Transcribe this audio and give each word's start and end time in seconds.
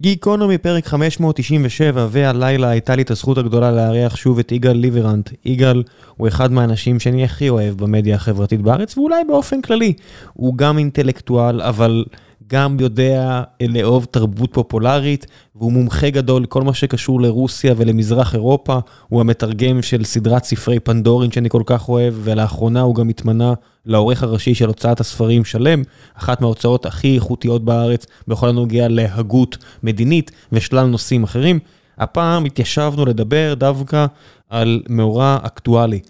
גיקונומי 0.00 0.58
פרק 0.58 0.86
597 0.86 2.06
והלילה 2.10 2.68
הייתה 2.68 2.96
לי 2.96 3.02
את 3.02 3.10
הזכות 3.10 3.38
הגדולה 3.38 3.70
לארח 3.70 4.16
שוב 4.16 4.38
את 4.38 4.52
יגאל 4.52 4.76
ליברנט. 4.76 5.30
יגאל 5.44 5.82
הוא 6.16 6.28
אחד 6.28 6.52
מהאנשים 6.52 7.00
שאני 7.00 7.24
הכי 7.24 7.48
אוהב 7.48 7.76
במדיה 7.76 8.14
החברתית 8.14 8.60
בארץ 8.60 8.98
ואולי 8.98 9.24
באופן 9.24 9.60
כללי. 9.60 9.92
הוא 10.32 10.56
גם 10.56 10.78
אינטלקטואל 10.78 11.62
אבל 11.62 12.04
גם 12.52 12.76
יודע 12.80 13.42
לאהוב 13.68 14.06
תרבות 14.10 14.52
פופולרית 14.52 15.26
והוא 15.54 15.72
מומחה 15.72 16.10
גדול 16.10 16.42
לכל 16.42 16.62
מה 16.62 16.74
שקשור 16.74 17.20
לרוסיה 17.20 17.74
ולמזרח 17.76 18.34
אירופה. 18.34 18.78
הוא 19.08 19.20
המתרגם 19.20 19.82
של 19.82 20.04
סדרת 20.04 20.44
ספרי 20.44 20.80
פנדורין 20.80 21.32
שאני 21.32 21.48
כל 21.48 21.62
כך 21.66 21.88
אוהב 21.88 22.14
ולאחרונה 22.16 22.80
הוא 22.80 22.94
גם 22.94 23.08
התמנה 23.08 23.52
לעורך 23.86 24.22
הראשי 24.22 24.54
של 24.54 24.66
הוצאת 24.66 25.00
הספרים 25.00 25.44
שלם, 25.44 25.82
אחת 26.14 26.40
מההוצאות 26.40 26.86
הכי 26.86 27.14
איכותיות 27.14 27.64
בארץ 27.64 28.06
בכל 28.28 28.48
הנוגע 28.48 28.88
להגות 28.88 29.56
מדינית 29.82 30.30
ושלל 30.52 30.86
נושאים 30.86 31.24
אחרים. 31.24 31.58
הפעם 31.98 32.44
התיישבנו 32.44 33.06
לדבר 33.06 33.54
דווקא 33.54 34.06
על 34.48 34.82
מאורע 34.88 35.38
אקטואלי. 35.42 36.00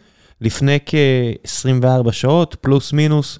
לפני 0.40 0.78
כ-24 0.86 2.12
שעות, 2.12 2.56
פלוס 2.60 2.92
מינוס, 2.92 3.38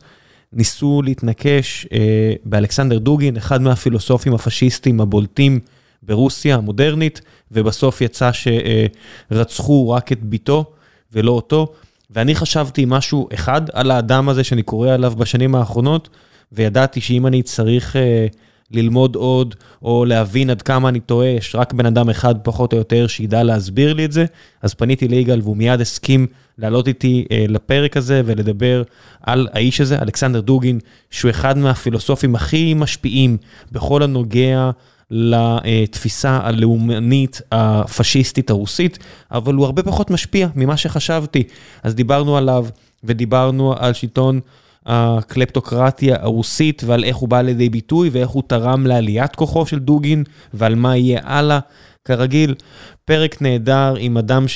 ניסו 0.52 1.02
להתנקש 1.02 1.86
אה, 1.92 2.32
באלכסנדר 2.44 2.98
דוגין, 2.98 3.36
אחד 3.36 3.62
מהפילוסופים 3.62 4.34
הפשיסטים 4.34 5.00
הבולטים 5.00 5.60
ברוסיה 6.02 6.56
המודרנית, 6.56 7.20
ובסוף 7.50 8.00
יצא 8.00 8.30
שרצחו 9.30 9.90
רק 9.90 10.12
את 10.12 10.22
ביתו 10.22 10.64
ולא 11.12 11.30
אותו. 11.30 11.72
ואני 12.10 12.34
חשבתי 12.34 12.84
משהו 12.86 13.28
אחד 13.34 13.62
על 13.72 13.90
האדם 13.90 14.28
הזה 14.28 14.44
שאני 14.44 14.62
קורא 14.62 14.90
עליו 14.90 15.12
בשנים 15.16 15.54
האחרונות, 15.54 16.08
וידעתי 16.52 17.00
שאם 17.00 17.26
אני 17.26 17.42
צריך 17.42 17.96
אה, 17.96 18.26
ללמוד 18.70 19.16
עוד, 19.16 19.54
או 19.82 20.04
להבין 20.04 20.50
עד 20.50 20.62
כמה 20.62 20.88
אני 20.88 21.00
טועה, 21.00 21.28
יש 21.28 21.54
רק 21.54 21.72
בן 21.72 21.86
אדם 21.86 22.10
אחד 22.10 22.34
פחות 22.42 22.72
או 22.72 22.78
יותר 22.78 23.06
שידע 23.06 23.42
להסביר 23.42 23.94
לי 23.94 24.04
את 24.04 24.12
זה, 24.12 24.24
אז 24.62 24.74
פניתי 24.74 25.08
ליגאל 25.08 25.40
והוא 25.42 25.56
מיד 25.56 25.80
הסכים 25.80 26.26
לעלות 26.60 26.88
איתי 26.88 27.24
אה, 27.32 27.44
לפרק 27.48 27.96
הזה 27.96 28.22
ולדבר 28.24 28.82
על 29.22 29.48
האיש 29.52 29.80
הזה, 29.80 29.98
אלכסנדר 30.02 30.40
דוגין, 30.40 30.78
שהוא 31.10 31.30
אחד 31.30 31.58
מהפילוסופים 31.58 32.34
הכי 32.34 32.74
משפיעים 32.74 33.36
בכל 33.72 34.02
הנוגע 34.02 34.70
לתפיסה 35.10 36.40
הלאומנית 36.42 37.40
הפשיסטית 37.52 38.50
הרוסית, 38.50 38.98
אבל 39.30 39.54
הוא 39.54 39.64
הרבה 39.64 39.82
פחות 39.82 40.10
משפיע 40.10 40.48
ממה 40.54 40.76
שחשבתי. 40.76 41.42
אז 41.82 41.94
דיברנו 41.94 42.36
עליו 42.36 42.66
ודיברנו 43.04 43.74
על 43.78 43.92
שלטון 43.92 44.40
הקלפטוקרטיה 44.86 46.16
הרוסית 46.20 46.82
ועל 46.86 47.04
איך 47.04 47.16
הוא 47.16 47.28
בא 47.28 47.40
לידי 47.40 47.68
ביטוי 47.68 48.08
ואיך 48.12 48.28
הוא 48.28 48.42
תרם 48.46 48.86
לעליית 48.86 49.36
כוחו 49.36 49.66
של 49.66 49.78
דוגין 49.78 50.24
ועל 50.54 50.74
מה 50.74 50.96
יהיה 50.96 51.20
הלאה. 51.24 51.58
כרגיל, 52.04 52.54
פרק 53.04 53.42
נהדר 53.42 53.94
עם 53.98 54.18
אדם 54.18 54.48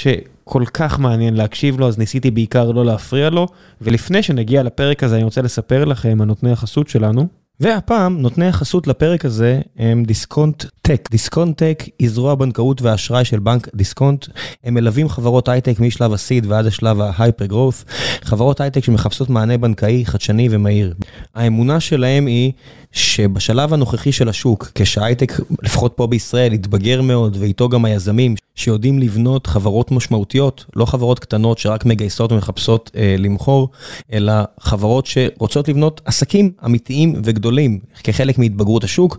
שכל 0.45 0.64
כך 0.75 0.98
מעניין 0.98 1.34
להקשיב 1.34 1.81
לו, 1.81 1.89
אז 1.89 1.98
ניסיתי 1.98 2.31
בעיקר 2.31 2.70
לא 2.70 2.84
להפריע 2.84 3.31
לו. 3.31 3.47
ולפני 3.81 4.23
שנגיע 4.23 4.62
לפרק 4.62 5.03
הזה, 5.03 5.17
אני 5.17 5.25
רוצה 5.25 5.42
לספר 5.42 5.84
לכם, 5.84 6.19
הנותני 6.20 6.53
החסות 6.53 6.89
שלנו. 6.89 7.27
והפעם 7.61 8.20
נותני 8.20 8.47
החסות 8.47 8.86
לפרק 8.86 9.25
הזה 9.25 9.61
הם 9.78 10.05
דיסקונט 10.05 10.64
טק. 10.83 11.09
דיסקונט 11.11 11.59
טק 11.59 11.84
היא 11.98 12.11
זרוע 12.11 12.34
בנקאות 12.34 12.83
ואשראי 12.83 13.25
של 13.25 13.39
בנק 13.39 13.69
דיסקונט. 13.75 14.27
הם 14.64 14.75
מלווים 14.75 15.09
חברות 15.09 15.48
הייטק 15.48 15.81
משלב 15.81 16.12
הסיד 16.12 16.47
ועד 16.47 16.67
השלב 16.67 17.01
ההייפר 17.01 17.47
גרוס. 17.47 17.84
חברות 18.23 18.61
הייטק 18.61 18.84
שמחפשות 18.84 19.31
מענה 19.31 19.58
בנקאי 19.58 20.06
חדשני 20.06 20.48
ומהיר. 20.51 20.95
האמונה 21.34 21.81
שלהם 21.81 22.27
היא 22.27 22.53
שבשלב 22.95 23.75
הנוכחי 23.75 24.12
של 24.12 24.28
השוק, 24.28 24.70
כשהייטק, 24.75 25.33
לפחות 25.62 25.92
פה 25.97 26.06
בישראל, 26.06 26.53
יתבגר 26.53 27.03
מאוד, 27.03 27.36
ואיתו 27.41 27.69
גם 27.69 27.84
היזמים 27.84 28.34
שיודעים 28.55 28.98
לבנות 28.98 29.47
חברות 29.47 29.91
משמעותיות, 29.91 30.64
לא 30.77 30.84
חברות 30.84 31.19
קטנות 31.19 31.59
שרק 31.59 31.84
מגייסות 31.84 32.33
ומחפשות 32.33 32.91
אה, 32.97 33.14
למכור, 33.19 33.69
אלא 34.13 34.33
חברות 34.61 35.07
שרוצות 35.07 35.69
לבנות 35.69 36.01
עסקים 36.05 36.51
אמיתיים 36.64 37.20
וגדולים, 37.24 37.79
כחלק 38.05 38.39
מהתבגרות 38.39 38.85
השוק, 38.85 39.19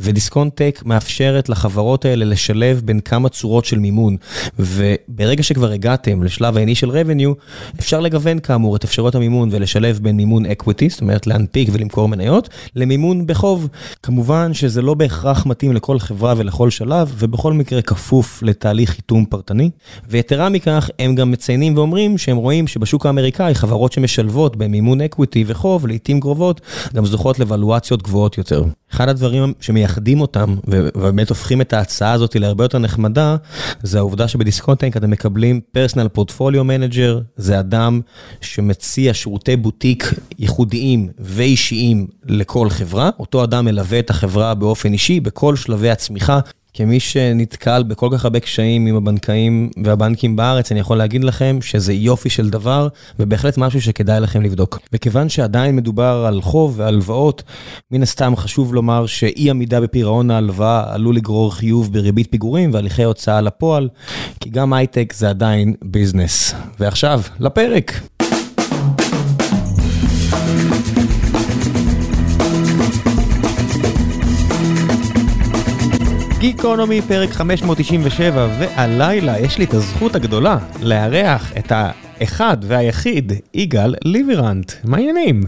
ודיסקונט-טק 0.00 0.82
מאפשרת 0.84 1.48
לחברות 1.48 2.04
האלה 2.04 2.24
לשלב 2.24 2.82
בין 2.84 3.00
כמה 3.00 3.28
צורות 3.28 3.64
של 3.64 3.78
מימון, 3.78 4.16
וברגע 4.58 5.42
שכבר 5.42 5.70
הגעתם 5.70 6.22
לשלב 6.22 6.56
ה-initial 6.56 6.88
revenue, 6.88 7.34
אפשר 7.80 8.00
לגוון 8.00 8.38
כאמור 8.38 8.76
את 8.76 8.84
אפשרויות 8.84 9.14
המימון 9.14 9.48
ולשלב 9.52 9.98
בין 10.02 10.16
מימון 10.16 10.46
equity, 10.46 10.88
זאת 10.88 11.00
אומרת 11.00 11.26
להנפיק 11.26 11.68
ולמכור 11.72 12.08
מניות, 12.08 12.48
למימון 12.76 13.11
מימון 13.12 13.26
בחוב. 13.26 13.68
כמובן 14.02 14.54
שזה 14.54 14.82
לא 14.82 14.94
בהכרח 14.94 15.46
מתאים 15.46 15.72
לכל 15.72 15.98
חברה 15.98 16.34
ולכל 16.36 16.70
שלב, 16.70 17.14
ובכל 17.18 17.52
מקרה 17.52 17.82
כפוף 17.82 18.42
לתהליך 18.42 18.90
חיתום 18.90 19.24
פרטני. 19.24 19.70
ויתרה 20.08 20.48
מכך, 20.48 20.90
הם 20.98 21.14
גם 21.14 21.30
מציינים 21.30 21.76
ואומרים 21.76 22.18
שהם 22.18 22.36
רואים 22.36 22.66
שבשוק 22.66 23.06
האמריקאי 23.06 23.54
חברות 23.54 23.92
שמשלבות 23.92 24.56
במימון 24.56 25.00
equity 25.00 25.44
וחוב, 25.46 25.86
לעיתים 25.86 26.20
קרובות, 26.20 26.60
גם 26.94 27.06
זוכות 27.06 27.38
לוולואציות 27.38 28.02
גבוהות 28.02 28.38
יותר. 28.38 28.64
אחד 28.92 29.08
הדברים 29.08 29.52
שמייחדים 29.60 30.20
אותם, 30.20 30.54
ובאמת 30.66 31.28
הופכים 31.28 31.60
את 31.60 31.72
ההצעה 31.72 32.12
הזאת 32.12 32.36
להרבה 32.36 32.64
יותר 32.64 32.78
נחמדה, 32.78 33.36
זה 33.82 33.98
העובדה 33.98 34.28
שבדיסקונט-טק 34.28 34.96
אתם 34.96 35.10
מקבלים 35.10 35.60
personal 35.72 36.08
portfolio 36.08 36.64
manager, 36.64 37.20
זה 37.36 37.60
אדם 37.60 38.00
שמציע 38.40 39.14
שירותי 39.14 39.56
בוטיק 39.56 40.14
ייחודיים 40.38 41.08
ואישיים 41.18 42.06
לכל 42.24 42.70
חברה. 42.70 43.10
אותו 43.18 43.44
אדם 43.44 43.64
מלווה 43.64 43.98
את 43.98 44.10
החברה 44.10 44.54
באופן 44.54 44.92
אישי 44.92 45.20
בכל 45.20 45.56
שלבי 45.56 45.90
הצמיחה. 45.90 46.40
כמי 46.74 47.00
שנתקל 47.00 47.82
בכל 47.82 48.08
כך 48.12 48.24
הרבה 48.24 48.40
קשיים 48.40 48.86
עם 48.86 48.96
הבנקאים 48.96 49.70
והבנקים 49.84 50.36
בארץ, 50.36 50.72
אני 50.72 50.80
יכול 50.80 50.96
להגיד 50.96 51.24
לכם 51.24 51.58
שזה 51.60 51.92
יופי 51.92 52.30
של 52.30 52.50
דבר, 52.50 52.88
ובהחלט 53.18 53.58
משהו 53.58 53.82
שכדאי 53.82 54.20
לכם 54.20 54.42
לבדוק. 54.42 54.78
וכיוון 54.92 55.28
שעדיין 55.28 55.76
מדובר 55.76 56.24
על 56.28 56.42
חוב 56.42 56.74
והלוואות, 56.76 57.42
מן 57.90 58.02
הסתם 58.02 58.36
חשוב 58.36 58.74
לומר 58.74 59.06
שאי 59.06 59.50
עמידה 59.50 59.80
בפירעון 59.80 60.30
ההלוואה 60.30 60.94
עלול 60.94 61.16
לגרור 61.16 61.54
חיוב 61.54 61.92
בריבית 61.92 62.30
פיגורים 62.30 62.74
והליכי 62.74 63.04
הוצאה 63.04 63.40
לפועל, 63.40 63.88
כי 64.40 64.50
גם 64.50 64.72
הייטק 64.72 65.12
זה 65.16 65.28
עדיין 65.28 65.74
ביזנס. 65.82 66.54
ועכשיו, 66.80 67.20
לפרק. 67.40 68.00
גיקונומי 76.42 77.02
פרק 77.02 77.30
597 77.30 78.48
והלילה 78.58 79.40
יש 79.40 79.58
לי 79.58 79.64
את 79.64 79.74
הזכות 79.74 80.14
הגדולה 80.14 80.58
לארח 80.80 81.52
את 81.58 81.72
האחד 81.74 82.56
והיחיד 82.62 83.32
יגאל 83.54 83.94
ליברנט, 84.04 84.72
מה 84.84 84.96
העניינים? 84.96 85.44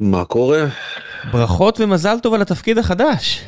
מה 0.00 0.24
קורה? 0.24 0.64
ברכות 1.32 1.80
ומזל 1.80 2.16
טוב 2.22 2.34
על 2.34 2.42
התפקיד 2.42 2.78
החדש. 2.78 3.40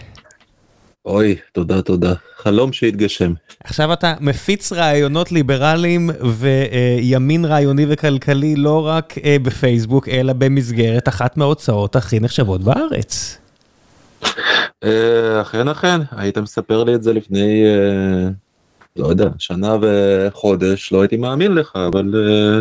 אוי 1.07 1.37
תודה 1.53 1.83
תודה 1.83 2.15
חלום 2.37 2.73
שהתגשם. 2.73 3.33
עכשיו 3.65 3.93
אתה 3.93 4.15
מפיץ 4.21 4.73
רעיונות 4.73 5.33
ליברליים 5.33 6.11
וימין 6.21 7.45
רעיוני 7.45 7.87
וכלכלי 7.89 8.57
לא 8.57 8.87
רק 8.87 9.15
אה, 9.25 9.37
בפייסבוק 9.43 10.09
אלא 10.09 10.33
במסגרת 10.33 11.09
אחת 11.09 11.37
מההוצאות 11.37 11.97
הכי 11.97 12.21
נחשבות 12.21 12.61
בארץ. 12.61 13.39
אה, 14.85 15.41
אכן 15.41 15.69
אכן. 15.69 16.01
היית 16.11 16.39
מספר 16.39 16.85
לי 16.85 16.95
את 16.95 17.03
זה 17.03 17.13
לפני 17.13 17.65
אה, 17.67 18.29
לא 18.97 19.07
יודע 19.07 19.29
שנה 19.39 19.77
וחודש 19.83 20.93
לא 20.93 21.01
הייתי 21.01 21.17
מאמין 21.17 21.55
לך 21.55 21.77
אבל 21.77 22.15
אה, 22.15 22.61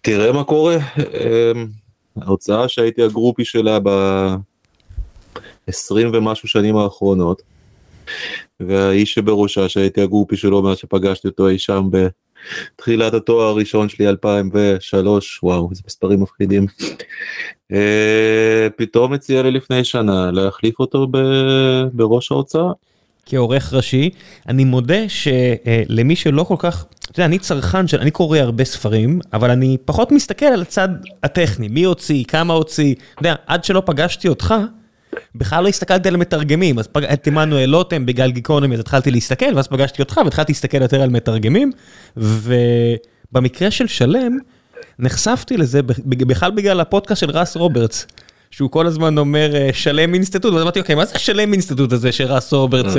תראה 0.00 0.32
מה 0.32 0.44
קורה. 0.44 0.76
ההוצאה 2.22 2.68
שהייתי 2.68 3.02
הגרופי 3.02 3.44
שלה 3.44 3.78
ב-20 3.80 5.94
ומשהו 6.12 6.48
שנים 6.48 6.76
האחרונות 6.76 7.42
והאיש 8.60 9.14
שבראשה 9.14 9.68
שהייתי 9.68 10.02
הגרופי 10.02 10.36
שלו 10.36 10.62
מאז 10.62 10.76
שפגשתי 10.76 11.28
אותו 11.28 11.48
אי 11.48 11.58
שם 11.58 11.88
בתחילת 11.90 13.14
התואר 13.14 13.46
הראשון 13.46 13.88
שלי 13.88 14.08
2003 14.08 15.40
וואו 15.42 15.70
איזה 15.70 15.82
מספרים 15.86 16.22
מפחידים 16.22 16.66
פתאום 18.76 19.12
הציע 19.12 19.42
לי 19.42 19.50
לפני 19.50 19.84
שנה 19.84 20.30
להחליף 20.30 20.80
אותו 20.80 21.06
בראש 21.92 22.32
ההוצאה. 22.32 22.72
כעורך 23.26 23.72
ראשי 23.72 24.10
אני 24.48 24.64
מודה 24.64 25.08
שלמי 25.08 26.16
שלא 26.16 26.42
כל 26.42 26.54
כך 26.58 26.84
אתה 27.10 27.20
יודע, 27.20 27.26
אני 27.26 27.38
צרכן 27.38 27.88
של 27.88 28.00
אני 28.00 28.10
קורא 28.10 28.38
הרבה 28.38 28.64
ספרים 28.64 29.20
אבל 29.32 29.50
אני 29.50 29.76
פחות 29.84 30.12
מסתכל 30.12 30.46
על 30.46 30.62
הצד 30.62 30.88
הטכני 31.22 31.68
מי 31.68 31.84
הוציא 31.84 32.24
כמה 32.24 32.54
הוציא 32.54 32.94
אתה 32.94 33.20
יודע, 33.20 33.34
עד 33.46 33.64
שלא 33.64 33.82
פגשתי 33.86 34.28
אותך. 34.28 34.54
בכלל 35.34 35.62
לא 35.62 35.68
הסתכלתי 35.68 36.08
על 36.08 36.16
מתרגמים 36.16 36.78
אז 36.78 36.88
את 37.12 37.26
עמנואל 37.26 37.70
לוטם 37.70 38.06
בגלל 38.06 38.30
גיקונומי 38.30 38.74
אז 38.74 38.80
התחלתי 38.80 39.10
להסתכל 39.10 39.54
ואז 39.56 39.68
פגשתי 39.68 40.02
אותך 40.02 40.20
והתחלתי 40.24 40.52
להסתכל 40.52 40.82
יותר 40.82 41.02
על 41.02 41.10
מתרגמים 41.10 41.72
ובמקרה 42.16 43.70
של 43.70 43.86
שלם 43.86 44.38
נחשפתי 44.98 45.56
לזה 45.56 45.82
בכלל 46.06 46.50
בגלל 46.50 46.80
הפודקאסט 46.80 47.20
של 47.20 47.30
רס 47.30 47.56
רוברטס. 47.56 48.06
שהוא 48.50 48.70
כל 48.70 48.86
הזמן 48.86 49.18
אומר 49.18 49.52
שלם 49.72 50.14
Institute, 50.14 50.52
ואז 50.52 50.62
אמרתי, 50.62 50.80
אוקיי, 50.80 50.94
מה 50.94 51.04
זה 51.04 51.14
השלם 51.14 51.52
Institute 51.52 51.92
הזה 51.92 52.12
שרס 52.12 52.52
רוברטס 52.52 52.94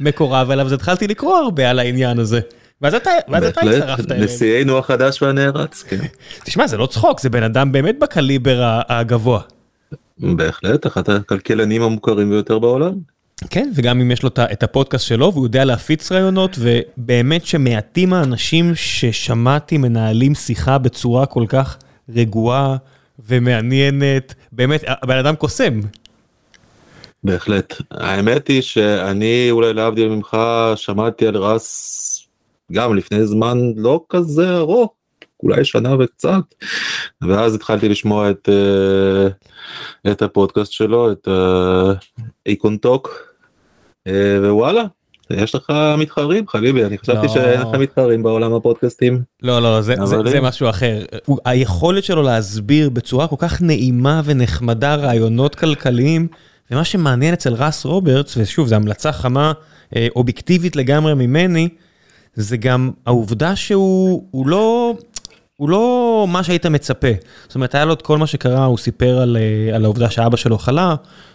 מקורב 0.00 0.50
אליו? 0.50 0.66
אז 0.66 0.72
התחלתי 0.72 1.08
לקרוא 1.08 1.36
הרבה 1.36 1.70
על 1.70 1.78
העניין 1.78 2.18
הזה. 2.18 2.40
ואז 2.82 2.94
אתה 2.94 3.10
הצטרפת 3.26 4.10
אליהם. 4.10 4.24
נשיאנו 4.24 4.78
החדש 4.78 5.22
והנערץ, 5.22 5.82
כן. 5.88 5.98
תשמע, 6.44 6.66
זה 6.66 6.76
לא 6.76 6.86
צחוק, 6.86 7.20
זה 7.20 7.30
בן 7.30 7.42
אדם 7.42 7.72
באמת 7.72 7.98
בקליבר 7.98 8.80
הגבוה. 8.88 9.40
בהחלט, 10.18 10.86
אחד 10.86 11.10
הכלכלנים 11.10 11.82
המוכרים 11.82 12.30
ביותר 12.30 12.58
בעולם. 12.58 12.92
כן, 13.50 13.70
וגם 13.74 14.00
אם 14.00 14.10
יש 14.10 14.22
לו 14.22 14.30
את 14.52 14.62
הפודקאסט 14.62 15.06
שלו 15.06 15.32
והוא 15.32 15.46
יודע 15.46 15.64
להפיץ 15.64 16.12
רעיונות, 16.12 16.56
ובאמת 16.58 17.46
שמעטים 17.46 18.12
האנשים 18.12 18.74
ששמעתי 18.74 19.78
מנהלים 19.78 20.34
שיחה 20.34 20.78
בצורה 20.78 21.26
כל 21.26 21.44
כך 21.48 21.76
רגועה 22.08 22.76
ומעניינת, 23.18 24.34
באמת, 24.52 24.84
הבן 24.86 25.16
אדם 25.16 25.36
קוסם. 25.36 25.80
בהחלט. 27.24 27.74
האמת 27.90 28.48
היא 28.48 28.62
שאני 28.62 29.48
אולי 29.50 29.74
להבדיל 29.74 30.08
ממך 30.08 30.36
שמעתי 30.76 31.26
על 31.26 31.36
רס 31.36 32.28
גם 32.72 32.96
לפני 32.96 33.26
זמן 33.26 33.58
לא 33.76 34.04
כזה 34.08 34.56
ארוך, 34.56 34.90
אולי 35.42 35.64
שנה 35.64 35.96
וקצת, 35.98 36.54
ואז 37.22 37.54
התחלתי 37.54 37.88
לשמוע 37.88 38.30
את, 38.30 38.48
אה, 38.48 40.12
את 40.12 40.22
הפודקאסט 40.22 40.72
שלו, 40.72 41.12
את 41.12 41.28
איקונטוק, 42.46 43.34
אה, 44.06 44.52
ווואלה, 44.52 44.84
יש 45.30 45.54
לך 45.54 45.72
מתחרים 45.98 46.48
חביבי 46.48 46.84
אני 46.84 46.98
חשבתי 46.98 47.26
לא. 47.26 47.32
שאין 47.32 47.60
לך 47.60 47.68
מתחרים 47.78 48.22
בעולם 48.22 48.54
הפודקאסטים. 48.54 49.22
לא 49.42 49.62
לא 49.62 49.80
זה, 49.80 49.94
זה, 50.04 50.16
זה 50.26 50.40
משהו 50.40 50.68
אחר 50.70 51.04
היכולת 51.44 52.04
שלו 52.04 52.22
להסביר 52.22 52.90
בצורה 52.90 53.28
כל 53.28 53.36
כך 53.38 53.62
נעימה 53.62 54.20
ונחמדה 54.24 54.94
רעיונות 54.94 55.54
כלכליים 55.54 56.28
ומה 56.70 56.84
שמעניין 56.84 57.32
אצל 57.34 57.54
רס 57.54 57.84
רוברטס 57.84 58.36
ושוב 58.36 58.68
זו 58.68 58.74
המלצה 58.74 59.12
חמה 59.12 59.52
אה, 59.96 60.06
אובייקטיבית 60.16 60.76
לגמרי 60.76 61.14
ממני 61.14 61.68
זה 62.34 62.56
גם 62.56 62.90
העובדה 63.06 63.56
שהוא 63.56 64.46
לא, 64.46 64.94
הוא 65.56 65.70
לא 65.70 66.26
מה 66.28 66.42
שהיית 66.42 66.66
מצפה. 66.66 67.08
זאת 67.46 67.54
אומרת, 67.54 67.74
היה 67.74 67.84
לו 67.84 67.92
את 67.92 68.02
כל 68.02 68.18
מה 68.18 68.26
שקרה, 68.26 68.64
הוא 68.64 68.78
סיפר 68.78 69.18
על, 69.18 69.36
על 69.74 69.84
העובדה 69.84 70.10
שאבא 70.10 70.36
שלו 70.36 70.58
חלה 70.58 70.94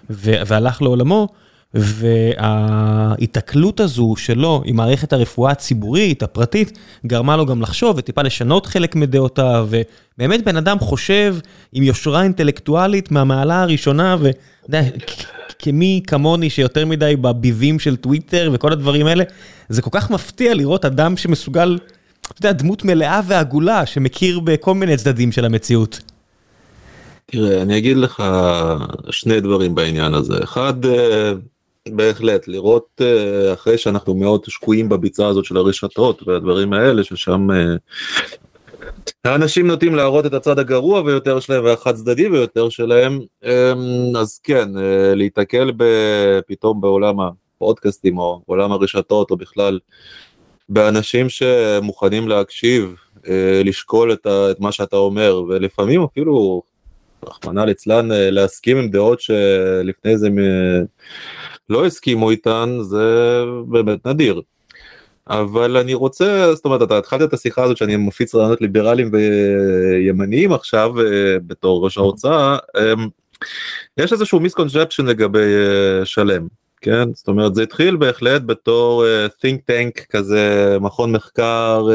והלך 0.09 0.81
לעולמו, 0.81 1.27
וההיתקלות 1.73 3.79
הזו 3.79 4.13
שלו 4.17 4.61
עם 4.65 4.75
מערכת 4.75 5.13
הרפואה 5.13 5.51
הציבורית, 5.51 6.23
הפרטית, 6.23 6.77
גרמה 7.05 7.37
לו 7.37 7.45
גם 7.45 7.61
לחשוב 7.61 7.97
וטיפה 7.97 8.21
לשנות 8.21 8.65
חלק 8.65 8.95
מדעותיו, 8.95 9.67
ובאמת 9.69 10.45
בן 10.45 10.57
אדם 10.57 10.79
חושב 10.79 11.35
עם 11.73 11.83
יושרה 11.83 12.23
אינטלקטואלית 12.23 13.11
מהמעלה 13.11 13.61
הראשונה, 13.61 14.15
ואתה 14.19 14.37
יודע, 14.67 14.81
כמי 15.59 16.01
כמוני 16.07 16.49
שיותר 16.49 16.85
מדי 16.85 17.15
בביבים 17.15 17.79
של 17.79 17.95
טוויטר 17.95 18.49
וכל 18.53 18.71
הדברים 18.71 19.07
האלה, 19.07 19.23
זה 19.69 19.81
כל 19.81 19.89
כך 19.93 20.11
מפתיע 20.11 20.53
לראות 20.53 20.85
אדם 20.85 21.17
שמסוגל, 21.17 21.77
אתה 22.31 22.47
יודע, 22.47 22.51
דמות 22.51 22.85
מלאה 22.85 23.21
ועגולה, 23.27 23.85
שמכיר 23.85 24.39
בכל 24.39 24.73
מיני 24.73 24.97
צדדים 24.97 25.31
של 25.31 25.45
המציאות. 25.45 25.99
תראה, 27.25 27.61
אני 27.61 27.77
אגיד 27.77 27.97
לך 27.97 28.23
שני 29.09 29.39
דברים 29.39 29.75
בעניין 29.75 30.13
הזה. 30.13 30.43
אחד, 30.43 30.85
אה, 30.85 31.33
בהחלט, 31.89 32.47
לראות 32.47 33.01
אה, 33.01 33.53
אחרי 33.53 33.77
שאנחנו 33.77 34.15
מאוד 34.15 34.41
שקועים 34.47 34.89
בביצה 34.89 35.27
הזאת 35.27 35.45
של 35.45 35.57
הרשתות 35.57 36.27
והדברים 36.27 36.73
האלה, 36.73 37.03
ששם 37.03 37.51
אה, 37.51 37.75
האנשים 39.25 39.67
נוטים 39.67 39.95
להראות 39.95 40.25
את 40.25 40.33
הצד 40.33 40.59
הגרוע 40.59 41.01
ביותר 41.01 41.39
שלהם 41.39 41.65
והחד 41.65 41.95
צדדי 41.95 42.29
ביותר 42.29 42.69
שלהם, 42.69 43.19
אמ, 43.43 44.15
אז 44.17 44.39
כן, 44.43 44.69
להיתקל 45.15 45.71
פתאום 46.47 46.81
בעולם 46.81 47.15
הפודקאסטים 47.19 48.17
או 48.17 48.41
עולם 48.45 48.71
הרשתות 48.71 49.31
או 49.31 49.37
בכלל 49.37 49.79
באנשים 50.73 51.29
שמוכנים 51.29 52.27
להקשיב, 52.27 52.95
אה, 53.27 53.61
לשקול 53.65 54.13
את, 54.13 54.27
מה 54.59 54.71
שאתה 54.71 54.95
אומר 54.95 55.43
ולפעמים 55.47 56.03
אפילו, 56.03 56.61
רחמנא 57.27 57.59
ליצלן, 57.59 58.11
אה, 58.11 58.29
להסכים 58.31 58.77
עם 58.77 58.89
דעות 58.89 59.21
שלפני 59.21 60.17
זה 60.17 60.29
לא 61.69 61.85
הסכימו 61.85 62.31
איתן, 62.31 62.77
זה 62.81 63.37
באמת 63.67 64.07
נדיר. 64.07 64.41
אבל 65.27 65.77
אני 65.77 65.93
רוצה, 65.93 66.55
זאת 66.55 66.65
אומרת, 66.65 66.81
אתה 66.81 66.97
התחלת 66.97 67.21
את 67.21 67.33
השיחה 67.33 67.63
הזאת 67.63 67.77
שאני 67.77 67.95
מפיץ 67.95 68.35
רעיונות 68.35 68.61
ליברליים 68.61 69.11
וימניים 69.13 70.53
עכשיו 70.53 70.99
אה, 70.99 71.37
בתור 71.47 71.85
ראש 71.85 71.97
ההוצאה, 71.97 72.57
אמ, 72.77 73.07
יש 73.97 74.13
איזשהו 74.13 74.39
מיסקונספצ'ן 74.39 75.05
לגבי 75.05 75.53
שלם, 76.03 76.47
כן? 76.81 77.13
זאת 77.13 77.27
אומרת, 77.27 77.55
זה 77.55 77.63
התחיל 77.63 77.95
בהחלט 77.95 78.41
בתור 78.45 79.05
אה, 79.05 79.25
think 79.25 79.57
tank 79.71 80.05
כזה, 80.09 80.77
מכון 80.81 81.11
מחקר 81.11 81.87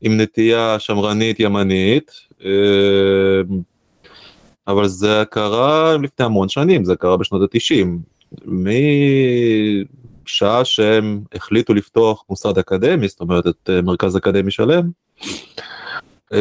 עם 0.00 0.20
נטייה 0.20 0.78
שמרנית 0.78 1.40
ימנית, 1.40 2.10
אבל 4.68 4.88
זה 4.88 5.22
קרה 5.30 5.96
לפני 6.02 6.26
המון 6.26 6.48
שנים, 6.48 6.84
זה 6.84 6.96
קרה 6.96 7.16
בשנות 7.16 7.42
התשעים. 7.42 7.98
שעה 10.26 10.64
שהם 10.64 11.22
החליטו 11.34 11.74
לפתוח 11.74 12.24
מוסד 12.30 12.58
אקדמי, 12.58 13.08
זאת 13.08 13.20
אומרת 13.20 13.46
את 13.46 13.70
אה, 13.70 13.82
מרכז 13.82 14.16
אקדמי 14.16 14.50
שלם, 14.50 14.90
אה, 16.32 16.38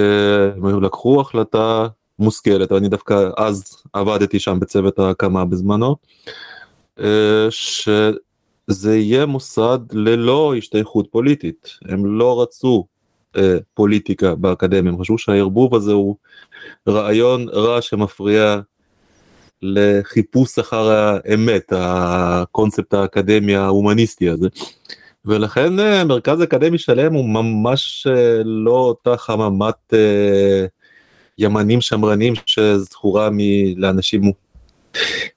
הם 0.56 0.84
לקחו 0.84 1.22
החלטה 1.22 1.88
מושכלת, 2.20 2.72
אני 2.72 2.90
דווקא 2.90 3.30
אז 3.38 3.84
עבדתי 3.94 4.40
שם 4.40 4.60
בצוות 4.60 5.00
ההקמה 5.00 5.46
בזמנו, 5.46 5.96
שזה 7.50 8.98
יהיה 8.98 9.26
מוסד 9.26 9.80
ללא 9.92 10.54
השתייכות 10.58 11.08
פוליטית, 11.12 11.70
הם 11.86 12.06
לא 12.06 12.42
רצו 12.42 12.86
פוליטיקה 13.74 14.36
באקדמיה, 14.36 14.92
הם 14.92 15.02
חשבו 15.02 15.18
שהערבוב 15.18 15.76
הזה 15.76 15.92
הוא 15.92 16.16
רעיון 16.88 17.50
רע 17.50 17.82
שמפריע 17.82 18.60
לחיפוש 19.62 20.60
אחר 20.60 20.90
האמת, 20.90 21.74
הקונספט 21.76 22.94
האקדמי 22.94 23.56
ההומניסטי 23.56 24.30
הזה. 24.30 24.48
ולכן 25.26 25.80
אה, 25.80 26.04
מרכז 26.04 26.44
אקדמי 26.44 26.78
שלם 26.78 27.14
הוא 27.14 27.30
ממש 27.30 28.08
אה, 28.10 28.42
לא 28.46 28.72
אותה 28.72 29.18
חממת 29.18 29.94
אה, 29.94 30.66
ימנים 31.38 31.82
שמרנים 31.82 32.34
שזכורה 32.46 33.30
לאנשים 33.76 34.22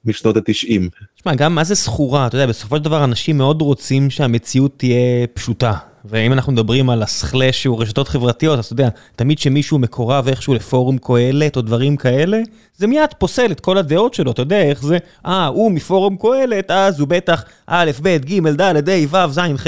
משנות 0.05 0.37
התשעים. 0.37 0.89
תשמע, 1.27 1.35
גם 1.35 1.55
מה 1.55 1.63
זה 1.63 1.75
זכורה? 1.75 2.27
אתה 2.27 2.35
יודע, 2.35 2.45
בסופו 2.45 2.77
של 2.77 2.83
דבר 2.83 3.03
אנשים 3.03 3.37
מאוד 3.37 3.61
רוצים 3.61 4.09
שהמציאות 4.09 4.71
תהיה 4.77 5.27
פשוטה. 5.33 5.73
ואם 6.05 6.33
אנחנו 6.33 6.53
מדברים 6.53 6.89
על 6.89 7.03
הסכלש 7.03 7.63
שהוא 7.63 7.81
רשתות 7.81 8.07
חברתיות, 8.07 8.59
אז 8.59 8.65
אתה 8.65 8.73
יודע, 8.73 8.89
תמיד 9.15 9.39
שמישהו 9.39 9.79
מקורב 9.79 10.27
איכשהו 10.27 10.53
לפורום 10.53 10.97
קהלת 10.97 11.55
או 11.55 11.61
דברים 11.61 11.97
כאלה, 11.97 12.41
זה 12.75 12.87
מיד 12.87 13.09
פוסל 13.17 13.51
את 13.51 13.59
כל 13.59 13.77
הדעות 13.77 14.13
שלו, 14.13 14.31
אתה 14.31 14.41
יודע 14.41 14.61
איך 14.61 14.83
זה, 14.83 14.97
אה, 15.25 15.45
הוא 15.45 15.71
מפורום 15.71 16.17
קהלת, 16.17 16.71
אז 16.71 16.99
הוא 16.99 17.07
בטח 17.07 17.43
א', 17.67 17.91
ב', 18.01 18.17
ג', 18.17 18.47
ד', 18.61 18.89
ה', 18.89 19.27
ו', 19.27 19.31
ז', 19.31 19.39
ח', 19.57 19.67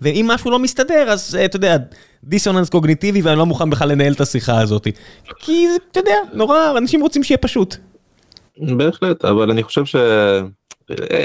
ואם 0.00 0.26
משהו 0.28 0.50
לא 0.50 0.58
מסתדר, 0.58 1.08
אז 1.10 1.38
אתה 1.44 1.56
יודע, 1.56 1.76
דיסוננס 2.24 2.68
קוגניטיבי, 2.68 3.22
ואני 3.22 3.38
לא 3.38 3.46
מוכן 3.46 3.70
בכלל 3.70 3.88
לנהל 3.88 4.12
את 4.12 4.20
השיחה 4.20 4.60
הזאת. 4.60 4.88
כי 5.38 5.66
אתה 5.90 6.00
יודע, 6.00 6.16
נורא, 6.32 6.58
אנשים 6.78 7.00
רוצים 7.00 7.24
שיהיה 7.24 7.38
פשוט. 7.38 7.76
בהחלט, 8.58 9.24
אבל 9.24 9.50
אני 9.50 9.62
חושב 9.62 9.84
ש... 9.84 9.96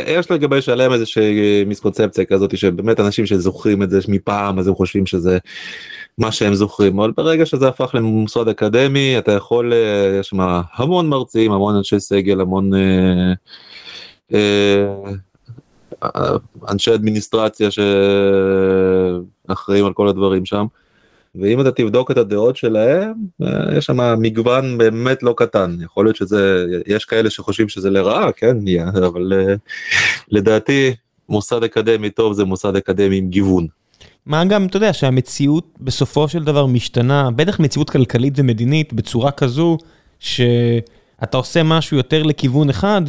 יש 0.08 0.32
לגבי 0.32 0.62
שלם 0.62 0.94
איזושהי 0.94 1.64
מיסקונספציה 1.66 2.26
כזאת 2.26 2.58
שבאמת 2.58 3.00
אנשים 3.00 3.26
שזוכרים 3.26 3.84
את 3.84 3.90
זה 3.90 4.00
מפעם 4.08 4.60
אז 4.60 4.68
הם 4.68 4.76
חושבים 4.76 5.06
שזה 5.06 5.38
מה 6.18 6.32
שהם 6.32 6.54
זוכרים 6.54 7.00
אבל 7.00 7.12
ברגע 7.12 7.46
שזה 7.46 7.68
הפך 7.68 7.92
למוסד 7.94 8.48
אקדמי 8.48 9.18
אתה 9.18 9.32
יכול 9.32 9.74
אה, 9.74 10.18
יש 10.20 10.28
שם 10.28 10.38
המון 10.74 11.10
מרצים 11.10 11.52
המון 11.52 11.76
אנשי 11.76 12.00
סגל 12.00 12.42
המון 12.42 12.72
אה, 12.74 13.34
אה, 14.34 14.86
אנשי 16.70 16.94
אדמיניסטרציה 16.94 17.70
שאחראים 19.48 19.86
על 19.86 19.94
כל 19.94 20.08
הדברים 20.08 20.46
שם. 20.46 20.66
ואם 21.42 21.62
אתה 21.62 21.72
תבדוק 21.72 22.12
את 22.12 22.18
הדעות 22.18 22.56
שלהם 22.56 23.13
אה, 23.44 23.77
יש 23.77 23.86
שם 23.86 24.22
מגוון 24.22 24.77
באמת 24.77 25.24
לא 25.24 25.34
קטן 25.38 25.77
יכול 25.82 26.06
להיות 26.06 26.15
שזה 26.15 26.65
יש 26.88 27.06
כאלה 27.06 27.30
שחושבים 27.30 27.70
שזה 27.70 27.89
לרעה 27.89 28.32
כן 28.32 28.58
אבל 29.06 29.34
אה, 29.34 29.56
לדעתי 30.30 30.96
מוסד 31.30 31.63
אקדמי 31.63 32.10
טוב 32.10 32.34
זה 32.34 32.46
מוסד 32.46 32.75
אקדמי 32.75 33.18
עם 33.18 33.30
גיוון. 33.30 33.68
מה 34.25 34.46
גם 34.46 34.65
אתה 34.65 34.77
יודע 34.77 34.94
שהמציאות 34.94 35.68
בסופו 35.80 36.27
של 36.27 36.44
דבר 36.44 36.65
משתנה 36.65 37.30
בטח 37.36 37.60
מציאות 37.60 37.89
כלכלית 37.89 38.34
ומדינית 38.38 38.94
בצורה 38.94 39.32
כזו 39.32 39.77
שאתה 40.20 41.38
עושה 41.38 41.63
משהו 41.63 41.98
יותר 41.98 42.24
לכיוון 42.24 42.70
אחד 42.70 43.01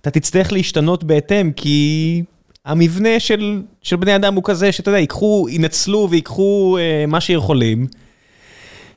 אתה 0.00 0.10
תצטרך 0.10 0.52
להשתנות 0.52 1.04
בהתאם 1.04 1.52
כי 1.52 2.22
המבנה 2.68 3.20
של, 3.20 3.62
של 3.82 3.96
בני 3.96 4.16
אדם 4.16 4.34
הוא 4.34 4.42
כזה 4.44 4.72
שאתה 4.72 4.88
יודע, 4.88 4.98
ייקחו, 4.98 5.46
ינצלו 5.50 6.08
ויקחו 6.10 6.78
אה, 6.80 7.04
מה 7.06 7.20
שיכולים, 7.20 7.86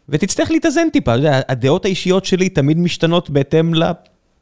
ותצטרך 0.09 0.51
להתאזן 0.51 0.89
טיפה, 0.93 1.11
אתה 1.11 1.19
יודע, 1.19 1.41
הדעות 1.49 1.85
האישיות 1.85 2.25
שלי 2.25 2.49
תמיד 2.49 2.77
משתנות 2.77 3.29
בהתאם 3.29 3.73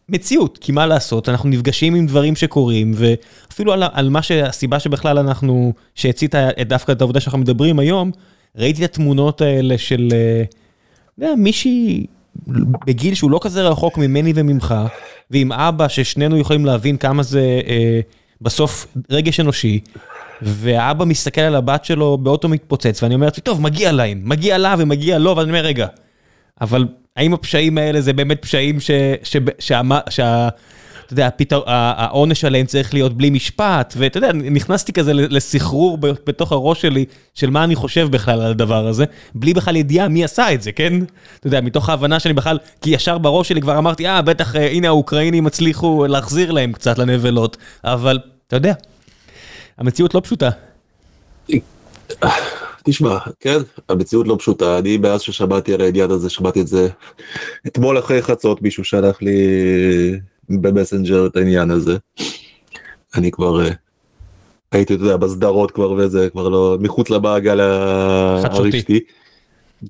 מציאות, 0.10 0.58
כי 0.58 0.72
מה 0.72 0.86
לעשות, 0.86 1.30
אנחנו 1.30 1.50
נפגשים 1.50 1.96
עם 1.96 2.06
דברים 2.06 2.36
שקורים, 2.36 2.94
ואפילו 2.96 3.74
על, 3.74 3.84
על 3.94 4.10
מה 4.10 4.22
שהסיבה 4.22 4.80
שבכלל 4.80 5.18
אנחנו, 5.18 5.74
שהצית 5.96 6.36
דווקא 6.68 6.92
את 6.92 7.02
העובדה 7.02 7.20
שאנחנו 7.20 7.40
מדברים 7.40 7.80
היום, 7.80 8.12
ראיתי 8.56 8.86
את 8.86 8.90
התמונות 8.90 9.42
האלה 9.42 9.78
של, 9.78 10.10
אה, 10.12 10.44
אתה 11.16 11.26
יודע, 11.26 11.36
מישהי 11.36 12.06
בגיל 12.86 13.14
שהוא 13.14 13.32
לא 13.32 13.40
כזה 13.42 13.68
רחוק 13.68 13.98
ממני 13.98 14.34
וממך, 14.36 14.76
ועם 15.32 15.52
אבא 15.52 15.88
ששנינו 15.88 16.38
יכולים 16.38 16.66
להבין 16.66 16.98
כמה 16.98 17.24
זה 17.24 17.62
אה, 17.68 18.00
בסוף 18.42 18.88
רגש 19.10 19.40
אנושי, 19.40 19.80
והאבא 20.42 21.06
מסתכל 21.06 21.42
על 21.42 21.56
הבת 21.56 21.86
שלו 21.86 22.18
באוטו 22.18 22.50
מתפוצץ, 22.50 23.04
ואני 23.04 23.16
אומר 23.16 23.30
טוב, 23.30 23.62
מגיע 23.62 23.92
להם, 23.92 24.22
מגיע 24.24 24.58
לה 24.58 24.76
ומגיע 24.78 25.18
לו, 25.18 25.38
ואני 25.38 25.50
אומר, 25.50 25.62
רגע, 25.66 25.88
אבל 26.62 26.88
האם 27.18 27.34
הפשעים 27.34 27.78
האלה 27.78 28.02
זה 28.02 28.14
באמת 28.14 28.42
פשעים 28.42 28.80
ש... 28.80 28.92
ש... 29.24 29.38
שה... 29.60 29.82
שה... 30.10 30.50
אתה 31.14 31.22
יודע. 31.22 31.30
העונש 31.68 32.46
עליהם 32.46 32.66
צריך 32.66 32.94
להיות 32.94 33.18
בלי 33.18 33.30
משפט, 33.30 33.94
ואתה 33.98 34.18
יודע, 34.18 34.32
נכנסתי 34.34 34.94
כזה 34.94 35.14
לסחרור 35.14 35.98
בתוך 35.98 36.52
הראש 36.52 36.82
שלי 36.82 37.06
של 37.34 37.50
מה 37.50 37.64
אני 37.64 37.76
חושב 37.76 38.08
בכלל 38.12 38.42
על 38.42 38.52
הדבר 38.52 38.88
הזה, 38.88 39.06
בלי 39.36 39.54
בכלל 39.54 39.76
ידיעה 39.76 40.08
מי 40.08 40.24
עשה 40.24 40.54
את 40.54 40.62
זה, 40.62 40.72
כן? 40.72 40.94
אתה 41.40 41.48
יודע, 41.48 41.62
מתוך 41.62 41.90
ההבנה 41.90 42.20
שאני 42.20 42.34
בכלל, 42.34 42.58
כי 42.82 42.90
ישר 42.90 43.18
בראש 43.18 43.50
שלי 43.50 43.62
כבר 43.62 43.78
אמרתי, 43.78 44.08
אה, 44.08 44.22
בטח, 44.22 44.56
אה, 44.56 44.70
הנה 44.70 44.88
האוקראינים 44.88 45.48
הצליחו 45.48 46.06
להחזיר 46.08 46.52
להם 46.52 46.72
קצת 46.72 46.98
לנבלות, 46.98 47.58
אבל 47.84 48.20
אתה 48.48 48.56
יודע, 48.56 48.74
המציאות 49.78 50.16
לא 50.16 50.22
פשוטה. 50.24 50.50
תשמע, 52.84 53.18
כן, 53.40 53.58
המציאות 53.90 54.28
לא 54.28 54.36
פשוטה, 54.40 54.78
אני 54.78 54.98
מאז 54.98 55.22
ששמעתי 55.22 55.74
על 55.74 55.82
העניין 55.82 56.12
הזה, 56.12 56.30
שמעתי 56.30 56.62
את 56.62 56.68
זה 56.68 56.88
אתמול 57.68 58.00
אחרי 58.00 58.22
חצות, 58.22 58.62
מישהו 58.62 58.84
שלח 58.84 59.22
לי 59.22 59.40
במסנג'ר 60.50 61.26
את 61.26 61.36
העניין 61.36 61.72
הזה. 61.72 61.98
אני 63.16 63.32
כבר 63.32 63.66
אה, 63.66 63.72
הייתי, 64.72 64.96
אתה 64.96 65.04
יודע, 65.04 65.18
בסדרות 65.18 65.72
כבר 65.72 65.92
וזה, 65.92 66.30
כבר 66.30 66.50
לא, 66.50 66.78
מחוץ 66.80 67.10
למעגל 67.10 67.60
הרשתי. 67.60 69.00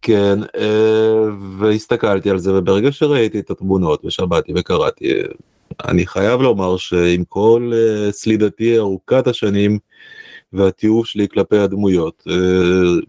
כן, 0.01 0.39
אה, 0.57 1.23
והסתכלתי 1.57 2.29
על 2.29 2.37
זה, 2.37 2.53
וברגע 2.53 2.91
שראיתי 2.91 3.39
את 3.39 3.49
התמונות 3.49 4.05
ושמעתי 4.05 4.53
וקראתי, 4.55 5.13
אני 5.85 6.07
חייב 6.07 6.41
לומר 6.41 6.77
שעם 6.77 7.23
כל 7.29 7.71
אה, 7.73 8.11
סלידתי 8.11 8.77
ארוכת 8.77 9.27
השנים, 9.27 9.79
והתיעוב 10.53 11.05
שלי 11.05 11.27
כלפי 11.27 11.57
הדמויות, 11.57 12.23
אה, 12.29 12.35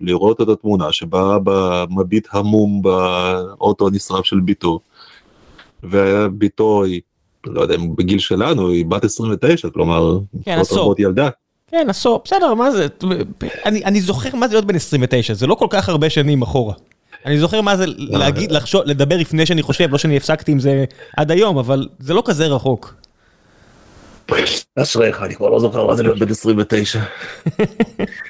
לראות 0.00 0.40
את 0.40 0.49
התמונה 0.49 0.92
שבה 0.92 1.38
במביט 1.45 2.28
המום 2.33 2.83
באוטו 2.83 3.88
הנשרף 3.88 4.25
של 4.25 4.40
ביתו, 4.40 4.80
וביתו 5.83 6.85
היא, 6.85 7.00
לא 7.47 7.61
יודע 7.61 7.75
אם 7.75 7.97
בגיל 7.97 8.18
שלנו, 8.18 8.68
היא 8.68 8.87
בת 8.87 9.04
29, 9.04 9.70
כלומר, 9.70 10.18
כן, 10.44 10.59
עשור. 10.59 10.94
ילדה. 10.99 11.28
כן, 11.70 11.87
עשור, 11.88 12.20
בסדר, 12.25 12.54
מה 12.54 12.70
זה, 12.70 12.87
אני, 13.66 13.85
אני 13.85 14.00
זוכר 14.00 14.37
מה 14.37 14.49
זה 14.49 14.54
להיות 14.54 14.64
בן 14.64 14.75
29, 14.75 15.35
זה 15.35 15.47
לא 15.47 15.54
כל 15.54 15.66
כך 15.70 15.88
הרבה 15.88 16.11
שנים 16.11 16.42
אחורה. 16.42 16.75
אני 17.26 17.38
זוכר 17.38 17.61
מה 17.61 17.76
זה 17.76 17.85
להגיד, 17.97 18.52
לחשוב, 18.52 18.82
לדבר 18.85 19.16
לפני 19.16 19.47
שאני 19.47 19.62
חושב, 19.62 19.92
לא 19.92 19.99
שאני 19.99 20.16
הפסקתי 20.16 20.52
עם 20.52 20.59
זה 20.59 20.85
עד 21.16 21.30
היום, 21.30 21.59
אבל 21.59 21.88
זה 21.99 22.14
לא 22.14 22.23
כזה 22.26 22.47
רחוק. 22.47 22.94
אשריך, 24.78 25.23
אני 25.23 25.35
כבר 25.35 25.49
לא 25.49 25.61
זוכר 25.61 25.87
מה 25.87 25.97
זה 25.97 26.02
להיות 26.02 26.18
בן 26.18 26.30
29. 26.30 27.00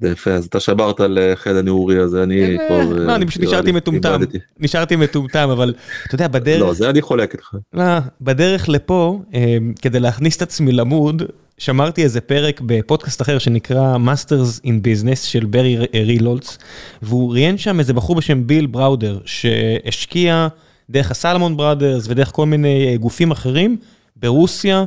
זה 0.00 0.10
יפה, 0.10 0.30
אז 0.30 0.44
אתה 0.46 0.60
שברת 0.60 1.00
על 1.00 1.18
אה, 1.18 1.36
חד 1.36 1.56
הנעורי 1.56 1.98
הזה, 1.98 2.22
אני 2.22 2.56
כבר... 2.68 2.78
אה, 2.78 2.84
לא, 2.84 3.14
אני 3.14 3.26
פשוט 3.26 3.42
נשארתי 3.42 3.72
מטומטם, 3.72 4.20
נשארתי 4.58 4.96
מטומטם, 4.96 5.48
אבל 5.52 5.74
אתה 6.06 6.14
יודע, 6.14 6.28
בדרך... 6.28 6.60
לא, 6.60 6.74
זה 6.74 6.90
אני 6.90 7.02
חולק 7.02 7.32
איתך. 7.32 7.54
לא, 7.72 7.84
בדרך 8.20 8.68
לפה, 8.68 9.20
אה, 9.34 9.56
כדי 9.82 10.00
להכניס 10.00 10.36
את 10.36 10.42
עצמי 10.42 10.72
למוד, 10.72 11.22
שמרתי 11.58 12.02
איזה 12.02 12.20
פרק 12.20 12.60
בפודקאסט 12.66 13.22
אחר 13.22 13.38
שנקרא 13.38 13.96
Masters 13.96 14.60
in 14.64 14.68
Business 14.84 15.16
של 15.16 15.44
ברי 15.44 15.76
רילולץ, 15.94 16.58
והוא 17.02 17.32
ראיין 17.32 17.58
שם 17.58 17.78
איזה 17.78 17.92
בחור 17.92 18.16
בשם 18.16 18.46
ביל 18.46 18.66
בראודר, 18.66 19.18
שהשקיע 19.24 20.48
דרך 20.90 21.10
הסלמון 21.10 21.56
בראדרס 21.56 22.06
ודרך 22.08 22.30
כל 22.32 22.46
מיני 22.46 22.98
גופים 22.98 23.30
אחרים 23.30 23.76
ברוסיה. 24.16 24.84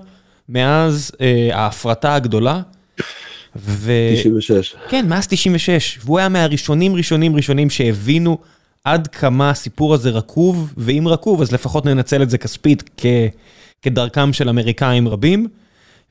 מאז 0.50 1.12
ההפרטה 1.52 2.16
הגדולה. 2.16 2.62
ו... 3.56 3.92
96. 4.16 4.76
כן, 4.90 5.08
מאז 5.10 5.28
96, 5.28 6.00
והוא 6.06 6.20
היה 6.20 6.30
מהראשונים 6.30 6.96
ראשונים 6.96 7.36
ראשונים 7.36 7.70
שהבינו 7.70 8.38
עד 8.84 9.08
כמה 9.08 9.50
הסיפור 9.50 9.94
הזה 9.94 10.10
רקוב, 10.10 10.74
ואם 10.78 11.08
רקוב 11.08 11.42
אז 11.42 11.52
לפחות 11.52 11.86
ננצל 11.86 12.22
את 12.22 12.30
זה 12.30 12.38
כספית 12.38 12.90
כ... 12.98 13.06
כדרכם 13.82 14.34
של 14.34 14.50
אמריקאים 14.50 15.08
רבים. 15.08 15.48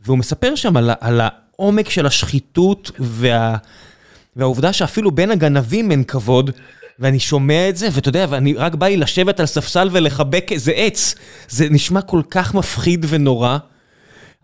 והוא 0.04 0.18
מספר 0.18 0.54
שם 0.54 0.76
על, 0.76 0.90
על 1.00 1.20
העומק 1.22 1.88
של 1.88 2.06
השחיתות 2.06 2.90
וה... 2.98 3.56
והעובדה 4.36 4.72
שאפילו 4.72 5.10
בין 5.10 5.30
הגנבים 5.30 5.90
אין 5.90 6.04
כבוד, 6.04 6.50
ואני 6.98 7.20
שומע 7.20 7.68
את 7.68 7.76
זה, 7.76 7.88
ואתה 7.92 8.08
יודע, 8.08 8.26
ואני 8.28 8.54
רק 8.54 8.74
בא 8.74 8.86
לי 8.86 8.96
לשבת 8.96 9.40
על 9.40 9.46
ספסל 9.46 9.88
ולחבק 9.92 10.52
איזה 10.52 10.72
עץ. 10.72 11.14
זה 11.48 11.66
נשמע 11.70 12.02
כל 12.02 12.22
כך 12.30 12.54
מפחיד 12.54 13.06
ונורא. 13.08 13.58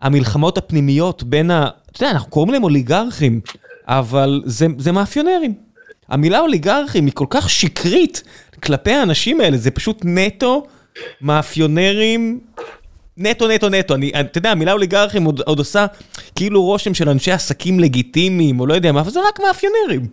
המלחמות 0.01 0.57
הפנימיות 0.57 1.23
בין. 1.23 1.51
אתה 1.97 2.05
יודע, 2.05 2.11
אנחנו 2.11 2.29
קוראים 2.29 2.53
להם 2.53 2.63
אוליגרכים, 2.63 3.39
אבל 3.87 4.41
זה, 4.45 4.67
זה 4.77 4.91
מאפיונרים. 4.91 5.53
המילה 6.09 6.39
אוליגרכים 6.39 7.05
היא 7.05 7.13
כל 7.13 7.25
כך 7.29 7.49
שקרית 7.49 8.23
כלפי 8.63 8.91
האנשים 8.91 9.41
האלה, 9.41 9.57
זה 9.57 9.71
פשוט 9.71 10.01
נטו 10.05 10.65
מאפיונרים 11.21 12.39
נטו, 13.17 13.47
נטו, 13.47 13.69
נטו. 13.69 13.95
אני, 13.95 14.11
אתה 14.19 14.37
יודע, 14.37 14.51
המילה 14.51 14.71
אוליגרכים 14.71 15.23
עוד, 15.23 15.41
עוד 15.41 15.59
עושה 15.59 15.85
כאילו 16.35 16.63
רושם 16.63 16.93
של 16.93 17.09
אנשי 17.09 17.31
עסקים 17.31 17.79
לגיטימיים, 17.79 18.59
או 18.59 18.67
לא 18.67 18.73
יודע 18.73 18.91
מה, 18.91 19.01
אבל 19.01 19.11
זה 19.11 19.19
רק 19.27 19.39
מאפיונרים. 19.47 20.07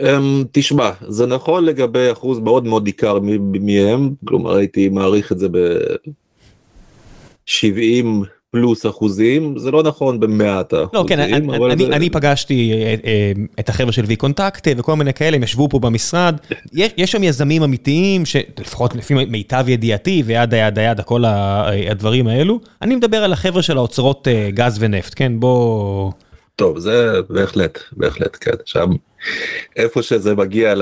אמ, 0.00 0.44
תשמע, 0.52 0.90
זה 1.08 1.26
נכון 1.26 1.64
לגבי 1.64 2.12
אחוז 2.12 2.38
מאוד 2.38 2.64
מאוד 2.64 2.86
עיקר 2.86 3.18
מהם, 3.60 4.10
כלומר 4.24 4.56
הייתי 4.56 4.88
מעריך 4.88 5.32
את 5.32 5.38
זה 5.38 5.48
ב-70 5.48 8.06
פלוס 8.50 8.86
אחוזים 8.86 9.58
זה 9.58 9.70
לא 9.70 9.82
נכון 9.82 10.20
במאת 10.20 10.72
האחוזים. 10.72 11.00
לא 11.00 11.04
כן 11.08 11.20
אני, 11.20 11.34
אני, 11.72 11.86
זה... 11.86 11.96
אני 11.96 12.10
פגשתי 12.10 12.72
אה, 12.72 12.94
אה, 13.04 13.32
את 13.60 13.68
החבר'ה 13.68 13.92
של 13.92 14.04
וי 14.04 14.16
קונטקט 14.16 14.68
וכל 14.76 14.94
מיני 14.94 15.14
כאלה 15.14 15.36
הם 15.36 15.42
ישבו 15.42 15.68
פה 15.68 15.78
במשרד 15.78 16.36
יש, 16.72 16.92
יש 16.96 17.12
שם 17.12 17.22
יזמים 17.22 17.62
אמיתיים 17.62 18.26
שלפחות 18.26 18.94
לפי 18.94 19.14
מיטב 19.14 19.64
ידיעתי 19.68 20.22
ויד 20.26 20.54
היד 20.54 20.78
היד 20.78 21.00
כל 21.00 21.24
הדברים 21.26 22.26
האלו 22.26 22.60
אני 22.82 22.96
מדבר 22.96 23.24
על 23.24 23.32
החבר'ה 23.32 23.62
של 23.62 23.76
האוצרות 23.76 24.28
אה, 24.28 24.48
גז 24.50 24.76
ונפט 24.80 25.12
כן 25.16 25.40
בוא. 25.40 26.12
טוב 26.56 26.78
זה 26.78 27.12
בהחלט 27.28 27.78
בהחלט 27.92 28.36
כן 28.40 28.56
שם 28.64 28.90
איפה 29.76 30.02
שזה 30.02 30.34
מגיע 30.34 30.74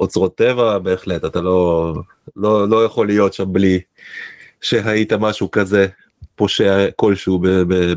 לאוצרות 0.00 0.34
טבע 0.36 0.78
בהחלט 0.78 1.24
אתה 1.24 1.40
לא 1.40 1.94
לא 2.36 2.68
לא 2.68 2.84
יכול 2.84 3.06
להיות 3.06 3.34
שם 3.34 3.52
בלי. 3.52 3.80
שהיית 4.62 5.12
משהו 5.12 5.50
כזה 5.50 5.86
פושע 6.36 6.86
כלשהו 6.96 7.38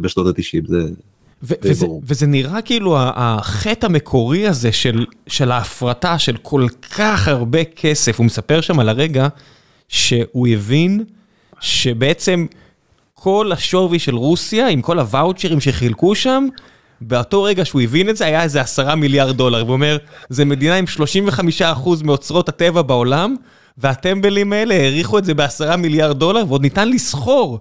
בשנות 0.02 0.28
התשעים 0.28 0.64
זה. 0.68 0.84
וזה, 1.42 1.86
וזה 2.04 2.28
נראה 2.28 2.62
כאילו 2.62 2.96
החטא 3.00 3.86
המקורי 3.86 4.48
הזה 4.48 4.72
של, 4.72 5.06
של 5.28 5.52
ההפרטה 5.52 6.20
של 6.20 6.38
כל 6.38 6.68
כך 6.96 7.28
הרבה 7.28 7.64
כסף, 7.64 8.18
הוא 8.18 8.26
מספר 8.26 8.62
שם 8.62 8.80
על 8.80 8.90
הרגע 8.90 9.28
שהוא 9.88 10.48
הבין 10.48 11.04
שבעצם 11.60 12.46
כל 13.14 13.52
השווי 13.52 14.00
של 14.00 14.16
רוסיה 14.16 14.68
עם 14.68 14.82
כל 14.82 15.00
הוואוצ'רים 15.00 15.62
שחילקו 15.62 16.16
שם, 16.16 16.48
באותו 17.02 17.44
רגע 17.44 17.66
שהוא 17.66 17.82
הבין 17.82 18.10
את 18.10 18.18
זה 18.18 18.26
היה 18.26 18.44
איזה 18.44 18.62
עשרה 18.62 18.96
מיליארד 18.96 19.38
דולר, 19.38 19.64
והוא 19.64 19.74
אומר, 19.74 19.98
זה 20.30 20.46
מדינה 20.46 20.76
עם 20.76 20.86
35% 21.62 21.64
מאוצרות 22.04 22.50
הטבע 22.50 22.82
בעולם, 22.82 23.36
והטמבלים 23.78 24.54
האלה 24.54 24.76
העריכו 24.76 25.18
את 25.18 25.26
זה 25.26 25.34
בעשרה 25.34 25.78
מיליארד 25.78 26.20
דולר, 26.20 26.44
ועוד 26.48 26.62
ניתן 26.62 26.90
לסחור 26.90 27.60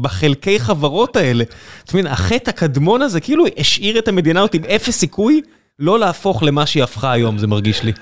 בחלקי 0.00 0.58
חברות 0.58 1.16
האלה. 1.16 1.44
זאת 1.84 1.92
אומרת, 1.92 2.06
החטא 2.06 2.50
הקדמון 2.50 3.02
הזה 3.02 3.20
כאילו 3.20 3.44
השאיר 3.56 3.98
את 3.98 4.08
המדינה 4.08 4.40
הזאת 4.40 4.54
עם 4.54 4.64
אפס 4.64 4.98
סיכוי 4.98 5.42
לא 5.78 5.98
להפוך 5.98 6.42
למה 6.42 6.66
שהיא 6.66 6.82
הפכה 6.82 7.12
היום, 7.12 7.38
זה 7.38 7.46
מרגיש 7.46 7.82
לי. 7.82 7.92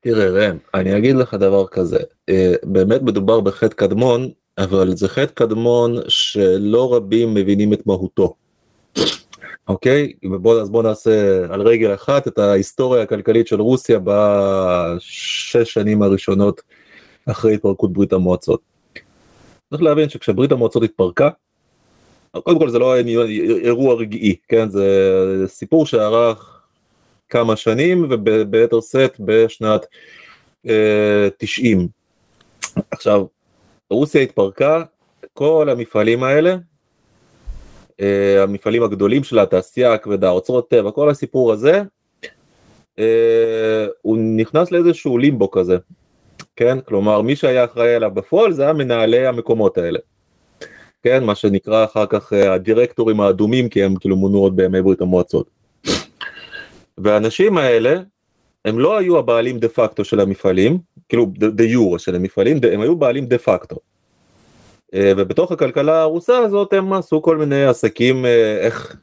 תראה 0.00 0.30
ראם, 0.30 0.56
אני 0.74 0.96
אגיד 0.96 1.16
לך 1.16 1.34
דבר 1.34 1.66
כזה, 1.66 1.98
אה, 2.28 2.54
באמת 2.62 3.02
מדובר 3.02 3.40
בחטא 3.40 3.74
קדמון, 3.74 4.28
אבל 4.58 4.96
זה 4.96 5.08
חטא 5.08 5.32
קדמון 5.34 5.96
שלא 6.08 6.94
רבים 6.94 7.34
מבינים 7.34 7.72
את 7.72 7.86
מהותו. 7.86 8.34
אוקיי? 9.68 10.12
ובוא 10.24 10.60
אז 10.60 10.70
בוא 10.70 10.82
נעשה 10.82 11.44
על 11.50 11.62
רגל 11.62 11.94
אחת 11.94 12.28
את 12.28 12.38
ההיסטוריה 12.38 13.02
הכלכלית 13.02 13.46
של 13.46 13.60
רוסיה 13.60 13.98
בשש 14.04 15.72
שנים 15.72 16.02
הראשונות 16.02 16.62
אחרי 17.26 17.54
התפרקות 17.54 17.92
ברית 17.92 18.12
המועצות. 18.12 18.60
צריך 19.70 19.82
להבין 19.82 20.08
שכשברית 20.08 20.52
המועצות 20.52 20.82
התפרקה 20.82 21.28
קודם 22.42 22.58
כל 22.58 22.70
זה 22.70 22.78
לא 22.78 22.96
אירוע 23.62 23.94
רגעי 23.94 24.36
כן? 24.48 24.68
זה 24.68 25.44
סיפור 25.46 25.86
שארך 25.86 26.60
כמה 27.28 27.56
שנים 27.56 28.06
וביתר 28.10 28.80
שאת 28.80 29.16
בשנת 29.20 29.86
אה, 30.68 31.28
90 31.38 31.88
עכשיו, 32.90 33.26
רוסיה 33.90 34.22
התפרקה, 34.22 34.82
כל 35.32 35.68
המפעלים 35.70 36.22
האלה, 36.22 36.56
המפעלים 38.42 38.82
הגדולים 38.82 39.24
של 39.24 39.38
התעשייה 39.38 39.92
הכבדה, 39.92 40.30
אוצרות 40.30 40.70
טבע, 40.70 40.90
כל 40.90 41.10
הסיפור 41.10 41.52
הזה, 41.52 41.82
אה, 42.98 43.86
הוא 44.02 44.18
נכנס 44.18 44.70
לאיזשהו 44.72 45.18
לימבו 45.18 45.50
כזה, 45.50 45.76
כן? 46.56 46.80
כלומר, 46.80 47.22
מי 47.22 47.36
שהיה 47.36 47.64
אחראי 47.64 47.94
עליו 47.94 48.10
בפועל 48.10 48.52
זה 48.52 48.68
המנהלי 48.68 49.26
המקומות 49.26 49.78
האלה. 49.78 49.98
כן, 51.02 51.24
מה 51.24 51.34
שנקרא 51.34 51.84
אחר 51.84 52.06
כך 52.06 52.32
אה, 52.32 52.52
הדירקטורים 52.52 53.20
האדומים, 53.20 53.68
כי 53.68 53.82
הם 53.82 53.94
כאילו 53.96 54.16
מונו 54.16 54.38
עוד 54.38 54.56
בימי 54.56 54.82
ברית 54.82 55.00
המועצות. 55.00 55.50
והאנשים 56.98 57.58
האלה, 57.58 58.00
הם 58.64 58.78
לא 58.78 58.98
היו 58.98 59.18
הבעלים 59.18 59.58
דה 59.58 59.68
פקטו 59.68 60.04
של 60.04 60.20
המפעלים, 60.20 60.78
כאילו 61.08 61.26
דה 61.36 61.64
יורה 61.64 61.98
של 61.98 62.14
המפעלים, 62.14 62.60
הם 62.72 62.80
היו 62.80 62.96
בעלים 62.96 63.26
דה 63.26 63.38
פקטו. 63.38 63.76
אה, 64.94 65.12
ובתוך 65.16 65.52
הכלכלה 65.52 66.00
הרוסה 66.00 66.38
הזאת 66.38 66.72
הם 66.72 66.92
עשו 66.92 67.22
כל 67.22 67.36
מיני 67.36 67.64
עסקים 67.64 68.26
אה, 68.26 68.58
איך 68.60 68.96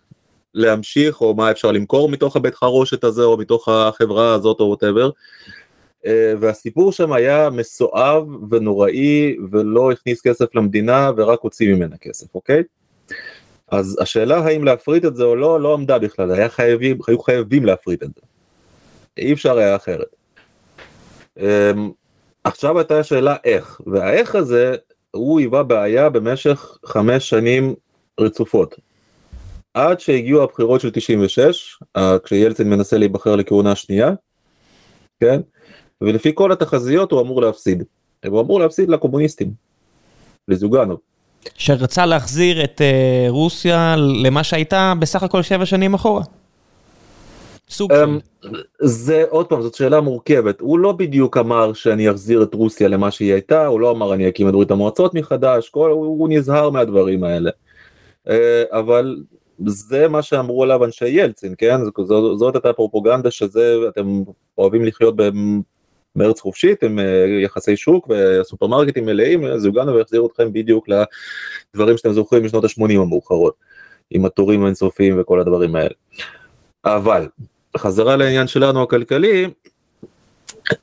להמשיך 0.54 1.22
או 1.22 1.34
מה 1.34 1.52
אפשר 1.52 1.72
למכור 1.72 2.10
מתוך 2.10 2.36
הבית 2.36 2.56
חרושת 2.56 3.04
הזה 3.04 3.24
או 3.24 3.38
מתוך 3.38 3.68
החברה 3.68 4.34
הזאת 4.34 4.60
או 4.60 4.66
ווטאבר. 4.66 5.10
והסיפור 6.40 6.92
שם 6.92 7.14
היה 7.14 7.50
מסואב 7.50 8.28
ונוראי 8.50 9.38
ולא 9.52 9.92
הכניס 9.92 10.22
כסף 10.22 10.56
למדינה 10.56 11.12
ורק 11.18 11.40
הוציא 11.42 11.74
ממנה 11.74 11.98
כסף, 11.98 12.36
אוקיי? 12.36 12.64
אז 13.72 13.98
השאלה 14.02 14.38
האם 14.38 14.64
להפריט 14.64 15.06
את 15.06 15.16
זה 15.16 15.24
או 15.24 15.36
לא, 15.36 15.62
לא 15.62 15.74
עמדה 15.74 16.00
בכלל, 16.00 16.32
היה 16.32 16.50
חייבים, 16.50 16.98
היו 17.08 17.20
חייבים 17.20 17.66
להפריט 17.66 18.04
את 18.04 18.10
זה. 18.16 18.22
אי 19.18 19.34
אפשר 19.34 19.58
היה 19.58 19.76
אחרת. 19.76 20.16
אמ, 21.40 21.92
עכשיו 22.44 22.78
הייתה 22.78 23.00
השאלה 23.00 23.36
איך, 23.44 23.82
והאיך 23.88 24.36
הזה 24.36 24.76
הוא 25.12 25.40
היווה 25.40 25.64
בעיה 25.64 26.10
במשך 26.10 26.78
חמש 26.86 27.30
שנים 27.30 27.76
רצופות. 28.20 28.76
עד 29.74 30.00
שהגיעו 30.00 30.44
הבחירות 30.44 30.82
של 30.82 30.92
96, 30.92 31.80
כשילצין 32.24 32.70
מנסה 32.70 32.98
להיבחר 32.98 33.36
לכהונה 33.36 33.76
שנייה, 33.76 34.12
כן? 35.20 35.42
ולפי 36.02 36.32
כל 36.36 36.52
התחזיות 36.52 37.12
הוא 37.12 37.22
אמור 37.22 37.42
להפסיד. 37.42 37.84
הוא 38.28 38.42
אמור 38.42 38.60
להפסיד 38.60 38.90
לקומוניסטים, 38.90 39.52
לזוגנו. 40.48 40.98
שרצה 41.56 42.06
להחזיר 42.06 42.64
את 42.64 42.82
uh, 42.82 43.30
רוסיה 43.30 43.96
למה 43.98 44.44
שהייתה 44.44 44.94
בסך 45.00 45.24
הכל 45.24 45.42
שבע 45.42 45.66
שנים 45.66 45.94
אחורה. 45.94 46.24
סוג 47.72 47.94
של. 47.94 48.04
אמ, 48.04 48.20
זה 48.82 49.26
עוד 49.30 49.48
פעם 49.48 49.62
זאת 49.62 49.74
שאלה 49.74 50.02
מורכבת 50.02 50.62
הוא 50.62 50.80
לא 50.80 50.92
בדיוק 50.92 51.38
אמר 51.38 51.74
שאני 51.74 52.12
אחזיר 52.12 52.44
את 52.44 52.54
רוסיה 52.54 52.88
למה 52.88 53.12
שהיא 53.12 53.34
הייתה 53.34 53.66
הוא 53.66 53.80
לא 53.80 53.92
אמר 53.92 54.14
אני 54.14 54.30
אקים 54.30 54.48
את 54.48 54.54
ברית 54.54 54.72
המועצות 54.72 55.14
מחדש 55.14 55.70
כל 55.70 55.92
הוא, 55.92 56.06
הוא 56.06 56.30
נזהר 56.30 56.70
מהדברים 56.70 57.24
האלה. 57.24 57.52
Uh, 58.28 58.32
אבל 58.72 59.18
זה 59.66 60.08
מה 60.08 60.22
שאמרו 60.22 60.64
עליו 60.64 60.86
אנשי 60.86 61.08
ילצין 61.08 61.54
כן 61.58 61.78
זאת, 61.86 62.38
זאת 62.38 62.56
הייתה 62.56 62.74
פרופוגנדה 62.74 63.32
שזה 63.32 63.76
אתם 63.90 64.24
אוהבים 64.58 64.86
לחיות 64.86 65.16
בארץ 66.16 66.40
חופשית 66.40 66.84
עם 66.84 67.00
אה, 67.00 67.26
יחסי 67.44 67.76
שוק 67.76 68.08
וסופרמרקטים 68.10 69.06
מלאים 69.06 69.46
אז 69.46 69.66
יוגנו 69.66 69.96
ויחזיר 69.96 70.26
אתכם 70.26 70.54
בדיוק 70.54 70.86
לדברים 71.76 71.98
שאתם 71.98 72.14
זוכרים 72.14 72.46
משנות 72.46 72.64
ה-80 72.64 72.92
המאוחרות 72.92 73.54
עם 74.12 74.26
התורים 74.26 74.64
האינסופיים 74.64 75.20
וכל 75.20 75.40
הדברים 75.40 75.76
האלה. 75.76 75.94
אבל 76.86 77.28
חזרה 77.78 78.16
לעניין 78.16 78.48
שלנו 78.48 78.84
הכלכלי 78.84 79.48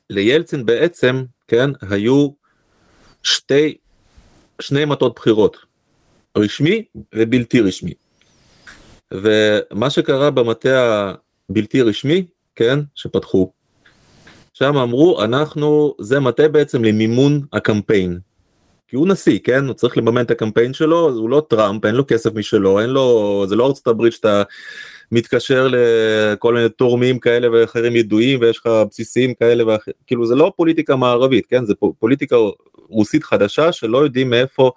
לילצין 0.09 0.65
בעצם 0.65 1.23
כן 1.47 1.69
היו 1.81 2.29
שתי 3.23 3.77
שני 4.61 4.85
מטות 4.85 5.15
בחירות 5.15 5.57
רשמי 6.37 6.83
ובלתי 7.15 7.61
רשמי. 7.61 7.93
ומה 9.13 9.89
שקרה 9.89 10.31
במטה 10.31 11.13
הבלתי 11.49 11.81
רשמי 11.81 12.25
כן 12.55 12.79
שפתחו 12.95 13.51
שם 14.53 14.77
אמרו 14.77 15.23
אנחנו 15.23 15.95
זה 16.01 16.19
מטה 16.19 16.47
בעצם 16.47 16.83
למימון 16.83 17.41
הקמפיין. 17.53 18.19
כי 18.87 18.95
הוא 18.95 19.07
נשיא 19.07 19.39
כן 19.43 19.65
הוא 19.65 19.73
צריך 19.73 19.97
לממן 19.97 20.21
את 20.21 20.31
הקמפיין 20.31 20.73
שלו 20.73 21.09
הוא 21.09 21.29
לא 21.29 21.45
טראמפ 21.49 21.85
אין 21.85 21.95
לו 21.95 22.07
כסף 22.07 22.33
משלו 22.33 22.79
אין 22.79 22.89
לו 22.89 23.45
זה 23.47 23.55
לא 23.55 23.67
ארצות 23.67 23.87
הברית 23.87 24.13
שאתה 24.13 24.43
מתקשר 25.11 25.67
לכל 25.71 26.53
מיני 26.53 26.69
תורמים 26.69 27.19
כאלה 27.19 27.47
ואחרים 27.51 27.95
ידועים 27.95 28.39
ויש 28.41 28.57
לך 28.57 28.69
בסיסים 28.89 29.33
כאלה 29.33 29.67
ואחרים 29.67 29.95
כאילו 30.07 30.25
זה 30.25 30.35
לא 30.35 30.53
פוליטיקה 30.55 30.95
מערבית 30.95 31.45
כן 31.45 31.65
זה 31.65 31.73
פוליטיקה 31.99 32.35
רוסית 32.89 33.23
חדשה 33.23 33.71
שלא 33.71 33.97
יודעים 33.97 34.29
מאיפה. 34.29 34.71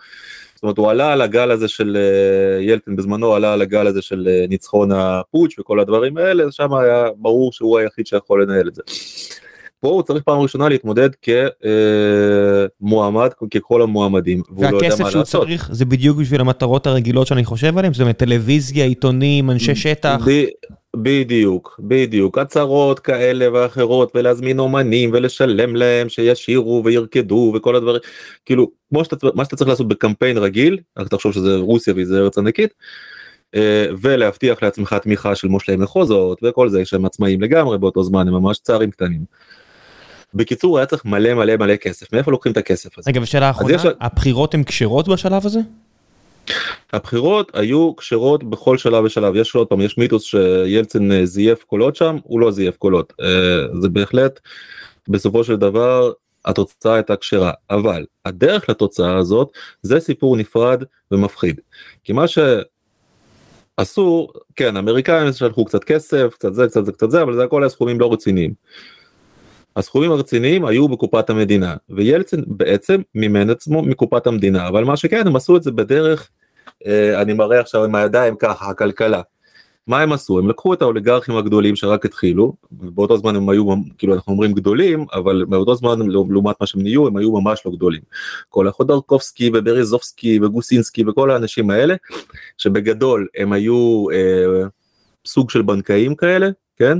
זאת 0.54 0.62
אומרת 0.62 0.78
הוא 0.78 0.90
עלה 0.90 1.12
על 1.12 1.20
הגל 1.20 1.50
הזה 1.50 1.68
של 1.68 1.96
אה, 1.96 2.62
ילטין 2.62 2.96
בזמנו 2.96 3.34
עלה 3.34 3.52
על 3.52 3.62
הגל 3.62 3.86
הזה 3.86 4.02
של 4.02 4.28
אה, 4.30 4.44
ניצחון 4.48 4.92
הפוטש 4.92 5.58
וכל 5.58 5.80
הדברים 5.80 6.16
האלה 6.16 6.52
שם 6.52 6.74
היה 6.74 7.04
ברור 7.16 7.52
שהוא 7.52 7.78
היחיד 7.78 8.06
שיכול 8.06 8.42
לנהל 8.42 8.68
את 8.68 8.74
זה. 8.74 8.82
פה 9.82 9.88
הוא 9.88 10.02
צריך 10.02 10.22
פעם 10.24 10.40
ראשונה 10.40 10.68
להתמודד 10.68 11.08
כמועמד 12.80 13.30
ככל 13.54 13.82
המועמדים. 13.82 14.42
והכסף 14.56 15.00
לא 15.00 15.10
שהוא 15.10 15.20
לעשות. 15.20 15.42
צריך 15.42 15.68
זה 15.72 15.84
בדיוק 15.84 16.18
בשביל 16.18 16.40
המטרות 16.40 16.86
הרגילות 16.86 17.26
שאני 17.26 17.44
חושב 17.44 17.78
עליהן 17.78 17.92
זאת 17.92 18.00
אומרת 18.00 18.16
טלוויזיה 18.16 18.84
עיתונים 18.84 19.50
אנשי 19.50 19.74
שטח. 19.74 20.28
ב, 20.28 20.44
בדיוק 20.96 21.80
בדיוק 21.82 22.38
הצהרות 22.38 22.98
כאלה 22.98 23.48
ואחרות 23.52 24.12
ולהזמין 24.14 24.58
אומנים 24.58 25.10
ולשלם 25.12 25.76
להם 25.76 26.08
שישירו 26.08 26.82
וירקדו 26.84 27.52
וכל 27.54 27.76
הדברים 27.76 28.00
כאילו 28.44 28.70
כמו 28.88 29.04
שאתה 29.04 29.16
מה 29.34 29.44
שאתה 29.44 29.56
צריך 29.56 29.70
לעשות 29.70 29.88
בקמפיין 29.88 30.38
רגיל 30.38 30.78
רק 30.98 31.08
תחשוב 31.08 31.32
שזה 31.32 31.56
רוסיה 31.56 31.94
וזה 31.96 32.18
ארץ 32.18 32.38
ענקית. 32.38 32.74
אה, 33.54 33.86
ולהבטיח 34.00 34.62
לעצמך 34.62 34.96
תמיכה 35.02 35.34
של 35.34 35.48
מושלי 35.48 35.76
מחוזות 35.76 36.40
וכל 36.42 36.68
זה 36.68 36.84
שהם 36.84 37.04
עצמאים 37.04 37.40
לגמרי 37.40 37.78
באותו 37.78 38.02
זמן 38.02 38.28
הם 38.28 38.34
ממש 38.34 38.58
צערים 38.58 38.90
קטנים. 38.90 39.24
בקיצור 40.34 40.78
היה 40.78 40.86
צריך 40.86 41.04
מלא 41.04 41.34
מלא 41.34 41.56
מלא 41.56 41.76
כסף 41.76 42.12
מאיפה 42.12 42.30
לוקחים 42.30 42.52
את 42.52 42.56
הכסף 42.56 42.98
הזה. 42.98 43.10
רגע 43.10 43.20
ושאלה 43.22 43.50
אחרונה 43.50 43.74
יש... 43.74 43.82
הבחירות 44.00 44.54
הן 44.54 44.64
כשרות 44.64 45.08
בשלב 45.08 45.46
הזה? 45.46 45.60
הבחירות 46.92 47.50
היו 47.54 47.96
כשרות 47.96 48.44
בכל 48.44 48.78
שלב 48.78 49.04
ושלב 49.04 49.36
יש 49.36 49.54
עוד 49.54 49.66
פעם 49.66 49.80
יש 49.80 49.98
מיתוס 49.98 50.22
שילצין 50.22 51.12
אה, 51.12 51.26
זייף 51.26 51.64
קולות 51.64 51.96
שם 51.96 52.16
הוא 52.22 52.40
לא 52.40 52.50
זייף 52.50 52.76
קולות 52.76 53.12
אה, 53.20 53.80
זה 53.80 53.88
בהחלט 53.88 54.40
בסופו 55.08 55.44
של 55.44 55.56
דבר 55.56 56.12
התוצאה 56.44 56.94
הייתה 56.94 57.16
כשרה 57.16 57.52
אבל 57.70 58.06
הדרך 58.24 58.68
לתוצאה 58.68 59.16
הזאת 59.16 59.48
זה 59.82 60.00
סיפור 60.00 60.36
נפרד 60.36 60.82
ומפחיד 61.10 61.60
כי 62.04 62.12
מה 62.12 62.24
שעשו 63.78 64.28
כן 64.56 64.76
אמריקאים 64.76 65.32
שלחו 65.32 65.64
קצת 65.64 65.84
כסף 65.84 66.34
קצת 66.34 66.54
זה 66.54 66.66
קצת 66.66 66.84
זה 66.84 66.92
קצת 66.92 67.10
זה 67.10 67.22
אבל 67.22 67.34
זה 67.34 67.44
הכל 67.44 67.62
היה 67.62 67.68
סכומים 67.68 68.00
לא 68.00 68.12
רציניים. 68.12 68.54
הסכומים 69.76 70.12
הרציניים 70.12 70.64
היו 70.64 70.88
בקופת 70.88 71.30
המדינה 71.30 71.76
וילצין 71.90 72.44
בעצם 72.46 73.00
מימן 73.14 73.50
עצמו 73.50 73.82
מקופת 73.82 74.26
המדינה 74.26 74.68
אבל 74.68 74.85
מה 74.85 74.96
שכן 74.96 75.26
הם 75.26 75.37
עשו 75.37 75.56
את 75.56 75.62
זה 75.62 75.70
בדרך 75.70 76.30
אה, 76.87 77.22
אני 77.22 77.32
מראה 77.32 77.61
עכשיו 77.61 77.85
עם 77.85 77.94
הידיים 77.94 78.37
ככה 78.37 78.70
הכלכלה. 78.70 79.22
מה 79.87 80.00
הם 80.00 80.12
עשו 80.12 80.38
הם 80.38 80.48
לקחו 80.48 80.74
את 80.74 80.82
האוליגרכים 80.82 81.37
הגדולים 81.37 81.76
שרק 81.76 82.04
התחילו 82.04 82.54
ובאותו 82.72 83.16
זמן 83.16 83.37
הם 83.37 83.48
היו 83.48 83.64
כאילו 83.98 84.14
אנחנו 84.14 84.32
אומרים 84.32 84.52
גדולים 84.52 85.06
אבל 85.12 85.44
באותו 85.48 85.74
זמן 85.74 85.98
לעומת 86.08 86.56
מה 86.61 86.66
שהם 86.66 86.82
נהיו 86.82 87.06
הם 87.06 87.16
היו 87.16 87.32
ממש 87.32 87.62
לא 87.66 87.72
גדולים. 87.72 88.00
כל 88.48 88.68
החודרקובסקי 88.68 89.50
ובריזובסקי 89.54 90.40
וגוסינסקי 90.42 91.04
וכל 91.08 91.30
האנשים 91.30 91.70
האלה 91.70 91.94
שבגדול 92.58 93.28
הם 93.37 93.52
היו 93.52 94.06
אה, 94.12 94.68
סוג 95.26 95.50
של 95.50 95.62
בנקאים 95.62 96.14
כאלה 96.14 96.48
כן 96.76 96.98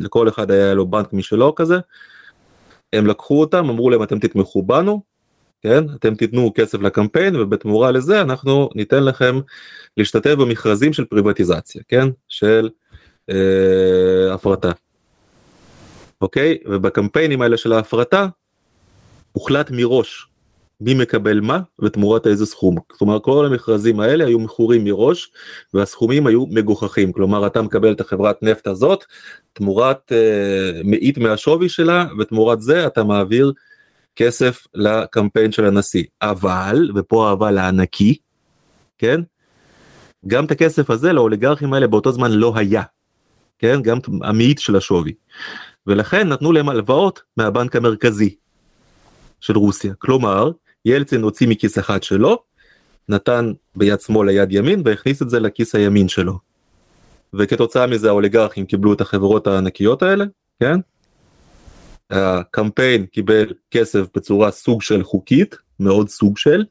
לכל 0.00 0.28
אחד 0.28 0.50
היה 0.50 0.74
לו 0.74 0.86
בנק 0.86 1.12
משלו 1.12 1.54
כזה. 1.54 1.78
הם 2.92 3.06
לקחו 3.06 3.40
אותם 3.40 3.68
אמרו 3.68 3.90
להם 3.90 4.02
אתם 4.02 4.18
תתמכו 4.18 4.62
בנו 4.62 5.02
כן 5.62 5.84
אתם 5.94 6.14
תיתנו 6.14 6.52
כסף 6.54 6.80
לקמפיין 6.80 7.36
ובתמורה 7.36 7.90
לזה 7.90 8.20
אנחנו 8.20 8.68
ניתן 8.74 9.04
לכם 9.04 9.40
להשתתף 9.96 10.34
במכרזים 10.34 10.92
של 10.92 11.04
פריבטיזציה 11.04 11.82
כן 11.88 12.08
של 12.28 12.70
אה, 13.30 14.34
הפרטה. 14.34 14.72
אוקיי 16.20 16.58
ובקמפיינים 16.66 17.42
האלה 17.42 17.56
של 17.56 17.72
ההפרטה 17.72 18.26
הוחלט 19.32 19.70
מראש 19.70 20.29
מי 20.80 20.94
מקבל 20.94 21.40
מה 21.40 21.60
ותמורת 21.82 22.26
איזה 22.26 22.46
סכום. 22.46 22.76
כלומר 22.86 23.20
כל 23.20 23.46
המכרזים 23.46 24.00
האלה 24.00 24.26
היו 24.26 24.38
מכורים 24.38 24.84
מראש 24.84 25.32
והסכומים 25.74 26.26
היו 26.26 26.46
מגוחכים. 26.46 27.12
כלומר 27.12 27.46
אתה 27.46 27.62
מקבל 27.62 27.92
את 27.92 28.00
החברת 28.00 28.42
נפט 28.42 28.66
הזאת 28.66 29.04
תמורת 29.52 30.12
אה, 30.12 30.80
מאית 30.84 31.18
מהשווי 31.18 31.68
שלה 31.68 32.06
ותמורת 32.18 32.62
זה 32.62 32.86
אתה 32.86 33.04
מעביר 33.04 33.52
כסף 34.16 34.66
לקמפיין 34.74 35.52
של 35.52 35.64
הנשיא. 35.64 36.04
אבל, 36.22 36.90
ופה 36.94 37.28
האבל 37.28 37.58
הענקי, 37.58 38.18
כן? 38.98 39.20
גם 40.26 40.44
את 40.44 40.50
הכסף 40.50 40.90
הזה 40.90 41.12
לאוליגרכים 41.12 41.72
האלה 41.72 41.86
באותו 41.86 42.12
זמן 42.12 42.30
לא 42.30 42.52
היה. 42.56 42.82
כן? 43.58 43.82
גם 43.82 43.98
המאית 44.22 44.58
של 44.58 44.76
השווי. 44.76 45.12
ולכן 45.86 46.28
נתנו 46.28 46.52
להם 46.52 46.68
הלוואות 46.68 47.22
מהבנק 47.36 47.76
המרכזי. 47.76 48.34
של 49.40 49.58
רוסיה 49.58 49.94
כלומר 49.98 50.50
ילצין 50.84 51.22
הוציא 51.22 51.48
מכיס 51.48 51.78
אחד 51.78 52.02
שלו 52.02 52.42
נתן 53.08 53.52
ביד 53.76 54.00
שמאל 54.00 54.26
ליד 54.26 54.52
ימין 54.52 54.82
והכניס 54.84 55.22
את 55.22 55.30
זה 55.30 55.40
לכיס 55.40 55.74
הימין 55.74 56.08
שלו. 56.08 56.38
וכתוצאה 57.34 57.86
מזה 57.86 58.08
האוליגרכים 58.08 58.66
קיבלו 58.66 58.92
את 58.92 59.00
החברות 59.00 59.46
הענקיות 59.46 60.02
האלה 60.02 60.24
כן. 60.60 60.80
הקמפיין 62.10 63.06
קיבל 63.06 63.52
כסף 63.70 64.06
בצורה 64.14 64.50
סוג 64.50 64.82
של 64.82 65.04
חוקית 65.04 65.56
מאוד 65.80 66.08
סוג 66.08 66.38
של 66.38 66.64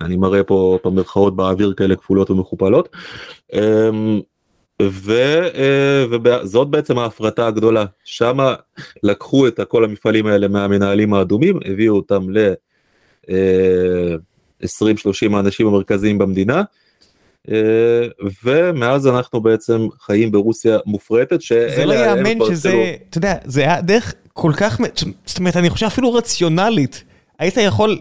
אני 0.00 0.16
מראה 0.16 0.42
פה 0.42 0.78
במרכאות 0.84 1.36
באוויר 1.36 1.74
כאלה 1.76 1.96
כפולות 1.96 2.30
ומכופלות. 2.30 2.88
אמ, 3.52 4.20
ו, 4.82 5.12
אה, 5.54 6.04
וזאת 6.10 6.68
בעצם 6.68 6.98
ההפרטה 6.98 7.46
הגדולה 7.46 7.84
שמה 8.04 8.54
לקחו 9.02 9.48
את 9.48 9.60
כל 9.68 9.84
המפעלים 9.84 10.26
האלה 10.26 10.48
מהמנהלים 10.48 11.14
האדומים 11.14 11.58
הביאו 11.64 11.96
אותם 11.96 12.30
ל 12.30 12.52
20-30 13.24 13.28
אה, 15.32 15.36
האנשים 15.36 15.66
המרכזיים 15.66 16.18
במדינה 16.18 16.62
אה, 17.50 17.56
ומאז 18.44 19.06
אנחנו 19.06 19.40
בעצם 19.40 19.86
חיים 20.00 20.32
ברוסיה 20.32 20.78
מופרטת 20.86 21.40
זה 21.40 21.84
לא 21.84 21.94
יאמן 21.94 22.38
שזה 22.50 22.94
אתה 23.10 23.18
יודע 23.18 23.34
זה 23.44 23.60
היה 23.60 23.80
דרך 23.80 24.14
כל 24.32 24.52
כך 24.56 24.80
זאת 25.26 25.38
אומרת 25.38 25.56
אני 25.56 25.70
חושב 25.70 25.86
אפילו 25.86 26.14
רציונלית 26.14 27.04
היית 27.38 27.56
יכול 27.56 27.98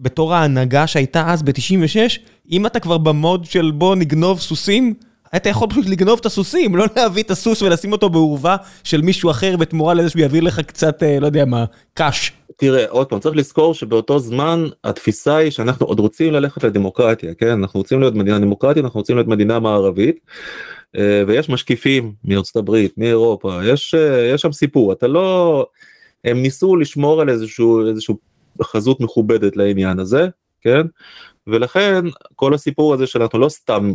בתור 0.00 0.34
ההנהגה 0.34 0.86
שהייתה 0.86 1.32
אז 1.32 1.42
ב-96 1.42 2.18
אם 2.50 2.66
אתה 2.66 2.80
כבר 2.80 2.98
במוד 2.98 3.44
של 3.44 3.70
בוא 3.70 3.96
נגנוב 3.96 4.40
סוסים. 4.40 4.94
היית 5.32 5.46
יכול 5.46 5.70
פשוט 5.70 5.86
לגנוב 5.86 6.18
את 6.20 6.26
הסוסים, 6.26 6.76
לא 6.76 6.84
להביא 6.96 7.22
את 7.22 7.30
הסוס 7.30 7.62
ולשים 7.62 7.92
אותו 7.92 8.08
בעורבה 8.08 8.56
של 8.84 9.02
מישהו 9.02 9.30
אחר 9.30 9.56
בתמורה 9.56 9.94
לזה 9.94 10.10
שהוא 10.10 10.22
יביא 10.22 10.42
לך 10.42 10.60
קצת, 10.60 11.02
אה, 11.02 11.20
לא 11.20 11.26
יודע 11.26 11.44
מה, 11.44 11.64
קאש. 11.94 12.32
תראה, 12.56 12.84
עוד 12.88 13.06
פעם, 13.06 13.20
צריך 13.20 13.36
לזכור 13.36 13.74
שבאותו 13.74 14.18
זמן 14.18 14.64
התפיסה 14.84 15.36
היא 15.36 15.50
שאנחנו 15.50 15.86
עוד 15.86 16.00
רוצים 16.00 16.32
ללכת 16.32 16.64
לדמוקרטיה, 16.64 17.34
כן? 17.34 17.48
אנחנו 17.48 17.80
רוצים 17.80 18.00
להיות 18.00 18.14
מדינה 18.14 18.38
דמוקרטית, 18.38 18.84
אנחנו 18.84 19.00
רוצים 19.00 19.16
להיות 19.16 19.28
מדינה 19.28 19.60
מערבית, 19.60 20.20
אה, 20.96 21.22
ויש 21.26 21.48
משקיפים 21.48 22.12
מארצות 22.24 22.56
הברית, 22.56 22.98
מאירופה, 22.98 23.60
יש, 23.64 23.94
אה, 23.94 24.30
יש 24.34 24.42
שם 24.42 24.52
סיפור, 24.52 24.92
אתה 24.92 25.06
לא... 25.06 25.66
הם 26.24 26.42
ניסו 26.42 26.76
לשמור 26.76 27.20
על 27.20 27.28
איזשהו, 27.28 27.88
איזשהו 27.88 28.18
חזות 28.62 29.00
מכובדת 29.00 29.56
לעניין 29.56 29.98
הזה, 29.98 30.28
כן? 30.60 30.86
ולכן 31.46 32.04
כל 32.34 32.54
הסיפור 32.54 32.94
הזה 32.94 33.06
שאנחנו 33.06 33.38
לא 33.38 33.48
סתם 33.48 33.92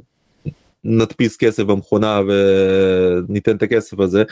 נדפיס 0.84 1.38
כסף 1.38 1.64
במכונה 1.64 2.22
וניתן 2.28 3.56
את 3.56 3.64
הכסף 3.64 4.00
הזה 4.00 4.24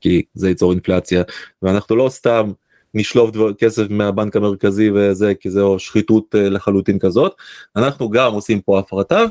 כי 0.00 0.22
זה 0.34 0.48
ייצור 0.48 0.72
אינפלציה 0.72 1.22
ואנחנו 1.62 1.96
לא 1.96 2.08
סתם 2.08 2.50
נשלוף 2.94 3.30
דבר, 3.30 3.52
כסף 3.52 3.82
מהבנק 3.90 4.36
המרכזי 4.36 4.90
וזה 4.94 5.34
כי 5.34 5.50
זה 5.50 5.60
שחיתות 5.78 6.34
אה, 6.34 6.48
לחלוטין 6.48 6.98
כזאת 6.98 7.34
אנחנו 7.76 8.10
גם 8.10 8.32
עושים 8.32 8.60
פה 8.60 8.78
הפרטה 8.78 9.24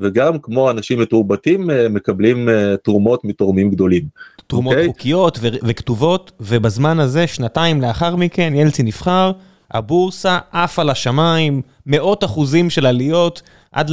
וגם 0.00 0.38
כמו 0.38 0.70
אנשים 0.70 1.00
מתורבתים 1.00 1.70
אה, 1.70 1.88
מקבלים 1.88 2.48
אה, 2.48 2.76
תרומות 2.76 3.24
מתורמים 3.24 3.70
גדולים. 3.70 4.04
תרומות 4.46 4.72
okay? 4.72 4.76
אוקיי? 4.76 4.88
חוקיות 4.88 5.38
וכתובות 5.42 6.32
ובזמן 6.40 7.00
הזה 7.00 7.26
שנתיים 7.26 7.80
לאחר 7.80 8.16
מכן 8.16 8.52
ילצין 8.56 8.86
נבחר 8.86 9.32
הבורסה 9.70 10.38
עפה 10.52 10.82
לשמיים 10.82 11.62
מאות 11.86 12.24
אחוזים 12.24 12.70
של 12.70 12.86
עליות. 12.86 13.42
עד 13.74 13.90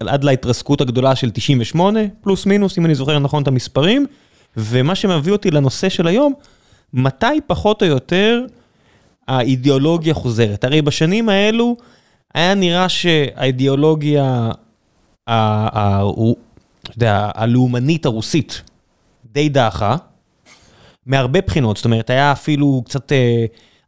עד 0.00 0.24
להתרסקות 0.24 0.80
הגדולה 0.80 1.16
של 1.16 1.30
98, 1.30 2.00
פלוס 2.20 2.46
מינוס, 2.46 2.78
אם 2.78 2.86
אני 2.86 2.94
זוכר 2.94 3.18
נכון 3.18 3.42
את 3.42 3.48
המספרים, 3.48 4.06
ומה 4.56 4.94
שמביא 4.94 5.32
אותי 5.32 5.50
לנושא 5.50 5.88
של 5.88 6.06
היום, 6.06 6.32
מתי 6.94 7.26
פחות 7.46 7.82
או 7.82 7.86
יותר 7.86 8.44
האידיאולוגיה 9.28 10.14
חוזרת? 10.14 10.64
הרי 10.64 10.82
בשנים 10.82 11.28
האלו 11.28 11.76
היה 12.34 12.54
נראה 12.54 12.88
שהאידיאולוגיה 12.88 14.50
הלאומנית 17.34 18.06
הרוסית 18.06 18.62
די 19.32 19.48
דעכה, 19.48 19.96
מהרבה 21.06 21.40
בחינות, 21.40 21.76
זאת 21.76 21.84
אומרת, 21.84 22.10
היה 22.10 22.32
אפילו 22.32 22.82
קצת... 22.84 23.12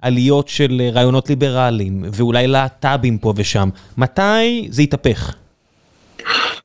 אה, 0.02 0.08
עליות 0.08 0.48
של 0.48 0.80
אה, 0.80 0.90
רעיונות 0.90 1.28
ליברליים, 1.28 2.04
ואולי 2.12 2.46
להט"בים 2.46 3.18
פה 3.18 3.32
ושם. 3.36 3.68
מתי 3.98 4.68
זה 4.70 4.82
יתהפך? 4.82 5.34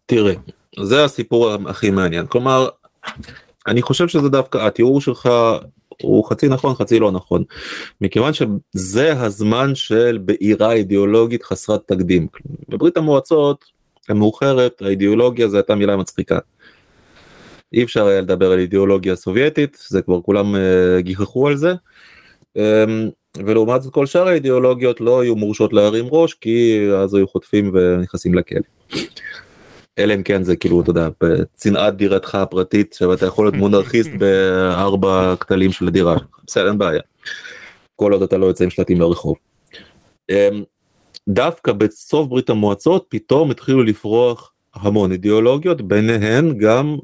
תראה, 0.05 0.33
זה 0.79 1.03
הסיפור 1.03 1.51
הכי 1.67 1.89
מעניין. 1.89 2.25
כלומר, 2.25 2.69
אני 3.67 3.81
חושב 3.81 4.07
שזה 4.07 4.29
דווקא, 4.29 4.57
התיאור 4.57 5.01
שלך 5.01 5.29
הוא 6.01 6.25
חצי 6.29 6.47
נכון 6.47 6.75
חצי 6.75 6.99
לא 6.99 7.11
נכון 7.11 7.43
מכיוון 8.01 8.31
שזה 8.33 9.21
הזמן 9.21 9.75
של 9.75 10.19
בעירה 10.21 10.71
אידיאולוגית 10.71 11.43
חסרת 11.43 11.81
תקדים 11.87 12.27
בברית 12.69 12.97
המועצות 12.97 13.65
המאוחרת 14.09 14.81
האידיאולוגיה 14.81 15.47
זה 15.47 15.57
הייתה 15.57 15.75
מילה 15.75 15.97
מצחיקה. 15.97 16.39
אי 17.73 17.83
אפשר 17.83 18.05
היה 18.05 18.21
לדבר 18.21 18.51
על 18.51 18.59
אידיאולוגיה 18.59 19.15
סובייטית 19.15 19.77
זה 19.87 20.01
כבר 20.01 20.21
כולם 20.21 20.55
uh, 20.55 21.01
גיחכו 21.01 21.47
על 21.47 21.57
זה. 21.57 21.73
Um, 22.57 22.61
ולעומת 23.37 23.81
זאת 23.81 23.93
כל 23.93 24.05
שאר 24.05 24.27
האידיאולוגיות 24.27 25.01
לא 25.01 25.21
היו 25.21 25.35
מורשות 25.35 25.73
להרים 25.73 26.05
ראש 26.09 26.33
כי 26.33 26.87
אז 26.97 27.13
היו 27.13 27.27
חוטפים 27.27 27.71
ונכנסים 27.73 28.33
לכלא. 28.33 28.61
אלא 29.99 30.13
אם 30.13 30.23
כן 30.23 30.43
זה 30.43 30.55
כאילו 30.55 30.81
אתה 30.81 30.89
יודע 30.89 31.09
בצנעת 31.21 31.95
דירתך 31.95 32.35
הפרטית 32.35 32.93
שאתה 32.93 33.25
יכול 33.25 33.45
להיות 33.45 33.55
מונרכיסט 33.55 34.09
בארבע 34.19 35.35
כתלים 35.39 35.71
של 35.71 35.87
הדירה 35.87 36.19
שלך 36.19 36.39
בסדר 36.47 36.67
אין 36.67 36.77
בעיה. 36.77 37.01
כל 37.95 38.13
עוד 38.13 38.21
אתה 38.21 38.37
לא 38.37 38.45
יוצא 38.45 38.63
עם 38.63 38.69
שלטים 38.69 39.01
לרחוב. 39.01 39.35
אמ, 40.29 40.63
דווקא 41.29 41.71
בסוף 41.71 42.27
ברית 42.27 42.49
המועצות 42.49 43.05
פתאום 43.09 43.51
התחילו 43.51 43.83
לפרוח 43.83 44.53
המון 44.73 45.11
אידיאולוגיות 45.11 45.81
ביניהן 45.81 46.57
גם 46.57 46.97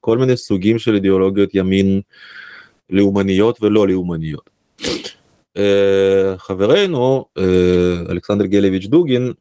כל 0.00 0.18
מיני 0.18 0.36
סוגים 0.36 0.78
של 0.78 0.94
אידיאולוגיות 0.94 1.54
ימין 1.54 2.00
לאומניות 2.90 3.62
ולא 3.62 3.88
לאומניות. 3.88 4.50
אה, 5.60 6.38
חברנו 6.38 7.24
אה, 7.38 7.44
אלכסנדר 8.10 8.46
גלביץ' 8.46 8.86
דוגין 8.86 9.32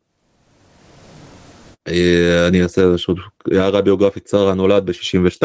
אה, 1.88 2.48
אני 2.48 2.64
אעשה 2.64 2.82
איזושהי 2.82 3.14
הערה 3.52 3.82
ביוגרפית 3.82 4.26
צרה 4.26 4.54
נולד 4.54 4.86
ב-62 4.86 5.44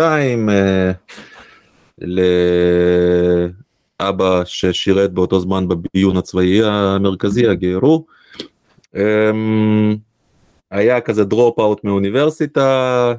לאבא 4.01 4.43
ששירת 4.45 5.13
באותו 5.13 5.41
זמן 5.41 5.69
בביון 5.69 6.17
הצבאי 6.17 6.65
המרכזי 6.65 7.49
הגרו. 7.49 8.07
היה 10.71 11.01
כזה 11.01 11.25
dropout 11.25 11.85
מאוניברסיטה 11.85 13.15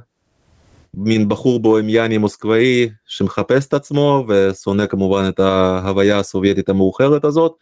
מין 0.98 1.30
בחור 1.30 1.60
בוהמיאני 1.60 2.18
מוסקבאי 2.18 2.90
שמחפש 3.06 3.66
את 3.66 3.74
עצמו 3.74 4.26
ושונא 4.28 4.86
כמובן 4.86 5.26
את 5.30 5.40
ההוויה 5.40 6.20
הסובייטית 6.20 6.70
המאוחרת 6.70 7.26
הזאת. 7.26 7.54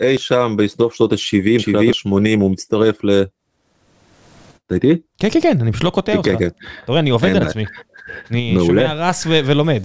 אי 0.00 0.18
שם 0.18 0.54
בסוף 0.58 0.94
שנות 0.94 1.12
ה-70, 1.12 1.18
70, 1.58 1.92
80 1.92 2.40
הוא 2.40 2.50
מצטרף 2.50 3.04
ל... 3.04 3.22
אתה 4.66 4.74
איתי? 4.74 4.96
כן 5.18 5.30
כן 5.30 5.40
כן 5.40 5.58
אני 5.60 5.72
פשוט 5.72 5.84
לא 5.84 5.90
קוטע 5.90 6.12
כן, 6.12 6.18
אותך. 6.18 6.30
כן, 6.30 6.38
כן. 6.38 6.48
אתה 6.84 6.92
רואה 6.92 7.00
אני 7.00 7.10
עובד 7.10 7.36
על 7.36 7.42
עצמי. 7.42 7.64
אני 8.30 8.56
שומע 8.66 8.94
רס 8.94 9.26
ולומד. 9.26 9.82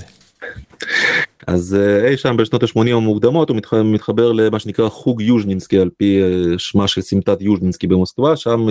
אז 1.48 1.78
אה, 1.80 2.08
אי 2.08 2.18
שם 2.18 2.38
בשנות 2.38 2.64
ה-80 2.64 2.90
המוקדמות 2.92 3.50
הוא 3.50 3.58
מתחבר 3.84 4.32
למה 4.32 4.60
שנקרא 4.60 4.90
חוג 4.90 5.22
יוז'נינסקי 5.22 5.80
על 5.80 5.90
פי 5.98 6.22
אה, 6.24 6.58
שמה 6.58 6.88
של 6.88 7.02
סמטת 7.02 7.42
יוז'נינסקי 7.42 7.88
במוסקבה 7.88 8.36
שם 8.36 8.68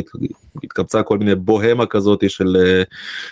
התקבצה 0.64 1.02
כל 1.02 1.18
מיני 1.18 1.34
בוהמה 1.34 1.86
כזאת 1.86 2.30
של 2.30 2.56
אה, 2.60 2.82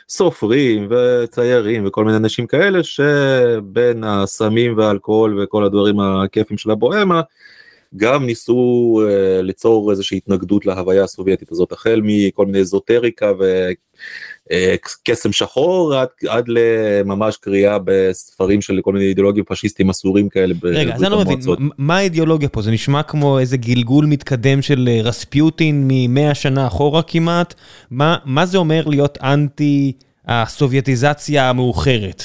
סופרים 0.08 0.88
וציירים 0.90 1.86
וכל 1.86 2.04
מיני 2.04 2.16
אנשים 2.16 2.46
כאלה 2.46 2.82
שבין 2.82 4.04
הסמים 4.04 4.78
והאלכוהול 4.78 5.42
וכל 5.42 5.64
הדברים 5.64 6.00
הכיפים 6.00 6.58
של 6.58 6.70
הבוהמה 6.70 7.20
גם 7.96 8.26
ניסו 8.26 9.00
ליצור 9.42 9.90
איזושהי 9.90 10.16
התנגדות 10.16 10.66
להוויה 10.66 11.04
הסובייטית 11.04 11.52
הזאת 11.52 11.72
החל 11.72 12.00
מכל 12.04 12.46
מיני 12.46 12.60
אזוטריקה 12.60 13.32
ו... 13.40 13.68
אה, 14.52 14.74
שחור 15.30 15.94
עד, 15.94 16.08
עד 16.28 16.44
לממש 16.48 17.36
קריאה 17.36 17.78
בספרים 17.84 18.62
של 18.62 18.80
כל 18.82 18.92
מיני 18.92 19.04
אידיאולוגים 19.04 19.44
פשיסטים 19.44 19.90
אסורים 19.90 20.28
כאלה. 20.28 20.54
רגע, 20.62 20.94
אז 20.94 21.02
אני 21.02 21.12
לא 21.12 21.20
מבין, 21.20 21.38
מה 21.78 21.96
האידיאולוגיה 21.96 22.48
פה? 22.48 22.62
זה 22.62 22.70
נשמע 22.70 23.02
כמו 23.02 23.38
איזה 23.38 23.56
גלגול 23.56 24.06
מתקדם 24.06 24.62
של 24.62 24.88
אה, 24.88 25.00
רספיוטין 25.02 25.84
ממאה 25.88 26.34
שנה 26.34 26.66
אחורה 26.66 27.02
כמעט? 27.02 27.54
מה, 27.90 28.16
מה 28.24 28.46
זה 28.46 28.58
אומר 28.58 28.84
להיות 28.86 29.18
אנטי 29.22 29.92
הסובייטיזציה 30.26 31.50
המאוחרת? 31.50 32.24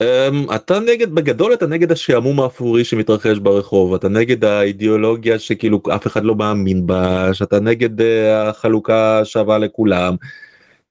Um, 0.00 0.54
אתה 0.54 0.80
נגד 0.80 1.14
בגדול 1.14 1.54
אתה 1.54 1.66
נגד 1.66 1.92
השעמום 1.92 2.40
האפורי 2.40 2.84
שמתרחש 2.84 3.38
ברחוב 3.38 3.94
אתה 3.94 4.08
נגד 4.08 4.44
האידיאולוגיה 4.44 5.38
שכאילו 5.38 5.82
אף 5.94 6.06
אחד 6.06 6.24
לא 6.24 6.34
מאמין 6.34 6.86
בה 6.86 7.34
שאתה 7.34 7.60
נגד 7.60 8.00
uh, 8.00 8.04
החלוקה 8.48 9.24
שווה 9.24 9.58
לכולם. 9.58 10.16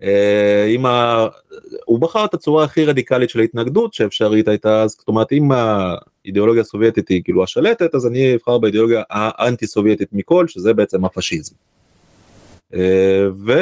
Uh, 0.01 0.05
אם 0.67 0.85
ה... 0.85 1.25
הוא 1.85 1.99
בחר 1.99 2.25
את 2.25 2.33
הצורה 2.33 2.63
הכי 2.63 2.85
רדיקלית 2.85 3.29
של 3.29 3.39
ההתנגדות 3.39 3.93
שאפשרית 3.93 4.47
הייתה 4.47 4.81
אז 4.81 4.91
זאת 4.91 5.07
אומרת 5.07 5.31
אם 5.31 5.51
האידיאולוגיה 5.51 6.61
הסובייטית 6.61 7.09
היא 7.09 7.23
כאילו 7.23 7.43
השלטת 7.43 7.95
אז 7.95 8.07
אני 8.07 8.35
אבחר 8.35 8.57
באידיאולוגיה 8.57 9.03
האנטי 9.09 9.67
סובייטית 9.67 10.09
מכל 10.13 10.47
שזה 10.47 10.73
בעצם 10.73 11.05
הפשיזם. 11.05 11.55
אה, 12.73 13.27
ו... 13.45 13.53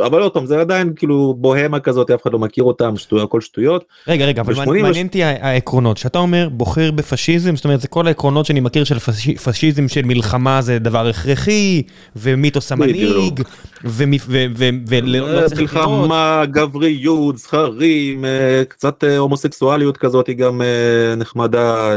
אבל 0.00 0.22
עוד 0.22 0.32
פעם 0.32 0.46
זה 0.46 0.60
עדיין 0.60 0.92
כאילו 0.96 1.34
בוהמה 1.38 1.80
כזאת 1.80 2.10
אף 2.10 2.22
אחד 2.22 2.32
לא 2.32 2.38
מכיר 2.38 2.64
אותם 2.64 2.96
שטויות 2.96 3.28
הכל 3.28 3.40
שטויות. 3.40 3.84
רגע 4.08 4.24
רגע 4.26 4.42
אבל 4.42 4.54
מעניין 4.82 5.06
אותי 5.06 5.24
העקרונות 5.24 5.96
שאתה 5.96 6.18
אומר 6.18 6.48
בוחר 6.48 6.90
בפשיזם 6.90 7.56
זאת 7.56 7.64
אומרת 7.64 7.80
זה 7.80 7.88
כל 7.88 8.06
העקרונות 8.06 8.46
שאני 8.46 8.60
מכיר 8.60 8.84
של 8.84 8.98
פשיזם 9.44 9.88
של 9.88 10.02
מלחמה 10.04 10.62
זה 10.62 10.78
דבר 10.78 11.06
הכרחי 11.06 11.82
ומיתוס 12.16 12.72
המנהיג 12.72 13.42
ולא 13.84 15.48
צריך 15.48 15.60
מלחמה 15.60 16.42
גבריות 16.50 17.38
זכרים 17.38 18.24
אה, 18.24 18.62
קצת 18.68 19.04
אה, 19.04 19.18
הומוסקסואליות 19.18 19.96
כזאת 19.96 20.26
היא 20.26 20.36
גם 20.36 20.62
אה, 20.62 21.14
נחמדה 21.16 21.90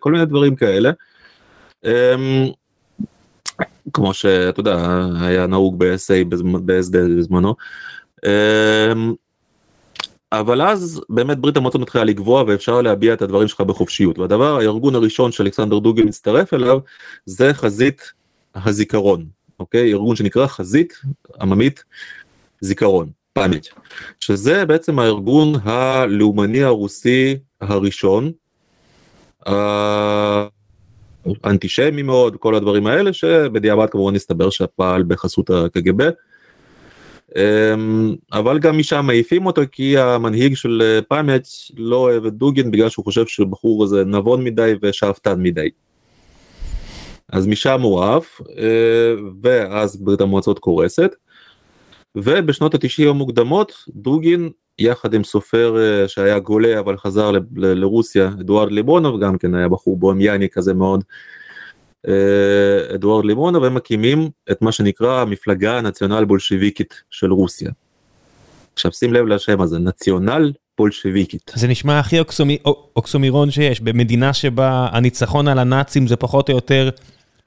כל 0.00 0.12
מיני 0.12 0.24
דברים 0.24 0.56
כאלה. 0.56 0.90
כמו 3.92 4.14
שאתה 4.14 4.60
יודע 4.60 5.06
היה 5.20 5.46
נהוג 5.46 5.78
ב-SA 5.78 6.24
בזמנו. 6.28 7.54
אמ, 8.26 9.12
אבל 10.32 10.62
אז 10.62 11.00
באמת 11.08 11.38
ברית 11.38 11.56
המועצות 11.56 11.80
מתחילה 11.80 12.04
לגבוה 12.04 12.44
ואפשר 12.46 12.82
להביע 12.82 13.14
את 13.14 13.22
הדברים 13.22 13.48
שלך 13.48 13.60
בחופשיות 13.60 14.18
והדבר 14.18 14.56
הארגון 14.56 14.94
הראשון 14.94 15.32
שאלכסנדר 15.32 15.78
דוגל 15.78 16.04
מצטרף 16.04 16.54
אליו 16.54 16.78
זה 17.26 17.54
חזית 17.54 18.12
הזיכרון 18.54 19.26
אוקיי 19.58 19.92
ארגון 19.92 20.16
שנקרא 20.16 20.46
חזית 20.46 21.00
עממית 21.40 21.84
זיכרון 22.60 23.10
פאנית 23.32 23.68
שזה 24.20 24.66
בעצם 24.66 24.98
הארגון 24.98 25.54
הלאומני 25.64 26.62
הרוסי 26.62 27.38
הראשון. 27.60 28.32
אנטישמי 31.44 32.02
מאוד 32.02 32.36
כל 32.36 32.54
הדברים 32.54 32.86
האלה 32.86 33.12
שבדיעבד 33.12 33.90
כמובן 33.90 34.14
הסתבר 34.14 34.50
שפעל 34.50 35.02
בחסות 35.02 35.50
הקג"ב. 35.50 36.10
אמ, 37.36 38.14
אבל 38.32 38.58
גם 38.58 38.78
משם 38.78 39.06
מעיפים 39.06 39.46
אותו 39.46 39.62
כי 39.72 39.98
המנהיג 39.98 40.54
של 40.54 41.00
פאמט 41.08 41.46
לא 41.76 41.96
אוהב 41.96 42.26
את 42.26 42.32
דוגין 42.34 42.70
בגלל 42.70 42.88
שהוא 42.88 43.04
חושב 43.04 43.26
שבחור 43.26 43.84
הזה 43.84 44.04
נבון 44.04 44.44
מדי 44.44 44.72
ושאפתן 44.82 45.42
מדי. 45.42 45.68
אז 47.32 47.46
משם 47.46 47.80
הוא 47.80 48.04
עף 48.04 48.40
אה, 48.58 49.14
ואז 49.42 49.96
ברית 49.96 50.20
המועצות 50.20 50.58
קורסת. 50.58 51.14
ובשנות 52.16 52.74
התשעים 52.74 53.08
המוקדמות 53.08 53.72
דוגין 53.88 54.50
יחד 54.78 55.14
עם 55.14 55.24
סופר 55.24 55.76
אה, 55.78 56.08
שהיה 56.08 56.38
גולה 56.38 56.78
אבל 56.78 56.96
חזר 56.96 57.32
לרוסיה 57.56 58.28
אדוארד 58.40 58.72
ליבונוב 58.72 59.20
גם 59.20 59.38
כן 59.38 59.54
היה 59.54 59.68
בחור 59.68 59.96
בוהמיאני 59.96 60.48
כזה 60.48 60.74
מאוד. 60.74 61.04
אה, 62.08 62.94
אדוארד 62.94 63.24
ליבונוב 63.24 63.64
הם 63.64 63.74
מקימים 63.74 64.30
את 64.50 64.62
מה 64.62 64.72
שנקרא 64.72 65.20
המפלגה 65.20 65.78
הנציונל 65.78 66.24
בולשיביקית 66.24 67.02
של 67.10 67.32
רוסיה. 67.32 67.70
עכשיו 68.74 68.92
שים 68.92 69.12
לב 69.12 69.26
לשם 69.26 69.60
הזה 69.60 69.78
נציונל 69.78 70.52
בולשיביקית. 70.78 71.52
זה 71.54 71.68
נשמע 71.68 71.98
הכי 71.98 72.18
אוקסומי, 72.18 72.58
אוקסומירון 72.96 73.50
שיש 73.50 73.80
במדינה 73.80 74.32
שבה 74.32 74.88
הניצחון 74.92 75.48
על 75.48 75.58
הנאצים 75.58 76.06
זה 76.06 76.16
פחות 76.16 76.48
או 76.48 76.54
יותר 76.54 76.90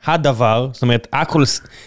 הדבר, 0.06 0.70
זאת 0.74 0.82
אומרת, 0.82 1.08
הכל 1.13 1.44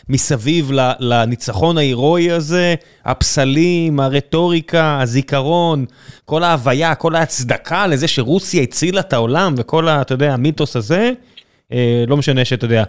מסביב 0.09 0.71
לניצחון 0.99 1.79
ההירואי 1.79 2.31
הזה, 2.31 2.75
הפסלים, 3.05 4.01
הרטוריקה, 4.01 5.01
הזיכרון, 5.03 5.85
כל 6.25 6.43
ההוויה, 6.43 6.95
כל 6.95 7.15
ההצדקה 7.15 7.87
לזה 7.87 8.09
שרוסיה 8.09 8.63
הצילה 8.63 9.01
את 9.01 9.13
העולם 9.13 9.55
וכל, 9.59 9.89
ה, 9.89 10.01
אתה 10.01 10.15
יודע, 10.15 10.35
המיתוס 10.35 10.77
הזה, 10.77 11.13
אה, 11.73 12.05
לא 12.07 12.17
משנה 12.17 12.45
שאתה 12.45 12.65
יודע, 12.65 12.85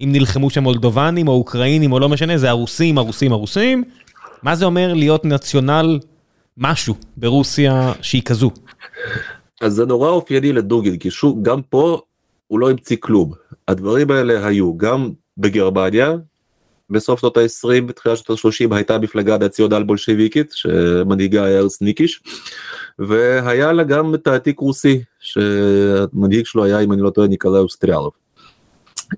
אם 0.00 0.08
נלחמו 0.12 0.50
שם 0.50 0.62
מולדובנים 0.62 1.28
או 1.28 1.32
אוקראינים 1.32 1.92
או 1.92 2.00
לא 2.00 2.08
משנה, 2.08 2.38
זה 2.38 2.50
הרוסים, 2.50 2.98
הרוסים, 2.98 3.32
הרוסים. 3.32 3.84
מה 4.42 4.54
זה 4.54 4.64
אומר 4.64 4.94
להיות 4.94 5.24
נציונל 5.24 5.98
משהו 6.58 6.94
ברוסיה 7.16 7.92
שהיא 8.02 8.22
כזו? 8.22 8.50
אז 9.60 9.72
זה 9.72 9.86
נורא 9.86 10.08
אופייני 10.08 10.52
לדוגין, 10.52 10.96
כי 10.96 11.10
שוב, 11.10 11.42
גם 11.42 11.62
פה 11.62 12.00
הוא 12.54 12.60
לא 12.60 12.70
המציא 12.70 12.96
כלום. 13.00 13.32
הדברים 13.68 14.10
האלה 14.10 14.46
היו 14.46 14.76
גם 14.76 15.10
בגרמניה, 15.38 16.12
בסוף 16.90 17.20
שנות 17.20 17.36
ה-20 17.36 17.82
בתחילת 17.86 18.16
שנות 18.16 18.38
ה-30 18.44 18.74
הייתה 18.74 18.98
מפלגה 18.98 19.38
נציונל 19.38 19.82
בולשיביקית 19.82 20.52
שמנהיגה 20.52 21.44
היה 21.44 21.58
ארס 21.58 21.82
ניקיש 21.82 22.22
והיה 22.98 23.72
לה 23.72 23.84
גם 23.84 24.14
את 24.14 24.26
העתיק 24.26 24.58
רוסי 24.60 25.02
שהמנהיג 25.20 26.46
שלו 26.46 26.64
היה 26.64 26.80
אם 26.80 26.92
אני 26.92 27.02
לא 27.02 27.10
טועה 27.10 27.28
ניקולאי 27.28 27.60
אוסטריאלוב. 27.60 28.12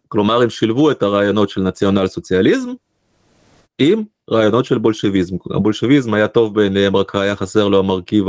כלומר 0.08 0.42
הם 0.42 0.50
שילבו 0.50 0.90
את 0.90 1.02
הרעיונות 1.02 1.48
של 1.48 1.60
נציונל 1.60 2.06
סוציאליזם 2.06 2.70
עם 3.78 4.02
רעיונות 4.30 4.64
של 4.64 4.78
בולשביזם. 4.78 5.36
הבולשביזם 5.50 6.14
היה 6.14 6.28
טוב 6.28 6.54
בעיניהם 6.54 6.96
רק 6.96 7.14
היה 7.14 7.36
חסר 7.36 7.68
לו 7.68 7.78
המרכיב 7.78 8.24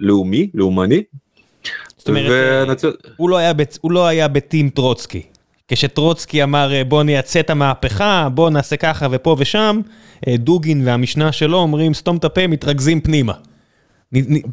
הלאומי 0.00 0.50
לאומני 0.54 1.02
זאת 2.06 2.08
אומרת, 2.08 2.68
ונצ... 2.68 2.84
הוא, 3.16 3.30
לא 3.30 3.36
היה, 3.36 3.52
הוא 3.80 3.92
לא 3.92 4.06
היה 4.06 4.28
בטים 4.28 4.68
טרוצקי. 4.68 5.22
כשטרוצקי 5.68 6.42
אמר 6.42 6.72
בוא 6.88 7.02
נייצא 7.02 7.40
את 7.40 7.50
המהפכה, 7.50 8.28
בוא 8.34 8.50
נעשה 8.50 8.76
ככה 8.76 9.06
ופה 9.10 9.36
ושם, 9.38 9.80
אה, 10.28 10.36
דוגין 10.36 10.82
והמשנה 10.84 11.32
שלו 11.32 11.58
אומרים 11.58 11.94
סתום 11.94 12.16
את 12.16 12.24
הפה, 12.24 12.46
מתרכזים 12.46 13.00
פנימה. 13.00 13.32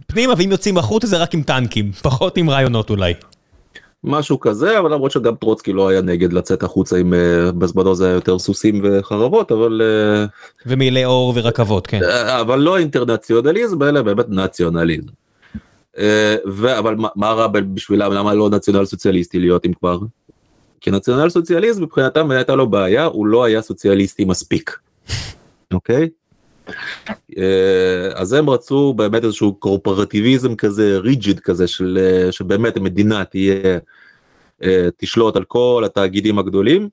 פנימה 0.08 0.34
ואם 0.38 0.52
יוצאים 0.52 0.78
החוצה 0.78 1.08
זה 1.08 1.18
רק 1.18 1.34
עם 1.34 1.44
טנקים, 1.44 1.92
פחות 2.04 2.38
עם 2.38 2.50
רעיונות 2.50 2.90
אולי. 2.90 3.14
משהו 4.04 4.40
כזה 4.40 4.80
אבל 4.80 4.94
למרות 4.94 5.12
שגם 5.12 5.36
טרוצקי 5.36 5.74
לא 5.74 5.88
היה 5.90 6.02
נגד 6.02 6.34
לצאת 6.34 6.64
החוצה 6.64 6.98
עם 6.98 7.14
אה, 7.14 7.52
בזמנו 7.52 7.96
זה 7.96 8.06
היה 8.06 8.14
יותר 8.14 8.40
סוסים 8.40 8.82
וחרבות 8.84 9.52
אבל 9.52 9.82
אה, 9.84 10.26
ומעילי 10.66 11.06
אור 11.06 11.34
ורכבות 11.36 11.88
כן 11.88 12.00
אבל 12.42 12.60
לא 12.60 12.78
אינטרנציונליזם 12.78 13.84
אלא 13.84 14.02
באמת 14.02 14.26
נציונליזם. 14.30 15.23
אה, 15.98 16.36
אבל 16.80 16.96
מה 17.16 17.32
רע 17.32 17.48
בשבילם 17.48 18.12
למה 18.12 18.34
לא 18.34 18.50
נציונל 18.50 18.86
סוציאליסטי 18.86 19.40
להיות 19.40 19.66
אם 19.66 19.74
כבר. 19.74 20.00
כי 20.82 20.92
נציונל 20.92 21.30
סוציאליסט 21.30 21.80
מבחינתם 21.80 22.32
הייתה 22.32 22.56
לו 22.56 22.68
בעיה 22.70 23.06
הוא 23.06 23.28
לא 23.28 23.44
היה 23.44 23.62
סוציאליסטי 23.62 24.26
מספיק. 24.26 24.78
אוקיי? 25.74 26.10
אה, 27.38 28.10
אז 28.16 28.34
הם 28.34 28.50
רצו 28.50 28.94
באמת 28.94 29.24
איזשהו 29.24 29.54
קורפרטיביזם 29.54 30.56
כזה 30.56 30.98
ריג'יד 30.98 31.40
כזה 31.40 31.68
של 31.68 32.00
אה, 32.02 32.32
שבאמת 32.32 32.78
המדינה 32.78 33.26
תהיה 33.26 33.80
תשלוט 34.98 35.36
על 35.36 35.44
כל 35.44 35.84
התאגידים 35.86 36.40
הגדולים 36.40 36.90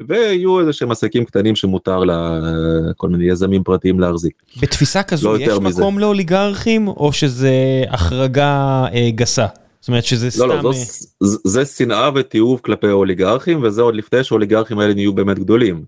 ויהיו 0.00 0.60
איזה 0.60 0.72
שהם 0.72 0.90
עסקים 0.90 1.24
קטנים 1.24 1.56
שמותר 1.56 2.02
לכל 2.04 3.08
מיני 3.08 3.24
יזמים 3.24 3.62
פרטיים 3.62 4.00
להחזיק. 4.00 4.42
בתפיסה 4.62 5.02
כזו 5.02 5.32
לא 5.32 5.38
יש 5.38 5.58
מקום 5.58 5.98
לאוליגרכים 5.98 6.88
או 6.88 7.12
שזה 7.12 7.84
החרגה 7.90 8.84
אה, 8.92 9.10
גסה? 9.10 9.46
זאת 9.80 9.88
אומרת 9.88 10.04
שזה 10.04 10.30
סתם... 10.30 10.48
לא, 10.48 10.62
לא, 10.62 10.62
זו, 10.62 10.68
אה, 10.68 11.36
זה 11.44 11.64
שנאה 11.64 12.10
ותיעוב 12.14 12.60
כלפי 12.64 12.90
אוליגרכים 12.90 13.62
וזה 13.62 13.82
עוד 13.82 13.94
לפני 13.94 14.24
שהאוליגרכים 14.24 14.78
האלה 14.78 14.94
נהיו 14.94 15.12
באמת 15.12 15.38
גדולים. 15.38 15.84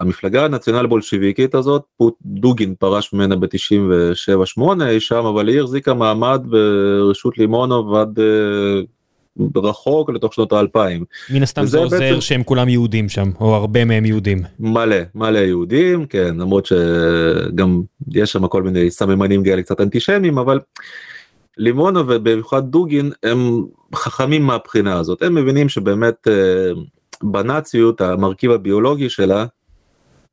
המפלגה 0.00 0.44
הנציונל 0.44 0.86
בולשיביקית 0.86 1.54
הזאת, 1.54 1.82
דוגין 2.22 2.74
פרש 2.78 3.12
ממנה 3.12 3.36
ב-97-8 3.36 4.62
אי 4.86 5.00
שם, 5.00 5.24
אבל 5.24 5.48
היא 5.48 5.60
החזיקה 5.60 5.94
מעמד 5.94 6.42
ברשות 6.44 7.38
לימונוב 7.38 7.94
עד 7.94 8.18
אה, 8.18 8.80
רחוק 9.56 10.10
לתוך 10.10 10.34
שנות 10.34 10.52
האלפיים. 10.52 11.04
מן 11.30 11.42
הסתם 11.42 11.66
זה 11.66 11.78
עוזר 11.78 11.98
בעצם... 11.98 12.20
שהם 12.20 12.42
כולם 12.42 12.68
יהודים 12.68 13.08
שם, 13.08 13.30
או 13.40 13.54
הרבה 13.54 13.84
מהם 13.84 14.04
יהודים. 14.04 14.42
מלא, 14.60 14.96
מלא 15.14 15.38
יהודים, 15.38 16.06
כן, 16.06 16.36
למרות 16.38 16.66
שגם 16.66 17.82
יש 18.12 18.32
שם 18.32 18.46
כל 18.46 18.62
מיני 18.62 18.90
סממנים 18.90 19.44
כאלה 19.44 19.62
קצת 19.62 19.80
אנטישמיים, 19.80 20.38
אבל 20.38 20.60
לימונו 21.56 22.00
ובמיוחד 22.08 22.70
דוגין 22.70 23.10
הם 23.22 23.64
חכמים 23.94 24.42
מהבחינה 24.42 24.98
הזאת, 24.98 25.22
הם 25.22 25.34
מבינים 25.34 25.68
שבאמת 25.68 26.28
אה, 26.28 26.70
בנאציות 27.22 28.00
המרכיב 28.00 28.50
הביולוגי 28.50 29.08
שלה 29.08 29.46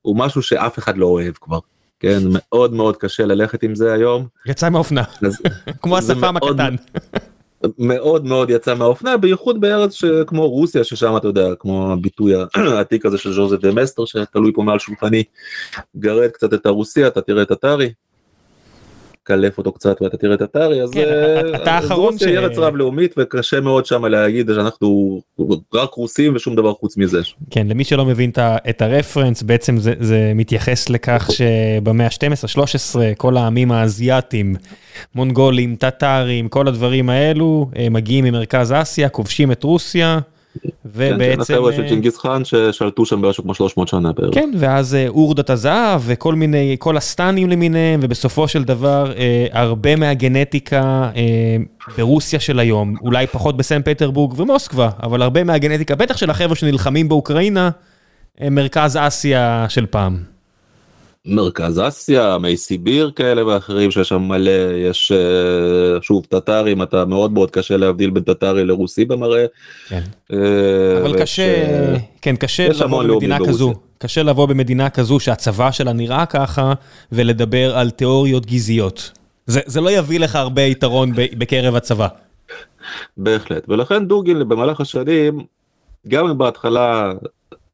הוא 0.01 0.17
משהו 0.17 0.41
שאף 0.41 0.79
אחד 0.79 0.97
לא 0.97 1.05
אוהב 1.05 1.33
כבר. 1.41 1.59
כן 1.99 2.19
מאוד 2.29 2.73
מאוד 2.73 2.97
קשה 2.97 3.25
ללכת 3.25 3.63
עם 3.63 3.75
זה 3.75 3.93
היום. 3.93 4.27
יצא 4.45 4.69
מהאופנה, 4.69 5.03
כמו 5.81 5.97
השפם 5.97 6.37
הקטן. 6.37 6.75
מאוד 7.77 8.25
מאוד 8.25 8.49
יצא 8.49 8.75
מהאופנה 8.75 9.17
בייחוד 9.17 9.61
בארץ 9.61 9.99
כמו 10.27 10.49
רוסיה 10.49 10.83
ששם 10.83 11.17
אתה 11.17 11.27
יודע 11.27 11.47
כמו 11.59 11.91
הביטוי 11.93 12.33
העתיק 12.55 13.05
הזה 13.05 13.17
של 13.17 13.31
ז'וזף 13.33 13.57
דמסטר 13.61 14.05
שתלוי 14.05 14.51
פה 14.55 14.61
מעל 14.63 14.79
שולחני 14.79 15.23
גרד 15.97 16.29
קצת 16.29 16.53
את 16.53 16.65
הרוסיה 16.65 17.07
אתה 17.07 17.21
תראה 17.21 17.41
את 17.41 17.51
הטארי. 17.51 17.89
קלף 19.23 19.57
אותו 19.57 19.71
קצת 19.71 20.01
ואתה 20.01 20.17
תראה 20.17 20.33
את 20.35 20.41
הטרי 20.41 20.83
אז 20.83 20.91
כן, 20.91 21.01
אה, 21.01 21.55
אתה 21.55 21.71
האחרון 21.71 22.13
רוסיה 22.13 22.27
ש- 22.27 22.31
היא 22.31 22.37
ארץ 22.39 22.57
רב 22.57 22.75
לאומית 22.75 23.15
וקשה 23.17 23.61
מאוד 23.61 23.85
שם 23.85 24.05
להגיד 24.05 24.49
שאנחנו 24.55 25.21
רק 25.73 25.93
רוסים 25.93 26.35
ושום 26.35 26.55
דבר 26.55 26.73
חוץ 26.73 26.97
מזה. 26.97 27.19
כן, 27.51 27.67
למי 27.67 27.83
שלא 27.83 28.05
מבין 28.05 28.31
את 28.69 28.81
הרפרנס, 28.81 29.43
בעצם 29.43 29.77
זה, 29.77 29.93
זה 29.99 30.31
מתייחס 30.35 30.89
לכך 30.89 31.29
שבמאה 31.31 32.05
ה-12-13 32.07 32.99
כל 33.17 33.37
העמים 33.37 33.71
האזייתים, 33.71 34.55
מונגולים, 35.15 35.75
טטרים, 35.75 36.49
כל 36.49 36.67
הדברים 36.67 37.09
האלו, 37.09 37.69
אה, 37.77 37.87
מגיעים 37.89 38.25
ממרכז 38.25 38.71
אסיה, 38.71 39.09
כובשים 39.09 39.51
את 39.51 39.63
רוסיה, 39.63 40.19
כן, 40.63 40.69
ובעצם... 40.85 41.41
החבר'ה 41.41 41.73
של 41.73 41.81
אה, 41.81 41.87
ג'ינגיס 41.87 42.17
חאן 42.17 42.45
ששלטו 42.45 43.05
שם 43.05 43.21
משהו 43.21 43.43
כמו 43.43 43.53
300 43.53 43.87
שנה 43.87 44.11
בערך. 44.11 44.33
כן, 44.33 44.51
ואז 44.57 44.95
אה, 44.95 45.07
אורדת 45.07 45.49
הזהב 45.49 46.01
וכל 46.05 46.35
מיני, 46.35 46.75
כל 46.79 46.97
הסטנים 46.97 47.49
למיניהם, 47.49 47.99
ובסופו 48.03 48.47
של 48.47 48.63
דבר 48.63 49.11
הרבה 49.51 49.95
מהגנטיקה 49.95 51.09
ברוסיה 51.97 52.39
של 52.39 52.59
היום, 52.59 52.95
אולי 53.01 53.27
פחות 53.27 53.57
בסן 53.57 53.81
פטרבורג 53.81 54.39
ומוסקבה, 54.39 54.89
אבל 55.03 55.21
הרבה 55.21 55.43
מהגנטיקה, 55.43 55.95
בטח 55.95 56.17
של 56.17 56.29
החבר'ה 56.29 56.55
שנלחמים 56.55 57.09
באוקראינה, 57.09 57.69
מרכז 58.41 58.97
אסיה 59.01 59.65
של 59.69 59.85
פעם. 59.85 60.32
מרכז 61.25 61.79
אסיה, 61.79 62.37
מי 62.37 62.57
סיביר 62.57 63.11
כאלה 63.15 63.47
ואחרים 63.47 63.91
שיש 63.91 64.09
שם 64.09 64.21
מלא, 64.21 64.51
יש 64.89 65.11
אה, 65.11 66.01
שוב 66.01 66.25
טטרים, 66.29 66.81
אתה 66.83 67.05
מאוד 67.05 67.31
מאוד 67.31 67.51
קשה 67.51 67.77
להבדיל 67.77 68.09
בין 68.09 68.23
טטרי 68.23 68.65
לרוסי 68.65 69.05
במראה. 69.05 69.45
כן. 69.87 70.01
אה, 70.33 71.01
אבל 71.01 71.19
קשה, 71.21 71.43
אה, 71.43 71.95
כן, 72.21 72.35
קשה 72.35 72.67
לבוא 72.67 73.03
במדינה 73.03 73.37
ברוסיה. 73.37 73.53
כזו, 73.53 73.73
קשה 73.97 74.23
לבוא 74.23 74.45
במדינה 74.45 74.89
כזו 74.89 75.19
שהצבא 75.19 75.71
שלה 75.71 75.93
נראה 75.93 76.25
ככה, 76.25 76.73
ולדבר 77.11 77.77
על 77.77 77.89
תיאוריות 77.89 78.45
גזעיות. 78.45 79.11
זה, 79.45 79.59
זה 79.65 79.81
לא 79.81 79.91
יביא 79.91 80.19
לך 80.19 80.35
הרבה 80.35 80.61
יתרון 80.61 81.13
ב- 81.15 81.37
בקרב 81.37 81.75
הצבא. 81.75 82.07
בהחלט, 83.17 83.65
ולכן 83.69 84.05
דוגין 84.05 84.49
במהלך 84.49 84.81
השנים, 84.81 85.39
גם 86.07 86.29
אם 86.29 86.37
בהתחלה 86.37 87.13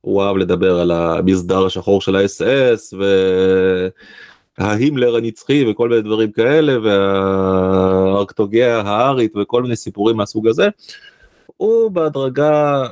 הוא 0.01 0.23
אהב 0.23 0.37
לדבר 0.37 0.79
על 0.79 0.91
המסדר 0.91 1.65
השחור 1.65 2.01
של 2.01 2.15
האס-אס 2.15 2.93
וההימלר 4.59 5.15
הנצחי 5.15 5.71
וכל 5.71 5.89
מיני 5.89 6.01
דברים 6.01 6.31
כאלה 6.31 6.79
והארקטוגיה 6.83 8.81
הארית 8.81 9.35
וכל 9.35 9.63
מיני 9.63 9.75
סיפורים 9.75 10.17
מהסוג 10.17 10.47
הזה, 10.47 10.67
הוא 11.57 11.91
בהדרגה 11.91 12.87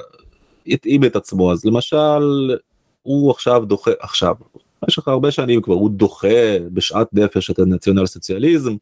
התאים 0.68 1.04
את 1.04 1.16
עצמו, 1.16 1.52
אז 1.52 1.66
למשל 1.66 2.56
הוא 3.04 3.32
עכשיו 3.32 3.66
דוחה, 3.66 3.92
עכשיו, 4.00 4.36
במשך 4.82 5.08
הרבה 5.08 5.32
שנים 5.32 5.62
כבר 5.62 5.74
הוא 5.74 5.90
דוחה 5.90 6.60
בשאט 6.74 7.08
נפש 7.14 7.50
את 7.50 7.60
הנציונל 7.60 8.06
סוציאליזם, 8.06 8.76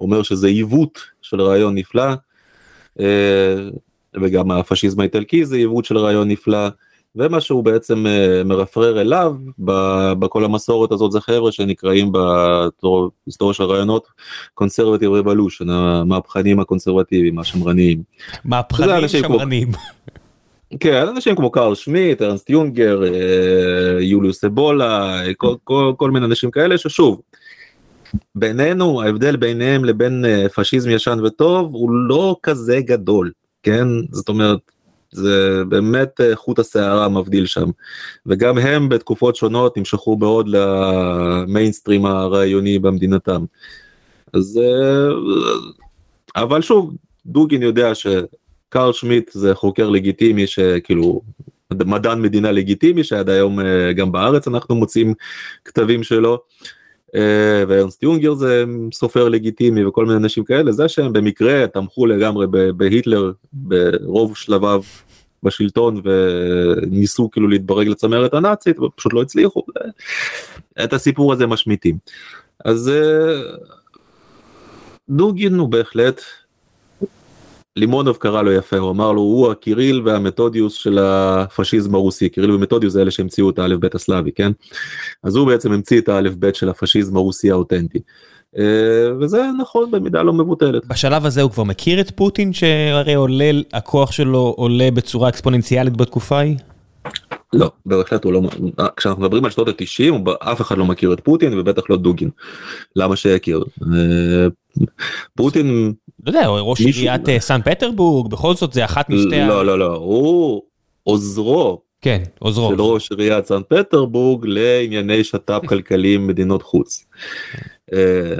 אומר 0.00 0.22
שזה 0.22 0.46
עיוות 0.46 0.98
של 1.22 1.40
רעיון 1.40 1.74
נפלא. 1.74 2.12
אה, 3.00 3.68
וגם 4.14 4.50
הפשיזם 4.50 5.00
האיטלקי 5.00 5.44
זה 5.44 5.56
עיוות 5.56 5.84
של 5.84 5.98
רעיון 5.98 6.28
נפלא 6.28 6.68
ומה 7.16 7.40
שהוא 7.40 7.64
בעצם 7.64 8.06
אה, 8.06 8.42
מרפרר 8.44 9.00
אליו 9.00 9.36
בכל 10.18 10.44
המסורת 10.44 10.92
הזאת 10.92 11.12
זה 11.12 11.20
חבר'ה 11.20 11.52
שנקראים 11.52 12.12
בהיסטוריה 12.12 13.54
של 13.54 13.64
רעיונות 13.64 14.06
קונסרבטיב 14.54 15.12
רבולושן 15.12 15.70
המהפכנים 15.70 16.60
הקונסרבטיביים 16.60 17.38
השמרניים. 17.38 18.02
מהפכנים 18.44 19.08
שמרנים. 19.08 19.68
כן 20.80 21.08
אנשים 21.08 21.36
כמו 21.36 21.50
קארל 21.50 21.74
שמיט 21.74 22.22
ארנסט 22.22 22.50
יונגר 22.50 23.02
אה, 23.04 24.00
יוליוס 24.00 24.44
אבולה 24.44 25.20
כל, 25.36 25.54
כל, 25.64 25.92
כל 25.96 26.10
מיני 26.10 26.26
אנשים 26.26 26.50
כאלה 26.50 26.78
ששוב. 26.78 27.20
בינינו 28.34 29.02
ההבדל 29.02 29.36
ביניהם 29.36 29.84
לבין 29.84 30.24
אה, 30.24 30.48
פשיזם 30.48 30.90
ישן 30.90 31.18
וטוב 31.24 31.74
הוא 31.74 31.90
לא 31.90 32.36
כזה 32.42 32.80
גדול 32.80 33.30
כן 33.62 33.88
זאת 34.10 34.28
אומרת 34.28 34.71
זה 35.12 35.62
באמת 35.68 36.20
אה, 36.20 36.36
חוט 36.36 36.58
השערה 36.58 37.08
מבדיל 37.08 37.46
שם 37.46 37.70
וגם 38.26 38.58
הם 38.58 38.88
בתקופות 38.88 39.36
שונות 39.36 39.76
נמשכו 39.76 40.16
מאוד 40.16 40.48
למיינסטרים 40.48 42.06
הרעיוני 42.06 42.78
במדינתם. 42.78 43.44
אז 44.32 44.60
אה, 44.62 45.08
אבל 46.36 46.62
שוב 46.62 46.94
דוגין 47.26 47.62
יודע 47.62 47.92
שקרל 47.94 48.92
שמיט 48.92 49.30
זה 49.32 49.54
חוקר 49.54 49.90
לגיטימי 49.90 50.46
שכאילו 50.46 51.20
מדען 51.72 52.22
מדינה 52.22 52.52
לגיטימי 52.52 53.04
שעד 53.04 53.28
היום 53.28 53.60
אה, 53.60 53.92
גם 53.92 54.12
בארץ 54.12 54.48
אנחנו 54.48 54.74
מוצאים 54.74 55.14
כתבים 55.64 56.02
שלו. 56.02 56.38
אה, 57.14 57.64
וארנסט 57.68 58.02
יונגר 58.02 58.34
זה 58.34 58.64
סופר 58.92 59.28
לגיטימי 59.28 59.84
וכל 59.84 60.06
מיני 60.06 60.16
אנשים 60.16 60.44
כאלה 60.44 60.72
זה 60.72 60.88
שהם 60.88 61.12
במקרה 61.12 61.66
תמכו 61.66 62.06
לגמרי 62.06 62.46
בהיטלר 62.76 63.32
ברוב 63.52 64.36
שלביו 64.36 64.82
בשלטון 65.42 66.02
וניסו 66.04 67.30
כאילו 67.30 67.48
להתברג 67.48 67.88
לצמרת 67.88 68.34
הנאצית 68.34 68.78
ופשוט 68.78 69.12
לא 69.12 69.22
הצליחו 69.22 69.62
את 70.84 70.92
הסיפור 70.92 71.32
הזה 71.32 71.46
משמיטים. 71.46 71.98
אז 72.64 72.88
אה, 72.88 73.42
דוגין 75.08 75.54
הוא 75.54 75.68
בהחלט 75.68 76.20
לימונוב 77.76 78.16
קרא 78.16 78.42
לו 78.42 78.52
יפה 78.52 78.78
הוא 78.78 78.90
אמר 78.90 79.12
לו 79.12 79.20
הוא 79.20 79.50
הקיריל 79.50 80.02
והמתודיוס 80.04 80.74
של 80.74 80.98
הפשיזם 80.98 81.94
הרוסי 81.94 82.28
קיריל 82.28 82.50
ומתודיוס 82.50 82.92
זה 82.92 83.02
אלה 83.02 83.10
שהמציאו 83.10 83.50
את 83.50 83.58
האלף 83.58 83.78
בית 83.78 83.94
הסלאבי 83.94 84.32
כן 84.32 84.52
אז 85.22 85.36
הוא 85.36 85.46
בעצם 85.46 85.72
המציא 85.72 86.00
את 86.00 86.08
האלף 86.08 86.34
בית 86.34 86.54
של 86.54 86.68
הפשיזם 86.68 87.16
הרוסי 87.16 87.50
האותנטי. 87.50 87.98
אה, 88.58 88.64
וזה 89.20 89.42
נכון 89.60 89.90
במידה 89.90 90.22
לא 90.22 90.32
מבוטלת. 90.32 90.86
בשלב 90.86 91.26
הזה 91.26 91.42
הוא 91.42 91.50
כבר 91.50 91.64
מכיר 91.64 92.00
את 92.00 92.10
פוטין 92.10 92.52
שהרי 92.52 93.14
עולה, 93.14 93.50
הכוח 93.72 94.12
שלו 94.12 94.54
עולה 94.56 94.88
בצורה 94.90 95.28
אקספוננציאלית 95.28 95.96
בתקופה 95.96 96.38
ההיא? 96.38 96.56
לא 97.52 97.70
בהחלט 97.86 98.24
הוא 98.24 98.32
לא 98.32 98.42
כשאנחנו 98.96 99.22
מדברים 99.22 99.44
על 99.44 99.50
שנות 99.50 99.68
ה-90 99.68 100.30
אף 100.40 100.60
אחד 100.60 100.78
לא 100.78 100.84
מכיר 100.84 101.12
את 101.12 101.20
פוטין 101.20 101.58
ובטח 101.58 101.82
לא 101.90 101.96
דוגין. 101.96 102.30
למה 102.96 103.16
שיכיר? 103.16 103.64
פוטין 105.36 105.92
לא 106.26 106.30
יודע, 106.30 106.46
ראש 106.46 106.80
מישהו- 106.80 107.02
עיריית 107.02 107.28
אה, 107.28 107.40
סן 107.40 107.60
פטרבורג, 107.64 108.30
בכל 108.30 108.54
זאת 108.54 108.72
זה 108.72 108.84
אחת 108.84 109.10
משתי. 109.10 109.40
לא 109.40 109.66
לא 109.66 109.78
לא 109.78 109.94
הוא 109.96 110.62
עוזרו 111.04 111.82
כן, 112.00 112.22
עוזרו. 112.38 112.70
של 112.70 112.80
ראש 112.80 113.10
עיריית 113.10 113.46
סן 113.46 113.60
פטרבורג 113.68 114.46
לענייני 114.46 115.24
שת"פ 115.24 115.66
כלכליים 115.66 116.26
מדינות 116.26 116.62
חוץ. 116.62 117.06
אה, 117.92 118.34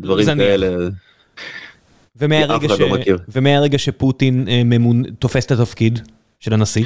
דברים. 0.00 0.26
כאלה 0.26 0.88
ומהרגע, 2.16 2.68
ש... 2.76 2.80
לא. 2.80 2.96
ומהרגע 3.28 3.78
שפוטין 3.78 4.48
אה, 4.48 4.62
ממונ... 4.64 5.02
תופס 5.04 5.46
את 5.46 5.50
התפקיד 5.50 5.98
של 6.40 6.52
הנשיא, 6.52 6.84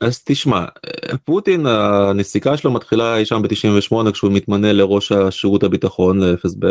אז 0.00 0.22
תשמע 0.24 0.64
פוטין 1.24 1.66
הנסיקה 1.66 2.56
שלו 2.56 2.70
מתחילה 2.70 3.16
אי 3.16 3.24
שם 3.24 3.42
ב-98 3.42 4.10
כשהוא 4.12 4.32
מתמנה 4.32 4.72
לראש 4.72 5.12
השירות 5.12 5.62
הביטחון 5.62 6.20
ל-FSB 6.20 6.66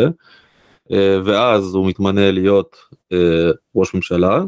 ואז 0.92 1.76
הוא 1.76 1.88
מתמנה 1.88 2.32
להיות 2.32 2.76
אה, 3.14 3.52
ראש 3.76 3.94
ממשלה 3.94 4.44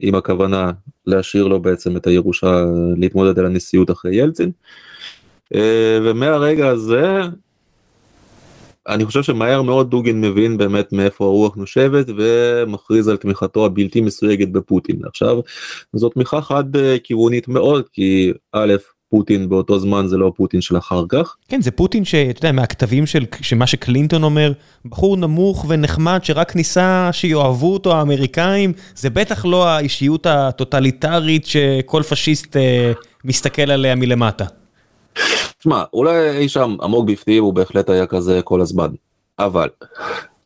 עם 0.00 0.14
הכוונה 0.14 0.70
להשאיר 1.06 1.46
לו 1.46 1.60
בעצם 1.60 1.96
את 1.96 2.06
הירושה 2.06 2.64
להתמודד 2.96 3.38
על 3.38 3.46
הנשיאות 3.46 3.90
אחרי 3.90 4.16
ילצין. 4.16 4.50
אה, 5.54 5.98
ומהרגע 6.02 6.68
הזה 6.68 7.20
אני 8.88 9.04
חושב 9.04 9.22
שמהר 9.22 9.62
מאוד 9.62 9.90
דוגין 9.90 10.20
מבין 10.20 10.56
באמת 10.56 10.92
מאיפה 10.92 11.24
הרוח 11.24 11.56
נושבת 11.56 12.06
ומכריז 12.16 13.08
על 13.08 13.16
תמיכתו 13.16 13.66
הבלתי 13.66 14.00
מסויגת 14.00 14.48
בפוטין. 14.48 15.00
עכשיו 15.06 15.40
זו 15.92 16.08
תמיכה 16.08 16.42
חד 16.42 16.64
כיוונית 17.04 17.48
מאוד 17.48 17.88
כי 17.92 18.32
א' 18.52 18.74
פוטין 19.10 19.48
באותו 19.48 19.78
זמן 19.78 20.06
זה 20.06 20.16
לא 20.16 20.32
פוטין 20.36 20.60
של 20.60 20.78
אחר 20.78 21.04
כך. 21.08 21.36
כן, 21.48 21.62
זה 21.62 21.70
פוטין 21.70 22.04
שאתה 22.04 22.38
יודע, 22.38 22.52
מהכתבים 22.52 23.06
של 23.06 23.24
שמה 23.40 23.66
שקלינטון 23.66 24.22
אומר, 24.22 24.52
בחור 24.84 25.16
נמוך 25.16 25.66
ונחמד 25.68 26.20
שרק 26.22 26.56
ניסה 26.56 27.08
שיאהבו 27.12 27.72
אותו 27.72 27.94
האמריקאים, 27.94 28.72
זה 28.94 29.10
בטח 29.10 29.44
לא 29.44 29.68
האישיות 29.68 30.26
הטוטליטרית 30.26 31.46
שכל 31.46 32.02
פשיסט 32.02 32.56
אה, 32.56 32.92
מסתכל 33.24 33.70
עליה 33.70 33.94
מלמטה. 33.94 34.44
תשמע 35.58 35.82
אולי 35.92 36.30
אי 36.30 36.48
שם 36.48 36.76
עמוק 36.82 37.08
בפנים 37.08 37.42
הוא 37.42 37.54
בהחלט 37.54 37.90
היה 37.90 38.06
כזה 38.06 38.40
כל 38.44 38.60
הזמן 38.60 38.88
אבל 39.38 39.68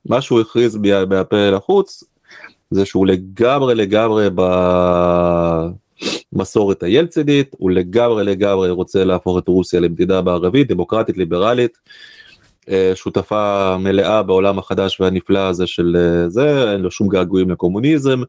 מה 0.06 0.20
שהוא 0.20 0.40
הכריז 0.40 0.76
ב- 0.76 1.02
בהפה 1.04 1.50
לחוץ 1.50 2.04
זה 2.70 2.84
שהוא 2.84 3.06
לגמרי 3.06 3.74
לגמרי 3.74 4.30
במסורת 6.32 6.82
הילצינית 6.82 7.54
הוא 7.58 7.70
לגמרי 7.70 8.24
לגמרי 8.24 8.70
רוצה 8.70 9.04
להפוך 9.04 9.38
את 9.38 9.48
רוסיה 9.48 9.80
למדינה 9.80 10.22
בערבית 10.22 10.68
דמוקרטית 10.68 11.16
ליברלית. 11.16 11.78
אה, 12.68 12.92
שותפה 12.94 13.76
מלאה 13.78 14.22
בעולם 14.22 14.58
החדש 14.58 15.00
והנפלא 15.00 15.38
הזה 15.38 15.66
של 15.66 15.96
אה, 15.98 16.28
זה 16.28 16.72
אין 16.72 16.80
לו 16.80 16.90
שום 16.90 17.08
געגועים 17.08 17.50
לקומוניזם. 17.50 18.22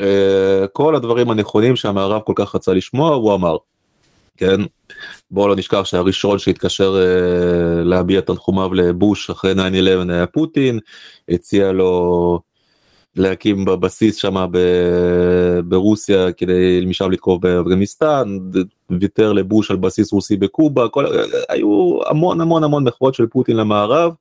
אה, 0.00 0.64
כל 0.72 0.96
הדברים 0.96 1.30
הנכונים 1.30 1.76
שהמערב 1.76 2.22
כל 2.24 2.32
כך 2.36 2.54
רצה 2.54 2.74
לשמוע 2.74 3.14
הוא 3.14 3.34
אמר. 3.34 3.56
כן, 4.36 4.60
בואו 5.30 5.48
לא 5.48 5.56
נשכח 5.56 5.84
שהראשון 5.84 6.38
שהתקשר 6.38 6.96
אה, 6.96 7.84
להביע 7.84 8.20
תנחומיו 8.20 8.74
לבוש 8.74 9.30
אחרי 9.30 9.52
9-11 9.52 9.56
היה 10.12 10.26
פוטין, 10.26 10.78
הציע 11.28 11.72
לו 11.72 12.40
להקים 13.16 13.64
בבסיס 13.64 14.16
שם 14.16 14.46
ברוסיה 15.64 16.32
כדי 16.32 16.84
משם 16.86 17.10
לתקוף 17.10 17.40
באפגניסטן, 17.40 18.38
ויתר 18.90 19.32
לבוש 19.32 19.70
על 19.70 19.76
בסיס 19.76 20.12
רוסי 20.12 20.36
בקובה, 20.36 20.88
כל, 20.88 21.06
היו 21.48 21.98
המון 22.06 22.40
המון 22.40 22.64
המון 22.64 22.84
מחוות 22.84 23.14
של 23.14 23.26
פוטין 23.26 23.56
למערב. 23.56 24.12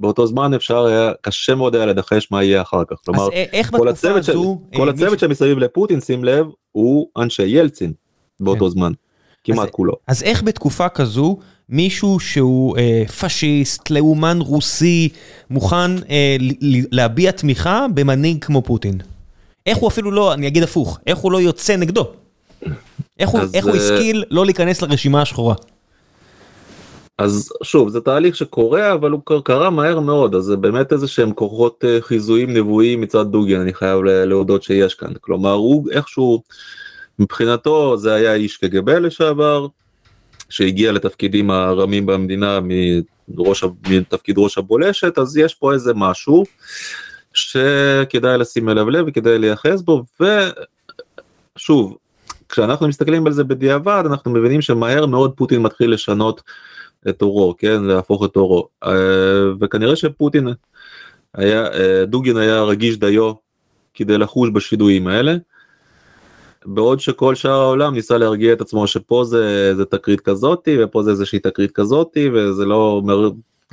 באותו 0.00 0.26
זמן 0.26 0.54
אפשר 0.54 0.84
היה 0.84 1.12
קשה 1.20 1.54
מאוד 1.54 1.74
היה 1.74 1.86
לנחש 1.86 2.28
מה 2.30 2.44
יהיה 2.44 2.62
אחר 2.62 2.84
כך. 2.84 2.96
כלומר, 3.04 3.28
איך 3.32 3.70
כל 3.70 3.88
הצוות, 3.88 4.24
של, 4.24 4.32
כל 4.76 4.88
אה, 4.88 4.94
הצוות 4.94 5.18
שמסביב 5.18 5.58
לפוטין 5.58 6.00
שים 6.00 6.24
לב 6.24 6.46
הוא 6.72 7.08
אנשי 7.16 7.46
ילצין 7.46 7.92
באותו 8.40 8.64
כן. 8.64 8.70
זמן. 8.70 8.92
כמעט 9.44 9.68
אז, 9.68 9.70
כולו. 9.70 9.92
אז 10.06 10.22
איך 10.22 10.42
בתקופה 10.42 10.88
כזו 10.88 11.38
מישהו 11.72 12.20
שהוא 12.20 12.78
אה, 12.78 13.04
פשיסט, 13.20 13.90
לאומן 13.90 14.38
רוסי, 14.40 15.08
מוכן 15.50 15.98
אה, 16.10 16.36
להביע 16.90 17.30
תמיכה 17.30 17.86
במנהיג 17.94 18.44
כמו 18.44 18.62
פוטין? 18.62 18.98
איך 19.66 19.78
הוא 19.78 19.88
אפילו 19.88 20.10
לא, 20.10 20.34
אני 20.34 20.46
אגיד 20.46 20.62
הפוך, 20.62 20.98
איך 21.06 21.18
הוא 21.18 21.32
לא 21.32 21.40
יוצא 21.40 21.76
נגדו? 21.76 22.10
איך, 23.18 23.30
הוא, 23.30 23.40
איך 23.54 23.64
הוא 23.64 23.74
אה, 23.74 23.78
השכיל 23.78 24.24
לא 24.30 24.44
להיכנס 24.44 24.82
לרשימה 24.82 25.22
השחורה? 25.22 25.54
אז 27.18 27.52
שוב 27.62 27.88
זה 27.88 28.00
תהליך 28.00 28.36
שקורה 28.36 28.92
אבל 28.92 29.10
הוא 29.10 29.20
קרה 29.44 29.70
מהר 29.70 30.00
מאוד 30.00 30.34
אז 30.34 30.44
זה 30.44 30.56
באמת 30.56 30.92
איזה 30.92 31.08
שהם 31.08 31.32
כוחות 31.32 31.84
אה, 31.84 31.98
חיזויים 32.00 32.56
נבואיים 32.56 33.00
מצד 33.00 33.26
דוגן 33.26 33.60
אני 33.60 33.74
חייב 33.74 34.00
להודות 34.02 34.62
שיש 34.62 34.94
כאן 34.94 35.12
כלומר 35.20 35.52
הוא 35.52 35.90
איכשהו 35.90 36.42
מבחינתו 37.18 37.96
זה 37.96 38.14
היה 38.14 38.34
איש 38.34 38.56
קג"ב 38.56 38.88
לשעבר 38.90 39.66
שהגיע 40.52 40.92
לתפקידים 40.92 41.50
הרמים 41.50 42.06
במדינה 42.06 42.58
מראש, 43.28 43.64
מתפקיד 43.88 44.38
ראש 44.38 44.58
הבולשת 44.58 45.18
אז 45.18 45.36
יש 45.36 45.54
פה 45.54 45.72
איזה 45.72 45.94
משהו 45.94 46.44
שכדאי 47.34 48.38
לשים 48.38 48.68
אליו 48.68 48.90
לב 48.90 49.04
וכדאי 49.08 49.38
לייחס 49.38 49.80
בו 49.80 50.04
ושוב 51.56 51.96
כשאנחנו 52.48 52.88
מסתכלים 52.88 53.26
על 53.26 53.32
זה 53.32 53.44
בדיעבד 53.44 54.02
אנחנו 54.06 54.30
מבינים 54.30 54.60
שמהר 54.60 55.06
מאוד 55.06 55.32
פוטין 55.36 55.62
מתחיל 55.62 55.92
לשנות 55.92 56.42
את 57.08 57.22
אורו 57.22 57.54
כן 57.58 57.82
להפוך 57.82 58.24
את 58.24 58.36
אורו 58.36 58.68
אה, 58.84 58.92
וכנראה 59.60 59.96
שפוטין 59.96 60.48
היה 61.34 61.66
אה, 61.66 62.04
דוגין 62.06 62.36
היה 62.36 62.62
רגיש 62.62 62.96
דיו 62.96 63.32
כדי 63.94 64.18
לחוש 64.18 64.50
בשידועים 64.52 65.06
האלה. 65.06 65.36
בעוד 66.66 67.00
שכל 67.00 67.34
שאר 67.34 67.50
העולם 67.50 67.94
ניסה 67.94 68.18
להרגיע 68.18 68.52
את 68.52 68.60
עצמו 68.60 68.86
שפה 68.86 69.24
זה, 69.24 69.74
זה 69.76 69.84
תקרית 69.84 70.20
כזאתי 70.20 70.84
ופה 70.84 71.02
זה 71.02 71.10
איזושהי 71.10 71.38
תקרית 71.38 71.70
כזאתי 71.70 72.30
וזה 72.32 72.64
לא 72.64 73.02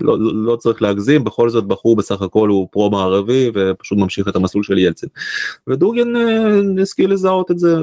לא, 0.02 0.18
לא 0.34 0.56
צריך 0.56 0.82
להגזים. 0.82 1.24
בכל 1.24 1.50
זאת 1.50 1.66
בחור 1.66 1.96
בסך 1.96 2.22
הכל 2.22 2.50
הוא 2.50 2.68
פרו 2.72 2.90
מערבי 2.90 3.52
ופשוט 3.54 3.98
ממשיך 3.98 4.28
את 4.28 4.36
המסלול 4.36 4.64
של 4.64 4.78
ילצין. 4.78 5.10
ודוגן 5.68 6.16
אה, 6.16 6.82
השכיל 6.82 7.14
לזהות 7.14 7.52
את 7.52 7.60
זה 7.60 7.76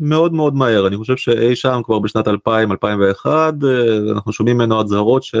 מאוד 0.00 0.32
מאוד 0.32 0.54
מהר. 0.54 0.86
אני 0.86 0.96
חושב 0.96 1.16
שאי 1.16 1.56
שם 1.56 1.80
כבר 1.84 1.98
בשנת 1.98 2.28
2000 2.28 2.72
2001 2.72 3.28
אה, 3.64 4.12
אנחנו 4.12 4.32
שומעים 4.32 4.56
ממנו 4.56 4.80
הצהרות 4.80 5.22
ש... 5.22 5.34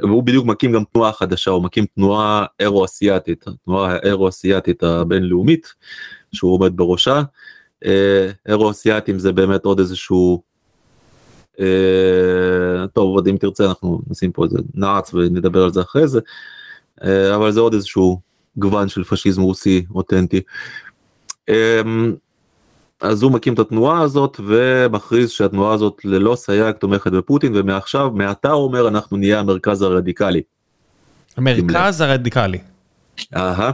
והוא 0.00 0.22
בדיוק 0.22 0.46
מקים 0.46 0.72
גם 0.72 0.82
תנועה 0.92 1.12
חדשה 1.12 1.50
הוא 1.50 1.62
מקים 1.62 1.86
תנועה 1.94 2.44
אירו-אסיאתית 2.60 3.46
התנועה 3.46 3.92
האירו-אסיאתית 3.92 4.82
הבינלאומית 4.82 5.74
שהוא 6.32 6.54
עומד 6.54 6.76
בראשה. 6.76 7.22
אירו-אסיאתים 8.48 9.18
זה 9.18 9.32
באמת 9.32 9.64
עוד 9.64 9.78
איזשהו 9.78 10.42
אה, 11.60 12.86
טוב 12.92 13.14
עוד 13.14 13.28
אם 13.28 13.36
תרצה 13.36 13.64
אנחנו 13.64 14.00
נשים 14.10 14.32
פה 14.32 14.44
איזה 14.44 14.58
נעץ 14.74 15.14
ונדבר 15.14 15.64
על 15.64 15.72
זה 15.72 15.80
אחרי 15.80 16.08
זה 16.08 16.20
אה, 17.04 17.34
אבל 17.34 17.52
זה 17.52 17.60
עוד 17.60 17.74
איזשהו 17.74 18.20
גוון 18.56 18.88
של 18.88 19.04
פשיזם 19.04 19.42
רוסי 19.42 19.84
אותנטי. 19.94 20.40
אז 23.00 23.22
הוא 23.22 23.32
מקים 23.32 23.54
את 23.54 23.58
התנועה 23.58 24.02
הזאת 24.02 24.40
ומכריז 24.46 25.30
שהתנועה 25.30 25.74
הזאת 25.74 26.04
ללא 26.04 26.34
סייג 26.34 26.76
תומכת 26.76 27.12
בפוטין 27.12 27.52
ומעכשיו 27.56 28.10
מעתה 28.10 28.50
הוא 28.50 28.64
אומר 28.64 28.88
אנחנו 28.88 29.16
נהיה 29.16 29.40
המרכז 29.40 29.82
הרדיקלי. 29.82 30.42
המרכז 31.36 32.00
הרדיקלי. 32.00 32.58
אהה. 33.36 33.70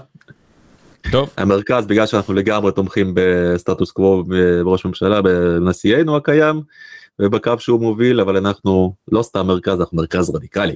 טוב. 1.12 1.30
המרכז 1.36 1.86
בגלל 1.86 2.06
שאנחנו 2.06 2.34
לגמרי 2.34 2.72
תומכים 2.72 3.12
בסטטוס 3.14 3.90
קוו 3.90 4.24
בראש 4.64 4.84
ממשלה 4.84 5.22
בנשיאנו 5.22 6.16
הקיים 6.16 6.62
ובקו 7.22 7.52
שהוא 7.58 7.80
מוביל 7.80 8.20
אבל 8.20 8.36
אנחנו 8.36 8.94
לא 9.12 9.22
סתם 9.22 9.46
מרכז 9.46 9.80
אנחנו 9.80 9.96
מרכז 9.96 10.34
רדיקלי. 10.34 10.74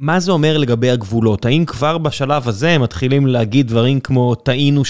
מה 0.00 0.20
זה 0.20 0.32
אומר 0.32 0.58
לגבי 0.58 0.90
הגבולות 0.90 1.46
האם 1.46 1.64
כבר 1.64 1.98
בשלב 1.98 2.48
הזה 2.48 2.78
מתחילים 2.78 3.26
להגיד 3.26 3.68
דברים 3.68 4.00
כמו 4.00 4.34
טעינו 4.34 4.82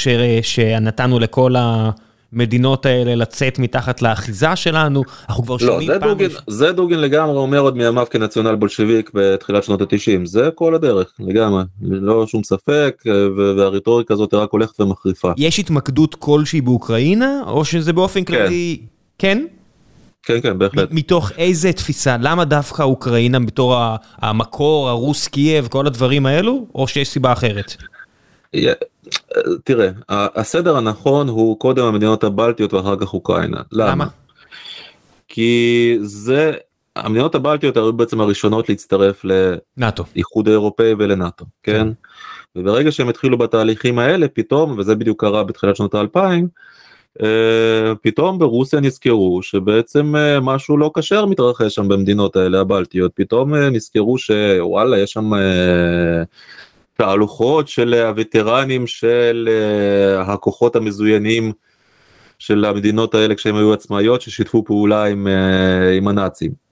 שנתנו 0.42 1.18
לכל 1.18 1.56
ה... 1.56 1.90
המדינות 2.34 2.86
האלה 2.86 3.14
לצאת 3.14 3.58
מתחת 3.58 4.02
לאחיזה 4.02 4.56
שלנו 4.56 5.02
אנחנו 5.28 5.44
כבר 5.44 5.54
לא, 5.54 5.58
שומעים 5.58 5.92
זה 5.92 6.00
פעם 6.00 6.08
דוגן, 6.08 6.26
מש... 6.26 6.32
זה 6.46 6.72
דוגן 6.72 6.98
לגמרי 6.98 7.36
אומר 7.36 7.58
עוד 7.58 7.76
מימיו 7.76 8.06
כנציונל 8.10 8.54
בולשביק 8.54 9.10
בתחילת 9.14 9.64
שנות 9.64 9.82
התשעים 9.82 10.26
זה 10.26 10.48
כל 10.54 10.74
הדרך 10.74 11.12
לגמרי 11.18 11.62
לא 11.82 12.26
שום 12.26 12.44
ספק 12.44 13.02
והרטוריקה 13.36 14.14
הזאת 14.14 14.34
רק 14.34 14.50
הולכת 14.50 14.80
ומחריפה. 14.80 15.32
יש 15.36 15.58
התמקדות 15.58 16.14
כלשהי 16.14 16.60
באוקראינה 16.60 17.42
או 17.46 17.64
שזה 17.64 17.92
באופן 17.92 18.24
כן. 18.24 18.24
כללי 18.24 18.80
כן? 19.18 19.46
כן 20.22 20.40
כן 20.40 20.58
בהחלט. 20.58 20.88
מתוך 20.92 21.32
איזה 21.38 21.72
תפיסה 21.72 22.16
למה 22.20 22.44
דווקא 22.44 22.82
אוקראינה 22.82 23.40
בתור 23.40 23.76
המקור 24.16 24.88
הרוס 24.88 25.28
קייב 25.28 25.68
כל 25.68 25.86
הדברים 25.86 26.26
האלו 26.26 26.66
או 26.74 26.88
שיש 26.88 27.08
סיבה 27.08 27.32
אחרת. 27.32 27.76
תראה 29.64 29.90
הסדר 30.08 30.76
הנכון 30.76 31.28
הוא 31.28 31.58
קודם 31.58 31.84
המדינות 31.84 32.24
הבלטיות 32.24 32.74
ואחר 32.74 32.96
כך 32.96 33.14
אוקראינה. 33.14 33.60
למה? 33.72 34.06
כי 35.28 35.96
זה 36.00 36.52
המדינות 36.96 37.34
הבלטיות 37.34 37.76
היו 37.76 37.92
בעצם 37.92 38.20
הראשונות 38.20 38.68
להצטרף 38.68 39.24
לנאטו 39.24 40.04
איחוד 40.16 40.48
האירופאי 40.48 40.94
ולנאטו 40.98 41.44
כן? 41.62 41.72
כן. 41.72 41.88
וברגע 42.56 42.92
שהם 42.92 43.08
התחילו 43.08 43.38
בתהליכים 43.38 43.98
האלה 43.98 44.28
פתאום 44.28 44.78
וזה 44.78 44.94
בדיוק 44.94 45.20
קרה 45.20 45.44
בתחילת 45.44 45.76
שנות 45.76 45.94
האלפיים 45.94 46.48
אה, 47.22 47.92
פתאום 48.02 48.38
ברוסיה 48.38 48.80
נזכרו 48.80 49.42
שבעצם 49.42 50.16
אה, 50.16 50.40
משהו 50.40 50.76
לא 50.76 50.90
כשר 50.98 51.26
מתרחש 51.26 51.74
שם 51.74 51.88
במדינות 51.88 52.36
האלה 52.36 52.60
הבלטיות. 52.60 53.12
פתאום 53.14 53.54
אה, 53.54 53.70
נזכרו 53.70 54.18
שוואלה 54.18 54.98
יש 54.98 55.12
שם 55.12 55.30
תהלוכות 56.96 57.68
של 57.68 57.94
הווטרנים 57.94 58.86
של 58.86 59.48
uh, 59.48 60.30
הכוחות 60.30 60.76
המזוינים 60.76 61.52
של 62.38 62.64
המדינות 62.64 63.14
האלה 63.14 63.34
כשהם 63.34 63.56
היו 63.56 63.72
עצמאיות 63.72 64.20
ששיתפו 64.20 64.64
פעולה 64.64 65.04
עם, 65.04 65.26
uh, 65.26 65.96
עם 65.96 66.08
הנאצים. 66.08 66.64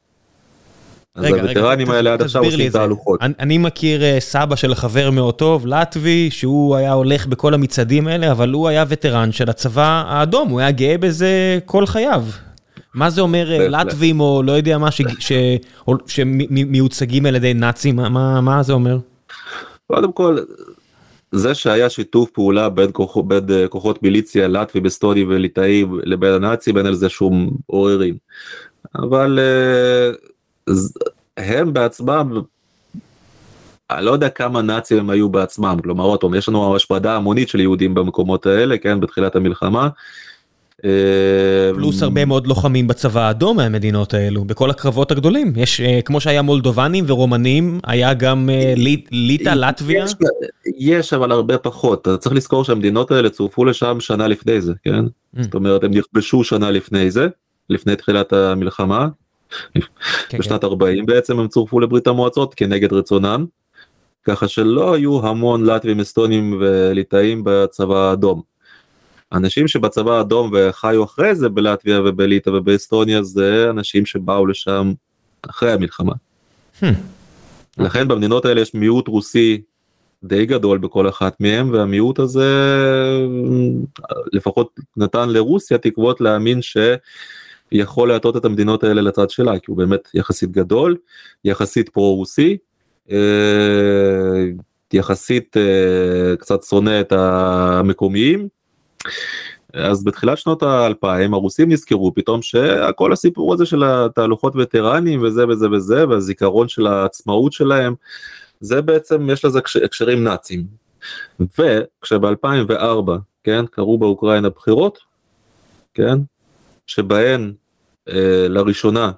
אז 1.14 1.24
רגע, 1.24 1.42
הווטרנים 1.42 1.86
רגע, 1.86 1.96
האלה 1.96 2.12
עד 2.12 2.22
עכשיו 2.22 2.44
עושים 2.44 2.70
תהלוכות. 2.70 3.22
אני, 3.22 3.34
אני 3.40 3.58
מכיר 3.58 4.00
uh, 4.00 4.20
סבא 4.20 4.56
של 4.56 4.74
חבר 4.74 5.10
מאוד 5.10 5.34
טוב, 5.34 5.66
לטבי, 5.66 6.30
שהוא 6.30 6.76
היה 6.76 6.92
הולך 6.92 7.26
בכל 7.26 7.54
המצעדים 7.54 8.06
האלה, 8.06 8.32
אבל 8.32 8.52
הוא 8.52 8.68
היה 8.68 8.84
וטרן 8.88 9.32
של 9.32 9.50
הצבא 9.50 10.04
האדום, 10.06 10.48
הוא 10.48 10.60
היה 10.60 10.70
גאה 10.70 10.98
בזה 10.98 11.58
כל 11.64 11.86
חייו. 11.86 12.24
מה 12.94 13.10
זה 13.10 13.20
אומר 13.20 13.58
לטבים 13.68 14.20
או 14.20 14.42
לא 14.42 14.52
יודע 14.52 14.78
מה 14.78 14.88
שמיוצגים 16.06 17.26
על 17.26 17.34
ידי 17.34 17.54
נאצים, 17.54 17.96
מה, 17.96 18.40
מה 18.40 18.62
זה 18.62 18.72
אומר? 18.72 18.98
קודם 19.94 20.12
כל 20.12 20.38
זה 21.32 21.54
שהיה 21.54 21.90
שיתוף 21.90 22.30
פעולה 22.30 22.68
בין, 22.68 22.90
כוח, 22.92 23.16
בין 23.16 23.50
אה, 23.50 23.68
כוחות 23.68 24.02
מיליציה 24.02 24.48
לטבי 24.48 24.80
בסטוני 24.80 25.24
וליטאי 25.24 25.84
לבין 26.02 26.32
הנאצים 26.32 26.78
אין 26.78 26.86
על 26.86 26.94
זה 26.94 27.08
שום 27.08 27.50
עוררין. 27.66 28.16
אבל 28.94 29.38
uh, 30.68 30.72
הם 31.36 31.72
בעצמם 31.72 32.40
אני 33.90 34.04
לא 34.04 34.10
יודע 34.10 34.28
כמה 34.28 34.62
נאצים 34.62 34.98
הם 34.98 35.10
היו 35.10 35.28
בעצמם 35.28 35.76
כלומר 35.82 36.04
עוד 36.04 36.20
פעם 36.20 36.34
יש 36.34 36.48
לנו 36.48 36.76
השפדה 36.76 37.16
המונית 37.16 37.48
של 37.48 37.60
יהודים 37.60 37.94
במקומות 37.94 38.46
האלה 38.46 38.78
כן 38.78 39.00
בתחילת 39.00 39.36
המלחמה 39.36 39.82
אה, 39.82 39.88
פלוס 41.74 42.02
הרבה 42.02 42.24
מאוד 42.24 42.46
לוחמים 42.46 42.86
בצבא 42.86 43.20
האדום 43.20 43.56
מהמדינות 43.56 44.14
האלו, 44.14 44.44
בכל 44.44 44.70
הקרבות 44.70 45.10
הגדולים. 45.10 45.52
יש, 45.56 45.80
אה, 45.80 46.00
כמו 46.04 46.20
שהיה 46.20 46.42
מולדובנים 46.42 47.04
ורומנים, 47.08 47.80
היה 47.84 48.14
גם 48.14 48.50
אה, 48.52 48.74
ליטא, 49.10 49.48
לטביה. 49.48 50.04
יש, 50.04 50.14
יש, 50.78 51.12
אבל 51.12 51.32
הרבה 51.32 51.58
פחות. 51.58 52.00
אתה 52.00 52.16
צריך 52.16 52.34
לזכור 52.34 52.64
שהמדינות 52.64 53.10
האלה 53.10 53.30
צורפו 53.30 53.64
לשם 53.64 54.00
שנה 54.00 54.28
לפני 54.28 54.60
זה, 54.60 54.72
כן? 54.84 55.04
Mm. 55.04 55.42
זאת 55.42 55.54
אומרת, 55.54 55.84
הם 55.84 55.90
נכבשו 55.90 56.44
שנה 56.44 56.70
לפני 56.70 57.10
זה, 57.10 57.28
לפני 57.70 57.96
תחילת 57.96 58.32
המלחמה. 58.32 59.08
כן, 60.28 60.38
בשנת 60.38 60.60
כן. 60.60 60.66
40 60.66 61.06
בעצם 61.06 61.38
הם 61.38 61.48
צורפו 61.48 61.80
לברית 61.80 62.06
המועצות 62.06 62.54
כנגד 62.54 62.92
רצונם. 62.92 63.46
ככה 64.24 64.48
שלא 64.48 64.94
היו 64.94 65.26
המון 65.26 65.64
לטבים, 65.64 66.00
אסטונים 66.00 66.60
וליטאים 66.60 67.42
בצבא 67.44 67.96
האדום. 67.96 68.51
אנשים 69.32 69.68
שבצבא 69.68 70.12
האדום 70.12 70.50
וחיו 70.52 71.04
אחרי 71.04 71.34
זה 71.34 71.48
בלטביה 71.48 72.00
ובליטא 72.00 72.50
ובאסטוניה 72.50 73.22
זה 73.22 73.70
אנשים 73.70 74.06
שבאו 74.06 74.46
לשם 74.46 74.92
אחרי 75.42 75.72
המלחמה. 75.72 76.12
Hmm. 76.80 76.86
לכן 77.78 78.08
במדינות 78.08 78.44
האלה 78.44 78.60
יש 78.60 78.74
מיעוט 78.74 79.08
רוסי 79.08 79.62
די 80.24 80.46
גדול 80.46 80.78
בכל 80.78 81.08
אחת 81.08 81.40
מהם 81.40 81.72
והמיעוט 81.72 82.18
הזה 82.18 82.50
לפחות 84.32 84.80
נתן 84.96 85.28
לרוסיה 85.28 85.78
תקוות 85.78 86.20
להאמין 86.20 86.60
שיכול 86.62 88.08
להטות 88.08 88.36
את 88.36 88.44
המדינות 88.44 88.84
האלה 88.84 89.02
לצד 89.02 89.30
שלה 89.30 89.58
כי 89.58 89.64
הוא 89.68 89.76
באמת 89.76 90.08
יחסית 90.14 90.50
גדול 90.50 90.96
יחסית 91.44 91.88
פרו 91.88 92.14
רוסי 92.14 92.56
אה, 93.10 93.16
יחסית 94.92 95.56
אה, 95.56 96.36
קצת 96.36 96.62
שונא 96.62 97.00
את 97.00 97.12
המקומיים. 97.12 98.48
אז 99.74 100.04
בתחילת 100.04 100.38
שנות 100.38 100.62
האלפיים 100.62 101.34
הרוסים 101.34 101.72
נזכרו 101.72 102.14
פתאום 102.14 102.42
שכל 102.42 103.12
הסיפור 103.12 103.54
הזה 103.54 103.66
של 103.66 103.84
התהלוכות 103.84 104.56
וטרנים 104.56 105.22
וזה 105.22 105.48
וזה 105.48 105.70
וזה 105.70 106.08
והזיכרון 106.08 106.68
של 106.68 106.86
העצמאות 106.86 107.52
שלהם 107.52 107.94
זה 108.60 108.82
בעצם 108.82 109.30
יש 109.30 109.44
לזה 109.44 109.60
הקשרים 109.84 110.24
נאצים. 110.24 110.66
וכשב-2004 111.40 113.10
כן 113.44 113.66
קרו 113.66 113.98
באוקראינה 113.98 114.48
בחירות 114.48 114.98
כן 115.94 116.18
שבהן 116.86 117.52
אה, 118.08 118.46
לראשונה 118.48 119.12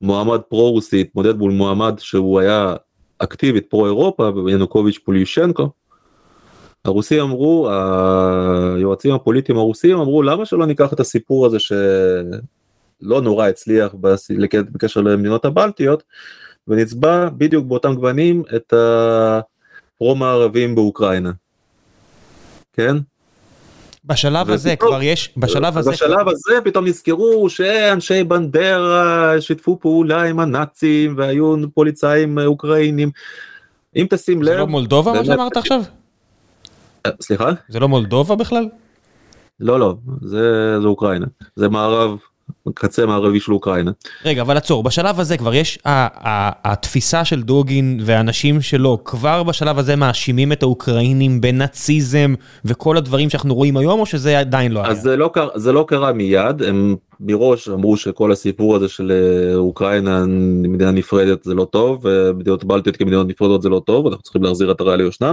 מועמד 0.00 0.40
פרו 0.40 0.70
רוסי 0.70 1.00
התמודד 1.00 1.36
מול 1.36 1.52
מועמד 1.52 1.94
שהוא 1.98 2.40
היה 2.40 2.74
אקטיבית 3.18 3.70
פרו 3.70 3.86
אירופה 3.86 4.30
וינוקוביץ' 4.44 4.98
פוליושנקו. 4.98 5.70
הרוסים 6.84 7.20
אמרו 7.20 7.70
היועצים 8.76 9.14
הפוליטיים 9.14 9.58
הרוסים 9.58 9.98
אמרו 9.98 10.22
למה 10.22 10.46
שלא 10.46 10.66
ניקח 10.66 10.92
את 10.92 11.00
הסיפור 11.00 11.46
הזה 11.46 11.58
שלא 11.58 13.20
נורא 13.20 13.48
הצליח 13.48 13.94
בקשר 14.72 15.00
למדינות 15.00 15.44
הבלטיות 15.44 16.02
ונצבע 16.68 17.28
בדיוק 17.28 17.66
באותם 17.66 17.94
גוונים 17.94 18.42
את 18.56 18.72
הפרו 18.72 20.14
מערבים 20.14 20.74
באוקראינה. 20.74 21.32
כן? 22.72 22.96
בשלב 24.04 24.50
הזה 24.50 24.76
כבר 24.76 25.02
יש, 25.02 25.32
בשלב 25.36 25.78
הזה... 25.78 25.90
בשלב 25.90 26.28
הזה 26.28 26.60
פתאום 26.64 26.86
נזכרו 26.86 27.50
שאנשי 27.50 28.24
בנדרה 28.24 29.34
שיתפו 29.40 29.78
פעולה 29.80 30.22
עם 30.22 30.40
הנאצים 30.40 31.14
והיו 31.16 31.56
פוליצאים 31.74 32.38
אוקראינים. 32.38 33.10
אם 33.96 34.06
תשים 34.10 34.42
לב... 34.42 34.52
זה 34.52 34.56
לא 34.58 34.66
מולדובה 34.66 35.12
מה 35.12 35.24
שאמרת 35.24 35.56
עכשיו? 35.56 35.82
סליחה? 37.20 37.50
זה 37.68 37.80
לא 37.80 37.88
מולדובה 37.88 38.34
בכלל? 38.34 38.68
לא 39.60 39.80
לא, 39.80 39.94
זה, 40.22 40.76
זה 40.80 40.86
אוקראינה, 40.86 41.26
זה 41.56 41.68
מערב 41.68 42.18
קצה 42.74 43.06
מערבי 43.06 43.40
של 43.40 43.52
אוקראינה. 43.52 43.90
רגע, 44.24 44.42
אבל 44.42 44.56
עצור, 44.56 44.82
בשלב 44.82 45.20
הזה 45.20 45.36
כבר 45.36 45.54
יש, 45.54 45.78
התפיסה 45.84 47.24
של 47.24 47.42
דוגין 47.42 48.00
והאנשים 48.04 48.60
שלו, 48.60 48.98
כבר 49.04 49.42
בשלב 49.42 49.78
הזה 49.78 49.96
מאשימים 49.96 50.52
את 50.52 50.62
האוקראינים 50.62 51.40
בנאציזם 51.40 52.34
וכל 52.64 52.96
הדברים 52.96 53.30
שאנחנו 53.30 53.54
רואים 53.54 53.76
היום, 53.76 54.00
או 54.00 54.06
שזה 54.06 54.38
עדיין 54.38 54.72
לא 54.72 54.80
היה? 54.80 54.90
אז 54.90 55.02
זה 55.02 55.16
לא, 55.16 55.30
זה 55.54 55.72
לא 55.72 55.84
קרה 55.88 56.12
מיד, 56.12 56.62
הם 56.62 56.96
מראש 57.20 57.68
אמרו 57.68 57.96
שכל 57.96 58.32
הסיפור 58.32 58.76
הזה 58.76 58.88
של 58.88 59.12
אה, 59.12 59.56
אוקראינה 59.56 60.24
מדינה 60.68 60.90
נפרדת 60.90 61.44
זה 61.44 61.54
לא 61.54 61.64
טוב, 61.64 62.00
ומדינות 62.06 62.64
בלטיות 62.64 62.96
כמדינות 62.96 63.28
נפרדות 63.28 63.62
זה 63.62 63.68
לא 63.68 63.82
טוב, 63.86 64.06
אנחנו 64.06 64.22
צריכים 64.22 64.42
להחזיר 64.42 64.70
את 64.70 64.80
הרע 64.80 64.96
ליושנה. 64.96 65.32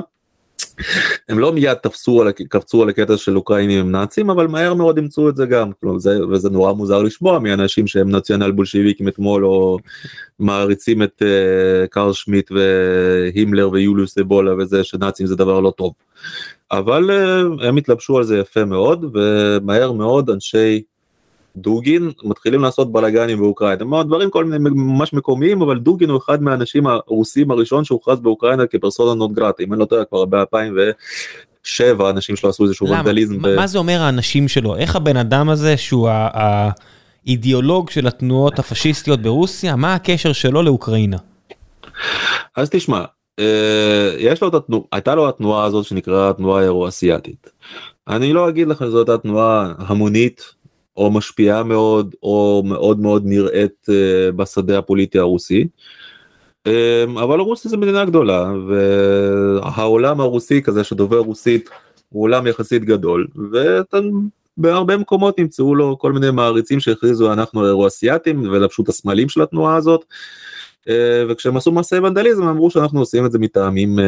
הם 1.30 1.40
לא 1.40 1.54
מיד 1.54 1.74
תפסו 1.74 2.22
על 2.22 2.32
קפצו 2.32 2.84
על 2.84 2.90
הקטע 2.90 3.18
של 3.18 3.38
אוקראינים 3.38 3.80
הם 3.80 3.92
נאצים 3.92 4.30
אבל 4.30 4.48
מהר 4.48 4.74
מאוד 4.74 4.98
ימצאו 4.98 5.30
את 5.30 5.36
זה 5.36 5.46
גם 5.46 5.72
כלומר, 5.82 6.00
זה 6.00 6.26
וזה 6.26 6.50
נורא 6.50 6.74
מוזר 6.74 7.02
לשמוע 7.02 7.40
מאנשים 7.40 7.88
שהם 7.88 8.10
נציונל 8.10 8.52
בולשיביקים 8.52 9.08
אתמול 9.08 9.46
או 9.46 9.78
מעריצים 10.40 11.04
את 11.04 11.22
uh, 11.22 11.88
קרל 11.88 12.14
שמיט 12.14 12.52
והימלר 12.52 13.70
ויוליוס 13.72 14.18
אבולה 14.18 14.56
וזה 14.58 14.84
שנאצים 14.84 15.26
זה 15.26 15.36
דבר 15.36 15.60
לא 15.60 15.74
טוב. 15.78 15.94
אבל 16.72 17.10
uh, 17.10 17.66
הם 17.66 17.78
התלבשו 17.78 18.18
על 18.18 18.24
זה 18.24 18.38
יפה 18.38 18.66
מאוד 18.66 19.06
ומהר 19.14 19.92
מאוד 19.92 20.30
אנשי 20.30 20.82
דוגין 21.58 22.12
מתחילים 22.24 22.62
לעשות 22.62 22.92
בלאגנים 22.92 23.40
באוקראינה 23.40 24.04
דברים 24.04 24.30
כל 24.30 24.46
מיני 24.46 24.70
ממש 24.76 25.14
מקומיים 25.14 25.62
אבל 25.62 25.80
דוגין 25.80 26.10
הוא 26.10 26.18
אחד 26.18 26.44
מהאנשים 26.44 26.88
הרוסים 26.88 27.52
הראשון 27.52 27.84
שהוכרז 27.84 28.20
באוקראינה 28.20 28.68
כפרסונה 28.68 29.14
נוט 29.14 29.32
גרטה 29.32 29.64
אם 29.64 29.74
אני 29.74 29.80
לא 29.80 29.86
טועה 29.86 30.06
כבר 30.06 30.26
ב-2007 30.26 32.10
אנשים 32.10 32.36
שלו 32.36 32.50
עשו 32.50 32.64
איזשהו 32.64 32.90
ונדליזם. 32.90 33.42
ב... 33.42 33.56
מה 33.56 33.68
זה 33.68 33.78
אומר 33.78 34.02
האנשים 34.02 34.48
שלו 34.48 34.76
איך 34.76 34.96
הבן 34.96 35.18
אדם 35.18 35.50
הזה 35.50 35.78
שהוא 35.78 36.10
האידיאולוג 37.26 37.90
של 37.90 38.08
התנועות 38.08 38.60
הפשיסטיות 38.60 39.22
ברוסיה 39.22 39.76
מה 39.76 39.94
הקשר 39.94 40.34
שלו 40.34 40.64
לאוקראינה. 40.64 41.18
אז 42.56 42.70
תשמע 42.70 43.04
אה, 43.40 44.16
יש 44.18 44.42
לו 44.42 44.48
את 44.48 44.54
התנועה 44.54 44.84
הייתה 44.92 45.16
לו 45.16 45.30
התנועה 45.30 45.66
הזאת 45.66 45.86
שנקראה 45.86 46.30
התנועה 46.30 46.62
האירו-אסיאתית. 46.62 47.50
אני 48.08 48.34
לא 48.34 48.50
אגיד 48.50 48.68
לך 48.68 48.80
שזו 48.80 48.98
הייתה 48.98 49.18
תנועה 49.18 49.74
המונית 49.78 50.55
או 50.98 51.12
משפיעה 51.12 51.64
מאוד 51.64 52.16
או 52.24 52.64
מאוד 52.66 53.00
מאוד 53.00 53.24
נראית 53.26 53.86
uh, 53.90 54.32
בשדה 54.32 54.78
הפוליטי 54.78 55.20
הרוסי. 55.20 55.68
Um, 56.68 56.72
אבל 57.24 57.40
רוסיה 57.40 57.72
זה 57.72 57.78
מדינה 57.78 58.06
גדולה 58.06 58.52
והעולם 58.68 60.22
הרוסי 60.22 60.62
כזה 60.62 60.84
שדובר 60.84 61.18
רוסית 61.18 61.70
הוא 62.10 62.24
עולם 62.24 62.48
יחסית 62.48 62.86
גדול 62.86 63.28
ובהרבה 64.58 64.98
מקומות 64.98 65.40
נמצאו 65.40 65.76
לו 65.76 65.98
כל 66.00 66.14
מיני 66.14 66.32
מעריצים 66.32 66.80
שהכריזו 66.80 67.34
אנחנו 67.34 67.66
אירו-אסיאתים 67.66 68.42
ולבשו 68.52 68.84
את 68.84 68.90
הסמלים 68.90 69.30
של 69.30 69.42
התנועה 69.42 69.76
הזאת. 69.76 70.06
Uh, 70.84 70.88
וכשהם 71.30 71.58
עשו 71.58 71.72
מעשי 71.72 71.98
ונדליזם 71.98 72.44
אמרו 72.44 72.72
שאנחנו 72.72 73.00
עושים 73.00 73.26
את 73.26 73.32
זה 73.32 73.40
מטעמים 73.40 74.00
uh, 74.00 74.02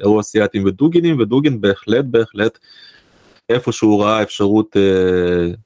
אירו-אסיאתים 0.00 0.64
ודוגינים 0.64 1.20
ודוגין 1.20 1.60
בהחלט 1.60 2.04
בהחלט 2.04 2.58
איפה 3.48 3.72
שהוא 3.72 4.02
ראה 4.02 4.22
אפשרות 4.22 4.76
uh, 4.76 5.56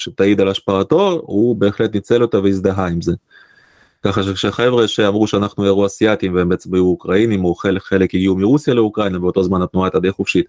שתעיד 0.00 0.40
על 0.40 0.48
השפעתו, 0.48 1.20
הוא 1.22 1.56
בהחלט 1.56 1.94
ניצל 1.94 2.22
אותה 2.22 2.40
והזדהה 2.40 2.86
עם 2.86 3.00
זה. 3.00 3.12
ככה 4.02 4.22
שכשחבר'ה 4.22 4.88
שאמרו 4.88 5.26
שאנחנו 5.26 5.64
אירוע 5.64 5.86
אסיאתים 5.86 6.34
והם 6.34 6.48
בעצם 6.48 6.74
היו 6.74 6.84
אוקראינים 6.84 7.44
או 7.44 7.54
חלק, 7.54 7.82
חלק 7.82 8.14
הגיעו 8.14 8.36
מרוסיה 8.36 8.74
לאוקראינה 8.74 9.18
באותו 9.18 9.42
זמן 9.42 9.62
התנועה 9.62 9.86
הייתה 9.86 10.00
די 10.00 10.10
חופשית. 10.10 10.46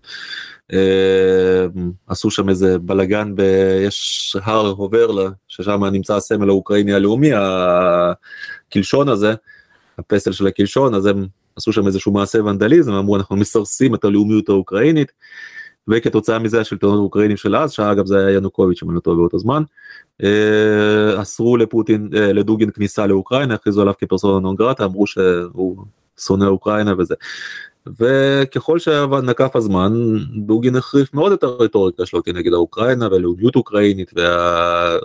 אה, 0.73 1.65
עשו 2.07 2.31
שם 2.31 2.49
איזה 2.49 2.79
בלאגן 2.79 3.35
ב... 3.35 3.41
יש 3.85 4.35
הר 4.43 4.67
הוברלה 4.67 5.29
ששם 5.47 5.85
נמצא 5.85 6.15
הסמל 6.15 6.49
האוקראיני 6.49 6.93
הלאומי 6.93 7.29
הקלשון 7.33 9.09
הזה 9.09 9.33
הפסל 9.97 10.31
של 10.31 10.47
הקלשון 10.47 10.95
אז 10.95 11.05
הם 11.05 11.27
עשו 11.55 11.73
שם 11.73 11.87
איזשהו 11.87 12.11
מעשה 12.11 12.43
ונדליזם 12.43 12.93
אמרו 12.93 13.15
אנחנו 13.15 13.35
מסרסים 13.35 13.95
את 13.95 14.05
הלאומיות 14.05 14.49
האוקראינית. 14.49 15.11
וכתוצאה 15.87 16.39
מזה 16.39 16.61
השלטונות 16.61 16.97
האוקראינים 16.97 17.37
של 17.37 17.55
אז 17.55 17.71
שאגב 17.71 18.05
זה 18.05 18.17
היה 18.17 18.37
ינוקוביץ' 18.37 18.83
אם 18.83 18.89
אני 18.89 18.99
לא 19.05 19.15
באותו 19.15 19.39
זמן 19.39 19.63
אה, 20.23 21.21
אסרו 21.21 21.57
לפוטין 21.57 22.09
אה, 22.15 22.33
לדוגין 22.33 22.71
כניסה 22.71 23.07
לאוקראינה 23.07 23.53
הכריזו 23.53 23.81
עליו 23.81 23.93
כפרסונה 23.97 24.39
נון 24.39 24.55
גרטה 24.55 24.85
אמרו 24.85 25.07
שהוא 25.07 25.77
שונא 26.19 26.45
אוקראינה 26.45 26.93
וזה. 26.97 27.15
וככל 27.99 28.79
שנקף 28.79 29.55
הזמן 29.55 29.93
דוגין 30.35 30.75
החריף 30.75 31.13
מאוד 31.13 31.31
את 31.31 31.43
הרטוריקה 31.43 32.05
שלו 32.05 32.23
כנגד 32.23 32.53
האוקראינה 32.53 33.07
ולאומיות 33.11 33.55
אוקראינית 33.55 34.11
וה... 34.15 34.97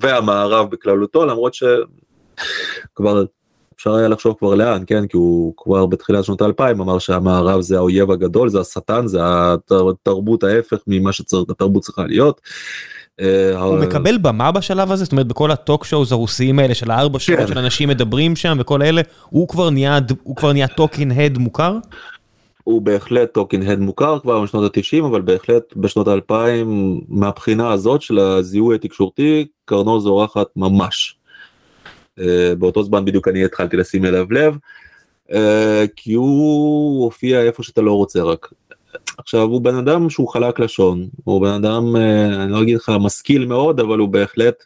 והמערב 0.00 0.70
בכללותו 0.70 1.26
למרות 1.26 1.54
שכבר 1.54 3.24
אפשר 3.76 3.94
היה 3.94 4.08
לחשוב 4.08 4.34
כבר 4.38 4.54
לאן 4.54 4.82
כן 4.86 5.06
כי 5.06 5.16
הוא 5.16 5.54
כבר 5.56 5.86
בתחילת 5.86 6.24
שנות 6.24 6.40
האלפיים 6.40 6.80
אמר 6.80 6.98
שהמערב 6.98 7.60
זה 7.60 7.76
האויב 7.76 8.10
הגדול 8.10 8.48
זה 8.48 8.60
השטן 8.60 9.06
זה 9.06 9.18
התרבות 9.22 10.44
ההפך 10.44 10.78
ממה 10.86 11.12
שהתרבות 11.12 11.82
צריכה 11.82 12.06
להיות. 12.06 12.40
אה, 13.20 13.60
הוא 13.60 13.78
מקבל 13.78 14.18
במה 14.18 14.52
בשלב 14.52 14.92
הזה 14.92 15.04
זאת 15.04 15.12
אומרת 15.12 15.26
בכל 15.26 15.50
הטוק 15.50 15.84
שואוז 15.84 16.12
הרוסיים 16.12 16.58
האלה 16.58 16.74
של 16.74 16.90
הארבע 16.90 17.18
שעות 17.18 17.38
כן. 17.38 17.46
של 17.46 17.58
אנשים 17.58 17.88
מדברים 17.88 18.36
שם 18.36 18.56
וכל 18.60 18.82
אלה 18.82 19.02
הוא 19.28 19.48
כבר 19.48 19.70
נהיה 19.70 19.98
הוא 20.22 20.36
כבר 20.36 20.52
נהיה 20.52 20.68
talking 20.68 21.12
head 21.12 21.38
מוכר. 21.38 21.78
הוא 22.64 22.82
בהחלט 22.82 23.34
talking 23.34 23.62
head 23.62 23.78
מוכר 23.78 24.18
כבר 24.18 24.42
בשנות 24.42 24.76
ה-90 24.76 25.04
אבל 25.06 25.20
בהחלט 25.20 25.76
בשנות 25.76 26.08
ה-2000 26.08 26.34
מהבחינה 27.08 27.72
הזאת 27.72 28.02
של 28.02 28.18
הזיהוי 28.18 28.74
התקשורתי 28.74 29.46
קרנו 29.64 30.00
זורחת 30.00 30.46
ממש. 30.56 31.15
אה, 32.20 32.54
באותו 32.58 32.82
זמן 32.82 33.04
בדיוק 33.04 33.28
אני 33.28 33.44
התחלתי 33.44 33.76
לשים 33.76 34.04
אליו 34.04 34.32
לב, 34.32 34.56
אה, 35.32 35.84
כי 35.96 36.12
הוא 36.12 37.04
הופיע 37.04 37.42
איפה 37.42 37.62
שאתה 37.62 37.80
לא 37.80 37.92
רוצה 37.92 38.22
רק. 38.22 38.48
עכשיו 39.18 39.42
הוא 39.42 39.60
בן 39.60 39.74
אדם 39.74 40.10
שהוא 40.10 40.28
חלק 40.28 40.60
לשון, 40.60 41.08
הוא 41.24 41.40
בן 41.40 41.52
אדם, 41.52 41.96
אה, 41.96 42.42
אני 42.44 42.52
לא 42.52 42.62
אגיד 42.62 42.76
לך 42.76 42.92
משכיל 43.00 43.46
מאוד, 43.46 43.80
אבל 43.80 43.98
הוא 43.98 44.08
בהחלט 44.08 44.64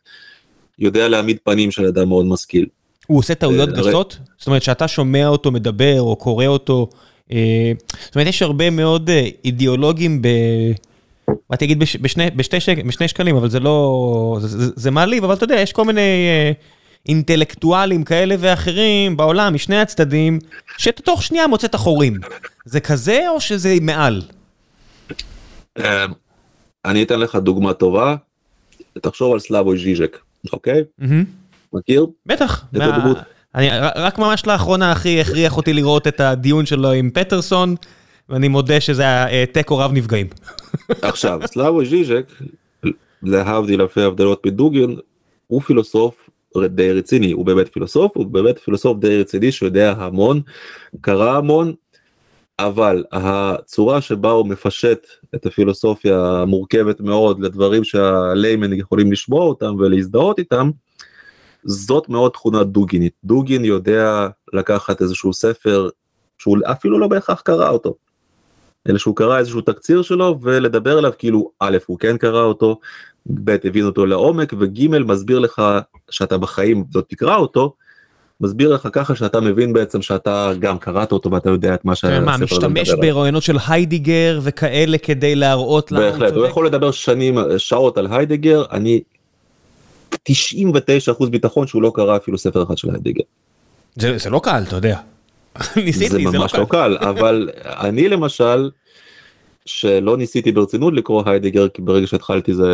יודע 0.78 1.08
להעמיד 1.08 1.38
פנים 1.44 1.70
של 1.70 1.86
אדם 1.86 2.08
מאוד 2.08 2.26
משכיל. 2.26 2.66
הוא 3.06 3.18
עושה 3.18 3.34
טעויות 3.34 3.68
גסות? 3.68 4.18
זאת 4.38 4.46
אומרת 4.46 4.62
שאתה 4.62 4.88
שומע 4.88 5.28
אותו 5.28 5.50
מדבר 5.50 6.00
או 6.00 6.16
קורא 6.16 6.46
אותו, 6.46 6.88
זאת 7.28 8.14
אומרת 8.14 8.26
יש 8.28 8.42
הרבה 8.42 8.70
מאוד 8.70 9.10
אידיאולוגים 9.44 10.22
באתי 11.50 11.64
להגיד 11.64 11.78
בש, 11.78 11.96
בשני, 11.96 12.30
בשתי 12.36 12.60
שק, 12.60 12.78
בשני 12.86 13.08
שקלים, 13.08 13.36
אבל 13.36 13.50
זה 13.50 13.60
לא... 13.60 14.38
זה, 14.40 14.48
זה, 14.48 14.72
זה 14.76 14.90
מעליב, 14.90 15.24
אבל 15.24 15.34
אתה 15.34 15.44
יודע, 15.44 15.60
יש 15.60 15.72
כל 15.72 15.84
מיני 15.84 16.00
אינטלקטואלים 17.06 18.04
כאלה 18.04 18.34
ואחרים 18.38 19.16
בעולם, 19.16 19.54
משני 19.54 19.80
הצדדים, 19.80 20.38
שתוך 20.78 21.22
שנייה 21.22 21.46
מוצא 21.46 21.66
את 21.66 21.74
החורים. 21.74 22.14
זה 22.64 22.80
כזה 22.80 23.28
או 23.28 23.40
שזה 23.40 23.76
מעל? 23.80 24.22
אה, 25.78 26.06
אני 26.84 27.02
אתן 27.02 27.20
לך 27.20 27.36
דוגמה 27.36 27.72
טובה, 27.72 28.16
תחשוב 29.00 29.32
על 29.32 29.38
סלאבוי 29.38 29.78
ז'יז'ק, 29.78 30.18
אוקיי? 30.52 30.82
מכיר? 31.72 32.06
בטח. 32.26 32.64
אני 33.54 33.68
רק 33.96 34.18
ממש 34.18 34.46
לאחרונה 34.46 34.92
אחי 34.92 35.20
הכריח 35.20 35.56
אותי 35.56 35.72
לראות 35.72 36.06
את 36.06 36.20
הדיון 36.20 36.66
שלו 36.66 36.92
עם 36.92 37.10
פיטרסון, 37.10 37.74
ואני 38.28 38.48
מודה 38.48 38.80
שזה 38.80 39.02
היה 39.02 39.28
אה, 39.28 39.44
תיקו 39.52 39.78
רב 39.78 39.92
נפגעים. 39.92 40.26
עכשיו, 41.02 41.40
סלאבוי 41.46 41.86
ז'יז'ק, 41.86 42.32
להבדיל 43.22 43.80
אלפי 43.80 44.02
הבדלות 44.02 44.46
מדוגין, 44.46 44.96
הוא 45.46 45.62
פילוסוף 45.62 46.29
די 46.58 46.92
רציני, 46.92 47.32
הוא 47.32 47.46
באמת 47.46 47.68
פילוסוף, 47.68 48.16
הוא 48.16 48.26
באמת 48.26 48.58
פילוסוף 48.58 48.98
די 48.98 49.20
רציני 49.20 49.52
שיודע 49.52 49.94
המון, 49.96 50.40
קרא 51.00 51.36
המון, 51.36 51.72
אבל 52.58 53.04
הצורה 53.12 54.00
שבה 54.00 54.30
הוא 54.30 54.46
מפשט 54.46 55.06
את 55.34 55.46
הפילוסופיה 55.46 56.24
המורכבת 56.24 57.00
מאוד 57.00 57.40
לדברים 57.40 57.84
שהליימן 57.84 58.72
יכולים 58.72 59.12
לשמוע 59.12 59.44
אותם 59.44 59.74
ולהזדהות 59.78 60.38
איתם, 60.38 60.70
זאת 61.64 62.08
מאוד 62.08 62.30
תכונה 62.30 62.64
דוגינית. 62.64 63.12
דוגין 63.24 63.64
יודע 63.64 64.28
לקחת 64.52 65.02
איזשהו 65.02 65.32
ספר 65.32 65.88
שהוא 66.38 66.58
אפילו 66.64 66.98
לא 66.98 67.08
בהכרח 67.08 67.40
קרא 67.40 67.70
אותו, 67.70 67.94
אלא 68.88 68.98
שהוא 68.98 69.16
קרא 69.16 69.38
איזשהו 69.38 69.60
תקציר 69.60 70.02
שלו 70.02 70.38
ולדבר 70.42 70.98
עליו 70.98 71.12
כאילו 71.18 71.50
א' 71.60 71.78
הוא 71.86 71.98
כן 71.98 72.16
קרא 72.16 72.42
אותו, 72.42 72.80
ב' 73.34 73.56
הבין 73.64 73.84
אותו 73.84 74.06
לעומק 74.06 74.54
וג' 74.58 74.88
מסביר 74.88 75.38
לך 75.38 75.62
שאתה 76.10 76.38
בחיים 76.38 76.84
לא 76.94 77.02
תקרא 77.08 77.36
אותו, 77.36 77.74
מסביר 78.40 78.74
לך 78.74 78.88
ככה 78.92 79.14
שאתה 79.14 79.40
מבין 79.40 79.72
בעצם 79.72 80.02
שאתה 80.02 80.52
גם 80.58 80.78
קראת 80.78 81.12
אותו 81.12 81.30
ואתה 81.30 81.50
יודע 81.50 81.74
את 81.74 81.84
מה 81.84 81.94
שהספר 81.94 82.16
הזה 82.16 82.26
מה, 82.26 82.36
מדבר 82.36 82.44
משתמש 82.44 82.88
עליו. 82.88 83.02
ברעיונות 83.02 83.42
של 83.42 83.56
היידיגר 83.68 84.40
וכאלה 84.42 84.98
כדי 84.98 85.34
להראות 85.34 85.92
למה 85.92 86.04
הוא 86.04 86.10
בהחלט, 86.10 86.32
הוא 86.32 86.38
צודק? 86.38 86.50
יכול 86.50 86.66
לדבר 86.66 86.90
שנים, 86.90 87.38
שעות 87.58 87.98
על 87.98 88.06
היידגר, 88.10 88.64
אני 88.72 89.00
99% 90.14 90.18
ביטחון 91.30 91.66
שהוא 91.66 91.82
לא 91.82 91.92
קרא 91.94 92.16
אפילו 92.16 92.38
ספר 92.38 92.62
אחד 92.62 92.78
של 92.78 92.90
היידגר. 92.90 93.24
זה 93.96 94.18
זה 94.18 94.30
לא 94.30 94.40
קל, 94.44 94.62
אתה 94.68 94.76
יודע. 94.76 94.98
ניסיתי, 95.76 96.08
זה 96.08 96.18
זה 96.18 96.18
לא 96.18 96.32
ממש 96.32 96.52
קל. 96.52 96.58
לא 96.58 96.64
קל, 96.64 96.96
אבל 97.10 97.48
אני 97.64 98.08
למשל, 98.08 98.70
שלא 99.70 100.16
ניסיתי 100.16 100.52
ברצינות 100.52 100.94
לקרוא 100.94 101.22
היידגר, 101.26 101.68
כי 101.68 101.82
ברגע 101.82 102.06
שהתחלתי 102.06 102.54
זה 102.54 102.70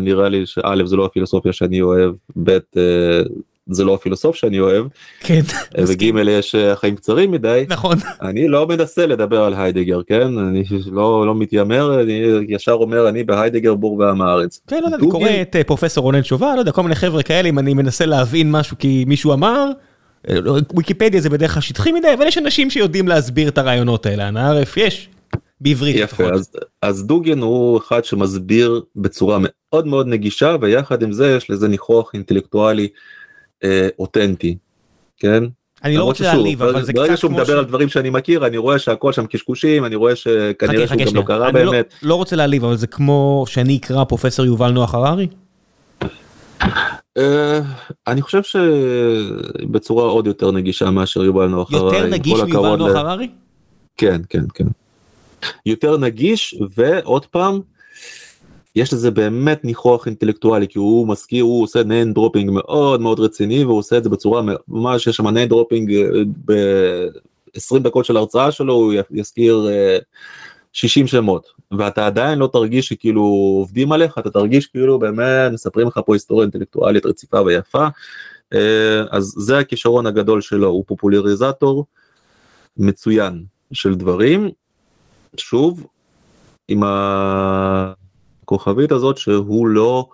נראה 0.00 0.28
לי 0.28 0.46
שא' 0.46 0.86
זה 0.86 0.96
לא 0.96 1.04
הפילוסופיה 1.04 1.52
שאני 1.52 1.80
אוהב, 1.80 2.14
ב' 2.36 2.50
אה, 2.50 3.22
זה 3.70 3.84
לא 3.84 3.94
הפילוסוף 3.94 4.36
שאני 4.36 4.60
אוהב, 4.60 4.86
כן, 5.20 5.40
וג' 5.78 6.02
יש 6.28 6.54
אה, 6.54 6.76
חיים 6.76 6.96
קצרים 6.96 7.30
מדי, 7.30 7.64
נכון. 7.68 7.96
אני 8.22 8.48
לא 8.48 8.66
מנסה 8.66 9.06
לדבר 9.06 9.44
על 9.44 9.54
היידגר, 9.54 10.02
כן? 10.02 10.38
אני 10.38 10.64
לא, 10.92 11.26
לא 11.26 11.34
מתיימר, 11.34 12.00
אני 12.00 12.22
ישר 12.48 12.72
אומר 12.72 13.08
אני 13.08 13.24
בהיידגר 13.24 13.74
בור 13.74 13.98
ועם 13.98 14.22
הארץ. 14.22 14.60
כן, 14.66 14.80
לא 14.80 14.86
יודע, 14.86 14.96
אני 14.96 15.10
קורא 15.10 15.30
את 15.42 15.56
אה, 15.56 15.64
פרופסור 15.64 16.04
רונן 16.04 16.22
שובל, 16.22 16.52
לא 16.54 16.60
יודע, 16.60 16.72
כל 16.72 16.82
מיני 16.82 16.94
חבר'ה 16.94 17.22
כאלה, 17.22 17.48
אם 17.48 17.58
אני 17.58 17.74
מנסה 17.74 18.06
להבין 18.06 18.50
משהו 18.50 18.78
כי 18.78 19.04
מישהו 19.06 19.32
אמר, 19.32 19.70
אה, 20.30 20.40
לא, 20.40 20.58
ויקיפדיה 20.76 21.20
זה 21.20 21.30
בדרך 21.30 21.52
כלל 21.54 21.62
שטחי 21.62 21.92
מדי, 21.92 22.14
אבל 22.14 22.26
יש 22.26 22.38
אנשים 22.38 22.70
שיודעים 22.70 23.08
להסביר 23.08 23.48
את 23.48 23.58
הרעיונות 23.58 24.06
האלה, 24.06 24.28
אנא 24.28 24.38
ערף 24.38 24.76
יש, 24.76 25.08
בעברית 25.60 25.96
יפה, 25.96 26.04
לפחות. 26.24 26.32
אז, 26.40 26.50
אז 26.82 27.06
דוגן 27.06 27.38
הוא 27.38 27.78
אחד 27.78 28.04
שמסביר 28.04 28.82
בצורה 28.96 29.38
מאוד 29.40 29.86
מאוד 29.86 30.06
נגישה 30.06 30.56
ויחד 30.60 31.02
עם 31.02 31.12
זה 31.12 31.34
יש 31.36 31.50
לזה 31.50 31.68
ניחוח 31.68 32.10
אינטלקטואלי 32.14 32.88
אה, 33.64 33.88
אותנטי, 33.98 34.56
כן? 35.16 35.44
אני 35.84 35.96
לא 35.96 36.04
רוצה 36.04 36.24
להעליב, 36.24 36.62
אבל 36.62 36.72
ברגע- 36.72 36.84
זה 36.84 36.92
ברגע 36.92 37.08
קצת 37.12 37.18
שהוא 37.18 37.28
כמו 37.28 37.38
מדבר 37.38 37.52
ש- 37.54 37.58
על 37.58 37.64
דברים 37.64 37.88
שאני 37.88 38.10
מכיר 38.10 38.46
אני 38.46 38.56
רואה 38.56 38.78
שהכל 38.78 39.12
שם 39.12 39.26
קשקושים 39.26 39.84
אני 39.84 39.94
רואה 39.94 40.16
שכנראה 40.16 40.86
שהוא 40.88 40.98
גם 41.24 41.38
לא 41.40 41.48
אני 41.48 41.64
לא- 41.64 41.72
באמת. 41.72 41.94
לא 42.02 42.14
רוצה 42.14 42.36
להעליב, 42.36 42.64
אבל 42.64 42.76
זה 42.76 42.86
כמו 42.86 43.44
שאני 43.48 43.76
אקרא 43.76 44.04
פרופסור 44.04 44.46
יובל 44.46 44.70
נוח 44.70 44.94
הררי? 44.94 45.26
אה, 47.16 47.60
אני 48.06 48.22
חושב 48.22 48.40
שבצורה 48.42 50.04
עוד 50.04 50.26
יותר 50.26 50.50
נגישה 50.50 50.90
מאשר 50.90 51.24
יובל 51.24 51.46
נוח 51.46 51.72
הררי. 51.72 51.96
יותר 51.96 52.08
נגיש 52.10 52.40
מיובל 52.40 52.76
נוח 52.76 52.94
הררי? 52.96 53.28
כן 53.96 54.20
כן 54.28 54.44
כן. 54.54 54.64
יותר 55.66 55.96
נגיש 55.96 56.56
ועוד 56.74 57.26
פעם 57.26 57.60
יש 58.76 58.92
לזה 58.92 59.10
באמת 59.10 59.64
ניחוח 59.64 60.06
אינטלקטואלי 60.06 60.68
כי 60.68 60.78
הוא 60.78 61.08
מזכיר 61.08 61.44
הוא 61.44 61.62
עושה 61.62 61.80
name 61.80 62.12
dropping 62.14 62.50
מאוד 62.50 63.00
מאוד 63.00 63.20
רציני 63.20 63.64
והוא 63.64 63.78
עושה 63.78 63.98
את 63.98 64.04
זה 64.04 64.10
בצורה 64.10 64.42
ממש 64.68 65.06
יש 65.06 65.16
שם 65.16 65.26
name 65.26 65.48
dropping 65.48 65.92
ב-20 66.44 67.78
דקות 67.78 68.04
של 68.04 68.16
הרצאה 68.16 68.52
שלו 68.52 68.74
הוא 68.74 68.94
יזכיר 69.10 69.68
אה, 69.70 69.98
60 70.72 71.06
שמות. 71.06 71.48
ואתה 71.78 72.06
עדיין 72.06 72.38
לא 72.38 72.48
תרגיש 72.52 72.88
שכאילו 72.88 73.22
עובדים 73.58 73.92
עליך 73.92 74.18
אתה 74.18 74.30
תרגיש 74.30 74.66
כאילו 74.66 74.98
באמת 74.98 75.52
מספרים 75.52 75.86
לך 75.86 76.00
פה 76.06 76.14
היסטוריה 76.14 76.42
אינטלקטואלית 76.42 77.06
רציפה 77.06 77.42
ויפה. 77.42 77.86
אה, 78.52 79.02
אז 79.10 79.34
זה 79.36 79.58
הכישרון 79.58 80.06
הגדול 80.06 80.40
שלו 80.40 80.68
הוא 80.68 80.84
פופולריזטור 80.86 81.84
מצוין 82.76 83.44
של 83.72 83.94
דברים 83.94 84.50
שוב 85.38 85.86
עם 86.68 86.82
הכוכבית 88.42 88.92
הזאת 88.92 89.18
שהוא 89.18 89.66
לא 89.66 90.08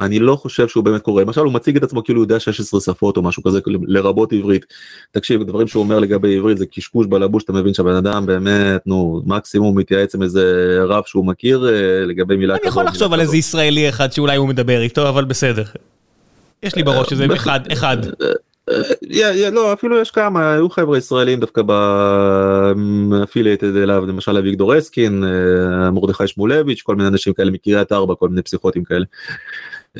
אני 0.00 0.18
לא 0.18 0.36
חושב 0.36 0.68
שהוא 0.68 0.84
באמת 0.84 1.02
קורא 1.02 1.22
למשל 1.22 1.40
הוא 1.40 1.52
מציג 1.52 1.76
את 1.76 1.82
עצמו 1.82 2.04
כאילו 2.04 2.18
הוא 2.18 2.24
יודע 2.24 2.40
16 2.40 2.80
שפות 2.80 3.16
או 3.16 3.22
משהו 3.22 3.42
כזה 3.42 3.60
לרבות 3.86 4.32
עברית 4.32 4.66
תקשיב 5.10 5.42
דברים 5.42 5.68
שהוא 5.68 5.82
אומר 5.82 5.98
לגבי 5.98 6.36
עברית 6.36 6.58
זה 6.58 6.66
קשקוש 6.66 7.06
בלבוש 7.06 7.44
אתה 7.44 7.52
מבין 7.52 7.74
שהבן 7.74 7.94
אדם 7.94 8.26
באמת 8.26 8.86
נו 8.86 9.22
מקסימום 9.26 9.78
מתייעץ 9.78 10.14
עם 10.14 10.22
איזה 10.22 10.76
רב 10.88 11.02
שהוא 11.06 11.26
מכיר 11.26 11.68
אה, 11.68 12.06
לגבי 12.06 12.36
מילה 12.36 12.54
אני 12.54 12.66
יכול 12.66 12.82
כזאת, 12.82 12.94
לחשוב 12.94 13.12
על 13.12 13.20
איזה 13.20 13.32
כזאת. 13.32 13.38
ישראלי 13.38 13.88
אחד 13.88 14.12
שאולי 14.12 14.36
הוא 14.36 14.48
מדבר 14.48 14.80
איתו, 14.80 15.08
אבל 15.08 15.24
בסדר. 15.24 15.64
יש 16.62 16.74
לי 16.74 16.82
בראש 16.82 17.12
איזה 17.12 17.26
אחד, 17.34 17.60
אחד. 17.72 17.96
יא, 19.02 19.26
יא, 19.26 19.48
לא 19.48 19.72
אפילו 19.72 20.00
יש 20.00 20.10
כמה 20.10 20.52
היו 20.52 20.70
חבר'ה 20.70 20.98
ישראלים 20.98 21.40
דווקא 21.40 21.62
באפילייטד 23.08 23.76
אליו 23.76 24.06
למשל 24.06 24.36
אביגדור 24.36 24.78
אסקין 24.78 25.24
אה, 25.24 25.90
מרדכי 25.90 26.26
שמולביץ' 26.26 26.82
כל 26.82 26.96
מיני 26.96 27.08
אנשים 27.08 27.32
כאלה 27.32 27.50
מקריית 27.50 27.92
ארבע 27.92 28.14
כל 28.14 28.28
מיני 28.28 28.42
פסיכוטים 28.42 28.84
כאלה. 28.84 29.04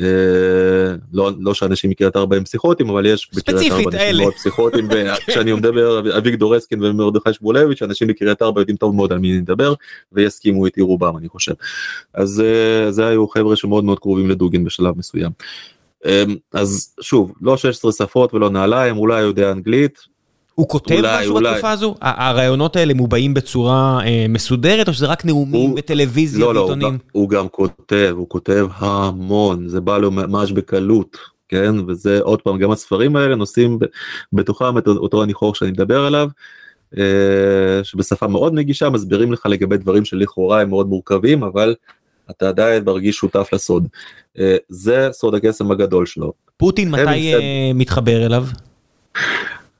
אה, 0.01 0.95
לא 1.13 1.31
לא 1.39 1.53
שאנשים 1.53 1.89
מקריית 1.89 2.15
ארבע 2.15 2.35
הם 2.35 2.43
פסיכוטים 2.43 2.89
אבל 2.89 3.05
יש 3.05 3.29
בקריית 3.35 3.71
ארבע 3.71 3.83
אנשים 3.83 3.99
אלה. 3.99 4.21
מאוד 4.21 4.33
פסיכוטים 4.33 4.87
וכשאני 4.91 5.53
מדבר 5.53 6.17
אביגדור 6.17 6.57
אסקין 6.57 6.83
ומרדכי 6.83 7.33
שמולביץ' 7.33 7.81
אנשים 7.81 8.07
מקריית 8.07 8.41
ארבע 8.41 8.61
יודעים 8.61 8.77
טוב 8.77 8.95
מאוד 8.95 9.13
על 9.13 9.19
מי 9.19 9.31
אני 9.31 9.41
מדבר 9.41 9.73
ויסכימו 10.11 10.65
איתי 10.65 10.81
רובם 10.81 11.17
אני 11.17 11.29
חושב. 11.29 11.53
אז 12.13 12.43
אה, 12.45 12.91
זה 12.91 13.07
היו 13.07 13.27
חבר'ה 13.27 13.55
שמאוד 13.55 13.83
מאוד 13.83 13.99
קרובים 13.99 14.29
לדוגין 14.29 14.63
בשלב 14.63 14.97
מסוים. 14.97 15.31
אמ, 16.05 16.35
אז 16.53 16.93
שוב 17.01 17.33
לא 17.41 17.57
16 17.57 17.91
שפות 17.91 18.33
ולא 18.33 18.49
נעליים 18.49 18.97
אולי 18.97 19.21
יודע 19.21 19.51
אנגלית 19.51 19.99
הוא 20.55 20.69
כותב 20.69 20.95
אולי, 20.95 21.19
משהו 21.21 21.35
אולי. 21.35 21.49
בתקופה 21.51 21.71
הזו? 21.71 21.95
הרעיונות 22.01 22.75
האלה 22.75 22.93
מובעים 22.93 23.33
בצורה 23.33 23.99
אה, 24.05 24.25
מסודרת, 24.29 24.87
או 24.87 24.93
שזה 24.93 25.05
רק 25.07 25.25
נאומים 25.25 25.69
הוא- 25.69 25.77
בטלוויזיה 25.77 26.39
לא 26.45 26.53
לא 26.53 26.59
הוא 26.59 26.69
ועיתונים? 26.69 26.97
הוא 27.11 27.29
גם 27.29 27.47
כותב 27.47 28.13
הוא 28.17 28.29
כותב 28.29 28.67
המון 28.75 29.67
זה 29.67 29.81
בא 29.81 29.97
לו 29.97 30.11
ממש 30.11 30.51
בקלות 30.51 31.17
כן 31.49 31.75
וזה 31.87 32.19
עוד 32.21 32.41
פעם 32.41 32.57
גם 32.59 32.71
הספרים 32.71 33.15
האלה 33.15 33.35
נושאים 33.35 33.79
בתוכם 34.33 34.77
את 34.77 34.87
אותו 34.87 35.23
הניחור 35.23 35.55
שאני 35.55 35.71
מדבר 35.71 36.05
עליו. 36.05 36.27
אה, 36.97 37.03
שבשפה 37.83 38.27
מאוד 38.27 38.53
נגישה 38.53 38.89
מסבירים 38.89 39.33
לך 39.33 39.45
לגבי 39.45 39.77
דברים 39.77 40.05
שלכאורה 40.05 40.61
הם 40.61 40.69
מאוד 40.69 40.87
מורכבים 40.87 41.43
אבל 41.43 41.75
אתה 42.31 42.49
עדיין 42.49 42.83
מרגיש 42.83 43.15
שותף 43.15 43.49
לסוד. 43.53 43.87
אה, 44.39 44.57
זה 44.69 45.09
סוד 45.11 45.35
הקסם 45.35 45.71
הגדול 45.71 46.05
שלו. 46.05 46.33
פוטין 46.57 46.91
מתי 46.91 47.33
אה, 47.33 47.71
מתחבר 47.75 48.25
אליו? 48.25 48.45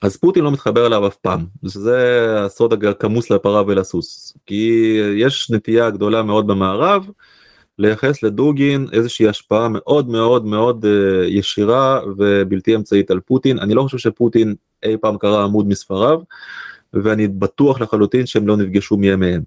אז 0.02 0.18
פוטין 0.18 0.44
לא 0.44 0.52
מתחבר 0.52 0.88
אליו 0.88 1.08
אף 1.08 1.16
פעם 1.16 1.46
זה 1.64 2.26
הסוד 2.46 2.86
הכמוס 2.86 3.30
לפרה 3.30 3.64
ולסוס 3.68 4.38
כי 4.46 4.96
יש 5.16 5.52
נטייה 5.52 5.90
גדולה 5.90 6.24
מאוד 6.24 6.48
במערב 6.48 7.10
לייחס 7.80 8.24
לדוגין 8.24 8.88
איזושהי 8.92 9.28
השפעה 9.28 9.68
מאוד 9.70 10.10
מאוד 10.10 10.46
מאוד 10.46 10.86
אה, 10.86 11.26
ישירה 11.28 12.00
ובלתי 12.18 12.76
אמצעית 12.76 13.12
על 13.12 13.20
פוטין 13.20 13.60
אני 13.60 13.74
לא 13.74 13.82
חושב 13.82 13.98
שפוטין 13.98 14.56
אי 14.84 14.98
פעם 15.02 15.18
קרא 15.18 15.44
עמוד 15.44 15.68
מספריו 15.68 16.20
ואני 16.94 17.28
בטוח 17.28 17.82
לחלוטין 17.82 18.26
שהם 18.26 18.48
לא 18.48 18.58
נפגשו 18.58 18.98
מימיהם. 18.98 19.42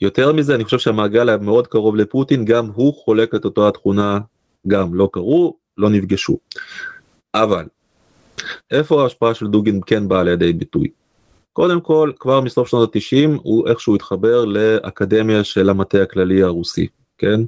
יותר 0.00 0.32
מזה 0.32 0.54
אני 0.54 0.64
חושב 0.64 0.78
שהמעגל 0.78 1.28
היה 1.28 1.38
מאוד 1.38 1.66
קרוב 1.66 1.96
לפוטין 1.96 2.44
גם 2.44 2.70
הוא 2.74 2.94
חולק 2.94 3.34
את 3.34 3.44
אותה 3.44 3.68
התכונה 3.68 4.18
גם 4.66 4.94
לא 4.94 5.08
קראו 5.12 5.56
לא 5.78 5.90
נפגשו. 5.90 6.38
אבל 7.34 7.64
איפה 8.70 9.02
ההשפעה 9.02 9.34
של 9.34 9.46
דוגין 9.46 9.80
כן 9.86 10.08
באה 10.08 10.22
לידי 10.22 10.52
ביטוי? 10.52 10.88
קודם 11.52 11.80
כל 11.80 12.12
כבר 12.18 12.40
מסוף 12.40 12.68
שנות 12.68 12.96
ה-90 12.96 13.40
הוא 13.42 13.68
איכשהו 13.68 13.94
התחבר 13.94 14.44
לאקדמיה 14.44 15.44
של 15.44 15.68
המטה 15.68 16.02
הכללי 16.02 16.42
הרוסי 16.42 16.86
כן. 17.18 17.40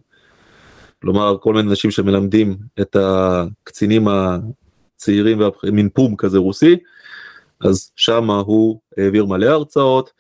כלומר 1.03 1.37
כל 1.41 1.55
מיני 1.55 1.71
אנשים 1.71 1.91
שמלמדים 1.91 2.57
את 2.81 2.97
הקצינים 3.01 4.09
הצעירים 4.09 5.39
מין 5.73 5.89
פום 5.89 6.17
כזה 6.17 6.39
רוסי 6.39 6.77
אז 7.61 7.93
שמה 7.97 8.39
הוא 8.39 8.81
העביר 8.99 9.27
מלא 9.27 9.47
הרצאות 9.47 10.13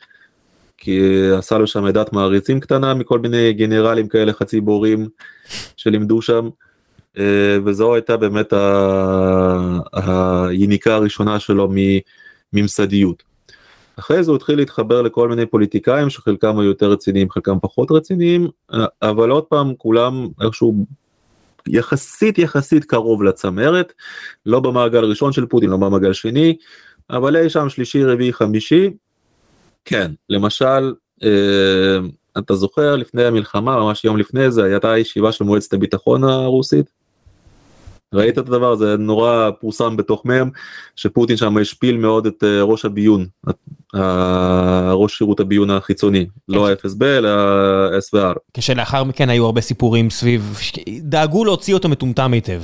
כי 0.83 1.01
עשה 1.39 1.59
לו 1.59 1.66
שם 1.66 1.85
עדת 1.85 2.12
מעריצים 2.12 2.61
קטנה 2.61 2.95
מכל 2.95 3.18
מיני 3.18 3.53
גנרלים 3.53 4.09
כאלה 4.09 4.33
חצי 4.33 4.61
בורים 4.61 5.09
שלימדו 5.76 6.22
שם. 6.22 6.49
אה, 7.18 7.59
וזו 7.64 7.95
הייתה 7.95 8.16
באמת 8.16 8.53
היניקה 9.93 10.95
הראשונה 10.95 11.39
שלו 11.39 11.68
מממסדיות. 12.53 13.22
אחרי 13.99 14.24
זה 14.24 14.30
הוא 14.30 14.37
התחיל 14.37 14.57
להתחבר 14.57 15.03
לכל 15.03 15.28
מיני 15.28 15.47
פוליטיקאים 15.47 16.11
שחלקם 16.11 16.59
היו 16.59 16.68
יותר 16.68 16.91
רציניים 16.91 17.30
חלקם 17.30 17.59
פחות 17.62 17.91
רציניים 17.91 18.49
אבל 19.03 19.30
עוד 19.30 19.45
פעם 19.45 19.74
כולם 19.78 20.28
איכשהו 20.45 20.87
יחסית 21.68 22.39
יחסית 22.39 22.85
קרוב 22.85 23.22
לצמרת 23.22 23.93
לא 24.47 24.61
במעגל 24.61 25.05
הראשון 25.05 25.33
של 25.33 25.47
פוטין 25.47 25.70
לא 25.70 25.76
במעגל 25.76 26.12
שני 26.12 26.57
אבל 27.11 27.37
אי 27.37 27.51
שם 27.51 27.68
שלישי 27.68 28.05
רביעי 28.05 28.33
חמישי 28.33 28.91
כן 29.85 30.11
למשל 30.28 30.95
אה, 31.24 31.99
אתה 32.39 32.55
זוכר 32.55 32.97
לפני 32.97 33.24
המלחמה 33.24 33.76
ממש 33.76 34.05
יום 34.05 34.16
לפני 34.16 34.51
זה 34.51 34.64
הייתה 34.64 34.99
ישיבה 34.99 35.33
של 35.33 35.45
מועצת 35.45 35.72
הביטחון 35.72 36.24
הרוסית 36.24 36.91
ראית 38.14 38.39
את 38.39 38.49
הדבר 38.49 38.72
הזה 38.72 38.97
נורא 38.97 39.51
פורסם 39.61 39.97
בתוך 39.97 40.26
מם 40.26 40.51
שפוטין 40.97 41.37
שם 41.37 41.57
השפיל 41.57 41.97
מאוד 41.97 42.26
את 42.26 42.45
אה, 42.45 42.62
ראש 42.62 42.85
הביון 42.85 43.26
ראש 44.93 45.18
שירות 45.18 45.41
הביון 45.41 45.70
החיצוני 45.70 46.26
לא 46.49 46.68
ה-FSB 46.68 47.05
אלא 47.05 47.28
ה-SVR. 47.28 48.39
כשלאחר 48.55 49.05
מכן 49.05 49.30
היו 49.30 49.45
הרבה 49.47 49.61
סיפורים 49.61 50.11
סביב 50.11 50.59
דאגו 51.01 51.45
להוציא 51.45 51.74
אותו 51.74 51.89
מטומטם 51.89 52.33
היטב. 52.33 52.62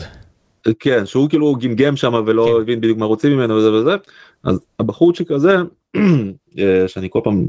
כן 0.78 1.06
שהוא 1.06 1.28
כאילו 1.28 1.56
גמגם 1.60 1.96
שם 1.96 2.22
ולא 2.26 2.44
כן. 2.54 2.62
הבין 2.62 2.80
בדיוק 2.80 2.98
מה 2.98 3.06
רוצים 3.06 3.32
ממנו 3.32 3.54
וזה 3.54 3.72
וזה 3.72 3.96
אז 4.44 4.60
הבחורצ'יק 4.78 5.30
הזה 5.30 5.56
אה, 6.58 6.88
שאני 6.88 7.08
כל 7.10 7.20
פעם 7.24 7.48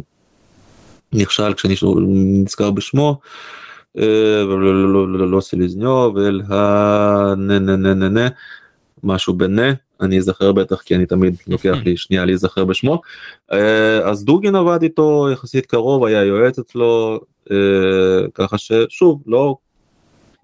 נכשל 1.13 1.53
כשאני 1.53 1.75
נזכר 2.43 2.71
בשמו. 2.71 3.19
לא 3.95 5.41
סליזניוב 5.41 6.17
אלא 6.17 6.43
נה 7.35 7.59
נה 7.59 7.75
נה 7.75 7.93
נה 7.93 8.09
נה 8.09 8.27
משהו 9.03 9.33
בנה 9.33 9.73
אני 10.01 10.17
אזכר 10.17 10.51
בטח 10.51 10.81
כי 10.81 10.95
אני 10.95 11.05
תמיד 11.05 11.35
לוקח 11.47 11.75
לי 11.85 11.97
שנייה 11.97 12.25
להיזכר 12.25 12.65
בשמו 12.65 13.01
אז 14.03 14.25
דוגין 14.25 14.55
עבד 14.55 14.83
איתו 14.83 15.27
יחסית 15.33 15.65
קרוב 15.65 16.05
היה 16.05 16.23
יועץ 16.23 16.59
אצלו 16.59 17.19
ככה 18.33 18.57
ששוב 18.57 19.23
לא 19.27 19.55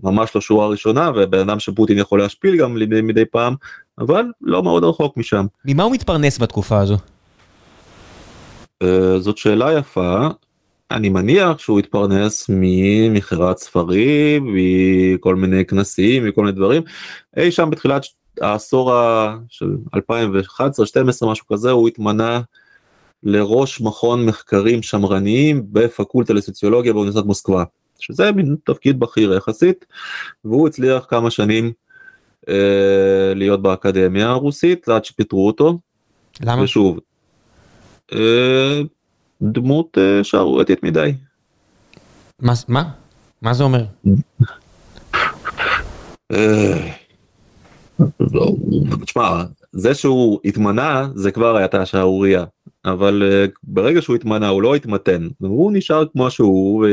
ממש 0.04 0.36
לא 0.36 0.42
שורה 0.42 0.68
ראשונה 0.68 1.12
ובן 1.16 1.40
אדם 1.40 1.60
שפוטין 1.60 1.98
יכול 1.98 2.20
להשפיל 2.20 2.58
גם 2.58 2.76
מדי 3.04 3.26
פעם 3.26 3.56
אבל 4.00 4.26
לא 4.42 4.64
מאוד 4.64 4.84
רחוק 4.84 5.18
משם. 5.18 5.46
ממה 5.66 5.84
הוא 5.84 5.94
מתפרנס 5.94 6.40
בתקופה 6.40 6.80
הזו? 6.80 6.98
זאת 9.20 9.38
שאלה 9.38 9.74
יפה 9.74 10.28
אני 10.92 11.10
מניח 11.10 11.60
שהוא 11.60 11.80
התפרנס 11.80 12.46
ממכירת 12.50 13.58
ספרים 13.58 14.56
מכל 14.56 15.36
מיני 15.36 15.66
כנסים 15.66 16.28
מכל 16.28 16.42
מיני 16.42 16.52
דברים 16.52 16.82
אי 17.38 17.52
שם 17.52 17.70
בתחילת 17.70 18.06
העשור 18.42 18.94
של 19.50 19.78
2011-2012 19.96 20.00
משהו 21.26 21.48
כזה 21.48 21.72
הוא 21.72 21.88
התמנה 21.88 22.42
לראש 23.24 23.82
מכון 23.82 24.26
מחקרים 24.26 24.82
שמרניים 24.82 25.64
בפקולטה 25.72 26.34
לסוציולוגיה 26.34 26.94
באוניברסיטת 26.94 27.26
מוסקבה 27.26 27.64
שזה 28.00 28.32
מין 28.32 28.56
תפקיד 28.64 29.00
בכיר 29.00 29.34
יחסית 29.34 29.86
והוא 30.46 30.68
הצליח 30.68 31.06
כמה 31.10 31.32
שנים 31.32 31.72
אה, 32.50 33.34
להיות 33.36 33.62
באקדמיה 33.62 34.30
הרוסית 34.30 34.90
עד 34.90 35.06
שפיטרו 35.06 35.48
אותו. 35.48 35.80
למה? 36.42 36.64
ושוב. 36.64 37.00
אה, 38.14 38.82
דמות 39.42 39.98
אה, 39.98 40.24
שערורייתית 40.24 40.84
מדי. 40.84 41.14
מה? 42.40 42.54
מה? 42.68 42.90
מה 43.42 43.54
זה 43.54 43.64
אומר? 43.64 43.86
אה, 46.32 46.92
לא, 48.20 48.56
תשמע, 49.06 49.44
זה 49.72 49.94
שהוא 49.94 50.40
התמנה 50.46 51.08
זה 51.16 51.32
כבר 51.32 51.56
הייתה 51.56 51.86
שערורייה 51.86 52.44
אבל 52.86 53.24
uh, 53.24 53.52
ברגע 53.64 54.02
שהוא 54.02 54.16
התמנה 54.16 54.48
הוא 54.48 54.62
לא 54.62 54.76
התמתן. 54.76 55.28
הוא 55.40 55.72
נשאר 55.74 56.06
כמו 56.14 56.32
שהוא 56.32 56.86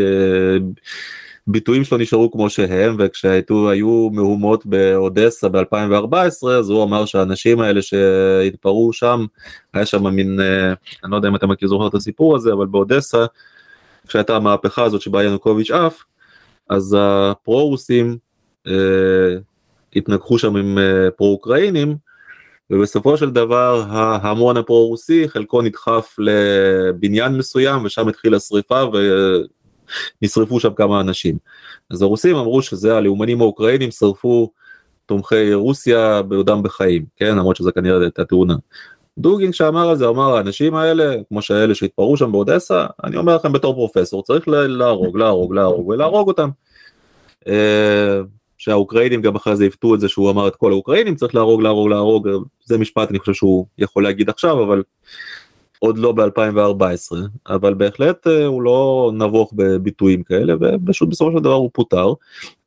ביטויים 1.46 1.84
שלו 1.84 1.98
נשארו 1.98 2.30
כמו 2.30 2.50
שהם 2.50 2.96
וכשהיו 2.98 4.10
מהומות 4.12 4.66
באודסה 4.66 5.46
ב2014 5.46 6.48
אז 6.48 6.70
הוא 6.70 6.84
אמר 6.84 7.04
שהאנשים 7.04 7.60
האלה 7.60 7.82
שהתפרעו 7.82 8.92
שם 8.92 9.26
היה 9.74 9.86
שם 9.86 10.06
מין 10.06 10.40
אה, 10.40 10.72
אני 11.04 11.10
לא 11.10 11.16
יודע 11.16 11.28
אם 11.28 11.36
אתה 11.36 11.46
מכיר 11.46 11.68
זוכר 11.68 11.86
את 11.86 11.94
הסיפור 11.94 12.36
הזה 12.36 12.52
אבל 12.52 12.66
באודסה 12.66 13.26
כשהייתה 14.08 14.36
המהפכה 14.36 14.84
הזאת 14.84 15.00
שבה 15.00 15.24
ינוקוביץ' 15.24 15.70
עף 15.70 16.04
אז 16.68 16.96
הפרו-רוסים 17.00 18.16
אה, 18.66 18.72
התנגחו 19.96 20.38
שם 20.38 20.56
עם 20.56 20.78
אה, 20.78 21.10
פרו-אוקראינים 21.10 21.96
ובסופו 22.72 23.16
של 23.16 23.30
דבר 23.30 23.84
ההמון 23.88 24.56
הפרו-רוסי 24.56 25.28
חלקו 25.28 25.62
נדחף 25.62 26.16
לבניין 26.18 27.36
מסוים 27.36 27.84
ושם 27.84 28.08
התחילה 28.08 28.40
שריפה 28.40 28.84
נשרפו 30.22 30.60
שם 30.60 30.74
כמה 30.74 31.00
אנשים. 31.00 31.38
אז 31.90 32.02
הרוסים 32.02 32.36
אמרו 32.36 32.62
שזה 32.62 32.96
הלאומנים 32.96 33.40
האוקראינים 33.40 33.90
שרפו 33.90 34.50
תומכי 35.06 35.54
רוסיה 35.54 36.22
בעודם 36.22 36.62
בחיים, 36.62 37.04
כן, 37.16 37.36
למרות 37.36 37.56
שזה 37.56 37.72
כנראה 37.72 38.00
הייתה 38.00 38.24
תאונה. 38.24 38.54
דוגין 39.18 39.52
שאמר 39.52 39.88
על 39.88 39.96
זה 39.96 40.08
אמר 40.08 40.36
האנשים 40.36 40.74
האלה 40.74 41.14
כמו 41.28 41.42
שאלה 41.42 41.74
שהתפרעו 41.74 42.16
שם 42.16 42.32
באודסה 42.32 42.86
אני 43.04 43.16
אומר 43.16 43.36
לכם 43.36 43.52
בתור 43.52 43.74
פרופסור 43.74 44.22
צריך 44.22 44.48
להרוג 44.48 45.16
להרוג 45.16 45.54
להרוג 45.54 45.88
ולהרוג 45.88 46.28
אותם. 46.28 46.48
שהאוקראינים 48.62 49.22
גם 49.22 49.34
אחרי 49.34 49.56
זה 49.56 49.64
עיוותו 49.64 49.94
את 49.94 50.00
זה 50.00 50.08
שהוא 50.08 50.30
אמר 50.30 50.48
את 50.48 50.56
כל 50.56 50.72
האוקראינים 50.72 51.14
צריך 51.14 51.34
להרוג 51.34 51.62
להרוג 51.62 51.88
להרוג 51.88 52.28
זה 52.64 52.78
משפט 52.78 53.10
אני 53.10 53.18
חושב 53.18 53.32
שהוא 53.32 53.66
יכול 53.78 54.02
להגיד 54.02 54.28
עכשיו 54.28 54.62
אבל 54.62 54.82
עוד 55.78 55.98
לא 55.98 56.12
ב-2014 56.12 57.16
אבל 57.48 57.74
בהחלט 57.74 58.26
אה, 58.26 58.46
הוא 58.46 58.62
לא 58.62 59.10
נבוך 59.14 59.52
בביטויים 59.56 60.22
כאלה 60.22 60.54
ופשוט 60.60 61.08
בסופו 61.08 61.32
של 61.32 61.38
דבר 61.38 61.52
הוא 61.52 61.70
פוטר 61.72 62.12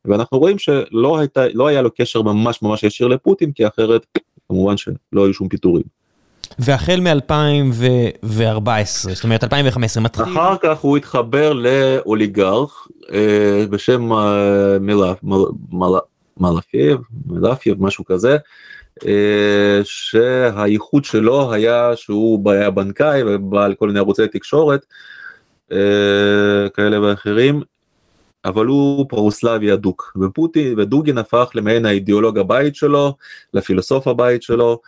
ואנחנו 0.05 0.39
רואים 0.39 0.57
שלא 0.59 1.19
הייתה 1.19 1.47
לא 1.53 1.67
היה 1.67 1.81
לו 1.81 1.89
קשר 1.97 2.21
ממש 2.21 2.61
ממש 2.61 2.83
ישיר 2.83 3.07
לפוטין 3.07 3.51
כי 3.51 3.67
אחרת 3.67 4.05
כמובן 4.49 4.77
שלא 4.77 5.25
היו 5.25 5.33
שום 5.33 5.49
פיטורים. 5.49 5.94
והחל 6.59 6.99
מ-2014 6.99 8.85
זאת 8.85 9.23
אומרת 9.23 9.43
2015 9.43 10.03
מתחיל. 10.03 10.25
אחר 10.25 10.55
כך 10.61 10.79
הוא 10.79 10.97
התחבר 10.97 11.53
לאוליגרך 11.53 12.87
אה, 13.13 13.65
בשם 13.69 14.13
אה, 14.13 14.77
מלאפייב 16.37 16.97
מלאפייב 17.27 17.83
משהו 17.83 18.05
כזה 18.05 18.37
אה, 19.05 19.79
שהייחוד 19.83 21.05
שלו 21.05 21.53
היה 21.53 21.91
שהוא 21.95 22.51
היה 22.51 22.71
בנקאי 22.71 23.21
ובעל 23.25 23.73
כל 23.73 23.87
מיני 23.87 23.99
ערוצי 23.99 24.27
תקשורת 24.27 24.85
אה, 25.71 26.69
כאלה 26.73 27.01
ואחרים 27.01 27.61
אבל 28.45 28.65
הוא 28.65 29.05
פרוסלבי 29.09 29.73
אדוק 29.73 30.17
ופוטין 30.21 30.79
ודוגין 30.79 31.17
הפך 31.17 31.49
למעין 31.55 31.85
האידיאולוג 31.85 32.37
הבית 32.37 32.75
שלו 32.75 33.15
לפילוסוף 33.53 34.07
הבית 34.07 34.43
שלו. 34.43 34.79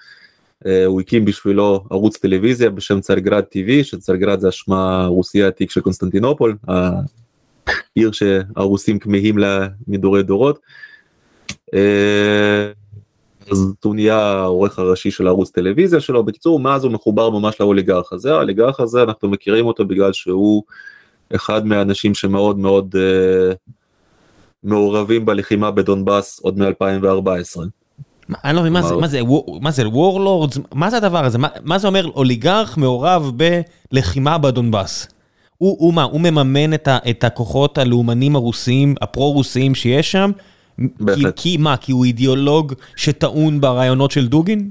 אה, 0.66 0.86
הוא 0.86 1.01
הקים 1.01 1.26
בשבילו 1.26 1.84
ערוץ 1.89 2.18
טלוויזיה 2.18 2.70
בשם 2.70 2.99
צרגרד 3.00 3.43
TV 3.43 3.84
שצרגרד 3.84 4.39
זה 4.39 4.47
השם 4.48 5.04
הרוסי 5.03 5.43
העתיק 5.43 5.72
של 5.72 5.82
קונסטנטינופול 5.82 6.58
העיר 6.68 8.12
שהרוסים 8.12 8.99
כמהים 8.99 9.38
לה 9.38 9.68
מדורי 9.88 10.24
דורות. 10.24 10.60
אז 13.51 13.74
הוא 13.84 13.95
נהיה 13.95 14.20
העורך 14.20 14.80
הראשי 14.80 15.12
של 15.12 15.28
ערוץ 15.28 15.51
טלוויזיה 15.51 15.99
שלו 15.99 16.24
בקיצור 16.24 16.60
מאז 16.60 16.84
הוא 16.84 16.91
מחובר 16.91 17.30
ממש 17.30 17.55
לאוליגרך 17.60 18.14
הזה 18.14 18.34
האוליגרך 18.34 18.80
הזה 18.80 19.03
אנחנו 19.03 19.30
מכירים 19.30 19.66
אותו 19.66 19.86
בגלל 19.86 20.14
שהוא 20.14 20.64
אחד 21.36 21.66
מהאנשים 21.66 22.16
שמאוד 22.16 22.60
מאוד 22.60 22.95
uh, 22.95 23.55
מעורבים 24.64 25.26
בלחימה 25.26 25.72
בדונבאס 25.72 26.39
עוד 26.39 26.60
מ-2014. 26.60 27.60
אני 28.44 28.56
לא 28.56 28.62
מבין 28.62 28.74
מה 28.74 28.82
זה, 28.82 28.96
מה? 28.96 29.08
זה, 29.08 29.22
מה 29.62 29.72
זה, 29.72 29.88
וורלורדס, 29.88 30.58
מה 30.74 30.90
זה 30.90 30.98
הדבר 30.98 31.26
הזה, 31.26 31.38
מה, 31.64 31.78
זה 31.78 31.88
אומר 31.88 32.08
אוליגרך 32.08 32.78
מעורב 32.78 33.32
בלחימה 33.92 34.38
בדונבאס? 34.38 35.08
הוא, 35.58 35.94
מה, 35.94 36.04
הוא 36.04 36.22
מממן 36.22 36.74
את, 37.10 37.24
הכוחות 37.24 37.78
הלאומנים 37.78 38.36
הרוסיים, 38.36 38.96
הפרו-רוסיים 39.02 39.76
שיש 39.76 40.12
שם, 40.12 40.32
כי, 41.16 41.24
כי 41.36 41.58
מה, 41.58 41.78
כי 41.78 41.92
הוא 41.92 42.06
אידיאולוג 42.06 42.74
שטעון 42.96 43.62
ברעיונות 43.62 44.12
של 44.12 44.28
דוגין? 44.28 44.70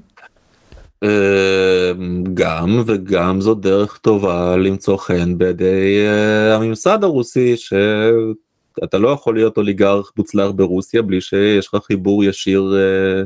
אה, 1.02 1.92
גם 2.34 2.82
וגם 2.86 3.40
זו 3.40 3.54
דרך 3.54 3.98
טובה 3.98 4.56
למצוא 4.56 4.96
חן 4.96 5.38
בידי 5.38 6.06
אה, 6.06 6.54
הממסד 6.56 7.04
הרוסי 7.04 7.54
שאתה 8.80 8.98
לא 8.98 9.08
יכול 9.08 9.34
להיות 9.34 9.56
אוליגרך 9.56 10.12
מוצלח 10.16 10.50
ברוסיה 10.50 11.02
בלי 11.02 11.20
שיש 11.20 11.68
לך 11.74 11.84
חיבור 11.84 12.24
ישיר 12.24 12.74
אה, 12.76 13.22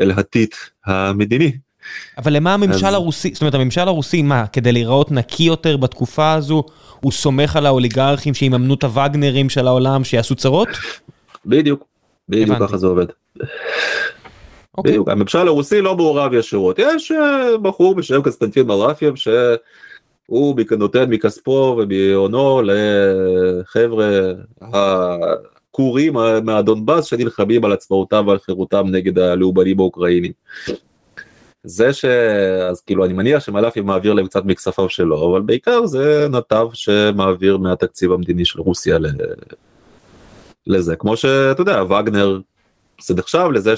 אל 0.00 0.10
הטיט 0.10 0.54
המדיני. 0.86 1.52
אבל 2.18 2.32
למה 2.36 2.54
הממשל 2.54 2.86
אז- 2.86 2.94
הרוסי, 2.94 3.30
זאת 3.32 3.40
אומרת 3.42 3.54
הממשל 3.54 3.80
הרוסי 3.80 4.22
מה, 4.22 4.46
כדי 4.46 4.72
להיראות 4.72 5.12
נקי 5.12 5.42
יותר 5.42 5.76
בתקופה 5.76 6.32
הזו, 6.32 6.64
הוא 7.00 7.12
סומך 7.12 7.56
על 7.56 7.66
האוליגרכים 7.66 8.34
שיממנו 8.34 8.74
את 8.74 8.84
הווגנרים 8.84 9.48
של 9.50 9.66
העולם 9.66 10.04
שיעשו 10.04 10.34
צרות? 10.34 10.68
בדיוק, 11.46 11.84
בדיוק 12.28 12.50
הבנתי. 12.50 12.66
ככה 12.66 12.76
זה 12.76 12.86
עובד. 12.86 13.06
אוקיי. 14.78 14.92
בדיוק, 14.92 15.08
הממשל 15.08 15.48
הרוסי 15.48 15.80
לא 15.80 15.96
מעורב 15.96 16.34
ישירות, 16.34 16.78
יש 16.78 17.12
אה, 17.12 17.58
בחור 17.58 17.94
בשם 17.94 18.22
קונסטנטין 18.22 18.66
מלאפייב 18.66 19.16
שהוא 19.16 19.34
מכ- 20.30 20.72
נותן 20.72 21.10
מכספו 21.10 21.78
ומהונו 21.78 22.62
לחבר'ה 22.64 24.10
הכורים 24.62 26.12
מהדונבאס 26.42 27.04
שנלחמים 27.04 27.64
על 27.64 27.72
עצמאותם 27.72 28.24
ועל 28.26 28.38
חירותם 28.38 28.86
נגד 28.90 29.18
הלאומנים 29.18 29.80
האוקראינים. 29.80 30.32
זה 31.64 31.92
ש... 31.92 32.04
אז 32.70 32.80
כאילו 32.80 33.04
אני 33.04 33.12
מניח 33.12 33.44
שמלאפייב 33.44 33.80
מעביר 33.80 34.14
להם 34.14 34.26
קצת 34.26 34.44
מכספיו 34.44 34.88
שלו 34.88 35.30
אבל 35.30 35.40
בעיקר 35.40 35.86
זה 35.86 36.28
נתב 36.30 36.68
שמעביר 36.72 37.56
מהתקציב 37.56 38.12
המדיני 38.12 38.44
של 38.44 38.60
רוסיה 38.60 38.98
ל... 38.98 39.06
לזה 40.66 40.96
כמו 40.96 41.16
שאתה 41.16 41.60
יודע 41.60 41.82
וגנר 41.84 42.40
זה 43.02 43.14
נחשב 43.14 43.48
לזה 43.52 43.74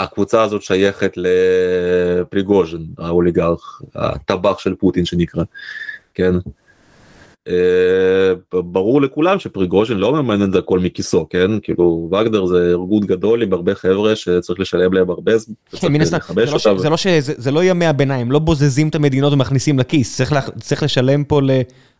שהקבוצה 0.00 0.42
הזאת 0.42 0.62
שייכת 0.62 1.12
לפריגוז'ין 1.16 2.86
האוליגרך 2.98 3.82
הטבח 3.94 4.58
של 4.58 4.74
פוטין 4.74 5.04
שנקרא 5.04 5.44
כן. 6.14 6.34
אה, 7.48 8.32
ברור 8.52 9.02
לכולם 9.02 9.38
שפריגוז'ין 9.38 9.96
לא 9.96 10.12
מממן 10.12 10.42
את 10.42 10.52
זה 10.52 10.58
הכל 10.58 10.78
מכיסו 10.78 11.26
כן 11.30 11.50
כאילו 11.62 12.08
וגנר 12.12 12.46
זה 12.46 12.70
ארגון 12.70 13.06
גדול 13.06 13.42
עם 13.42 13.52
הרבה 13.52 13.74
חבר'ה 13.74 14.16
שצריך 14.16 14.60
לשלם 14.60 14.92
להם 14.92 15.10
הרבה 15.10 15.38
זמן. 15.38 15.54
כן, 15.70 16.04
זה 16.04 16.52
לא 16.52 16.58
ש- 16.58 16.66
אותם. 16.66 16.78
זה 16.78 16.90
לא 16.90 16.96
שזה 16.96 17.32
זה 17.36 17.50
לא 17.50 17.64
ימי 17.64 17.86
הביניים, 17.86 18.32
לא 18.32 18.38
בוזזים 18.38 18.88
את 18.88 18.94
המדינות 18.94 19.32
ומכניסים 19.32 19.78
לכיס, 19.78 20.20
צריך 20.60 20.82
לשלם 20.82 21.24
פה 21.24 21.40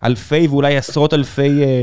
לאלפי 0.02 0.46
ואולי 0.46 0.76
עשרות 0.76 1.14
אלפי 1.14 1.62
אה, 1.62 1.82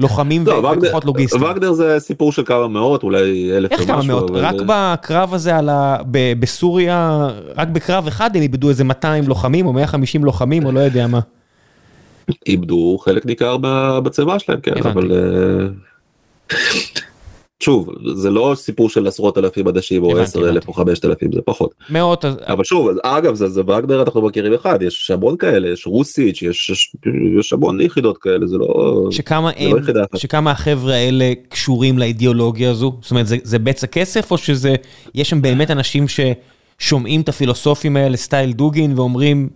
לוחמים 0.00 0.46
לא, 0.46 0.72
וכוחות 0.82 1.04
לוגיסטיים. 1.04 1.42
וגנר 1.42 1.72
זה 1.72 1.96
סיפור 1.98 2.32
של 2.32 2.44
כמה 2.44 2.68
מאות 2.68 3.02
אולי 3.02 3.50
אלף 3.56 3.72
איך 3.72 3.86
כמה 3.86 3.96
ומשהו, 3.96 4.16
מאות? 4.16 4.30
רק 4.34 4.54
בקרב 4.66 5.34
הזה 5.34 5.56
על 5.56 5.68
ה... 5.68 5.96
בסוריה, 6.38 7.28
רק 7.56 7.68
בקרב 7.68 8.06
אחד 8.06 8.36
הם 8.36 8.42
איבדו 8.42 8.68
איזה 8.68 8.84
200 8.84 9.24
לוחמים 9.28 9.66
או 9.66 9.72
150 9.72 10.24
לוחמים 10.24 10.66
או 10.66 10.72
לא 10.72 10.80
יודע 10.80 11.06
מה. 11.06 11.20
איבדו 12.46 12.98
חלק 12.98 13.26
ניכר 13.26 13.56
בצבא 14.02 14.38
שלהם 14.38 14.60
כן. 14.60 14.72
אבל 14.86 15.12
אה, 15.12 16.56
שוב 17.62 17.88
זה 18.14 18.30
לא 18.30 18.52
סיפור 18.56 18.88
של 18.90 19.06
עשרות 19.06 19.38
אלפים 19.38 19.68
אנשים 19.68 20.02
או 20.02 20.18
עשר 20.18 20.48
אלף. 20.48 20.68
או 20.68 20.72
חמשת 20.72 21.04
אלפים 21.04 21.32
זה 21.32 21.40
פחות 21.44 21.74
מאות, 21.90 22.24
אבל 22.46 22.64
שוב 22.64 22.88
אגב 23.02 23.34
זה 23.34 23.48
זה 23.48 23.60
וגנר 23.60 24.02
אנחנו 24.02 24.22
מכירים 24.22 24.54
אחד 24.54 24.82
יש 24.82 25.10
המון 25.10 25.36
כאלה 25.36 25.68
יש 25.68 25.86
רוסיץ' 25.86 26.42
יש 26.42 26.70
יש- 26.70 26.92
יש 27.40 27.52
המון 27.52 27.80
יחידות 27.80 28.18
כאלה 28.18 28.46
זה 28.46 28.58
לא 28.58 29.02
שכמה 29.10 29.50
זה 29.58 29.64
לא 29.64 29.76
הם, 29.78 30.04
אחת. 30.04 30.18
שכמה 30.18 30.50
החבר'ה 30.50 30.94
האלה 30.94 31.32
קשורים 31.48 31.98
לאידיאולוגיה 31.98 32.70
הזו? 32.70 32.96
זאת 33.02 33.10
אומרת, 33.10 33.26
זה, 33.26 33.36
זה 33.42 33.58
בצע 33.58 33.86
כסף 33.86 34.30
או 34.30 34.38
שזה, 34.38 34.74
יש 35.14 35.30
שם 35.30 35.42
באמת 35.42 35.70
אנשים 35.70 36.04
ששומעים 36.08 37.20
את 37.20 37.28
הפילוסופים 37.28 37.96
האלה, 37.96 38.16
סטייל 38.16 38.52
דוגין, 38.52 38.98
ואומרים, 38.98 39.48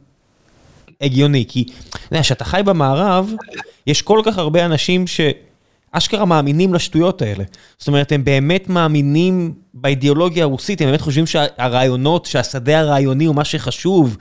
הגיוני, 1.01 1.45
כי, 1.49 1.65
כשאתה 2.21 2.45
חי 2.45 2.61
במערב, 2.65 3.33
יש 3.87 4.03
כל 4.03 4.21
כך 4.25 4.39
הרבה 4.39 4.65
אנשים 4.67 5.05
שאשכרה 5.95 6.24
מאמינים 6.24 6.74
לשטויות 6.74 7.22
האלה. 7.22 7.45
זאת 7.78 7.88
אומרת, 7.88 8.12
הם 8.12 8.24
באמת 8.24 8.68
מאמינים 8.68 9.55
באידיאולוגיה 9.74 10.45
הרוסית, 10.45 10.80
הם 10.80 10.86
באמת 10.86 11.01
חושבים 11.01 11.26
שהרעיונות, 11.26 12.26
שהשדה 12.26 12.80
הרעיוני 12.80 13.24
הוא 13.24 13.34
מה 13.34 13.45
שחשוב, 13.45 14.16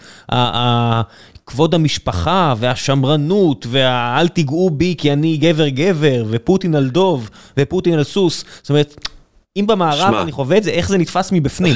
כבוד 1.46 1.74
המשפחה 1.76 2.54
והשמרנות 2.58 3.66
והאל 3.70 4.28
תיגעו 4.28 4.70
בי 4.70 4.96
כי 4.98 5.14
אני 5.14 5.38
גבר 5.38 5.68
גבר 5.68 6.26
ופוטין 6.30 6.76
על 6.76 6.90
דוב 6.90 7.30
ופוטין 7.58 7.94
על 7.94 8.04
סוס. 8.04 8.46
זאת 8.62 8.70
אומרת, 8.70 9.08
אם 9.58 9.68
במערב 9.68 10.08
שמע. 10.10 10.22
אני 10.22 10.32
חווה 10.32 10.58
את 10.58 10.64
זה, 10.64 10.70
איך 10.72 10.90
זה 10.90 10.98
נתפס 10.98 11.32
מבפנים? 11.32 11.76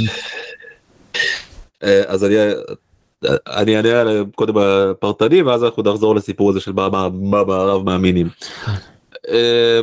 אה, 1.83 2.01
אז 2.07 2.23
אני 2.25 2.35
אני 3.47 3.77
אענה 3.77 3.89
קודם 4.35 4.53
הפרטני 4.57 5.41
ואז 5.41 5.63
אנחנו 5.63 5.83
נחזור 5.83 6.15
לסיפור 6.15 6.49
הזה 6.49 6.59
של 6.59 6.71
מה 6.71 6.89
מה- 6.89 7.09
מה 7.43 7.77
מאמינים. 7.85 8.29
אה, 9.29 9.81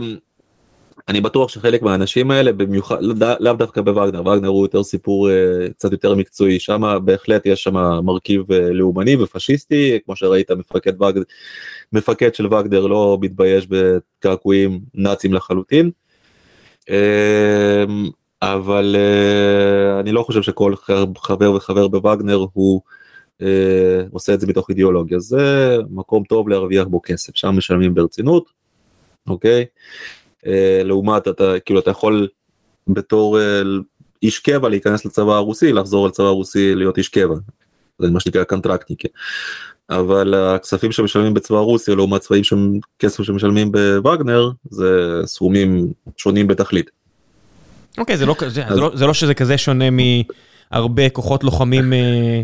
אני 1.09 1.21
בטוח 1.21 1.49
שחלק 1.49 1.83
מהאנשים 1.83 2.31
האלה 2.31 2.53
במיוחד 2.53 2.97
לא- 3.01 3.35
לאו 3.41 3.53
דווקא 3.53 3.81
בווגנר 3.81 4.21
וגנר 4.27 4.49
הוא 4.49 4.65
יותר 4.65 4.83
סיפור 4.83 5.31
אה, 5.31 5.35
קצת 5.73 5.93
יותר 5.93 6.15
מקצועי. 6.15 6.61
שם 6.61 6.99
בהחלט 7.05 7.47
יש 7.47 7.63
שם 7.63 7.75
מרכיב 8.05 8.53
אה, 8.53 8.73
לאומני 8.73 9.17
ופשיסטי 9.17 9.99
כמו 10.05 10.17
שראית 10.17 10.51
מפקד 10.51 11.03
וגנר 11.03 11.23
מפקד 11.93 12.35
של 12.35 12.55
וגנר 12.55 12.87
לא 12.87 13.19
מתבייש 13.21 13.67
בקעקועים 13.69 14.81
נאצים 14.95 15.35
לחלוטין. 15.35 15.91
אה, 16.91 17.85
אבל 18.43 18.97
אה, 18.99 20.01
אני 20.01 20.13
לא 20.13 20.23
חושב 20.23 20.43
שכל 20.43 20.75
חבר 21.17 21.53
וחבר 21.53 21.89
בווגנר 21.89 22.47
הוא 22.53 22.81
עושה 24.11 24.35
את 24.35 24.41
זה 24.41 24.47
מתוך 24.47 24.71
אידיאולוגיה. 24.71 25.19
זה 25.19 25.77
מקום 25.91 26.25
טוב 26.25 26.49
להרוויח 26.49 26.87
בו 26.87 27.01
כסף. 27.05 27.37
שם 27.37 27.57
משלמים 27.57 27.95
ברצינות 27.95 28.64
אוקיי 29.29 29.65
אה, 30.47 30.81
לעומת 30.85 31.29
אתה 31.29 31.55
כאילו 31.65 31.81
אתה 31.81 31.91
יכול 31.91 32.29
בתור 32.89 33.41
אה, 33.41 33.63
איש 34.23 34.39
קבע 34.39 34.69
להיכנס 34.69 35.05
לצבא 35.05 35.33
הרוסי 35.33 35.73
לחזור 35.73 36.09
לצבא 36.09 36.27
הרוסי 36.27 36.75
להיות 36.75 36.99
איש 36.99 37.09
קבע. 37.09 37.35
זה 37.99 38.11
מה 38.11 38.21
שנקרא 38.21 38.45
קנטרקטניק. 38.45 39.03
אבל 39.91 40.35
הכספים 40.35 40.93
שמשלמים 40.93 41.35
בצבא 41.35 41.59
רוסיה 41.59 41.95
לעומת 41.95 42.21
צבאים 42.21 42.45
שהם 42.45 42.79
כסף 42.99 43.23
שמשלמים 43.23 43.73
בווגנר 43.73 44.51
זה 44.71 45.21
סכומים 45.25 45.93
שונים 46.17 46.47
בתכלית. 46.47 46.91
אוקיי, 47.99 48.17
זה 48.17 48.27
לא 48.27 48.35
כזה, 48.39 48.63
זה 48.69 48.81
לא- 48.81 48.91
זה 48.95 49.07
לא 49.07 49.15
שזה 49.15 49.35
כזה 49.35 49.59
שונה 49.59 49.85
מהרבה 49.91 51.09
כוחות 51.09 51.45
לוחמים 51.45 51.93
אה, 51.93 52.43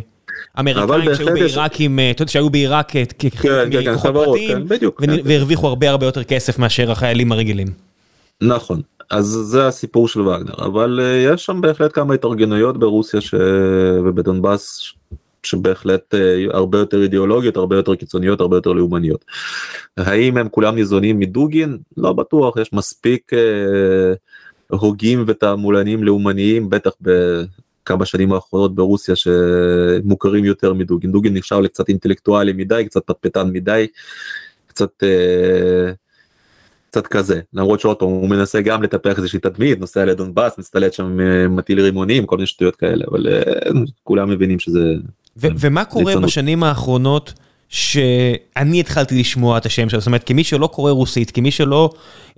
אמריקאים 0.59 1.15
שהיו 1.15 1.37
יש- 1.37 1.55
בעיראקים, 1.55 1.99
אה, 1.99 2.11
אתה 2.11 2.23
יודע, 2.23 2.33
שהיו 2.33 2.51
בעיראק 2.51 2.97
אה, 2.97 3.03
כ- 3.19 3.21
כן, 3.21 3.29
כן, 3.73 3.85
כן, 3.85 3.93
מכוחות 3.93 4.15
פרטיים. 4.15 4.67
והרוויחו 5.25 5.67
הרבה 5.69 5.91
הרבה 5.91 6.07
יותר 6.07 6.25
כסף 6.25 6.59
מאשר 6.59 6.91
החיילים 6.91 7.33
הרגילים. 7.33 7.67
נכון 8.41 8.81
אז 9.11 9.25
זה 9.27 9.67
הסיפור 9.67 10.09
של 10.09 10.21
וגנר 10.21 10.55
אבל 10.67 11.01
uh, 11.01 11.33
יש 11.35 11.45
שם 11.47 11.61
בהחלט 11.61 11.91
כמה 11.95 12.15
התארגנויות 12.15 12.79
ברוסיה 12.79 13.21
ש... 13.21 13.35
ובדונבאס 14.05 14.93
שבהחלט 15.43 16.15
הרבה 16.53 16.79
יותר 16.79 17.03
אידיאולוגיות 17.03 17.57
הרבה 17.57 17.77
יותר 17.77 17.95
קיצוניות 17.95 18.41
הרבה 18.41 18.57
יותר 18.57 18.73
לאומניות. 18.73 19.25
האם 19.97 20.37
הם 20.37 20.49
כולם 20.49 20.75
ניזונים 20.75 21.19
מדוגין 21.19 21.79
לא 21.97 22.13
בטוח 22.13 22.57
יש 22.57 22.73
מספיק 22.73 23.33
uh, 23.33 24.17
הוגים 24.77 25.25
ותעמולנים 25.27 26.05
לאומניים 26.05 26.71
בטח 26.71 26.91
בכמה 27.91 28.07
שנים 28.07 28.33
האחרונות 28.33 28.75
ברוסיה 28.75 29.15
שמוכרים 29.17 30.45
יותר 30.45 30.73
מדוגין 30.73 31.13
דוגין 31.13 31.37
נחשב 31.37 31.57
לקצת 31.57 31.89
אינטלקטואלי 31.89 32.53
מדי 32.53 32.85
קצת 32.87 33.07
פטפטן 33.07 33.51
מדי 33.53 33.87
קצת. 34.67 35.03
Uh, 35.03 35.95
קצת 36.91 37.07
כזה 37.07 37.41
למרות 37.55 37.81
שעוד 37.81 37.97
פעם 37.97 38.09
הוא 38.09 38.29
מנסה 38.29 38.61
גם 38.61 38.83
לטפח 38.83 39.19
איזושהי 39.19 39.39
תדמית 39.39 39.81
נוסע 39.81 40.05
לדונבאס 40.05 40.59
מסתלט 40.59 40.93
שם 40.93 41.21
אה, 41.21 41.49
מטיל 41.49 41.81
רימונים 41.81 42.27
כל 42.27 42.37
מיני 42.37 42.47
שטויות 42.47 42.77
כאלה 42.77 43.05
אבל 43.11 43.29
אה, 43.29 43.71
כולם 44.05 44.31
מבינים 44.31 44.59
שזה 44.59 44.81
ו- 45.37 45.49
ומה 45.59 45.85
קורה. 45.85 46.17
בשנים 46.17 46.63
האחרונות 46.63 47.33
שאני 47.69 48.81
התחלתי 48.81 49.21
לשמוע 49.21 49.59
את 49.59 49.67
השם 49.67 49.89
שלו, 49.89 50.01
זאת 50.01 50.07
אומרת, 50.07 50.25
כמי 50.25 50.45
שלא 50.45 50.67
קורא 50.67 50.93
רוסית, 50.93 51.31
כמי 51.31 51.51
שלא 51.51 51.91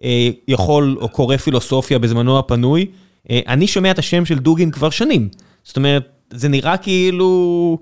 אה, 0.04 0.28
יכול 0.48 0.96
או 1.00 1.08
קורא 1.08 1.36
פילוסופיה 1.36 1.98
בזמנו 1.98 2.38
הפנוי, 2.38 2.80
אה, 2.80 3.01
אני 3.30 3.66
שומע 3.66 3.90
את 3.90 3.98
השם 3.98 4.24
של 4.24 4.38
דוגין 4.38 4.70
כבר 4.70 4.90
שנים. 4.90 5.28
זאת 5.64 5.76
אומרת, 5.76 6.08
זה 6.30 6.48
נראה 6.48 6.76
כאילו 6.76 7.78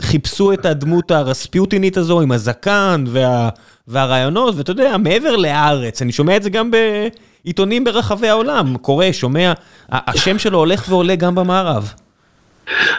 חיפשו 0.00 0.52
את 0.52 0.66
הדמות 0.66 1.10
הרספיוטינית 1.10 1.96
הזו 1.96 2.20
עם 2.20 2.32
הזקן 2.32 3.04
וה, 3.08 3.48
והרעיונות, 3.88 4.54
ואתה 4.56 4.70
יודע, 4.70 4.96
מעבר 4.96 5.36
לארץ, 5.36 6.02
אני 6.02 6.12
שומע 6.12 6.36
את 6.36 6.42
זה 6.42 6.50
גם 6.50 6.70
בעיתונים 6.70 7.84
ברחבי 7.84 8.28
העולם, 8.28 8.76
קורא, 8.76 9.12
שומע, 9.12 9.52
השם 9.88 10.38
שלו 10.38 10.58
הולך 10.58 10.86
ועולה 10.88 11.16
גם 11.16 11.34
במערב. 11.34 11.92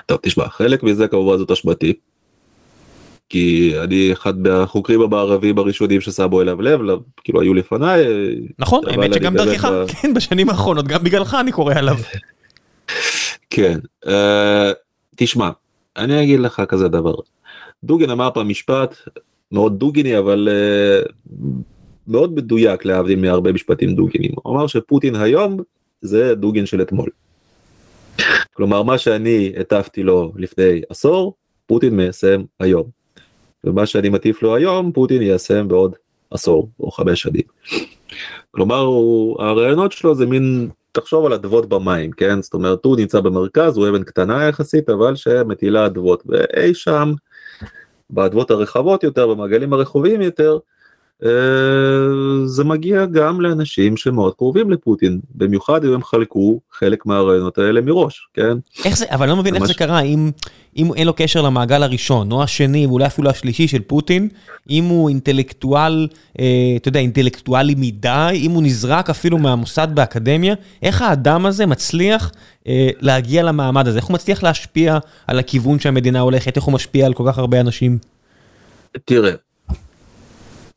טוב 0.05 0.19
תשמע 0.21 0.49
חלק 0.49 0.83
מזה 0.83 1.07
כמובן 1.07 1.37
זאת 1.37 1.51
אשמתי. 1.51 1.93
כי 3.31 3.73
אני 3.83 4.11
אחד 4.11 4.39
מהחוקרים 4.39 5.01
המערבים 5.01 5.57
הראשונים 5.57 6.01
ששמו 6.01 6.41
אליו 6.41 6.61
לב 6.61 6.81
לא- 6.81 6.99
כאילו 7.23 7.41
היו 7.41 7.53
לפניי. 7.53 8.05
נכון, 8.59 8.83
האמת 8.87 9.13
שגם 9.13 9.35
דרכך, 9.35 9.65
ב- 9.65 9.85
כן, 10.01 10.13
בשנים 10.13 10.49
האחרונות, 10.49 10.87
גם 10.87 11.03
בגללך 11.03 11.37
אני 11.39 11.51
קורא 11.51 11.73
עליו. 11.75 11.95
כן. 13.49 13.79
אה, 14.07 14.71
תשמע, 15.15 15.49
אני 15.97 16.23
אגיד 16.23 16.39
לך 16.39 16.61
כזה 16.67 16.87
דבר. 16.87 17.13
דוגן 17.83 18.09
אמר 18.09 18.29
פעם 18.33 18.49
משפט 18.49 18.95
מאוד 19.51 19.79
דוגיני 19.79 20.17
אבל 20.17 20.49
uh, 20.51 21.09
מאוד 22.07 22.35
מדויק 22.35 22.85
להבדיל 22.85 23.19
מהרבה 23.19 23.51
משפטים 23.51 23.95
דוגינים. 23.95 24.31
הוא 24.35 24.55
אמר 24.55 24.67
שפוטין 24.67 25.15
היום 25.15 25.57
זה 26.01 26.35
דוגן 26.35 26.65
של 26.65 26.81
אתמול. 26.81 27.09
כלומר 28.53 28.83
מה 28.83 28.97
שאני 28.97 29.53
הטפתי 29.59 30.03
לו 30.03 30.31
לפני 30.35 30.81
עשור 30.89 31.35
פוטין 31.65 31.97
מיישם 31.97 32.41
היום. 32.59 33.00
ומה 33.63 33.85
שאני 33.85 34.09
מטיף 34.09 34.41
לו 34.41 34.55
היום 34.55 34.91
פוטין 34.91 35.21
יישם 35.21 35.67
בעוד 35.67 35.95
עשור 36.31 36.69
או 36.79 36.91
חמש 36.91 37.21
שנים. 37.21 37.43
כלומר 38.51 38.79
הוא, 38.79 39.43
הרעיונות 39.43 39.91
שלו 39.91 40.15
זה 40.15 40.25
מין 40.25 40.69
תחשוב 40.91 41.25
על 41.25 41.33
אדוות 41.33 41.69
במים 41.69 42.11
כן 42.11 42.41
זאת 42.41 42.53
אומרת 42.53 42.85
הוא 42.85 42.97
נמצא 42.97 43.19
במרכז 43.19 43.77
הוא 43.77 43.89
אבן 43.89 44.03
קטנה 44.03 44.47
יחסית 44.47 44.89
אבל 44.89 45.15
שמטילה 45.15 45.85
אדוות 45.85 46.23
ואי 46.25 46.73
שם 46.73 47.13
באדוות 48.09 48.51
הרחבות 48.51 49.03
יותר 49.03 49.27
במעגלים 49.27 49.73
הרחובים 49.73 50.21
יותר 50.21 50.57
זה 52.45 52.63
מגיע 52.63 53.05
גם 53.05 53.41
לאנשים 53.41 53.97
שמאוד 53.97 54.33
קרובים 54.35 54.71
לפוטין 54.71 55.19
במיוחד 55.35 55.85
אם 55.85 55.93
הם 55.93 56.03
חלקו 56.03 56.59
חלק 56.71 57.05
מהרעיונות 57.05 57.57
האלה 57.57 57.81
מראש 57.81 58.27
כן? 58.33 58.57
איך 58.85 58.97
זה 58.97 59.05
אבל 59.09 59.29
לא 59.29 59.35
מבין 59.35 59.55
איך 59.55 59.65
זה 59.65 59.73
קרה 59.73 60.01
אם 60.01 60.31
אם 60.77 60.93
אין 60.93 61.07
לו 61.07 61.13
קשר 61.13 61.41
למעגל 61.41 61.83
הראשון 61.83 62.31
או 62.31 62.43
השני 62.43 62.87
ואולי 62.87 63.05
אפילו 63.05 63.29
השלישי 63.29 63.67
של 63.67 63.81
פוטין 63.81 64.29
אם 64.69 64.83
הוא 64.83 65.09
אינטלקטואל 65.09 66.07
אה, 66.39 66.45
אתה 66.75 66.87
יודע 66.87 66.99
אינטלקטואלי 66.99 67.75
מדי 67.77 68.31
אם 68.33 68.51
הוא 68.51 68.63
נזרק 68.63 69.09
אפילו 69.09 69.37
מהמוסד 69.37 69.87
באקדמיה 69.93 70.55
איך 70.81 71.01
האדם 71.01 71.45
הזה 71.45 71.65
מצליח 71.65 72.31
אה, 72.67 72.89
להגיע 72.99 73.43
למעמד 73.43 73.87
הזה? 73.87 73.97
איך 73.97 74.05
הוא 74.05 74.13
מצליח 74.13 74.43
להשפיע 74.43 74.97
על 75.27 75.39
הכיוון 75.39 75.79
שהמדינה 75.79 76.19
הולכת? 76.19 76.55
איך 76.55 76.65
הוא 76.65 76.73
משפיע 76.73 77.05
על 77.05 77.13
כל 77.13 77.23
כך 77.27 77.37
הרבה 77.37 77.59
אנשים. 77.59 77.97
תראה 79.05 79.31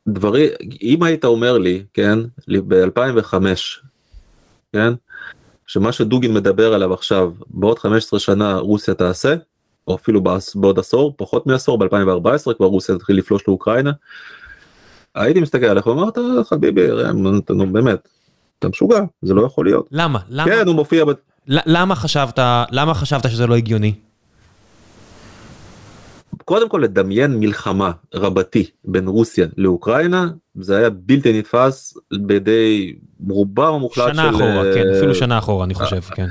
דברי 0.09 0.49
אם 0.83 1.03
היית 1.03 1.25
אומר 1.25 1.59
לי 1.59 1.85
כן 1.95 2.19
ב2005 2.51 3.35
כן 4.73 4.93
שמה 5.67 5.93
שדוגין 5.93 6.35
מדבר 6.35 6.75
עליו 6.75 6.95
עכשיו 6.95 7.33
בעוד 7.47 7.79
15 7.79 8.21
שנה 8.21 8.59
רוסיה 8.59 8.95
תעשה 8.95 9.35
או 9.89 9.95
אפילו 9.95 10.23
בעוד 10.55 10.79
עשור 10.79 11.15
פחות 11.17 11.47
מעשור 11.47 11.85
ב2014 11.85 12.55
כבר 12.57 12.67
רוסיה 12.67 12.95
תתחיל 12.95 13.19
לפלוש 13.19 13.43
לאוקראינה. 13.49 13.93
הייתי 15.15 15.41
מסתכל 15.41 15.67
עליך 15.67 15.87
ואומרת 15.87 16.19
חביבי 16.49 16.87
נו 17.51 17.73
באמת 17.73 18.09
אתה 18.59 18.69
משוגע 18.69 19.01
זה 19.23 19.35
לא 19.35 19.47
יכול 19.47 19.67
להיות 19.67 19.89
למה 19.91 20.19
למה 20.29 20.51
כן 20.51 20.67
הוא 20.67 20.75
מופיע 20.75 21.05
למה 21.47 21.95
חשבת 21.95 22.39
למה 22.71 22.95
חשבת 22.95 23.31
שזה 23.31 23.47
לא 23.47 23.57
הגיוני. 23.57 23.95
קודם 26.45 26.69
כל 26.69 26.81
לדמיין 26.85 27.41
מלחמה 27.41 27.93
רבתי 28.15 28.71
בין 28.85 29.09
רוסיה 29.09 29.47
לאוקראינה 29.57 30.29
זה 30.61 30.77
היה 30.77 30.91
בלתי 30.91 31.39
נתפס 31.39 31.95
בידי 32.13 32.95
רובם 33.29 33.75
המוחלט 33.75 34.15
שנה 34.15 34.23
של... 34.23 34.35
אחורה, 34.35 34.75
כן, 34.75 34.85
אפילו 34.97 35.15
שנה 35.15 35.39
אחורה 35.39 35.65
אני 35.65 35.75
חושב, 35.75 36.01
כן. 36.01 36.29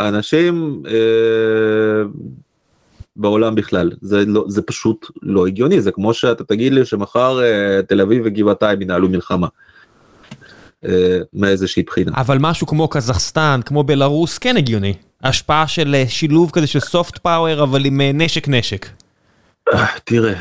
אנשים 0.00 0.82
אה, 0.86 2.02
בעולם 3.16 3.54
בכלל 3.54 3.90
זה 4.00 4.24
לא 4.26 4.44
זה 4.48 4.62
פשוט 4.62 5.06
לא 5.22 5.46
הגיוני 5.46 5.80
זה 5.80 5.92
כמו 5.92 6.14
שאתה 6.14 6.44
תגיד 6.44 6.72
לי 6.72 6.84
שמחר 6.84 7.42
אה, 7.42 7.82
תל 7.82 8.00
אביב 8.00 8.22
וגבעתיים 8.24 8.82
ינהלו 8.82 9.08
מלחמה. 9.08 9.46
אה, 10.84 11.18
מאיזושהי 11.32 11.82
בחינה. 11.82 12.12
אבל 12.14 12.38
משהו 12.40 12.66
כמו 12.66 12.88
קזחסטן 12.88 13.60
כמו 13.64 13.84
בלרוס 13.84 14.38
כן 14.38 14.56
הגיוני 14.56 14.94
השפעה 15.22 15.68
של 15.68 15.94
אה, 15.94 16.04
שילוב 16.08 16.50
כזה 16.50 16.66
של 16.66 16.80
סופט 16.80 17.18
פאוור 17.18 17.62
אבל 17.62 17.84
עם 17.84 18.00
אה, 18.00 18.10
נשק 18.14 18.48
נשק. 18.48 18.86
תראה. 20.04 20.34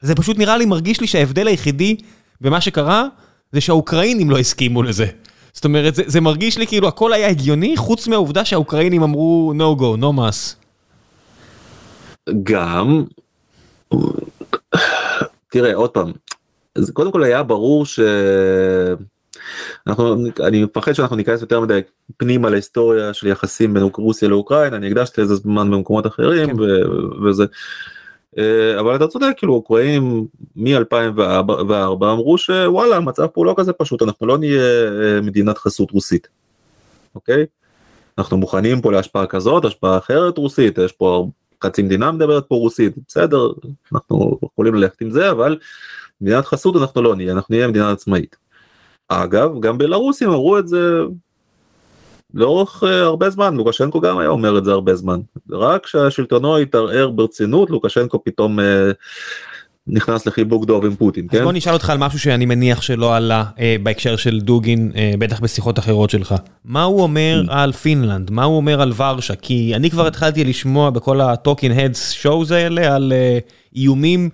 זה 0.00 0.14
פשוט 0.14 0.38
נראה 0.38 0.56
לי, 0.56 0.66
מרגיש 0.66 1.00
לי 1.00 1.06
שההבדל 1.06 1.46
היחידי 1.46 1.96
במה 2.40 2.60
שקרה, 2.60 3.04
זה 3.52 3.60
שהאוקראינים 3.60 4.30
לא 4.30 4.38
הסכימו 4.38 4.82
לזה. 4.82 5.06
זאת 5.52 5.64
אומרת, 5.64 5.94
זה, 5.94 6.02
זה 6.06 6.20
מרגיש 6.20 6.58
לי 6.58 6.66
כאילו 6.66 6.88
הכל 6.88 7.12
היה 7.12 7.28
הגיוני, 7.28 7.76
חוץ 7.76 8.08
מהעובדה 8.08 8.44
שהאוקראינים 8.44 9.02
אמרו 9.02 9.52
no 9.56 9.80
go, 9.80 10.00
no 10.00 10.18
mass. 10.18 10.54
גם, 12.42 13.04
תראה 15.50 15.74
עוד 15.74 15.90
פעם, 15.90 16.12
אז 16.76 16.90
קודם 16.90 17.12
כל 17.12 17.22
היה 17.22 17.42
ברור 17.42 17.86
ש... 17.86 18.00
אנחנו, 19.86 20.16
אני 20.40 20.64
מפחד 20.64 20.92
שאנחנו 20.92 21.16
ניכנס 21.16 21.40
יותר 21.40 21.60
מדי 21.60 21.80
פנימה 22.16 22.50
להיסטוריה 22.50 23.14
של 23.14 23.26
יחסים 23.26 23.74
בין 23.74 23.82
רוסיה 23.94 24.28
לאוקראינה, 24.28 24.76
אני 24.76 24.86
הקדשתי 24.86 25.20
לזה 25.20 25.34
זמן 25.34 25.70
במקומות 25.70 26.06
אחרים 26.06 26.46
כן. 26.46 26.60
ו- 26.60 27.24
וזה. 27.24 27.44
אה, 28.38 28.80
אבל 28.80 28.96
אתה 28.96 29.06
צודק 29.06 29.32
כאילו 29.36 29.54
אוקראינים 29.54 30.26
מ-2004 30.56 31.20
אמרו 32.02 32.38
שוואלה 32.38 32.96
המצב 32.96 33.26
פה 33.26 33.44
לא 33.44 33.54
כזה 33.56 33.72
פשוט 33.72 34.02
אנחנו 34.02 34.26
לא 34.26 34.38
נהיה 34.38 34.62
אה, 35.02 35.20
מדינת 35.20 35.58
חסות 35.58 35.90
רוסית. 35.90 36.28
אוקיי? 37.14 37.46
אנחנו 38.18 38.36
מוכנים 38.36 38.80
פה 38.80 38.92
להשפעה 38.92 39.26
כזאת 39.26 39.64
השפעה 39.64 39.98
אחרת 39.98 40.38
רוסית 40.38 40.78
יש 40.78 40.92
פה 40.92 41.28
חצי 41.64 41.82
מדינה 41.82 42.12
מדברת 42.12 42.44
פה 42.48 42.54
רוסית 42.54 42.94
בסדר 43.08 43.52
אנחנו 43.92 44.38
יכולים 44.44 44.74
ללכת 44.74 45.00
עם 45.00 45.10
זה 45.10 45.30
אבל 45.30 45.58
מדינת 46.20 46.46
חסות 46.46 46.76
אנחנו 46.76 47.02
לא 47.02 47.16
נהיה 47.16 47.32
אנחנו 47.32 47.54
נהיה 47.54 47.68
מדינה 47.68 47.90
עצמאית. 47.90 48.36
אגב 49.08 49.60
גם 49.60 49.78
בלרוסים 49.78 50.28
אמרו 50.28 50.58
את 50.58 50.68
זה 50.68 51.00
לאורך 52.34 52.82
uh, 52.82 52.86
הרבה 52.86 53.30
זמן 53.30 53.56
לוקשנקו 53.56 54.00
גם 54.00 54.18
היה 54.18 54.28
אומר 54.28 54.58
את 54.58 54.64
זה 54.64 54.72
הרבה 54.72 54.94
זמן 54.94 55.20
רק 55.50 55.84
כששלטונו 55.84 56.58
התערער 56.58 57.10
ברצינות 57.10 57.70
לוקשנקו 57.70 58.24
פתאום 58.24 58.58
uh, 58.58 58.62
נכנס 59.86 60.26
לחיבוק 60.26 60.64
דוב 60.64 60.84
עם 60.84 60.96
פוטין 60.96 61.26
אז 61.30 61.38
כן? 61.38 61.44
בוא 61.44 61.52
נשאל 61.52 61.72
אותך 61.72 61.90
על 61.90 61.98
משהו 61.98 62.18
שאני 62.18 62.46
מניח 62.46 62.82
שלא 62.82 63.16
עלה 63.16 63.44
uh, 63.56 63.60
בהקשר 63.82 64.16
של 64.16 64.40
דוגין 64.40 64.92
uh, 64.94 65.16
בטח 65.18 65.40
בשיחות 65.40 65.78
אחרות 65.78 66.10
שלך 66.10 66.34
מה 66.64 66.82
הוא 66.82 67.02
אומר 67.02 67.42
mm. 67.46 67.52
על 67.52 67.72
פינלנד 67.72 68.30
מה 68.30 68.44
הוא 68.44 68.56
אומר 68.56 68.82
על 68.82 68.92
ורשה 68.96 69.34
כי 69.34 69.72
אני 69.74 69.90
כבר 69.90 70.06
התחלתי 70.06 70.44
לשמוע 70.44 70.90
בכל 70.90 71.20
ה 71.20 71.27
talking 71.27 71.78
heads 71.80 72.10
shows 72.10 72.50
האלה 72.50 72.94
על 72.94 73.12
uh, 73.12 73.76
איומים. 73.76 74.30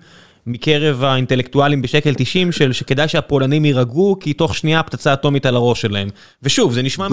מקרב 0.47 1.03
האינטלקטואלים 1.03 1.81
בשקל 1.81 2.13
90 2.17 2.51
של 2.51 2.73
שכדאי 2.73 3.07
שהפולנים 3.07 3.65
יירגעו 3.65 4.17
כי 4.19 4.33
תוך 4.33 4.55
שנייה 4.55 4.83
פצצה 4.83 5.13
אטומית 5.13 5.45
על 5.45 5.55
הראש 5.55 5.81
שלהם. 5.81 6.07
ושוב 6.43 6.73
זה 6.73 6.81
נשמע 6.81 7.07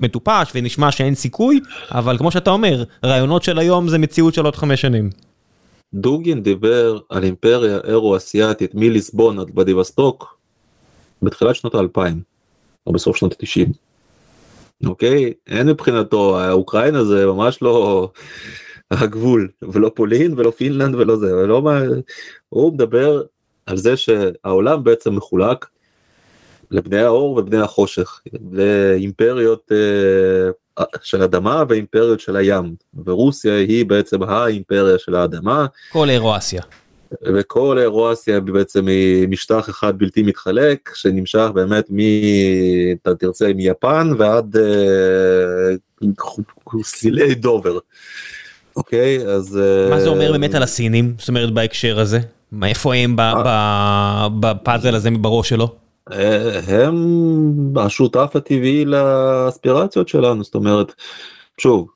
מטופש 0.00 0.50
ונשמע 0.54 0.90
שאין 0.90 1.14
סיכוי 1.14 1.60
אבל 1.90 2.18
כמו 2.18 2.30
שאתה 2.30 2.50
אומר 2.50 2.84
רעיונות 3.04 3.42
של 3.42 3.58
היום 3.58 3.88
זה 3.88 3.98
מציאות 3.98 4.34
של 4.34 4.44
עוד 4.44 4.56
חמש 4.56 4.80
שנים. 4.80 5.10
דוגין 5.94 6.42
דיבר 6.42 6.98
על 7.08 7.24
אימפריה 7.24 7.78
אירו 7.84 8.16
אסיאתית 8.16 8.74
מליסבון 8.74 9.38
עד 9.38 9.50
בדיווסטוק 9.50 10.38
בתחילת 11.22 11.54
שנות 11.54 11.74
האלפיים 11.74 12.20
או 12.86 12.92
בסוף 12.92 13.16
שנות 13.16 13.32
ה-90. 13.32 13.68
אוקיי 14.86 15.32
אין 15.46 15.66
מבחינתו 15.68 16.40
האוקראינה 16.40 17.04
זה 17.04 17.26
ממש 17.26 17.62
לא 17.62 18.08
הגבול 18.90 19.48
ולא 19.62 19.90
פולין 19.94 20.34
ולא 20.36 20.50
פינלנד 20.50 20.94
ולא 20.94 21.16
זה 21.16 21.36
ולא 21.36 21.62
מה 21.62 21.82
הוא 22.48 22.74
מדבר 22.74 23.22
על 23.66 23.76
זה 23.76 23.96
שהעולם 23.96 24.84
בעצם 24.84 25.14
מחולק 25.14 25.66
לבני 26.70 26.98
האור 26.98 27.36
ובני 27.36 27.58
החושך 27.58 28.20
לאימפריות 28.52 29.72
אה, 29.72 30.84
של 31.02 31.22
אדמה 31.22 31.64
ואימפריות 31.68 32.20
של 32.20 32.36
הים 32.36 32.74
ורוסיה 33.04 33.56
היא 33.56 33.86
בעצם 33.86 34.22
האימפריה 34.22 34.98
של 34.98 35.14
האדמה. 35.14 35.66
כל 35.92 36.10
אירואסיה. 36.10 36.62
וכל 37.22 37.78
אירואסיה 37.78 38.40
בעצם 38.40 38.86
היא 38.86 39.28
משטח 39.28 39.70
אחד 39.70 39.98
בלתי 39.98 40.22
מתחלק 40.22 40.90
שנמשך 40.94 41.46
באמת 41.54 41.84
מ... 41.90 41.98
אתה 43.02 43.14
תרצה 43.14 43.52
מיפן 43.54 44.10
ועד 44.18 44.56
אה, 44.56 46.08
סילי 46.82 47.34
דובר. 47.34 47.78
אוקיי 48.76 49.26
אז 49.26 49.60
מה 49.90 50.00
זה 50.00 50.08
אומר 50.08 50.26
אה, 50.26 50.32
באמת 50.32 50.54
על 50.54 50.62
הסינים? 50.62 51.14
זאת 51.18 51.28
אומרת 51.28 51.52
בהקשר 51.52 52.00
הזה? 52.00 52.20
מאיפה 52.52 52.94
הם 52.94 53.20
אה. 53.20 54.28
בפאזל 54.40 54.94
הזה 54.94 55.10
בראש 55.10 55.48
שלו. 55.48 55.74
אה, 56.12 56.60
הם 56.68 56.94
השותף 57.76 58.30
הטבעי 58.34 58.84
לאספירציות 58.84 60.08
שלנו. 60.08 60.44
זאת 60.44 60.54
אומרת 60.54 60.92
שוב 61.58 61.88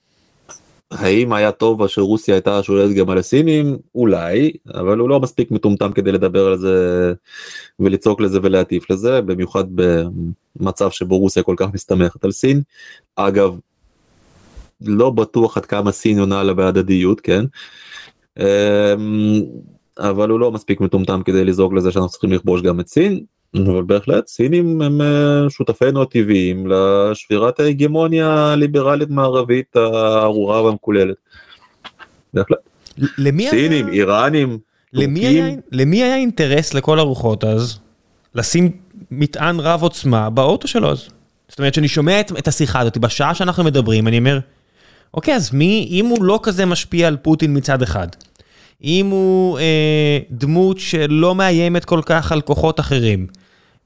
האם 0.91 1.33
היה 1.33 1.53
טוב 1.53 1.87
שרוסיה 1.87 2.35
הייתה 2.35 2.63
שולטת 2.63 2.95
גם 2.95 3.11
על 3.11 3.19
הסינים? 3.19 3.77
אולי 3.95 4.53
אבל 4.75 4.99
הוא 4.99 5.09
לא 5.09 5.21
מספיק 5.21 5.51
מטומטם 5.51 5.93
כדי 5.93 6.13
לדבר 6.13 6.47
על 6.47 6.59
זה 6.59 7.13
ולצעוק 7.81 8.21
לזה 8.21 8.39
ולהטיף 8.43 8.91
לזה 8.91 9.21
במיוחד 9.21 9.65
במצב 9.75 10.91
שבו 10.91 11.19
רוסיה 11.19 11.43
כל 11.43 11.55
כך 11.59 11.67
מסתמכת 11.75 12.25
על 12.25 12.33
סין. 12.33 12.63
אגב 13.17 13.57
לא 14.81 15.11
בטוח 15.11 15.57
עד 15.57 15.67
כמה 15.67 15.93
סין 15.93 16.19
עונה 16.19 16.43
לה 16.43 16.55
בהדדיות 16.55 17.21
כן. 17.21 17.45
אמ, 18.41 18.45
אבל 19.99 20.31
הוא 20.31 20.41
לא 20.41 20.53
מספיק 20.53 20.81
מטומטם 20.81 21.23
כדי 21.25 21.45
לזעוק 21.45 21.73
לזה 21.73 21.93
שאנחנו 21.93 22.09
צריכים 22.09 22.33
לכבוש 22.33 22.63
גם 22.63 22.81
את 22.81 22.89
סין 22.89 23.21
אבל 23.57 23.83
בהחלט 23.83 24.27
סינים 24.27 24.83
הם 24.83 25.01
אה, 25.01 25.51
שותפינו 25.51 26.03
הטבעיים 26.03 26.67
לשבירת 26.67 27.61
ההגמוניה 27.61 28.53
הליברלית 28.53 29.11
מערבית 29.11 29.77
הארורה 29.77 30.63
והמקוללת. 30.63 31.17
בהחלט. 32.35 32.59
למי 33.19 33.51
סינים, 33.51 33.87
היה- 33.87 33.95
איראנים, 33.95 34.59
למי 34.93 35.21
טורקים. 35.21 35.45
היה, 35.45 35.57
למי 35.73 36.03
היה 36.03 36.17
אינטרס 36.17 36.75
לכל 36.75 36.99
הרוחות 36.99 37.45
אז 37.45 37.79
לשים 38.35 38.71
מטען 39.11 39.61
רב 39.61 39.83
עוצמה 39.83 40.31
באוטו 40.31 40.69
שלו 40.69 40.91
אז? 40.91 41.09
זאת 41.49 41.59
אומרת 41.59 41.75
שאני 41.75 41.89
שומע 41.89 42.21
את, 42.21 42.33
את 42.39 42.49
השיחה 42.49 42.81
הזאת 42.81 42.99
בשעה 42.99 43.35
שאנחנו 43.35 43.65
מדברים 43.65 44.09
אני 44.09 44.19
אומר 44.19 44.39
אוקיי 45.15 45.35
אז 45.35 45.53
מי 45.53 45.89
אם 45.91 46.07
הוא 46.07 46.25
לא 46.25 46.41
כזה 46.43 46.67
משפיע 46.67 47.09
על 47.09 47.17
פוטין 47.17 47.57
מצד 47.57 47.83
אחד 47.83 48.09
אם 48.85 49.07
הוא 49.07 49.59
אה, 49.59 50.19
דמות 50.31 50.79
שלא 50.79 51.35
מאיימת 51.35 51.85
כל 51.85 52.01
כך 52.07 52.33
על 52.33 52.41
כוחות 52.41 52.81
אחרים 52.81 53.27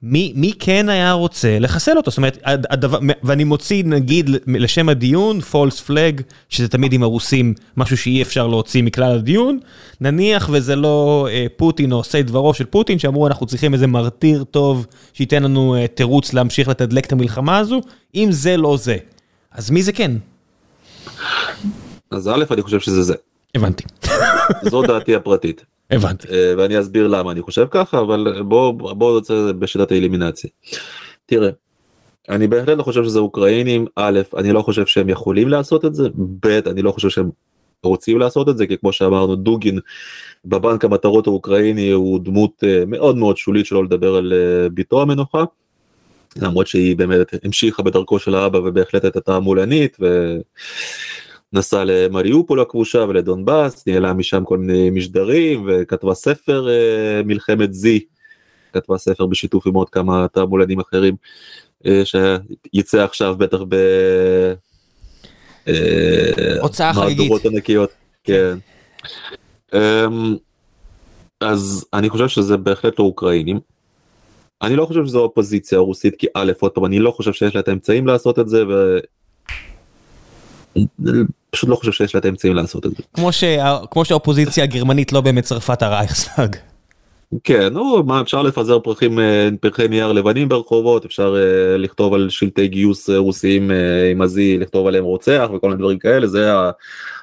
מי, 0.03 0.33
מי 0.37 0.53
כן 0.59 0.89
היה 0.89 1.13
רוצה 1.13 1.59
לחסל 1.59 1.97
אותו? 1.97 2.11
זאת 2.11 2.19
אומרת, 2.19 2.39
הד- 2.45 2.67
הדבר, 2.71 2.99
ואני 3.23 3.45
מוציא 3.45 3.85
נגיד 3.87 4.31
לשם 4.47 4.89
הדיון, 4.89 5.41
false 5.53 5.89
flag, 5.91 6.23
שזה 6.49 6.69
תמיד 6.69 6.93
עם 6.93 7.03
הרוסים 7.03 7.55
משהו 7.77 7.97
שאי 7.97 8.23
אפשר 8.23 8.47
להוציא 8.47 8.83
מכלל 8.83 9.13
הדיון, 9.19 9.59
נניח 10.01 10.51
וזה 10.53 10.77
לא 10.77 11.29
אה, 11.31 11.47
פוטין 11.57 11.93
או 11.93 11.97
עושי 11.97 12.23
דברו 12.23 12.55
של 12.55 12.65
פוטין, 12.65 12.99
שאמרו 12.99 13.27
אנחנו 13.27 13.47
צריכים 13.47 13.75
איזה 13.75 13.87
מרטיר 13.87 14.45
טוב 14.45 14.87
שייתן 15.13 15.43
לנו 15.43 15.75
אה, 15.77 15.87
תירוץ 15.87 16.33
להמשיך 16.33 16.69
לתדלק 16.69 17.07
את 17.07 17.13
המלחמה 17.13 17.59
הזו, 17.59 17.81
אם 18.15 18.29
זה 18.31 18.57
לא 18.57 18.77
זה, 18.77 18.97
אז 19.53 19.71
מי 19.71 19.83
זה 19.83 19.93
כן? 19.93 20.13
אז 22.11 22.29
א', 22.29 22.45
אני 22.51 22.63
חושב 22.63 22.81
שזה 22.81 23.03
זה. 23.03 23.15
הבנתי, 23.55 23.85
זו 24.71 24.83
דעתי 24.83 25.15
הפרטית. 25.15 25.65
הבנתי. 25.91 26.29
אה, 26.29 26.55
ואני 26.59 26.81
אסביר 26.81 27.07
למה 27.07 27.33
אני 27.33 27.43
חושב 27.43 27.67
ככה, 27.71 28.01
אבל 28.01 28.43
בוא 28.43 28.73
בוא 28.73 29.15
נוצא 29.15 29.53
בשיטת 29.59 29.93
האלימינציה. 29.93 30.51
תראה, 31.27 31.51
אני 32.29 32.47
בהחלט 32.47 32.79
לא 32.79 32.83
חושב 32.83 33.05
שזה 33.05 33.19
אוקראינים, 33.19 33.87
א', 33.97 34.21
אני 34.37 34.53
לא 34.53 34.63
חושב 34.63 34.87
שהם 34.87 35.09
יכולים 35.09 35.49
לעשות 35.49 35.85
את 35.85 35.95
זה, 35.95 36.09
ב', 36.17 36.47
אני 36.47 36.83
לא 36.83 36.93
חושב 36.93 37.09
שהם 37.09 37.31
רוצים 37.83 38.19
לעשות 38.19 38.49
את 38.49 38.59
זה, 38.59 38.67
כי 38.67 38.79
כמו 38.79 38.93
שאמרנו, 38.93 39.37
דוגין 39.37 39.79
בבנק 40.45 40.85
המטרות 40.85 41.27
האוקראיני 41.27 41.91
הוא 41.91 42.21
דמות 42.21 42.65
אה, 42.65 42.85
מאוד 42.87 43.17
מאוד 43.17 43.37
שולית, 43.37 43.67
שלא 43.67 43.85
לדבר 43.85 44.15
על 44.15 44.33
אה, 44.33 44.69
בתו 44.69 45.03
המנוחה. 45.03 45.45
למרות 46.37 46.67
שהיא 46.67 46.97
באמת 46.97 47.35
המשיכה 47.45 47.83
בדרכו 47.83 48.19
של 48.19 48.35
האבא 48.35 48.59
ובהחלט 48.59 49.05
הייתה 49.05 49.21
תעמולנית 49.21 49.97
ונסעה 51.53 51.85
למריופול 51.85 52.61
הכבושה 52.61 52.99
ולדונבאס, 52.99 53.87
ניהלה 53.87 54.13
משם 54.13 54.45
כל 54.45 54.59
מיני 54.59 54.91
משדרים 54.91 55.69
וכתבה 55.69 56.15
ספר 56.15 56.69
אה, 56.69 57.23
מלחמת 57.25 57.75
זי, 57.75 58.05
כתבה 58.73 58.99
ספר 58.99 59.27
בשיתוף 59.27 59.67
עם 59.67 59.75
עוד 59.75 59.91
כמה 59.91 60.27
תעמולנים 60.33 60.81
אחרים 60.81 61.17
אה, 61.87 62.03
שיצא 62.05 63.05
עכשיו 63.05 63.37
בטח 63.39 63.59
ב... 63.69 63.75
אה, 65.69 66.61
הוצאה 66.61 66.95
חגיגית. 66.95 67.19
מהדורות 67.19 67.45
ענקיות, 67.45 67.91
כן. 68.25 68.59
אמ, 69.75 70.37
אז 71.41 71.87
אני 71.93 72.09
חושב 72.09 72.29
שזה 72.29 72.57
בהחלט 72.57 72.99
לא 72.99 73.05
אוקראינים. 73.05 73.61
אני 74.63 74.77
לא 74.77 74.87
חושב 74.87 75.07
שזו 75.07 75.21
אופוזיציה 75.21 75.79
רוסית 75.79 76.17
כי 76.17 76.27
א' 76.35 76.53
עוד 76.61 76.71
פעם 76.71 76.85
אני 76.85 76.99
לא 76.99 77.11
חושב 77.11 77.33
שיש 77.33 77.55
לה 77.55 77.61
את 77.61 77.69
האמצעים 77.69 78.07
לעשות 78.07 78.39
את 78.39 78.49
זה 78.49 78.67
ו... 78.69 78.99
פשוט 81.51 81.71
לא 81.71 81.77
חושב 81.77 81.93
שיש 81.93 82.15
לה 82.15 82.19
את 82.19 82.25
האמצעים 82.25 82.55
לעשות 82.55 82.87
את 82.87 82.91
זה. 82.91 83.03
כמו, 83.15 83.33
שה, 83.33 83.79
כמו 83.91 84.05
שהאופוזיציה 84.05 84.65
הגרמנית 84.65 85.13
לא 85.13 85.21
באמת 85.21 85.47
שרפה 85.47 85.73
את 85.73 85.83
הרייכסטאג. 85.83 86.57
כן, 87.45 87.73
נו, 87.73 88.03
מה 88.07 88.21
אפשר 88.21 88.43
לפזר 88.43 88.79
פרחים, 88.79 89.19
אה, 89.19 89.49
פרחי 89.61 89.89
נייר 89.89 90.13
לבנים 90.13 90.49
ברחובות, 90.49 91.05
אפשר 91.05 91.37
אה, 91.37 91.77
לכתוב 91.77 92.15
על 92.15 92.31
שלטי 92.31 92.69
גיוס 92.69 93.11
רוסיים 93.11 93.71
אה, 93.71 94.11
עם 94.11 94.23
ה 94.23 94.35
Z, 94.35 94.59
לכתוב 94.59 94.87
עליהם 94.87 95.05
רוצח 95.05 95.49
וכל 95.55 95.69
מיני 95.69 95.79
דברים 95.79 95.99
כאלה, 95.99 96.27
זה 96.27 96.53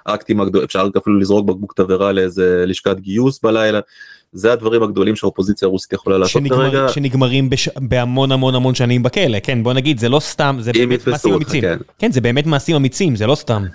האקטים 0.06 0.42
הגדולים, 0.42 0.66
אפשר 0.66 0.88
אפילו 0.98 1.20
לזרוק 1.20 1.46
בקבוק 1.48 1.74
תבערה 1.74 2.12
לאיזה 2.12 2.64
לשכת 2.68 3.00
גיוס 3.00 3.40
בלילה, 3.44 3.80
זה 4.34 4.54
הדברים 4.54 4.84
הגדולים 4.84 5.16
שהאופוזיציה 5.16 5.68
הרוסית 5.68 5.94
יכולה 5.94 6.18
לעשות 6.18 6.32
שנגמר, 6.32 6.72
כרגע, 6.72 6.90
שנגמרים 6.90 7.50
בש... 7.50 7.70
בהמון 7.78 8.32
המון 8.32 8.56
המון 8.56 8.76
שנים 8.76 9.04
בכלא, 9.04 9.38
כן 9.44 9.64
בוא 9.64 9.74
נגיד 9.74 10.00
זה 10.00 10.10
לא 10.10 10.20
סתם, 10.20 10.58
זה 10.60 10.72
באמת 10.74 11.08
מעשים 11.08 11.34
אותך, 11.34 11.44
אמיצים, 11.46 11.62
כן. 11.62 11.78
כן 12.00 12.12
זה 12.12 12.22
באמת 12.22 12.46
מעשים 12.46 12.76
אמיצים, 12.76 13.16
זה 13.16 13.28
לא 13.28 13.36
סתם, 13.36 13.66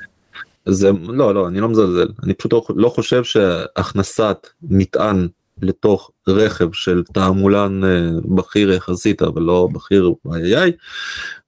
זה 0.66 0.90
לא 1.02 1.34
לא 1.34 1.48
אני 1.48 1.60
לא 1.60 1.68
מזלזל. 1.68 2.08
אני 2.22 2.34
פשוט 2.34 2.52
לא- 2.52 2.66
לא 2.76 2.88
חושב 2.88 3.24
שהכנסת 3.24 4.46
מטען 4.62 5.28
לתוך 5.62 6.10
רכב 6.28 6.72
של 6.72 7.02
תעמולן 7.12 7.84
אה, 7.84 8.10
בכיר 8.24 8.72
יחסית 8.72 9.22
אבל 9.22 9.42
לא 9.42 9.68
בכיר 9.72 10.12
איי 10.34 10.56
איי 10.56 10.72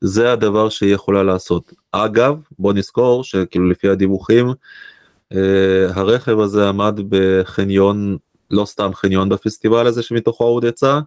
זה 0.01 0.33
הדבר 0.33 0.69
שהיא 0.69 0.95
יכולה 0.95 1.23
לעשות 1.23 1.73
אגב 1.93 2.43
בוא 2.59 2.73
נזכור 2.73 3.25
שכאילו 3.25 3.71
לפי 3.71 3.89
הדיווחים 3.89 4.47
אה, 5.33 5.87
הרכב 5.95 6.39
הזה 6.39 6.69
עמד 6.69 7.01
בחניון 7.09 8.17
לא 8.51 8.65
סתם 8.65 8.91
חניון 8.95 9.29
בפסטיבל 9.29 9.87
הזה 9.87 10.03
שמתוכו 10.03 10.45
עוד 10.45 10.65
יצא 10.65 11.01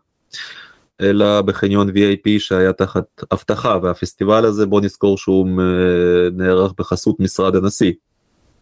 אלא 1.02 1.42
בחניון 1.42 1.90
VIP 1.90 2.40
שהיה 2.40 2.74
תחת 2.74 3.06
אבטחה 3.34 3.78
והפסטיבל 3.84 4.46
הזה 4.46 4.66
בוא 4.66 4.82
נזכור 4.82 5.18
שהוא 5.18 5.62
אה, 5.62 6.30
נערך 6.34 6.72
בחסות 6.78 7.20
משרד 7.20 7.56
הנשיא. 7.56 7.94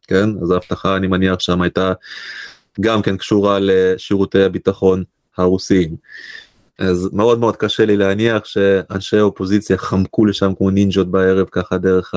כן 0.08 0.30
אז 0.42 0.52
האבטחה 0.52 0.96
אני 0.96 1.08
מניח 1.08 1.40
שם 1.40 1.62
הייתה 1.62 1.94
גם 2.82 3.02
כן 3.02 3.18
קשורה 3.18 3.58
לשירותי 3.62 4.44
הביטחון 4.44 5.04
הרוסיים. 5.38 5.96
אז 6.80 7.10
מאוד 7.14 7.40
מאוד 7.40 7.56
קשה 7.56 7.86
לי 7.86 7.98
להניח 7.98 8.46
שאנשי 8.46 9.18
האופוזיציה 9.18 9.78
חמקו 9.78 10.26
לשם 10.26 10.52
כמו 10.58 10.70
נינג'ות 10.70 11.12
בערב 11.12 11.48
ככה 11.52 11.78
דרך 11.78 12.14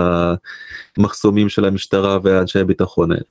המחסומים 0.97 1.49
של 1.49 1.65
המשטרה 1.65 2.19
ואנשי 2.23 2.59
הביטחון 2.59 3.13
האלה. 3.13 3.23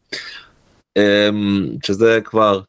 אמ, 0.97 1.67
שזה 1.83 2.19
כבר 2.23 2.61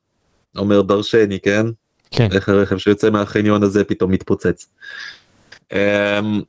אומר 0.56 0.82
דרשני 0.82 1.40
כן 1.40 1.66
כן, 2.10 2.28
איך 2.32 2.48
הרכב 2.48 2.78
שיוצא 2.78 3.10
מהחניון 3.10 3.62
הזה 3.62 3.84
פתאום 3.84 4.10
מתפוצץ. 4.10 4.66
אמ, 5.72 6.42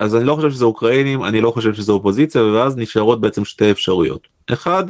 אז 0.00 0.16
אני 0.16 0.24
לא 0.24 0.34
חושב 0.34 0.50
שזה 0.50 0.64
אוקראינים, 0.64 1.24
אני 1.24 1.40
לא 1.40 1.50
חושב 1.50 1.74
שזה 1.74 1.92
אופוזיציה, 1.92 2.42
ואז 2.42 2.76
נשארות 2.76 3.20
בעצם 3.20 3.44
שתי 3.44 3.70
אפשרויות. 3.70 4.28
אחד, 4.52 4.84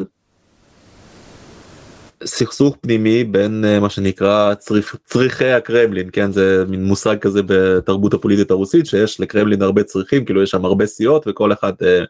סכסוך 2.24 2.76
פנימי 2.80 3.24
בין 3.24 3.64
אה, 3.64 3.80
מה 3.80 3.90
שנקרא 3.90 4.54
צריף, 4.54 4.94
צריכי 5.04 5.50
הקרמלין, 5.50 6.08
כן, 6.12 6.32
זה 6.32 6.64
מין 6.68 6.84
מושג 6.84 7.18
כזה 7.18 7.40
בתרבות 7.46 8.14
הפוליטית 8.14 8.50
הרוסית, 8.50 8.86
שיש 8.86 9.20
לקרמלין 9.20 9.62
הרבה 9.62 9.82
צריכים, 9.82 10.24
כאילו 10.24 10.42
יש 10.42 10.50
שם 10.50 10.64
הרבה 10.64 10.86
סיעות 10.86 11.24
וכל 11.26 11.52
אחד 11.52 11.72
אה, 11.82 12.04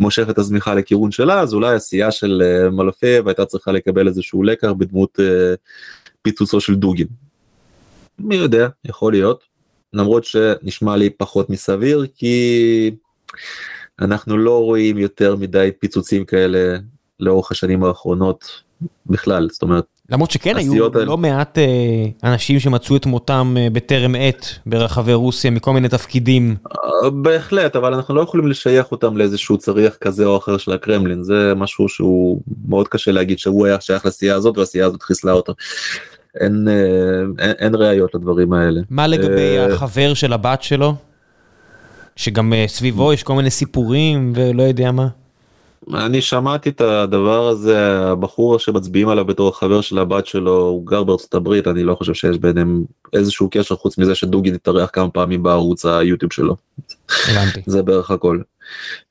מושך 0.00 0.30
את 0.30 0.38
הזמיכה 0.38 0.74
לכיוון 0.74 1.10
שלה, 1.10 1.40
אז 1.40 1.54
אולי 1.54 1.74
הסיעה 1.74 2.10
של 2.10 2.42
אה, 2.44 2.70
מלפייב 2.70 3.28
הייתה 3.28 3.46
צריכה 3.46 3.72
לקבל 3.72 4.08
איזשהו 4.08 4.42
לקח 4.42 4.68
בדמות 4.78 5.20
אה, 5.20 5.54
פיצוצו 6.22 6.60
של 6.60 6.74
דוגין. 6.74 7.06
מי 8.18 8.36
יודע, 8.36 8.68
יכול 8.84 9.12
להיות. 9.12 9.44
למרות 9.92 10.24
שנשמע 10.24 10.96
לי 10.96 11.10
פחות 11.10 11.50
מסביר 11.50 12.06
כי 12.14 12.90
אנחנו 14.00 14.38
לא 14.38 14.62
רואים 14.62 14.98
יותר 14.98 15.36
מדי 15.36 15.70
פיצוצים 15.78 16.24
כאלה 16.24 16.78
לאורך 17.20 17.52
השנים 17.52 17.84
האחרונות 17.84 18.62
בכלל 19.06 19.48
זאת 19.52 19.62
אומרת 19.62 19.84
למרות 20.10 20.30
שכן 20.30 20.56
היו 20.56 20.84
האלה- 20.94 21.04
לא 21.04 21.16
מעט 21.16 21.58
אה, 21.58 21.64
אנשים 22.24 22.60
שמצאו 22.60 22.96
את 22.96 23.06
מותם 23.06 23.54
אה, 23.58 23.68
בטרם 23.72 24.14
עת 24.18 24.46
ברחבי 24.66 25.14
רוסיה 25.14 25.50
מכל 25.50 25.72
מיני 25.72 25.88
תפקידים, 25.88 26.56
אה, 27.04 27.10
בהחלט 27.10 27.76
אבל 27.76 27.94
אנחנו 27.94 28.14
לא 28.14 28.20
יכולים 28.20 28.46
לשייך 28.46 28.92
אותם 28.92 29.16
לאיזשהו 29.16 29.58
צריח 29.58 29.94
כזה 30.00 30.24
או 30.26 30.36
אחר 30.36 30.56
של 30.58 30.72
הקרמלין 30.72 31.22
זה 31.22 31.52
משהו 31.56 31.88
שהוא 31.88 32.40
מאוד 32.68 32.88
קשה 32.88 33.12
להגיד 33.12 33.38
שהוא 33.38 33.66
היה 33.66 33.80
שייך 33.80 34.06
לסיעה 34.06 34.36
הזאת 34.36 34.58
והסיעה 34.58 34.86
הזאת 34.86 35.02
חיסלה 35.02 35.32
אותו. 35.32 35.54
אין, 36.40 36.68
אה, 36.68 37.44
אין, 37.44 37.54
אין 37.58 37.74
ראיות 37.74 38.14
לדברים 38.14 38.52
האלה. 38.52 38.80
מה 38.90 39.06
לגבי 39.06 39.58
אה, 39.58 39.66
החבר 39.74 40.14
של 40.14 40.32
הבת 40.32 40.62
שלו? 40.62 40.94
שגם 42.16 42.52
אה, 42.52 42.64
סביבו 42.68 43.12
יש 43.12 43.22
כל 43.22 43.34
מיני 43.34 43.50
סיפורים 43.50 44.32
ולא 44.36 44.62
יודע 44.62 44.92
מה. 44.92 45.08
אני 45.94 46.20
שמעתי 46.20 46.68
את 46.68 46.80
הדבר 46.80 47.48
הזה 47.48 47.98
הבחור 48.02 48.58
שמצביעים 48.58 49.08
עליו 49.08 49.24
בתור 49.24 49.48
החבר 49.48 49.80
של 49.80 49.98
הבת 49.98 50.26
שלו 50.26 50.58
הוא 50.58 50.86
גר 50.86 51.02
בארצות 51.04 51.34
הברית 51.34 51.66
אני 51.66 51.84
לא 51.84 51.94
חושב 51.94 52.14
שיש 52.14 52.38
ביניהם 52.38 52.84
איזשהו 53.12 53.48
קשר 53.50 53.76
חוץ 53.76 53.98
מזה 53.98 54.14
שדוגי 54.14 54.52
התארח 54.54 54.90
כמה 54.92 55.10
פעמים 55.10 55.42
בערוץ 55.42 55.86
היוטיוב 55.86 56.32
שלו. 56.32 56.56
זה 57.66 57.82
בערך 57.82 58.10
הכל. 58.10 58.38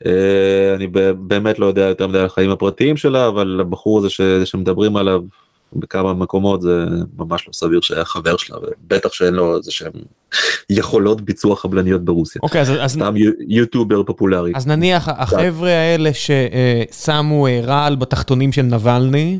אה, 0.05 0.73
אני 0.75 0.87
באמת 1.17 1.59
לא 1.59 1.65
יודע 1.65 1.81
יותר 1.81 2.07
מדי 2.07 2.19
על 2.19 2.25
החיים 2.25 2.49
הפרטיים 2.49 2.97
שלה 2.97 3.27
אבל 3.27 3.57
הבחור 3.61 3.99
הזה 3.99 4.09
ש- 4.09 4.21
שמדברים 4.45 4.97
עליו 4.97 5.21
בכמה 5.75 6.13
מקומות 6.13 6.61
זה 6.61 6.85
ממש 7.17 7.47
לא 7.47 7.53
סביר 7.53 7.81
שהיה 7.81 8.05
חבר 8.05 8.37
שלה 8.37 8.57
ובטח 8.57 9.13
שאין 9.13 9.33
לו 9.33 9.57
איזה 9.57 9.71
שהם 9.71 9.91
יכולות 10.69 11.21
ביצוע 11.21 11.55
חבלניות 11.55 12.05
ברוסיה. 12.05 12.39
אוקיי, 12.43 12.61
אז- 12.61 12.71
אז 12.79 12.91
סתם 12.91 13.17
יו- 13.17 13.31
יוטיובר 13.47 14.03
פופולרי. 14.03 14.51
אז 14.55 14.67
נניח 14.67 15.09
החבר'ה 15.09 15.69
האלה 15.69 16.09
ששמו 16.13 17.47
אה, 17.47 17.61
רעל 17.63 17.95
בתחתונים 17.95 18.51
של 18.51 18.61
נבלני, 18.61 19.39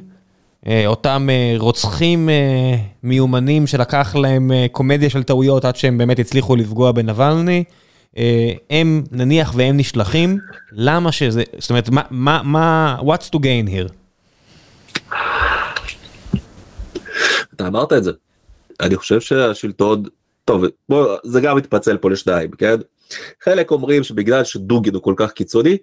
אה, 0.67 0.83
אותם 0.87 1.27
אה, 1.31 1.55
רוצחים 1.57 2.29
מיומנים 3.03 3.67
שלקח 3.67 4.15
להם 4.15 4.51
קומדיה 4.71 5.09
של 5.09 5.23
טעויות 5.23 5.65
עד 5.65 5.75
שהם 5.75 5.97
באמת 5.97 6.19
הצליחו 6.19 6.55
לפגוע 6.55 6.91
בנבלני, 6.91 7.63
הם 8.69 9.03
נניח 9.11 9.53
והם 9.55 9.77
נשלחים, 9.77 10.37
למה 10.71 11.11
שזה, 11.11 11.43
זאת 11.59 11.69
אומרת, 11.69 11.89
מה, 11.89 12.01
מה, 12.09 12.41
מה, 12.43 12.97
what's 13.01 13.29
to 13.35 13.39
gain 13.39 13.69
here? 13.69 13.91
אתה 17.55 17.67
אמרת 17.67 17.93
את 17.93 18.03
זה. 18.03 18.11
אני 18.81 18.95
חושב 18.95 19.19
שהשלטון, 19.19 20.03
טוב, 20.45 20.65
בוא, 20.89 21.17
זה 21.23 21.41
גם 21.41 21.57
מתפצל 21.57 21.97
פה 21.97 22.09
לשניים, 22.09 22.51
כן? 22.51 22.75
חלק 23.43 23.71
אומרים 23.71 24.03
שבגלל 24.03 24.43
שדוגין 24.43 24.93
הוא 24.93 25.03
כל 25.03 25.13
כך 25.17 25.31
קיצוני, 25.31 25.77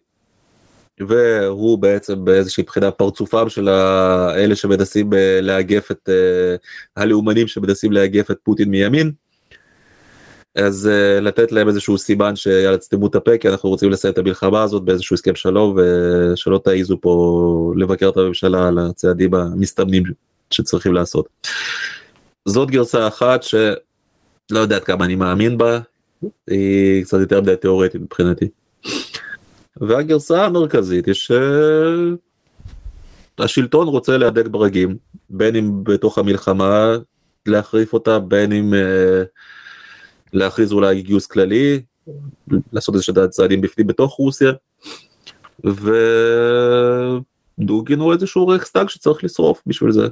והוא 1.01 1.79
בעצם 1.79 2.25
באיזושהי 2.25 2.63
בחינה 2.63 2.91
פרצופם 2.91 3.49
של 3.49 3.69
האלה 3.69 4.57
שמנסים 4.57 5.15
אה, 5.15 5.41
לאגף 5.43 5.91
את 5.91 6.09
uh, 6.09 6.93
הלאומנים 6.97 7.49
שמנסים 7.49 7.93
לאגף 7.93 8.31
את 8.31 8.37
פוטין 8.43 8.71
מימין. 8.71 9.13
אז 10.55 10.91
uh, 10.91 11.21
לתת 11.21 11.53
להם 11.53 11.69
איזשהו 11.69 11.99
סימן 11.99 12.37
שיאללה 12.37 12.79
תסתמו 12.79 13.07
את 13.07 13.15
הפה 13.15 13.39
כי 13.39 13.49
אנחנו 13.49 13.69
רוצים 13.69 13.91
לסיים 13.91 14.13
את 14.13 14.19
המלחמה 14.19 14.63
הזאת 14.63 14.83
באיזשהו 14.83 15.15
הסכם 15.15 15.35
שלום 15.35 15.77
ושלא 15.77 16.61
תעיזו 16.65 17.01
פה 17.01 17.73
לבקר 17.77 18.09
את 18.09 18.17
הממשלה 18.17 18.69
על 18.69 18.79
הצעדים 18.79 19.35
המסתמנים 19.35 20.03
שצריכים 20.53 20.95
לעשות. 20.95 21.29
זאת 22.49 22.71
גרסה 22.71 23.09
אחת 23.09 23.43
שלא 23.43 24.59
יודע 24.59 24.77
עד 24.77 24.85
כמה 24.85 25.05
אני 25.05 25.15
מאמין 25.15 25.59
בה, 25.59 25.81
היא 26.47 27.05
קצת 27.05 27.19
יותר 27.21 27.41
מדי 27.41 27.57
תיאורטית 27.57 28.01
מבחינתי. 28.01 28.49
והגרסה 29.77 30.45
המרכזית 30.45 31.07
היא 31.07 31.15
שהשלטון 33.39 33.89
רוצה 33.89 34.19
להדק 34.19 34.47
ברגים, 34.47 34.97
בין 35.31 35.57
אם 35.57 35.85
בתוך 35.85 36.19
המלחמה 36.19 36.97
להחריף 37.47 37.93
אותה, 37.93 38.19
בין 38.19 38.53
אם 38.53 38.73
uh, 38.73 38.77
להכריז 40.33 40.73
אולי 40.73 41.03
גיוס 41.03 41.27
כללי, 41.27 41.83
לעשות 42.73 42.95
איזה 42.95 43.29
צעדים 43.29 43.61
בפנים 43.61 43.87
בתוך 43.87 44.15
רוסיה, 44.15 44.53
ודוגין 47.59 47.99
הוא 47.99 48.13
איזשהו 48.13 48.49
רייכסטאג 48.49 48.89
שצריך 48.89 49.25
לשרוף 49.25 49.63
בשביל 49.67 49.93
זה. 49.93 50.09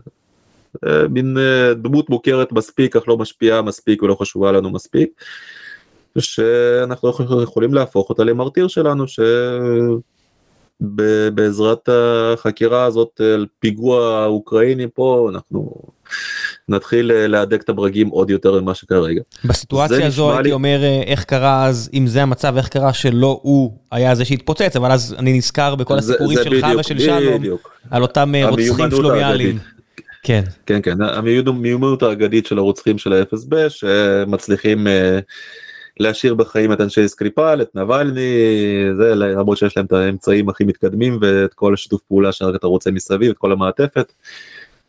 אה, 0.87 1.09
מין 1.09 1.37
אה, 1.39 1.75
דמות 1.75 2.11
מוכרת 2.11 2.53
מספיק 2.53 2.97
אך 2.97 3.09
לא 3.09 3.17
משפיעה 3.17 3.63
מספיק 3.63 4.03
ולא 4.03 4.15
חשובה 4.15 4.53
לנו 4.53 4.71
מספיק. 4.71 5.11
שאנחנו 6.19 7.13
יכולים 7.43 7.75
להפוך 7.75 8.11
אותה 8.11 8.25
למרטיר 8.25 8.69
שלנו 8.69 9.05
שבעזרת 10.81 11.89
החקירה 11.89 12.85
הזאת 12.85 13.21
על 13.35 13.47
פיגוע 13.59 14.27
אוקראיני 14.27 14.87
פה 14.95 15.29
אנחנו 15.33 15.75
נתחיל 16.69 17.27
להדק 17.27 17.63
את 17.63 17.69
הברגים 17.69 18.09
עוד 18.09 18.31
יותר 18.31 18.61
ממה 18.61 18.75
שכרגע. 18.75 19.21
בסיטואציה 19.45 20.07
הזו 20.07 20.31
הייתי 20.33 20.49
לי... 20.49 20.53
אומר 20.53 20.81
איך 21.07 21.25
קרה 21.25 21.67
אז 21.67 21.91
אם 21.95 22.07
זה 22.07 22.23
המצב 22.23 22.57
איך 22.57 22.69
קרה 22.69 22.93
שלא 22.93 23.41
הוא 23.43 23.77
היה 23.91 24.15
זה 24.15 24.25
שהתפוצץ 24.25 24.77
אבל 24.77 24.93
אז 24.93 25.15
אני 25.19 25.33
נזכר 25.39 25.75
בכל 25.75 25.99
הסיפורים 25.99 26.37
זה, 26.37 26.43
זה 26.43 26.51
שלך 26.51 26.67
ושל 26.79 26.99
שלום 26.99 27.43
על 27.91 28.03
אותם 28.03 28.33
רוצחים 28.51 28.91
שלומיאליים. 28.91 29.59
כן 30.23 30.43
כן 30.67 30.83
כן 30.83 31.03
המיומנות 31.03 32.03
האגדית 32.03 32.47
של 32.47 32.59
הרוצחים 32.59 32.99
של 32.99 33.23
ב 33.49 33.69
שמצליחים. 33.69 34.87
Uh, 34.87 34.91
להשאיר 36.01 36.35
בחיים 36.35 36.73
את 36.73 36.81
אנשי 36.81 37.09
סקריפל, 37.09 37.63
את 37.63 37.75
נבלני, 37.75 38.37
זה 38.97 39.15
למרות 39.15 39.59
שיש 39.59 39.77
להם 39.77 39.87
את 39.87 39.93
האמצעים 39.93 40.49
הכי 40.49 40.65
מתקדמים 40.65 41.19
ואת 41.21 41.55
כל 41.55 41.75
השיתוף 41.75 42.03
פעולה 42.03 42.33
שרק 42.33 42.55
אתה 42.55 42.67
רוצה 42.67 42.91
מסביב, 42.91 43.31
את 43.31 43.39
כל 43.39 43.53
המעטפת. 43.53 44.13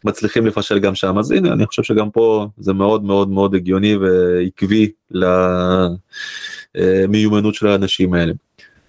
מצליחים 0.04 0.46
לפשל 0.48 0.80
גם 0.80 0.96
שם 0.96 1.18
אז 1.18 1.32
הנה 1.32 1.54
אני 1.54 1.66
חושב 1.66 1.84
שגם 1.84 2.12
פה 2.12 2.48
זה 2.58 2.74
מאוד 2.74 3.04
מאוד 3.04 3.30
מאוד 3.30 3.56
הגיוני 3.56 3.96
ועקבי 3.96 4.92
למיומנות 6.76 7.56
של 7.56 7.68
האנשים 7.68 8.14
האלה. 8.14 8.34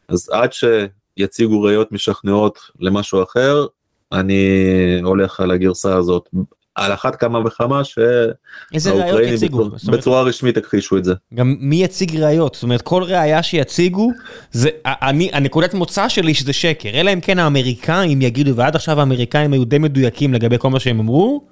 אז 0.09 0.31
עד 0.33 0.51
שיציגו 0.53 1.63
ראיות 1.63 1.93
משכנעות 1.93 2.59
למשהו 2.81 3.23
אחר 3.23 3.67
אני 4.13 5.01
הולך 5.03 5.41
על 5.41 5.51
הגרסה 5.51 5.97
הזאת 5.97 6.29
על 6.75 6.93
אחת 6.93 7.17
כמה 7.17 7.39
וכמה 7.47 7.83
שהאוקראינים 7.85 9.39
בצורה, 9.41 9.69
בצורה 9.89 10.23
רשמית 10.23 10.57
הכחישו 10.57 10.97
את 10.97 11.05
זה. 11.05 11.15
גם 11.35 11.57
מי 11.61 11.77
יציג 11.77 12.17
ראיות? 12.17 12.55
זאת 12.55 12.63
אומרת 12.63 12.83
כל 12.83 13.03
ראייה 13.03 13.43
שיציגו, 13.43 14.11
זה, 14.53 14.69
אני, 14.87 15.31
הנקודת 15.33 15.75
מוצא 15.75 16.09
שלי 16.09 16.35
שזה 16.35 16.53
שקר, 16.53 16.89
אלא 16.89 17.13
אם 17.13 17.21
כן 17.21 17.39
האמריקאים 17.39 18.23
יגידו, 18.23 18.57
ועד 18.57 18.77
עכשיו 18.77 19.01
האמריקאים 19.01 19.53
היו 19.53 19.65
די 19.65 19.79
מדויקים 19.79 20.35
לגבי 20.35 20.59
כל 20.59 20.71
מה 20.71 20.81
שהם 20.81 21.01
אמרו, 21.01 21.45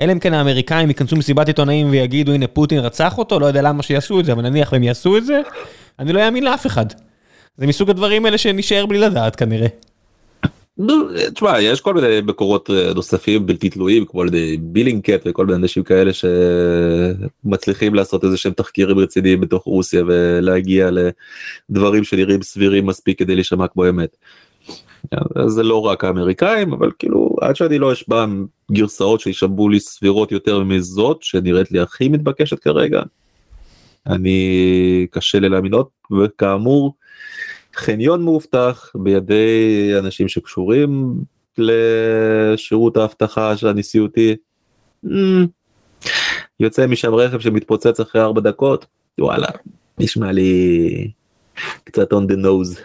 אלא 0.00 0.12
אם 0.12 0.18
כן 0.18 0.34
האמריקאים 0.34 0.88
ייכנסו 0.88 1.16
מסיבת 1.16 1.46
עיתונאים 1.46 1.90
ויגידו 1.90 2.32
הנה 2.32 2.46
פוטין 2.46 2.78
רצח 2.78 3.18
אותו, 3.18 3.40
לא 3.40 3.46
יודע 3.46 3.62
למה 3.62 3.82
שיעשו 3.82 4.20
את 4.20 4.24
זה, 4.24 4.32
אבל 4.32 4.42
נניח 4.42 4.72
והם 4.72 4.82
יעשו 4.82 5.16
את 5.16 5.26
זה, 5.26 5.40
אני 5.98 6.12
לא 6.12 6.26
אאמין 6.26 6.44
לאף 6.44 6.66
אחד. 6.66 6.86
זה 7.56 7.66
מסוג 7.66 7.90
הדברים 7.90 8.24
האלה 8.24 8.38
שנשאר 8.38 8.86
בלי 8.86 8.98
לדעת 8.98 9.36
כנראה. 9.36 9.68
תשמע 11.34 11.60
יש 11.60 11.80
כל 11.80 11.94
מיני 11.94 12.20
מקורות 12.26 12.70
אה, 12.70 12.94
נוספים 12.94 13.46
בלתי 13.46 13.70
תלויים 13.70 14.04
כמו 14.04 14.22
על 14.22 14.28
ידי 14.28 14.56
בילינג 14.60 15.02
קט 15.02 15.22
וכל 15.26 15.46
מיני 15.46 15.58
אנשים 15.58 15.82
כאלה 15.82 16.10
שמצליחים 16.12 17.94
לעשות 17.94 18.24
איזה 18.24 18.36
שהם 18.36 18.52
תחקירים 18.52 18.98
רציניים 18.98 19.40
בתוך 19.40 19.64
רוסיה 19.64 20.02
ולהגיע 20.06 20.90
לדברים 21.70 22.04
שנראים 22.04 22.42
סבירים 22.42 22.86
מספיק 22.86 23.18
כדי 23.18 23.34
להישמע 23.34 23.66
כמו 23.66 23.88
אמת. 23.88 24.16
זה 25.46 25.62
לא 25.62 25.80
רק 25.80 26.04
האמריקאים 26.04 26.72
אבל 26.72 26.90
כאילו 26.98 27.36
עד 27.40 27.56
שאני 27.56 27.78
לא 27.78 27.92
אשבע 27.92 28.26
גרסאות 28.72 29.20
שישמעו 29.20 29.68
לי 29.68 29.80
סבירות 29.80 30.32
יותר 30.32 30.64
מזאת 30.64 31.22
שנראית 31.22 31.72
לי 31.72 31.80
הכי 31.80 32.08
מתבקשת 32.08 32.58
כרגע. 32.58 33.02
אני 34.06 35.06
קשה 35.10 35.38
לי 35.38 35.48
להאמינות 35.48 35.88
וכאמור. 36.20 36.94
חניון 37.76 38.22
מאובטח 38.22 38.92
בידי 38.94 39.92
אנשים 39.98 40.28
שקשורים 40.28 41.14
לשירות 41.58 42.96
האבטחה 42.96 43.56
של 43.56 43.68
הנשיאותי. 43.68 44.36
Mm. 45.06 45.08
יוצא 46.60 46.86
משם 46.86 47.14
רכב 47.14 47.40
שמתפוצץ 47.40 48.00
אחרי 48.00 48.22
ארבע 48.22 48.40
דקות 48.40 48.86
וואלה 49.20 49.48
נשמע 49.98 50.32
לי 50.32 51.10
קצת 51.84 52.12
on 52.12 52.16
the 52.16 52.36
nose. 52.36 52.80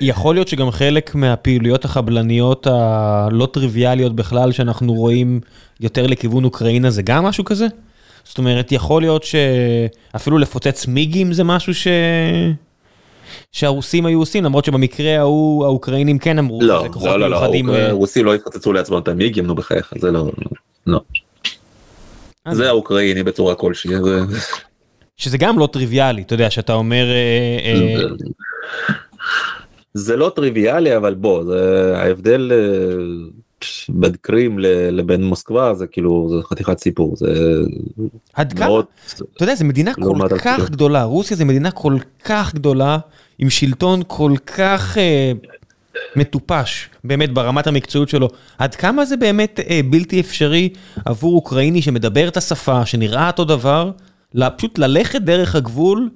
יכול 0.00 0.34
להיות 0.34 0.48
שגם 0.48 0.70
חלק 0.70 1.14
מהפעילויות 1.14 1.84
החבלניות 1.84 2.66
הלא 2.66 3.48
טריוויאליות 3.52 4.16
בכלל 4.16 4.52
שאנחנו 4.52 4.92
רואים 4.92 5.40
יותר 5.80 6.06
לכיוון 6.06 6.44
אוקראינה 6.44 6.90
זה 6.90 7.02
גם 7.02 7.24
משהו 7.24 7.44
כזה? 7.44 7.66
זאת 8.24 8.38
אומרת 8.38 8.72
יכול 8.72 9.02
להיות 9.02 9.24
שאפילו 9.24 10.38
לפוצץ 10.38 10.86
מיגים 10.86 11.32
זה 11.32 11.44
משהו 11.44 11.74
ש... 11.74 11.86
שהרוסים 13.52 14.06
היו 14.06 14.18
עושים 14.18 14.44
למרות 14.44 14.64
שבמקרה 14.64 15.18
ההוא 15.18 15.64
האוקראינים 15.64 16.18
כן 16.18 16.38
אמרו 16.38 16.62
לא 16.62 16.86
לא 17.04 17.20
לא, 17.20 17.30
לא 17.30 17.76
הרוסים 17.76 18.24
לא 18.24 18.34
יפוצצו 18.34 18.72
לעצמם 18.72 18.98
את 18.98 19.08
המיגים 19.08 19.46
נו 19.46 19.54
בחייך 19.54 19.92
זה 19.98 20.10
לא 20.10 20.30
לא. 20.86 21.00
זה 22.52 22.68
האוקראיני 22.68 23.22
בצורה 23.22 23.54
כלשהי. 23.54 23.94
שזה 25.16 25.38
גם 25.38 25.58
לא 25.58 25.68
טריוויאלי 25.72 26.22
אתה 26.22 26.34
יודע 26.34 26.50
שאתה 26.50 26.72
אומר. 26.72 27.04
אה, 27.04 27.58
אה, 27.64 28.02
זה 29.94 30.16
לא 30.16 30.32
טריוויאלי 30.36 30.96
אבל 30.96 31.14
בוא 31.14 31.44
זה 31.44 31.92
ההבדל 31.96 32.52
אה, 32.52 33.32
בין 33.88 34.12
קרים 34.20 34.58
לבין 34.90 35.24
מוסקבה 35.24 35.74
זה 35.74 35.86
כאילו 35.86 36.28
זה 36.30 36.46
חתיכת 36.48 36.78
סיפור 36.78 37.16
זה 37.16 37.26
עד 38.32 38.52
כמה 38.52 38.80
אתה 39.36 39.44
יודע 39.44 39.54
זה 39.54 39.64
מדינה 39.64 39.94
כל 39.94 40.28
כך 40.38 40.70
גדולה 40.70 41.04
רוסיה 41.04 41.36
זה 41.36 41.44
מדינה 41.44 41.70
כל 41.70 41.96
כך 42.24 42.54
גדולה 42.54 42.98
עם 43.38 43.50
שלטון 43.50 44.02
כל 44.06 44.34
כך 44.46 44.96
uh, 44.96 45.46
מטופש, 46.16 46.88
באמת 47.04 47.32
ברמת 47.32 47.66
המקצועיות 47.66 48.08
שלו, 48.08 48.28
עד 48.58 48.74
כמה 48.74 49.04
זה 49.04 49.16
באמת 49.16 49.60
uh, 49.62 49.72
בלתי 49.90 50.20
אפשרי 50.20 50.68
עבור 51.04 51.34
אוקראיני 51.34 51.82
שמדבר 51.82 52.28
את 52.28 52.36
השפה, 52.36 52.86
שנראה 52.86 53.26
אותו 53.26 53.44
דבר, 53.44 53.90
פשוט 54.56 54.78
ללכת 54.78 55.22
דרך 55.22 55.54
הגבול 55.54 56.10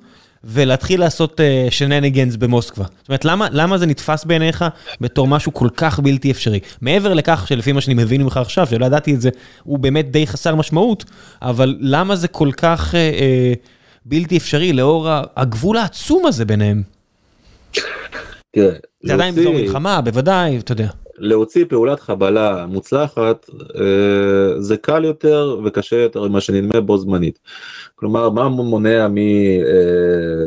ולהתחיל 0.45 1.01
לעשות 1.01 1.41
uh, 1.41 1.71
שנניגנס 1.71 2.37
במוסקבה. 2.37 2.85
זאת 2.99 3.09
אומרת, 3.09 3.25
למה, 3.25 3.49
למה 3.51 3.79
זה 3.79 3.87
נתפס 3.87 4.25
בעיניך 4.25 4.65
בתור 5.01 5.27
משהו 5.29 5.55
כל 5.55 5.69
כך 5.77 6.01
בלתי 6.01 6.31
אפשרי? 6.31 6.61
מעבר 6.81 7.15
לכך 7.15 7.45
שלפי 7.49 7.73
מה 7.73 7.81
שאני 7.81 7.95
מבין 7.95 8.23
ממך 8.23 8.37
עכשיו, 8.37 8.67
שלא 8.67 8.87
ידעתי 8.87 9.15
את 9.15 9.21
זה, 9.21 9.31
הוא 9.63 9.79
באמת 9.79 10.11
די 10.11 10.27
חסר 10.27 10.55
משמעות, 10.55 11.05
אבל 11.43 11.77
למה 11.81 12.17
זה 12.17 12.29
כל 12.29 12.51
כך 12.57 12.91
uh, 12.91 12.95
uh, 12.95 13.69
בלתי 14.05 14.37
אפשרי 14.37 14.73
לאור 14.73 15.09
הגבול 15.37 15.77
העצום 15.77 16.27
הזה 16.27 16.45
ביניהם? 16.45 16.96
תראה, 18.51 18.75
זה 19.03 19.15
עדיין 19.15 19.35
באזור 19.35 19.53
מלחמה, 19.55 20.01
בוודאי, 20.01 20.59
אתה 20.59 20.73
יודע. 20.73 20.89
להוציא 21.19 21.65
פעולת 21.69 22.01
חבלה 22.01 22.67
מוצלחת 22.67 23.51
אה, 23.81 24.61
זה 24.61 24.77
קל 24.77 25.05
יותר 25.05 25.61
וקשה 25.65 25.97
יותר 25.97 26.29
ממה 26.29 26.41
שנדמה 26.41 26.81
בו 26.81 26.99
זמנית. 26.99 27.39
כלומר, 27.95 28.31
מה 28.31 28.49
מונע 28.49 29.09
מ... 29.09 29.19
אה, 29.19 30.47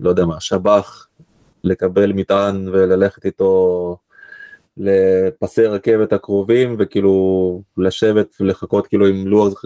לא 0.00 0.08
יודע 0.08 0.24
מה, 0.24 0.40
שב"ח 0.40 1.08
לקבל 1.64 2.12
מטען 2.12 2.68
וללכת 2.72 3.24
איתו 3.24 3.96
לפסי 4.76 5.66
רכבת 5.66 6.12
הקרובים 6.12 6.76
וכאילו 6.78 7.62
לשבת 7.76 8.34
ולחכות 8.40 8.86
כאילו 8.86 9.06
עם 9.06 9.26
לוח 9.26 9.64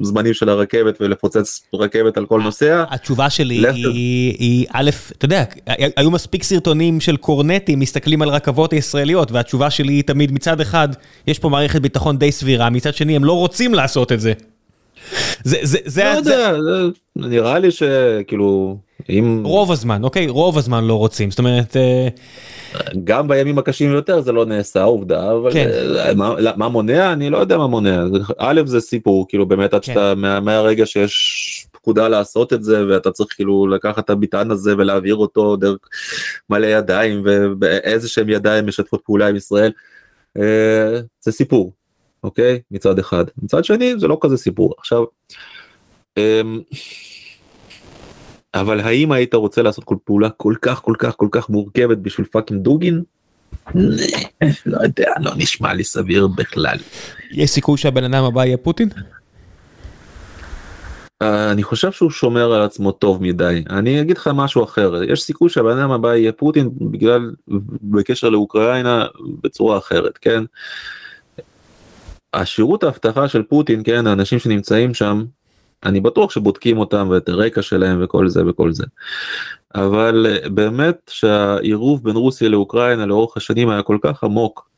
הזמנים 0.00 0.34
של 0.34 0.48
הרכבת 0.48 0.98
ולפוצץ 1.00 1.60
רכבת 1.74 2.16
על 2.16 2.26
כל 2.26 2.40
נוסע. 2.42 2.84
התשובה 2.90 3.30
שלי 3.30 3.64
היא 4.38 4.66
א', 4.72 4.90
אתה 5.18 5.24
יודע, 5.24 5.44
היו 5.96 6.10
מספיק 6.10 6.42
סרטונים 6.42 7.00
של 7.00 7.16
קורנטים 7.16 7.80
מסתכלים 7.80 8.22
על 8.22 8.28
רכבות 8.28 8.72
הישראליות 8.72 9.32
והתשובה 9.32 9.70
שלי 9.70 9.92
היא 9.92 10.04
תמיד 10.04 10.32
מצד 10.32 10.60
אחד 10.60 10.88
יש 11.26 11.38
פה 11.38 11.48
מערכת 11.48 11.80
ביטחון 11.80 12.18
די 12.18 12.32
סבירה 12.32 12.70
מצד 12.70 12.94
שני 12.94 13.16
הם 13.16 13.24
לא 13.24 13.32
רוצים 13.32 13.74
לעשות 13.74 14.12
את 14.12 14.20
זה. 14.20 14.32
זה 15.44 15.56
זה 15.62 15.78
זה 15.84 16.04
לא 16.04 16.08
יודע, 16.08 16.52
נראה 17.16 17.58
לי 17.58 17.70
שכאילו 17.70 18.76
אם 19.08 19.42
רוב 19.44 19.72
הזמן 19.72 20.04
אוקיי 20.04 20.28
רוב 20.28 20.58
הזמן 20.58 20.84
לא 20.84 20.94
רוצים 20.94 21.30
זאת 21.30 21.38
אומרת. 21.38 21.76
אה, 21.76 22.08
גם 23.04 23.28
בימים 23.28 23.58
הקשים 23.58 23.92
יותר 23.92 24.20
זה 24.20 24.32
לא 24.32 24.46
נעשה 24.46 24.82
עובדה 24.82 25.32
אבל 25.32 25.52
כן. 25.52 25.68
אה, 25.96 26.14
מה, 26.14 26.34
מה 26.56 26.68
מונע 26.68 27.12
אני 27.12 27.30
לא 27.30 27.38
יודע 27.38 27.58
מה 27.58 27.66
מונע 27.66 28.04
א' 28.38 28.60
זה 28.64 28.80
סיפור 28.80 29.26
כאילו 29.28 29.46
באמת 29.46 29.74
עד 29.74 29.84
כן. 29.84 29.92
שאתה 29.92 30.14
מה, 30.14 30.40
מהרגע 30.40 30.86
שיש 30.86 31.66
פקודה 31.72 32.08
לעשות 32.08 32.52
את 32.52 32.64
זה 32.64 32.86
ואתה 32.88 33.10
צריך 33.10 33.34
כאילו 33.34 33.66
לקחת 33.66 34.04
את 34.04 34.10
המטען 34.10 34.50
הזה 34.50 34.74
ולהעביר 34.78 35.16
אותו 35.16 35.56
דרך 35.56 35.78
מלא 36.50 36.66
ידיים 36.66 37.22
ואיזה 37.60 38.08
שהם 38.08 38.28
ידיים 38.28 38.66
משתפות 38.66 39.00
פעולה 39.04 39.26
עם 39.26 39.36
ישראל. 39.36 39.72
אה, 40.38 41.00
זה 41.20 41.32
סיפור 41.32 41.72
אוקיי 42.24 42.60
מצד 42.70 42.98
אחד 42.98 43.24
מצד 43.42 43.64
שני 43.64 43.98
זה 43.98 44.08
לא 44.08 44.18
כזה 44.20 44.36
סיפור 44.36 44.74
עכשיו. 44.78 45.04
אמ, 46.16 46.60
אבל 48.54 48.80
האם 48.80 49.12
היית 49.12 49.34
רוצה 49.34 49.62
לעשות 49.62 49.84
כל 49.84 49.96
פעולה 50.04 50.30
כל 50.30 50.54
כך 50.62 50.82
כל 50.82 50.94
כך 50.98 51.14
כל 51.16 51.28
כך 51.30 51.48
מורכבת 51.50 51.98
בשביל 51.98 52.26
fucking 52.26 52.62
דוגין? 52.62 53.02
לא 54.66 54.82
יודע 54.82 55.12
לא 55.20 55.32
נשמע 55.36 55.74
לי 55.74 55.84
סביר 55.84 56.26
בכלל. 56.26 56.76
יש 57.30 57.50
סיכוי 57.50 57.78
שהבן 57.78 58.04
אדם 58.04 58.24
הבא 58.24 58.44
יהיה 58.44 58.56
פוטין? 58.56 58.88
אני 61.22 61.62
חושב 61.62 61.92
שהוא 61.92 62.10
שומר 62.10 62.52
על 62.52 62.62
עצמו 62.62 62.92
טוב 62.92 63.22
מדי 63.22 63.64
אני 63.70 64.00
אגיד 64.00 64.18
לך 64.18 64.30
משהו 64.34 64.64
אחר 64.64 65.02
יש 65.12 65.22
סיכוי 65.22 65.48
שהבן 65.48 65.78
אדם 65.78 65.90
הבא 65.90 66.14
יהיה 66.14 66.32
פוטין 66.32 66.70
בגלל 66.80 67.34
בקשר 67.82 68.28
לאוקראינה 68.28 69.06
בצורה 69.42 69.78
אחרת 69.78 70.18
כן. 70.18 70.44
השירות 72.34 72.84
האבטחה 72.84 73.28
של 73.28 73.42
פוטין 73.42 73.82
כן 73.84 74.06
האנשים 74.06 74.38
שנמצאים 74.38 74.94
שם 74.94 75.24
אני 75.84 76.00
בטוח 76.00 76.30
שבודקים 76.30 76.78
אותם 76.78 77.08
ואת 77.10 77.28
הרקע 77.28 77.62
שלהם 77.62 78.04
וכל 78.04 78.28
זה 78.28 78.46
וכל 78.46 78.72
זה. 78.72 78.84
אבל 79.74 80.26
אה, 80.28 80.48
באמת 80.48 81.10
שהעירוב 81.10 82.04
בין 82.04 82.16
רוסיה 82.16 82.48
לאוקראינה 82.48 83.06
לאורך 83.06 83.36
השנים 83.36 83.68
היה 83.68 83.82
כל 83.82 83.98
כך 84.02 84.24
עמוק. 84.24 84.68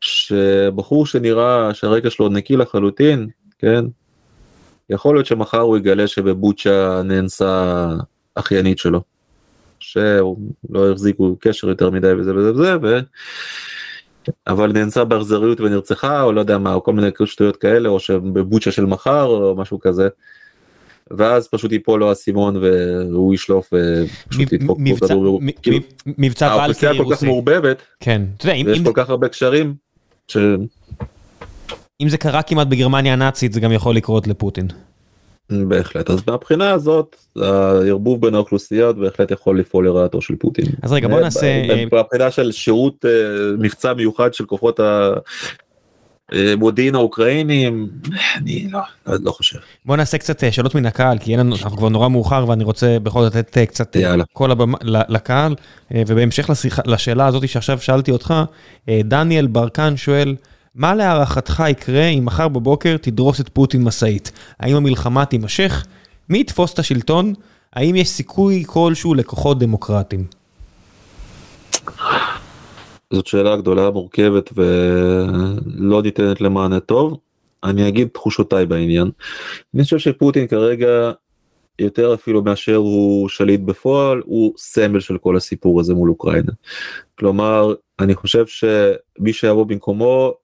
שבחור 0.00 1.06
שנראה 1.06 1.74
שהרקע 1.74 2.10
שלו 2.10 2.28
נקי 2.28 2.56
לחלוטין 2.56 3.28
כן 3.58 3.84
יכול 4.90 5.16
להיות 5.16 5.26
שמחר 5.26 5.60
הוא 5.60 5.76
יגלה 5.76 6.06
שבבוצ'ה 6.06 7.02
נאנסה 7.02 7.88
אחיינית 8.34 8.78
שלו. 8.78 9.02
שהוא 9.80 10.38
לא 10.70 10.92
החזיקו 10.92 11.36
קשר 11.40 11.68
יותר 11.68 11.90
מדי 11.90 12.12
וזה 12.12 12.34
וזה 12.34 12.52
וזה 12.52 13.00
אבל 14.46 14.72
נאנסה 14.72 15.04
באכזריות 15.04 15.60
ונרצחה 15.60 16.22
או 16.22 16.32
לא 16.32 16.40
יודע 16.40 16.58
מה 16.58 16.74
או 16.74 16.82
כל 16.82 16.92
מיני 16.92 17.08
שטויות 17.24 17.56
כאלה 17.56 17.88
או 17.88 18.00
שבבוצ'ה 18.00 18.70
של 18.70 18.86
מחר 18.86 19.24
או 19.24 19.56
משהו 19.56 19.80
כזה. 19.80 20.08
ואז 21.10 21.48
פשוט 21.48 21.72
ייפול 21.72 22.00
לו 22.00 22.08
האסימון 22.08 22.56
והוא 22.56 23.34
ישלוף 23.34 23.70
ופשוט 23.72 24.52
ידפוק 24.52 24.78
מבצע 24.80 25.06
כדור. 25.06 25.40
כאילו, 25.62 25.78
מבצע 26.06 26.46
ולקרי 26.46 26.66
רוסי. 26.66 26.86
האוכלוסייה 26.86 27.04
כל 27.04 27.14
כך 27.16 27.22
מעורבבת. 27.22 27.82
כן. 28.00 28.22
ויש 28.44 28.80
כל 28.84 28.92
כך 28.94 29.10
הרבה 29.10 29.28
קשרים. 29.28 29.74
אם 32.00 32.08
זה 32.08 32.18
קרה 32.18 32.42
כמעט 32.42 32.66
בגרמניה 32.66 33.12
הנאצית 33.12 33.52
זה 33.52 33.60
גם 33.60 33.72
יכול 33.72 33.96
לקרות 33.96 34.26
לפוטין. 34.26 34.68
בהחלט 35.50 36.10
אז 36.10 36.22
מהבחינה 36.26 36.70
הזאת 36.70 37.16
הערבוב 37.36 38.20
בין 38.20 38.34
האוכלוסיות 38.34 38.98
בהחלט 38.98 39.30
יכול 39.30 39.60
לפעול 39.60 39.86
לרעתו 39.86 40.20
של 40.20 40.36
פוטין. 40.36 40.64
אז 40.82 40.92
רגע 40.92 41.08
בוא 41.08 41.20
נעשה 41.20 41.62
מבחינה 41.86 42.30
של 42.30 42.52
שירות 42.52 43.04
אה, 43.04 43.10
מבצע 43.58 43.92
מיוחד 43.92 44.34
של 44.34 44.44
כוחות 44.44 44.80
המודיעין 46.32 46.94
האוקראינים 46.94 47.88
אני 48.36 48.68
לא, 48.70 48.80
לא 49.06 49.30
חושב. 49.30 49.58
בוא 49.84 49.96
נעשה 49.96 50.18
קצת 50.18 50.44
אה, 50.44 50.52
שאלות 50.52 50.74
מן 50.74 50.86
הקהל 50.86 51.18
כי 51.18 51.32
אין 51.32 51.40
לנו 51.40 51.56
אנחנו 51.62 51.76
כבר 51.76 51.88
נורא 51.88 52.08
מאוחר 52.08 52.44
ואני 52.48 52.64
רוצה 52.64 52.98
בכל 53.02 53.22
זאת 53.22 53.34
לתת 53.34 53.58
אה, 53.58 53.66
קצת 53.66 53.96
קול 54.32 54.50
הבמה 54.50 54.78
לקהל 54.84 55.54
ובהמשך 55.90 56.50
לשיחה 56.50 56.82
לשאלה 56.86 57.26
הזאת 57.26 57.48
שעכשיו 57.48 57.78
שאלתי 57.78 58.10
אותך 58.10 58.34
דניאל 58.88 59.46
ברקן 59.46 59.96
שואל. 59.96 60.34
מה 60.76 60.94
להערכתך 60.94 61.62
יקרה 61.68 62.06
אם 62.06 62.24
מחר 62.24 62.48
בבוקר 62.48 62.96
תדרוס 62.96 63.40
את 63.40 63.48
פוטין 63.48 63.84
משאית? 63.84 64.32
האם 64.60 64.76
המלחמה 64.76 65.24
תימשך? 65.24 65.86
מי 66.28 66.40
יתפוס 66.40 66.74
את 66.74 66.78
השלטון? 66.78 67.32
האם 67.72 67.96
יש 67.96 68.08
סיכוי 68.08 68.64
כלשהו 68.66 69.14
לכוחות 69.14 69.58
דמוקרטיים? 69.58 70.26
זאת 73.12 73.26
שאלה 73.26 73.56
גדולה 73.56 73.90
מורכבת 73.90 74.50
ולא 74.54 76.02
ניתנת 76.02 76.40
למענה 76.40 76.80
טוב. 76.80 77.18
אני 77.64 77.88
אגיד 77.88 78.08
תחושותיי 78.08 78.66
בעניין. 78.66 79.10
אני 79.74 79.82
חושב 79.82 79.98
שפוטין 79.98 80.46
כרגע 80.46 81.12
יותר 81.78 82.14
אפילו 82.14 82.42
מאשר 82.42 82.76
הוא 82.76 83.28
שליט 83.28 83.60
בפועל 83.60 84.22
הוא 84.24 84.52
סמל 84.56 85.00
של 85.00 85.18
כל 85.18 85.36
הסיפור 85.36 85.80
הזה 85.80 85.94
מול 85.94 86.10
אוקראינה. 86.10 86.52
כלומר 87.18 87.74
אני 88.00 88.14
חושב 88.14 88.46
שמי 88.46 89.32
שיבוא 89.32 89.64
במקומו 89.64 90.34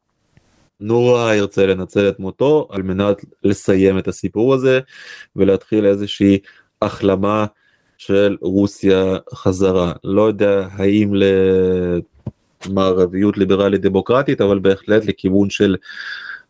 נורא 0.83 1.35
ירצה 1.35 1.67
לנצל 1.67 2.09
את 2.09 2.19
מותו 2.19 2.69
על 2.71 2.83
מנת 2.83 3.25
לסיים 3.43 3.99
את 3.99 4.09
הסיפור 4.09 4.55
הזה 4.55 4.81
ולהתחיל 5.37 5.87
איזושהי 5.87 6.39
החלמה 6.83 7.47
של 7.99 8.37
רוסיה 8.41 9.17
חזרה. 9.35 9.93
לא 10.05 10.23
יודע 10.23 10.69
האם 10.73 11.13
למערביות 12.69 13.39
ליברלית 13.39 13.81
דמוקרטית 13.81 14.41
אבל 14.41 14.59
בהחלט 14.59 15.05
לכיוון 15.05 15.51
של 15.51 15.77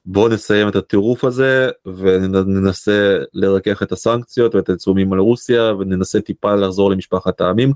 בוא 0.07 0.29
נסיים 0.29 0.69
את 0.69 0.77
הטירוף 0.77 1.25
הזה 1.25 1.69
וננסה 1.87 3.19
לרכך 3.35 3.83
את 3.83 3.93
הסנקציות 3.93 4.55
ואת 4.55 4.69
העיצומים 4.69 5.13
על 5.13 5.19
רוסיה 5.19 5.73
וננסה 5.79 6.21
טיפה 6.21 6.55
לחזור 6.55 6.91
למשפחת 6.91 7.41
העמים 7.41 7.73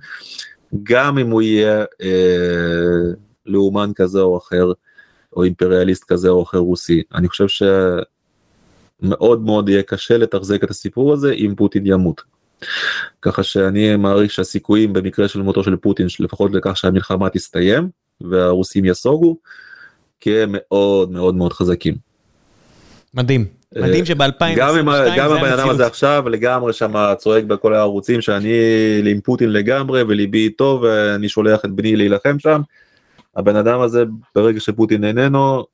גם 0.82 1.18
אם 1.18 1.30
הוא 1.30 1.42
יהיה 1.42 1.84
אה, 2.02 3.12
לאומן 3.46 3.90
כזה 3.94 4.20
או 4.20 4.38
אחר 4.38 4.72
או 5.36 5.42
אימפריאליסט 5.42 6.04
כזה 6.04 6.28
או 6.28 6.42
אחר 6.42 6.58
רוסי. 6.58 7.02
אני 7.14 7.28
חושב 7.28 7.66
שמאוד 9.02 9.40
מאוד 9.40 9.68
יהיה 9.68 9.82
קשה 9.82 10.18
לתחזק 10.18 10.64
את 10.64 10.70
הסיפור 10.70 11.12
הזה 11.12 11.32
אם 11.32 11.54
פוטין 11.56 11.86
ימות. 11.86 12.22
ככה 13.22 13.42
שאני 13.42 13.96
מעריך 13.96 14.30
שהסיכויים 14.30 14.92
במקרה 14.92 15.28
של 15.28 15.42
מותו 15.42 15.64
של 15.64 15.76
פוטין 15.76 16.06
לפחות 16.20 16.52
לכך 16.52 16.76
שהמלחמה 16.76 17.30
תסתיים 17.30 17.88
והרוסים 18.20 18.84
יסוגו, 18.84 19.36
כי 20.20 20.42
הם 20.42 20.50
מאוד 20.52 21.10
מאוד 21.10 21.34
מאוד 21.34 21.52
חזקים. 21.52 21.94
מדהים. 23.14 23.46
מדהים 23.76 24.04
שב-2022 24.04 24.22
זה 24.64 24.80
המציאות. 24.80 25.16
גם 25.16 25.32
הבן 25.32 25.52
אדם 25.52 25.68
הזה 25.68 25.86
עכשיו 25.86 26.28
לגמרי 26.28 26.72
שם 26.72 27.14
צועק 27.18 27.44
בכל 27.44 27.74
הערוצים 27.74 28.20
שאני 28.20 28.52
עם 29.04 29.20
פוטין 29.20 29.52
לגמרי 29.52 30.02
וליבי 30.02 30.44
איתו 30.44 30.80
ואני 30.82 31.28
שולח 31.28 31.64
את 31.64 31.70
בני 31.70 31.96
להילחם 31.96 32.38
שם. 32.38 32.60
הבן 33.36 33.56
אדם 33.56 33.80
הזה 33.80 34.04
ברגע 34.34 34.60
שפוטין 34.60 35.04
איננו 35.04 35.64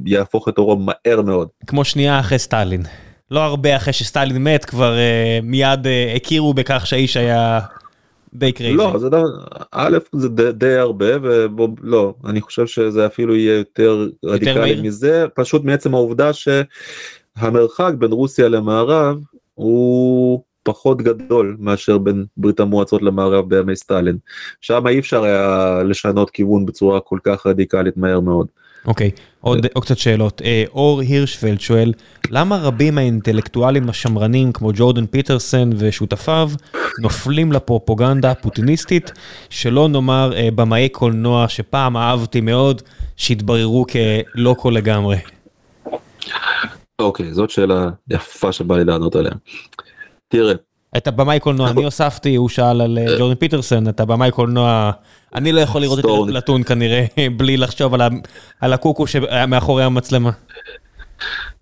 יהפוך 0.00 0.48
את 0.48 0.58
עורו 0.58 0.76
מהר 0.76 1.22
מאוד. 1.22 1.48
כמו 1.66 1.84
שנייה 1.84 2.20
אחרי 2.20 2.38
סטאלין. 2.38 2.82
לא 3.30 3.40
הרבה 3.40 3.76
אחרי 3.76 3.92
שסטאלין 3.92 4.44
מת 4.44 4.64
כבר 4.64 4.94
uh, 4.94 5.44
מיד 5.44 5.86
uh, 5.86 6.16
הכירו 6.16 6.54
בכך 6.54 6.86
שהאיש 6.86 7.16
היה 7.16 7.60
די 8.34 8.52
crazy. 8.52 8.76
לא, 8.76 8.98
זה 8.98 9.08
דבר, 9.08 9.22
א' 9.72 9.98
זה 10.12 10.28
די, 10.28 10.52
די 10.52 10.74
הרבה 10.74 11.06
ובוא, 11.22 11.68
לא, 11.82 12.14
אני 12.26 12.40
חושב 12.40 12.66
שזה 12.66 13.06
אפילו 13.06 13.36
יהיה 13.36 13.58
יותר 13.58 14.08
רדיקלי 14.24 14.80
מזה, 14.80 15.26
פשוט 15.34 15.64
מעצם 15.64 15.94
העובדה 15.94 16.30
שהמרחק 16.32 17.92
בין 17.98 18.12
רוסיה 18.12 18.48
למערב 18.48 19.18
הוא 19.54 20.42
פחות 20.64 21.02
גדול 21.02 21.56
מאשר 21.60 21.98
בין 21.98 22.24
ברית 22.36 22.60
המועצות 22.60 23.02
למערב 23.02 23.48
בימי 23.48 23.76
סטלין. 23.76 24.16
שם 24.60 24.86
אי 24.86 24.98
אפשר 24.98 25.24
היה 25.24 25.82
לשנות 25.82 26.30
כיוון 26.30 26.66
בצורה 26.66 27.00
כל 27.00 27.18
כך 27.24 27.46
רדיקלית 27.46 27.96
מהר 27.96 28.20
מאוד. 28.20 28.46
אוקיי, 28.86 29.10
okay, 29.14 29.20
עוד, 29.40 29.66
עוד 29.72 29.84
קצת 29.84 29.98
שאלות. 29.98 30.42
אה, 30.44 30.64
אור 30.72 31.00
הירשפלד 31.00 31.60
שואל, 31.60 31.92
למה 32.30 32.56
רבים 32.56 32.98
האינטלקטואלים 32.98 33.88
השמרנים 33.88 34.52
כמו 34.52 34.70
ג'ורדן 34.74 35.06
פיטרסן 35.06 35.70
ושותפיו 35.78 36.50
נופלים 37.00 37.52
לפרופוגנדה 37.52 38.30
הפוטיניסטית, 38.30 39.12
שלא 39.50 39.88
נאמר 39.88 40.32
אה, 40.36 40.48
במאי 40.54 40.88
קולנוע 40.88 41.48
שפעם 41.48 41.96
אהבתי 41.96 42.40
מאוד, 42.40 42.82
שהתבררו 43.16 43.86
כלא 43.86 44.54
כל 44.58 44.72
לגמרי? 44.76 45.16
אוקיי, 46.98 47.30
okay, 47.30 47.34
זאת 47.34 47.50
שאלה 47.50 47.88
יפה 48.10 48.52
שבא 48.52 48.76
לי 48.76 48.84
לענות 48.84 49.16
עליה. 49.16 49.32
תראה. 50.34 50.54
את 50.96 51.08
הבמאי 51.08 51.40
קולנוע 51.40 51.70
אני 51.70 51.84
הוספתי 51.84 52.34
הוא 52.34 52.48
שאל 52.48 52.80
על 52.80 52.98
אה, 52.98 53.18
ג'ורדן 53.18 53.34
פיטרסון 53.34 53.88
את 53.88 54.00
הבמאי 54.00 54.30
קולנוע 54.30 54.90
אני 55.34 55.52
לא 55.52 55.60
יכול 55.60 55.80
לראות 55.80 55.98
את 55.98 56.04
אפלטון 56.04 56.62
כנראה 56.62 57.04
בלי 57.36 57.56
לחשוב 57.56 57.94
על 58.60 58.72
הקוקו 58.72 59.06
שהיה 59.06 59.46
מאחורי 59.46 59.84
המצלמה. 59.84 60.30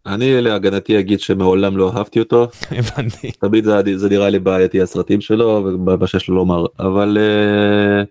אני 0.07 0.41
להגנתי 0.41 0.99
אגיד 0.99 1.21
שמעולם 1.21 1.77
לא 1.77 1.93
אהבתי 1.97 2.21
אותו. 2.21 2.49
הבנתי. 2.79 3.31
תמיד 3.31 3.65
זה, 3.65 3.81
זה 3.97 4.09
נראה 4.09 4.31
לי 4.31 4.39
בעייתי 4.39 4.83
הסרטים 4.83 5.21
שלו 5.21 5.65
ומה 5.65 6.07
שיש 6.07 6.29
לו 6.29 6.35
לומר 6.35 6.67
אבל 6.79 7.19
אה, 7.21 8.03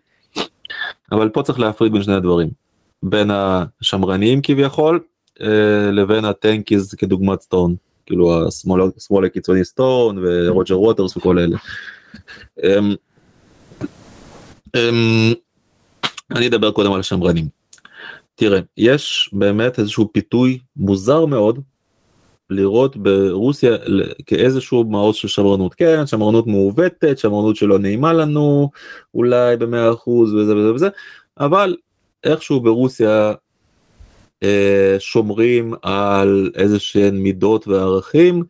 אבל 1.11 1.29
פה 1.29 1.43
צריך 1.43 1.59
להפריד 1.59 1.91
בין 1.91 2.03
שני 2.03 2.13
הדברים 2.13 2.49
בין 3.03 3.31
השמרנים 3.33 4.41
כביכול 4.43 4.99
אה, 5.41 5.91
לבין 5.91 6.25
הטנקיז 6.25 6.93
כדוגמת 6.93 7.41
סטון 7.41 7.75
כאילו 8.05 8.47
השמאל, 8.47 9.25
הקיצוני 9.25 9.65
סטון 9.65 10.23
ורוג'ר 10.23 10.79
ווטרס 10.79 11.17
וכל 11.17 11.39
אלה. 11.39 11.57
אמ, 12.63 12.95
אמ, 14.75 15.33
אני 16.31 16.47
אדבר 16.47 16.71
קודם 16.71 16.93
על 16.93 16.99
השמרנים. 16.99 17.47
תראה 18.35 18.59
יש 18.77 19.29
באמת 19.33 19.79
איזשהו 19.79 20.09
פיתוי 20.13 20.59
מוזר 20.75 21.25
מאוד 21.25 21.59
לראות 22.49 22.97
ברוסיה 22.97 23.77
כאיזשהו 24.25 24.83
מעוז 24.83 25.15
של 25.15 25.27
שמרנות 25.27 25.73
כן 25.73 26.07
שמרנות 26.07 26.47
מעוותת 26.47 27.17
שמרנות 27.17 27.55
שלא 27.55 27.79
נעימה 27.79 28.13
לנו 28.13 28.69
אולי 29.13 29.57
במאה 29.57 29.91
אחוז 29.91 30.33
וזה 30.33 30.55
וזה 30.55 30.73
וזה 30.73 30.89
אבל 31.39 31.75
איכשהו 32.23 32.59
ברוסיה 32.59 33.33
שומרים 34.99 35.73
על 35.81 36.51
איזה 36.55 36.79
שהן 36.79 37.17
מידות 37.17 37.67
וערכים 37.67 38.43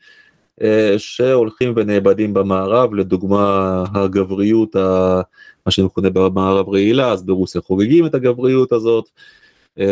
אה, 0.61 0.95
שהולכים 0.97 1.73
ונאבדים 1.75 2.33
במערב 2.33 2.93
לדוגמה 2.93 3.83
הגבריות 3.93 4.75
ה... 4.75 5.21
מה 5.65 5.71
שמכונה 5.71 6.09
במערב 6.09 6.69
רעילה 6.69 7.11
אז 7.11 7.23
ברוסיה 7.25 7.61
חוגגים 7.61 8.05
את 8.05 8.15
הגבריות 8.15 8.71
הזאת. 8.71 9.09
אה, 9.79 9.85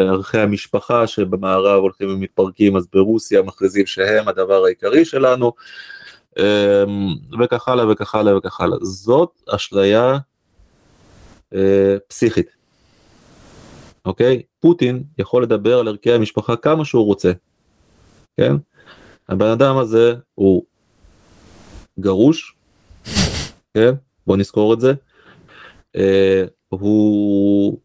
ערכי 0.00 0.38
המשפחה 0.38 1.06
שבמערב 1.06 1.80
הולכים 1.80 2.08
ומתפרקים 2.10 2.76
אז 2.76 2.86
ברוסיה 2.92 3.42
מכריזים 3.42 3.86
שהם 3.86 4.28
הדבר 4.28 4.64
העיקרי 4.64 5.04
שלנו 5.04 5.52
אה, 6.38 6.84
וכך 7.40 7.68
הלאה 7.68 7.92
וכך 7.92 8.14
הלאה 8.14 8.36
וכך 8.36 8.60
הלאה 8.60 8.78
זאת 8.82 9.30
אשליה 9.48 10.18
אה, 11.54 11.96
פסיכית. 12.08 12.50
אוקיי 14.04 14.42
פוטין 14.60 15.02
יכול 15.18 15.42
לדבר 15.42 15.78
על 15.78 15.88
ערכי 15.88 16.12
המשפחה 16.12 16.56
כמה 16.56 16.84
שהוא 16.84 17.04
רוצה. 17.04 17.32
כן 18.36 18.52
הבן 19.28 19.46
אדם 19.46 19.76
הזה 19.76 20.14
הוא 20.34 20.64
גרוש 22.00 22.56
כן 23.74 23.92
בוא 24.26 24.36
נזכור 24.36 24.74
את 24.74 24.80
זה. 24.80 24.92
הוא 26.68 27.78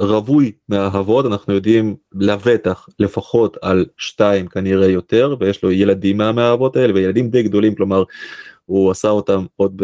רווי 0.00 0.52
מאהבות 0.68 1.26
אנחנו 1.26 1.54
יודעים 1.54 1.96
לבטח 2.12 2.88
לפחות 2.98 3.56
על 3.62 3.86
שתיים 3.96 4.46
כנראה 4.46 4.88
יותר 4.88 5.36
ויש 5.40 5.62
לו 5.62 5.70
ילדים 5.72 6.16
מהמאהבות 6.16 6.76
האלה 6.76 6.94
וילדים 6.94 7.30
די 7.30 7.42
גדולים 7.42 7.74
כלומר 7.74 8.02
הוא 8.66 8.90
עשה 8.90 9.08
אותם 9.08 9.44
עוד 9.56 9.82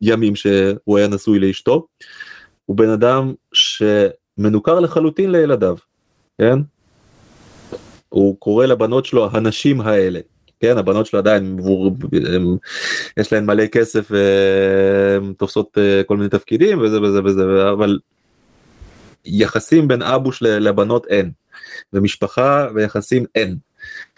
בימים 0.00 0.36
שהוא 0.36 0.98
היה 0.98 1.08
נשוי 1.08 1.38
לאשתו. 1.38 1.86
הוא 2.64 2.76
בן 2.76 2.88
אדם 2.88 3.34
שמנוכר 4.36 4.80
לחלוטין 4.80 5.32
לילדיו, 5.32 5.76
כן? 6.38 6.58
הוא 8.08 8.36
קורא 8.38 8.66
לבנות 8.66 9.06
שלו 9.06 9.28
הנשים 9.32 9.80
האלה, 9.80 10.20
כן 10.60 10.78
הבנות 10.78 11.06
שלו 11.06 11.18
עדיין 11.18 11.58
הם, 12.34 12.56
יש 13.16 13.32
להן 13.32 13.46
מלא 13.46 13.66
כסף 13.66 14.10
והן 14.10 15.32
תופסות 15.32 15.78
אה, 15.78 16.02
כל 16.06 16.16
מיני 16.16 16.28
תפקידים 16.28 16.80
וזה 16.80 17.00
וזה 17.00 17.22
וזה 17.24 17.70
אבל 17.70 17.98
יחסים 19.24 19.88
בין 19.88 20.02
אבוש 20.02 20.42
לבנות 20.42 21.06
אין 21.06 21.30
ומשפחה 21.92 22.68
ויחסים 22.74 23.24
אין 23.34 23.56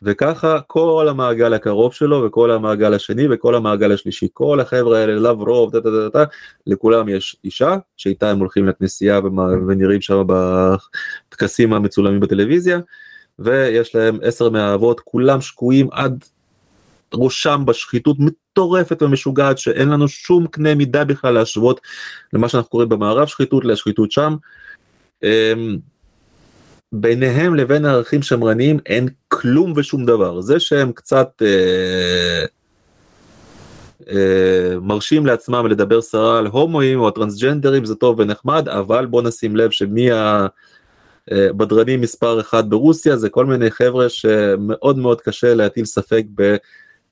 וככה 0.03 0.61
כל 0.67 1.07
המעגל 1.11 1.55
הקרוב 1.55 1.93
שלו 1.93 2.23
וכל 2.27 2.51
המעגל 2.51 2.95
השני 2.95 3.27
וכל 3.31 3.55
המעגל 3.55 3.93
השלישי 3.93 4.29
כל 4.33 4.61
החברה 4.61 4.99
האלה 4.99 5.15
לברוב 5.15 5.73
דה, 5.73 5.81
דה, 5.81 5.91
דה, 5.91 6.09
דה, 6.09 6.25
לכולם 6.67 7.09
יש 7.09 7.37
אישה 7.45 7.77
שאיתה 7.97 8.31
הם 8.31 8.39
הולכים 8.39 8.67
לכנסייה 8.67 9.21
ונראים 9.69 10.01
שם 10.01 10.23
בטקסים 10.27 11.73
המצולמים 11.73 12.21
בטלוויזיה 12.21 12.79
ויש 13.39 13.95
להם 13.95 14.19
עשר 14.23 14.51
מהאבות 14.51 15.01
כולם 15.01 15.41
שקועים 15.41 15.89
עד 15.93 16.25
ראשם 17.15 17.63
בשחיתות 17.67 18.17
מטורפת 18.21 19.03
ומשוגעת 19.03 19.59
שאין 19.59 19.89
לנו 19.89 20.09
שום 20.09 20.47
קנה 20.47 20.75
מידה 20.75 21.05
בכלל 21.05 21.35
להשוות 21.35 21.81
למה 22.33 22.49
שאנחנו 22.49 22.71
קוראים 22.71 22.89
במערב 22.89 23.27
שחיתות 23.27 23.65
לשחיתות 23.65 24.13
שם. 24.13 24.37
ביניהם 27.01 27.55
לבין 27.55 27.85
ערכים 27.85 28.23
שמרניים 28.23 28.79
אין 28.87 29.09
כלום 29.29 29.73
ושום 29.77 30.07
דבר. 30.07 30.41
זה 30.41 30.61
שהם 30.61 30.93
קצת 30.93 31.43
אה, 31.43 32.45
אה, 34.11 34.79
מרשים 34.83 35.27
לעצמם 35.27 35.67
לדבר 35.67 36.01
סרה 36.03 36.39
על 36.39 36.47
הומואים 36.47 37.01
או 37.01 37.11
טרנסג'נדרים 37.11 37.85
זה 37.85 37.95
טוב 37.95 38.19
ונחמד 38.19 38.69
אבל 38.69 39.07
בוא 39.07 39.23
נשים 39.23 39.57
לב 39.57 39.71
שמי 39.71 40.09
הבדרנים 41.31 42.01
מספר 42.01 42.41
אחד 42.41 42.71
ברוסיה 42.71 43.17
זה 43.17 43.29
כל 43.29 43.47
מיני 43.47 43.71
חבר'ה 43.71 44.09
שמאוד 44.09 44.99
מאוד 44.99 45.21
קשה 45.21 45.55
להטיל 45.55 45.85
ספק 45.85 46.25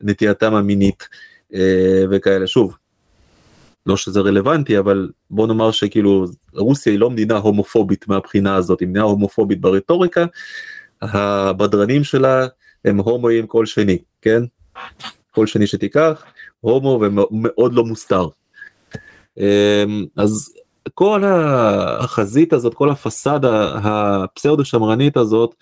בנטייתם 0.01 0.55
המינית 0.55 1.09
אה, 1.55 2.05
וכאלה. 2.11 2.47
שוב 2.47 2.77
לא 3.87 3.97
שזה 3.97 4.21
רלוונטי 4.21 4.79
אבל 4.79 5.11
בוא 5.31 5.47
נאמר 5.47 5.71
שכאילו 5.71 6.25
רוסיה 6.55 6.93
היא 6.93 7.01
לא 7.01 7.11
מדינה 7.11 7.37
הומופובית 7.37 8.09
מהבחינה 8.09 8.55
הזאת 8.55 8.81
היא 8.81 8.89
מדינה 8.89 9.05
הומופובית 9.05 9.61
ברטוריקה 9.61 10.25
הבדרנים 11.03 12.05
שלה 12.05 12.47
הם 12.85 12.99
הומואים 12.99 13.47
כל 13.47 13.67
שני 13.67 13.99
כן 14.23 14.43
כל 15.31 15.47
שני 15.47 15.67
שתיקח 15.67 16.25
הומו 16.61 17.01
ומאוד 17.03 17.73
לא 17.73 17.85
מוסתר. 17.85 18.27
אמ, 19.39 20.05
אז 20.17 20.55
כל 20.95 21.25
החזית 21.25 22.53
הזאת 22.53 22.75
כל 22.75 22.91
הפסאדה 22.91 23.75
הפסאודו 23.75 24.65
שמרנית 24.65 25.17
הזאת 25.17 25.55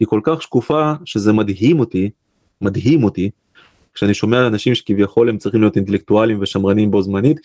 היא 0.00 0.08
כל 0.08 0.20
כך 0.24 0.42
שקופה 0.42 0.92
שזה 1.04 1.32
מדהים 1.32 1.80
אותי 1.80 2.10
מדהים 2.60 3.04
אותי 3.04 3.30
כשאני 3.94 4.14
שומע 4.14 4.46
אנשים 4.46 4.74
שכביכול 4.74 5.28
הם 5.28 5.38
צריכים 5.38 5.60
להיות 5.60 5.76
אינטלקטואלים 5.76 6.38
ושמרנים 6.40 6.90
בו 6.90 7.02
זמנית, 7.02 7.40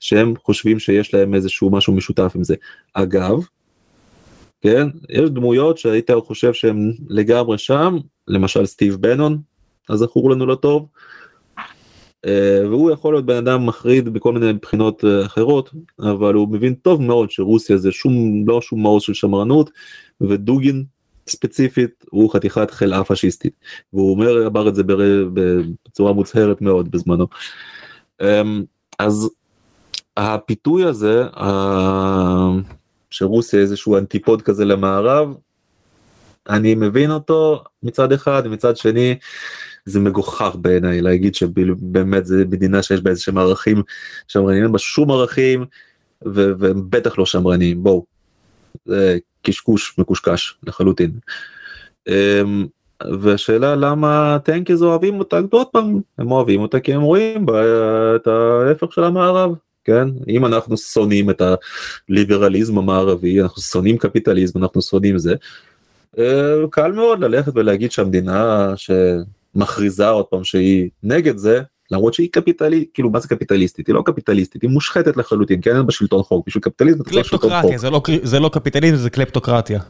שהם 0.00 0.34
חושבים 0.44 0.78
שיש 0.78 1.14
להם 1.14 1.34
איזשהו 1.34 1.70
משהו 1.70 1.92
משותף 1.92 2.32
עם 2.36 2.44
זה. 2.44 2.54
אגב, 2.94 3.46
כן, 4.60 4.88
יש 5.08 5.30
דמויות 5.30 5.78
שהיית 5.78 6.10
חושב 6.24 6.52
שהם 6.52 6.92
לגמרי 7.08 7.58
שם, 7.58 7.96
למשל 8.28 8.66
סטיב 8.66 8.94
בנון, 8.94 9.38
הזכור 9.88 10.30
לנו 10.30 10.46
לטוב, 10.46 10.88
אה, 12.26 12.60
והוא 12.68 12.90
יכול 12.90 13.14
להיות 13.14 13.26
בן 13.26 13.36
אדם 13.36 13.66
מחריד 13.66 14.08
בכל 14.08 14.32
מיני 14.32 14.52
בחינות 14.52 15.04
אה, 15.04 15.26
אחרות, 15.26 15.70
אבל 15.98 16.34
הוא 16.34 16.48
מבין 16.48 16.74
טוב 16.74 17.02
מאוד 17.02 17.30
שרוסיה 17.30 17.76
זה 17.76 17.92
שום, 17.92 18.44
לא 18.48 18.60
שום 18.60 18.82
מעוז 18.82 19.02
של 19.02 19.14
שמרנות, 19.14 19.70
ודוגין 20.20 20.84
ספציפית 21.28 22.04
הוא 22.10 22.32
חתיכת 22.32 22.70
חלאה 22.70 23.04
פשיסטית 23.04 23.52
והוא 23.92 24.10
אומר 24.10 24.46
אמר 24.46 24.68
את 24.68 24.74
זה 24.74 24.82
בצורה 25.88 26.12
מוצהרת 26.12 26.60
מאוד 26.60 26.90
בזמנו. 26.90 27.26
אמ, 28.22 28.64
אז 28.98 29.30
הפיתוי 30.16 30.84
הזה 30.84 31.24
שרוסיה 33.10 33.60
איזשהו 33.60 33.96
אנטיפוד 33.96 34.42
כזה 34.42 34.64
למערב 34.64 35.34
אני 36.48 36.74
מבין 36.74 37.10
אותו 37.10 37.64
מצד 37.82 38.12
אחד 38.12 38.48
מצד 38.48 38.76
שני 38.76 39.18
זה 39.84 40.00
מגוחך 40.00 40.56
בעיניי 40.60 41.00
להגיד 41.00 41.34
שבאמת 41.34 42.26
זה 42.26 42.44
מדינה 42.50 42.82
שיש 42.82 43.00
בה 43.00 43.10
איזה 43.10 43.22
שהם 43.22 43.38
ערכים 43.38 43.82
שמרניים 44.28 44.62
אין 44.62 44.72
בה 44.72 44.78
שום 44.78 45.10
ערכים 45.10 45.64
והם 46.22 46.90
בטח 46.90 47.18
לא 47.18 47.26
שמרניים 47.26 47.82
בואו. 47.82 48.04
קשקוש 49.46 49.98
מקושקש 49.98 50.58
לחלוטין. 50.66 51.10
אמ, 52.08 52.66
והשאלה 53.20 53.74
למה 53.74 54.38
טנקיז 54.44 54.82
אוהבים 54.82 55.18
אותה 55.18 55.40
עוד 55.50 55.66
פעם 55.66 56.00
הם 56.18 56.32
אוהבים 56.32 56.60
אותה 56.60 56.80
כי 56.80 56.94
הם 56.94 57.02
רואים 57.02 57.46
את 58.16 58.26
ההפך 58.26 58.92
של 58.92 59.04
המערב 59.04 59.54
כן 59.84 60.08
אם 60.28 60.46
אנחנו 60.46 60.76
שונאים 60.76 61.30
את 61.30 61.42
הליברליזם 62.08 62.78
המערבי 62.78 63.40
אנחנו 63.40 63.62
שונאים 63.62 63.98
קפיטליזם 63.98 64.58
אנחנו 64.58 64.82
שונאים 64.82 65.18
זה. 65.18 65.34
אה, 66.18 66.54
קל 66.70 66.92
מאוד 66.92 67.20
ללכת 67.20 67.52
ולהגיד 67.54 67.92
שהמדינה 67.92 68.72
שמכריזה 68.76 70.08
עוד 70.08 70.24
פעם 70.24 70.44
שהיא 70.44 70.90
נגד 71.02 71.36
זה 71.36 71.62
למרות 71.90 72.14
שהיא 72.14 72.28
קפיטלית 72.32 72.90
כאילו 72.94 73.10
מה 73.10 73.20
זה 73.20 73.28
קפיטליסטית? 73.28 73.86
היא 73.86 73.94
לא 73.94 74.02
קפיטליסטית 74.06 74.62
היא 74.62 74.70
מושחתת 74.70 75.16
לחלוטין 75.16 75.60
כן? 75.60 75.86
בשלטון 75.86 76.22
חוק. 76.22 76.46
בשביל 76.46 76.62
קפיטליזם 76.62 77.02
קלפטוקרטיה 77.02 77.78
זה 77.78 77.90
לא 77.90 78.00
זה 78.22 78.40
לא 78.40 78.48
קפיטליזם 78.48 78.96
זה 78.96 79.10
קלפטוקרטיה. 79.10 79.80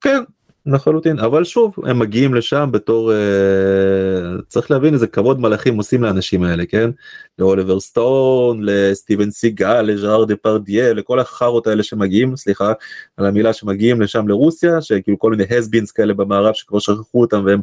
כן 0.00 0.22
לחלוטין. 0.66 1.18
אבל 1.18 1.44
שוב 1.44 1.74
הם 1.84 1.98
מגיעים 1.98 2.34
לשם 2.34 2.68
בתור 2.72 3.12
uh, 3.12 4.42
צריך 4.48 4.70
להבין 4.70 4.94
איזה 4.94 5.06
כבוד 5.06 5.40
מלאכים 5.40 5.76
עושים 5.76 6.02
לאנשים 6.02 6.42
האלה 6.42 6.66
כן? 6.66 6.90
לאוליבר 7.38 7.80
סטון 7.80 8.60
לסטיבן 8.62 9.30
סיגל 9.30 9.82
לז'אר 9.82 10.24
דה 10.24 10.36
פרדיה 10.36 10.92
לכל 10.92 11.20
החארות 11.20 11.66
האלה 11.66 11.82
שמגיעים 11.82 12.36
סליחה 12.36 12.72
על 13.16 13.26
המילה 13.26 13.52
שמגיעים 13.52 14.00
לשם 14.00 14.28
לרוסיה 14.28 14.80
שכאילו 14.80 15.18
כל 15.18 15.30
מיני 15.30 15.44
הסבינס 15.58 15.90
כאלה 15.90 16.14
במערב 16.14 16.54
שכבר 16.54 16.78
שכחו 16.78 17.20
אותם 17.20 17.42
והם 17.46 17.60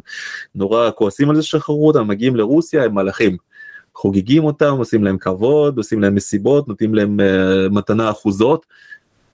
נורא 0.54 0.90
כועסים 0.94 1.30
על 1.30 1.36
זה 1.36 1.42
ששחררו 1.42 1.86
אותם 1.86 2.08
מגיעים 2.08 2.36
לרוסיה 2.36 2.84
הם 2.84 2.94
מלאכים. 2.94 3.49
חוגגים 3.94 4.44
אותם 4.44 4.74
עושים 4.78 5.04
להם 5.04 5.18
כבוד 5.18 5.78
עושים 5.78 6.02
להם 6.02 6.14
מסיבות 6.14 6.68
נותנים 6.68 6.94
להם 6.94 7.20
uh, 7.20 7.72
מתנה 7.74 8.10
אחוזות. 8.10 8.66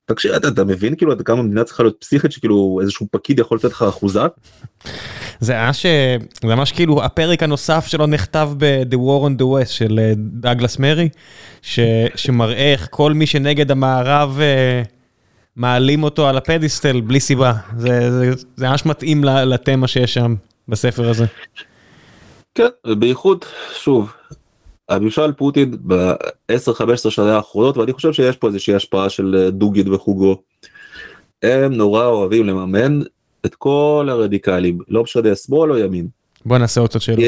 תקשיב 0.05 0.33
אתה, 0.33 0.49
אתה 0.49 0.65
מבין 0.65 0.97
כאילו 0.97 1.12
עד 1.12 1.23
כמה 1.23 1.39
המדינה 1.39 1.65
צריכה 1.65 1.83
להיות 1.83 1.97
פסיכית 2.01 2.33
שכאילו 2.33 2.78
איזשהו 2.81 3.07
פקיד 3.11 3.39
יכול 3.39 3.59
לתת 3.59 3.70
לך 3.70 3.83
אחוזה. 3.83 4.20
זה 5.41 5.53
היה 5.53 5.73
ש... 5.73 5.87
זה 6.43 6.49
ממש 6.49 6.73
כאילו 6.73 7.05
הפרק 7.05 7.43
הנוסף 7.43 7.87
שלו 7.87 8.07
נכתב 8.07 8.51
ב-The 8.57 8.95
War 8.95 9.27
on 9.27 9.41
the 9.41 9.45
West 9.45 9.69
של 9.69 9.99
אה, 9.99 10.12
דאגלס 10.16 10.78
מרי, 10.78 11.09
ש... 11.62 11.81
שמראה 12.15 12.73
איך 12.73 12.89
כל 12.91 13.12
מי 13.12 13.27
שנגד 13.27 13.70
המערב 13.70 14.39
uh, 14.39 14.89
מעלים 15.57 16.03
אותו 16.03 16.28
על 16.28 16.37
הפדיסטל 16.37 17.01
בלי 17.01 17.20
סיבה. 17.20 17.53
זה, 17.77 18.11
זה, 18.11 18.31
זה 18.57 18.69
ממש 18.69 18.87
מתאים 18.87 19.24
לתמה 19.24 19.89
שיש 19.89 20.15
שם 20.15 20.35
בספר 20.69 21.09
הזה. 21.09 21.24
כן, 22.55 22.69
ובייחוד, 22.87 23.45
שוב, 23.74 24.12
הממשל 24.88 25.32
פוטין 25.32 25.76
ב-10-15 25.86 27.10
שנה 27.10 27.36
האחרונות 27.36 27.76
ואני 27.76 27.92
חושב 27.92 28.12
שיש 28.12 28.36
פה 28.36 28.46
איזושהי 28.46 28.74
השפעה 28.74 29.10
של 29.10 29.36
אה, 29.38 29.50
דוגיד 29.50 29.88
וחוגו. 29.88 30.36
הם 31.42 31.72
נורא 31.72 32.06
אוהבים 32.06 32.46
לממן 32.46 33.00
את 33.46 33.54
כל 33.54 34.08
הרדיקלים 34.10 34.78
לא 34.88 35.02
משנה 35.02 35.34
שמאל 35.34 35.72
או 35.72 35.78
ימין. 35.78 36.08
בוא 36.46 36.58
נעשה 36.58 36.80
עוד 36.80 36.90
קצת 36.90 37.00
שאלות. 37.00 37.24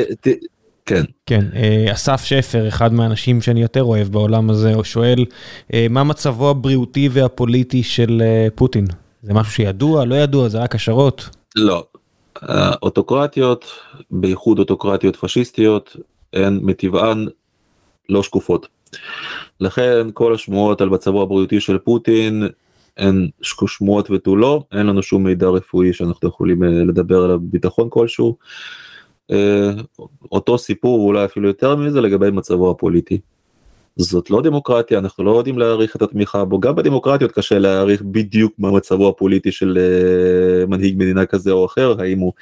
כן. 0.86 1.02
כן, 1.26 1.44
אה, 1.54 1.92
אסף 1.92 2.24
שפר, 2.24 2.68
אחד 2.68 2.92
מהאנשים 2.92 3.40
שאני 3.40 3.62
יותר 3.62 3.82
אוהב 3.82 4.08
בעולם 4.08 4.50
הזה, 4.50 4.74
הוא 4.74 4.84
שואל, 4.84 5.24
אה, 5.74 5.86
מה 5.90 6.04
מצבו 6.04 6.50
הבריאותי 6.50 7.08
והפוליטי 7.12 7.82
של 7.82 8.22
פוטין? 8.54 8.86
זה 9.22 9.34
משהו 9.34 9.52
שידוע, 9.52 10.04
לא 10.04 10.14
ידוע, 10.14 10.48
זה 10.48 10.58
רק 10.58 10.74
השערות? 10.74 11.28
לא. 11.56 11.84
אוטוקרטיות, 12.82 13.64
בייחוד 14.10 14.58
אוטוקרטיות 14.58 15.16
פשיסטיות, 15.16 15.96
הן 16.32 16.60
מטבען 16.62 17.26
לא 18.08 18.22
שקופות. 18.22 18.68
לכן 19.60 20.06
כל 20.14 20.34
השמועות 20.34 20.80
על 20.80 20.88
מצבו 20.88 21.22
הבריאותי 21.22 21.60
של 21.60 21.78
פוטין 21.78 22.48
הן 22.96 23.28
שמועות 23.42 24.10
ותו 24.10 24.36
לא, 24.36 24.64
אין 24.72 24.86
לנו 24.86 25.02
שום 25.02 25.24
מידע 25.24 25.48
רפואי 25.48 25.92
שאנחנו 25.92 26.28
יכולים 26.28 26.64
אה, 26.64 26.68
לדבר 26.68 27.24
עליו 27.24 27.38
ביטחון 27.40 27.88
כלשהו. 27.90 28.36
אה, 29.30 29.70
אותו 30.32 30.58
סיפור 30.58 31.06
אולי 31.06 31.24
אפילו 31.24 31.48
יותר 31.48 31.76
מזה 31.76 32.00
לגבי 32.00 32.30
מצבו 32.30 32.70
הפוליטי. 32.70 33.20
זאת 33.96 34.30
לא 34.30 34.42
דמוקרטיה 34.42 34.98
אנחנו 34.98 35.24
לא 35.24 35.38
יודעים 35.38 35.58
להעריך 35.58 35.96
את 35.96 36.02
התמיכה 36.02 36.44
בו 36.44 36.60
גם 36.60 36.76
בדמוקרטיות 36.76 37.32
קשה 37.32 37.58
להעריך 37.58 38.02
בדיוק 38.02 38.52
מה 38.58 38.70
מצבו 38.70 39.08
הפוליטי 39.08 39.52
של 39.52 39.78
אה, 39.80 40.66
מנהיג 40.66 40.94
מדינה 40.96 41.26
כזה 41.26 41.50
או 41.50 41.66
אחר 41.66 41.94
האם 42.00 42.18
הוא 42.18 42.32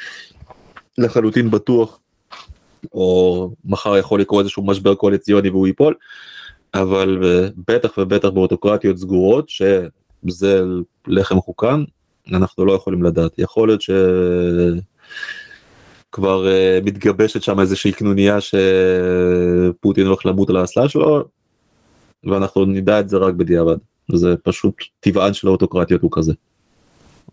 לחלוטין 0.99 1.51
בטוח 1.51 2.01
או 2.93 3.51
מחר 3.65 3.97
יכול 3.97 4.21
לקרות 4.21 4.43
איזשהו 4.43 4.63
משבר 4.67 4.95
קואליציוני 4.95 5.49
והוא 5.49 5.67
ייפול, 5.67 5.95
אבל 6.75 7.19
בטח 7.69 7.99
ובטח 7.99 8.29
באוטוקרטיות 8.29 8.97
סגורות 8.97 9.49
שזה 9.49 10.63
לחם 11.07 11.41
חוקן, 11.41 11.85
אנחנו 12.33 12.65
לא 12.65 12.73
יכולים 12.73 13.03
לדעת. 13.03 13.39
יכול 13.39 13.69
להיות 13.69 13.83
שכבר 16.11 16.47
uh, 16.47 16.85
מתגבשת 16.85 17.43
שם 17.43 17.61
איזושהי 17.61 17.93
קנוניה 17.93 18.39
שפוטין 18.41 20.07
הולך 20.07 20.27
למות 20.27 20.51
על 20.51 20.57
האסלה 20.57 20.89
שלו, 20.89 21.25
ואנחנו 22.25 22.65
נדע 22.65 23.01
את 23.01 23.09
זה 23.09 23.17
רק 23.17 23.35
בדיעבד. 23.35 23.77
זה 24.13 24.35
פשוט 24.43 24.75
טבען 25.01 25.33
של 25.33 25.49
האוטוקרטיות 25.49 26.03
הוא 26.03 26.11
כזה. 26.15 26.33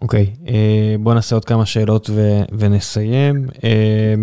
אוקיי, 0.02 0.34
okay, 0.34 0.50
אה, 0.50 0.96
בוא 1.00 1.14
נעשה 1.14 1.36
עוד 1.36 1.46
כמה 1.46 1.66
שאלות 1.66 2.10
ו- 2.10 2.44
ונסיים. 2.60 3.48
אה, 3.64 4.14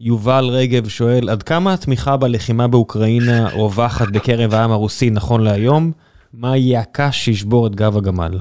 יובל 0.00 0.44
רגב 0.44 0.88
שואל, 0.88 1.28
עד 1.28 1.42
כמה 1.42 1.74
התמיכה 1.74 2.16
בלחימה 2.16 2.68
באוקראינה 2.68 3.48
רווחת 3.52 4.08
בקרב 4.08 4.54
העם 4.54 4.70
הרוסי 4.70 5.10
נכון 5.10 5.40
להיום? 5.40 5.92
מה 6.34 6.56
יהיה 6.56 6.80
הקש 6.80 7.24
שישבור 7.24 7.66
את 7.66 7.74
גב 7.74 7.96
הגמל? 7.96 8.38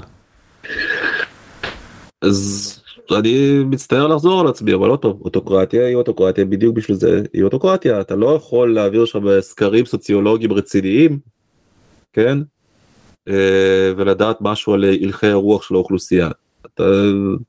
אז 2.22 2.80
אני 3.12 3.64
מצטער 3.66 4.08
לחזור 4.08 4.42
על 4.42 4.48
עצמי 4.48 4.74
אבל 4.74 4.88
לא 4.88 4.96
טוב 4.96 5.22
אוטוקרטיה 5.26 5.88
היא 5.88 5.96
אוטוקרטיה 5.96 6.46
בדיוק 6.46 6.76
בשביל 6.76 6.98
זה 6.98 7.22
היא 7.34 7.44
אוטוקרטיה 7.44 8.02
אתה 8.02 8.16
לא 8.16 8.36
יכול 8.36 8.74
להעביר 8.74 9.06
שם 9.06 9.42
סקרים 9.42 9.86
סוציולוגיים 9.86 10.54
רציניים 10.54 11.20
כן 12.14 12.38
אה, 13.28 13.94
ולדעת 13.98 14.38
משהו 14.42 14.74
על 14.74 14.84
הלכי 14.84 15.28
הרוח 15.28 15.64
של 15.64 15.76
האוכלוסייה. 15.76 16.30
אתה 16.66 16.84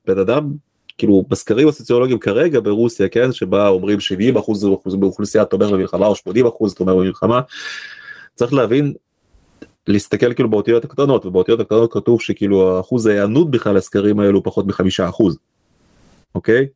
בן 0.07 0.19
אדם 0.19 0.51
כאילו 0.97 1.23
בסקרים 1.27 1.67
הסוציולוגיים 1.67 2.19
כרגע 2.19 2.59
ברוסיה 2.59 3.09
כן 3.09 3.31
שבה 3.31 3.67
אומרים 3.67 3.99
70 3.99 4.37
אחוז 4.37 4.65
באוכלוסייה 4.99 5.45
תומך 5.45 5.69
במלחמה 5.71 6.07
או 6.07 6.15
80 6.15 6.47
אחוז 6.47 6.73
תומך 6.73 6.93
במלחמה. 6.93 7.41
צריך 8.35 8.53
להבין 8.53 8.93
להסתכל 9.87 10.33
כאילו 10.33 10.49
באותיות 10.49 10.85
הקטנות 10.85 11.25
ובאותיות 11.25 11.59
הקטנות 11.59 11.93
כתוב 11.93 12.21
שכאילו 12.21 12.79
אחוז 12.79 13.05
ההיענות 13.05 13.51
בכלל 13.51 13.75
לסקרים 13.75 14.19
האלו 14.19 14.43
פחות 14.43 14.65
מחמישה 14.67 15.09
אחוז. 15.09 15.37
אוקיי? 16.35 16.67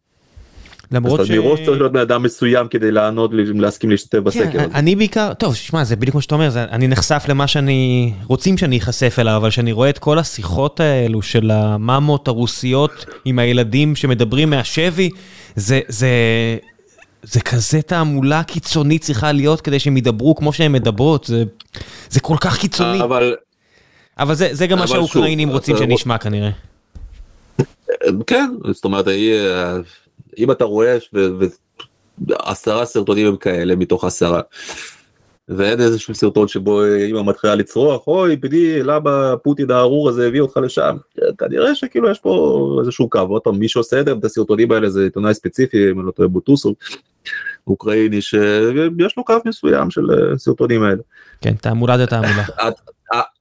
למרות 0.91 1.19
ש... 1.19 1.31
אז 1.31 1.37
מראש 1.37 1.59
צריך 1.65 1.77
להיות 1.77 1.91
בן 1.91 1.99
אדם 1.99 2.23
מסוים 2.23 2.67
כדי 2.67 2.91
לענות, 2.91 3.31
להסכים 3.33 3.89
להשתתף 3.89 4.17
כן, 4.17 4.23
בסקר 4.23 4.61
הזה. 4.61 4.73
אני 4.73 4.95
בעיקר, 4.95 5.33
טוב, 5.33 5.55
שמע, 5.55 5.83
זה 5.83 5.95
בדיוק 5.95 6.11
כמו 6.11 6.21
שאתה 6.21 6.35
אומר, 6.35 6.49
זה, 6.49 6.63
אני 6.63 6.87
נחשף 6.87 7.25
למה 7.27 7.47
שאני, 7.47 8.13
רוצים 8.27 8.57
שאני 8.57 8.77
אחשף 8.77 9.15
אליו, 9.19 9.37
אבל 9.37 9.49
שאני 9.49 9.71
רואה 9.71 9.89
את 9.89 9.97
כל 9.99 10.19
השיחות 10.19 10.79
האלו 10.79 11.21
של 11.21 11.51
המאמות 11.51 12.27
הרוסיות 12.27 13.05
עם 13.25 13.39
הילדים 13.39 13.95
שמדברים 13.95 14.49
מהשבי, 14.49 15.09
זה, 15.55 15.79
זה, 15.87 16.09
זה 17.23 17.41
כזה 17.41 17.81
תעמולה 17.81 18.43
קיצונית 18.43 19.01
צריכה 19.01 19.31
להיות 19.31 19.61
כדי 19.61 19.79
שהם 19.79 19.97
ידברו 19.97 20.35
כמו 20.35 20.53
שהם 20.53 20.71
מדברות, 20.71 21.23
זה, 21.23 21.43
זה 22.09 22.19
כל 22.19 22.35
כך 22.41 22.57
קיצוני. 22.57 23.01
אבל... 23.01 23.35
אבל 24.19 24.35
זה, 24.35 24.49
זה 24.51 24.67
גם 24.67 24.79
מה 24.79 24.87
שהאוקראינים 24.87 25.49
רוצים 25.49 25.77
שנשמע 25.77 26.17
כנראה. 26.17 26.49
כן, 28.27 28.51
זאת 28.71 28.85
אומרת, 28.85 29.05
אם 30.37 30.51
אתה 30.51 30.65
רואה 30.65 30.97
ועשרה 32.27 32.85
סרטונים 32.85 33.27
הם 33.27 33.35
כאלה 33.35 33.75
מתוך 33.75 34.03
עשרה. 34.03 34.41
ואין 35.47 35.81
איזשהו 35.81 36.15
סרטון 36.15 36.47
שבו 36.47 36.81
אמא 37.09 37.23
מתחילה 37.23 37.55
לצרוח 37.55 38.07
אוי 38.07 38.35
בני 38.35 38.83
למה 38.83 39.33
פוטין 39.43 39.71
הארור 39.71 40.09
הזה 40.09 40.27
הביא 40.27 40.41
אותך 40.41 40.57
לשם 40.57 40.97
כנראה 41.37 41.75
שכאילו 41.75 42.09
יש 42.09 42.19
פה 42.19 42.77
איזשהו 42.81 43.09
קו 43.09 43.19
עוד 43.19 43.41
פעם 43.41 43.59
מי 43.59 43.67
שעושה 43.67 44.01
את 44.01 44.25
הסרטונים 44.25 44.71
האלה 44.71 44.89
זה 44.89 45.03
עיתונאי 45.03 45.33
ספציפי 45.33 45.91
אם 45.91 45.99
אני 45.99 46.07
לא 46.07 46.11
טועה 46.11 46.27
בוטוסוב 46.27 46.73
אוקראיני 47.67 48.21
שיש 48.21 49.17
לו 49.17 49.23
קו 49.23 49.33
מסוים 49.45 49.91
של 49.91 50.07
סרטונים 50.37 50.83
האלה. 50.83 51.01
כן 51.41 51.53
תעמולה 51.53 51.97
זה 51.97 52.07
תעמולה. 52.07 52.43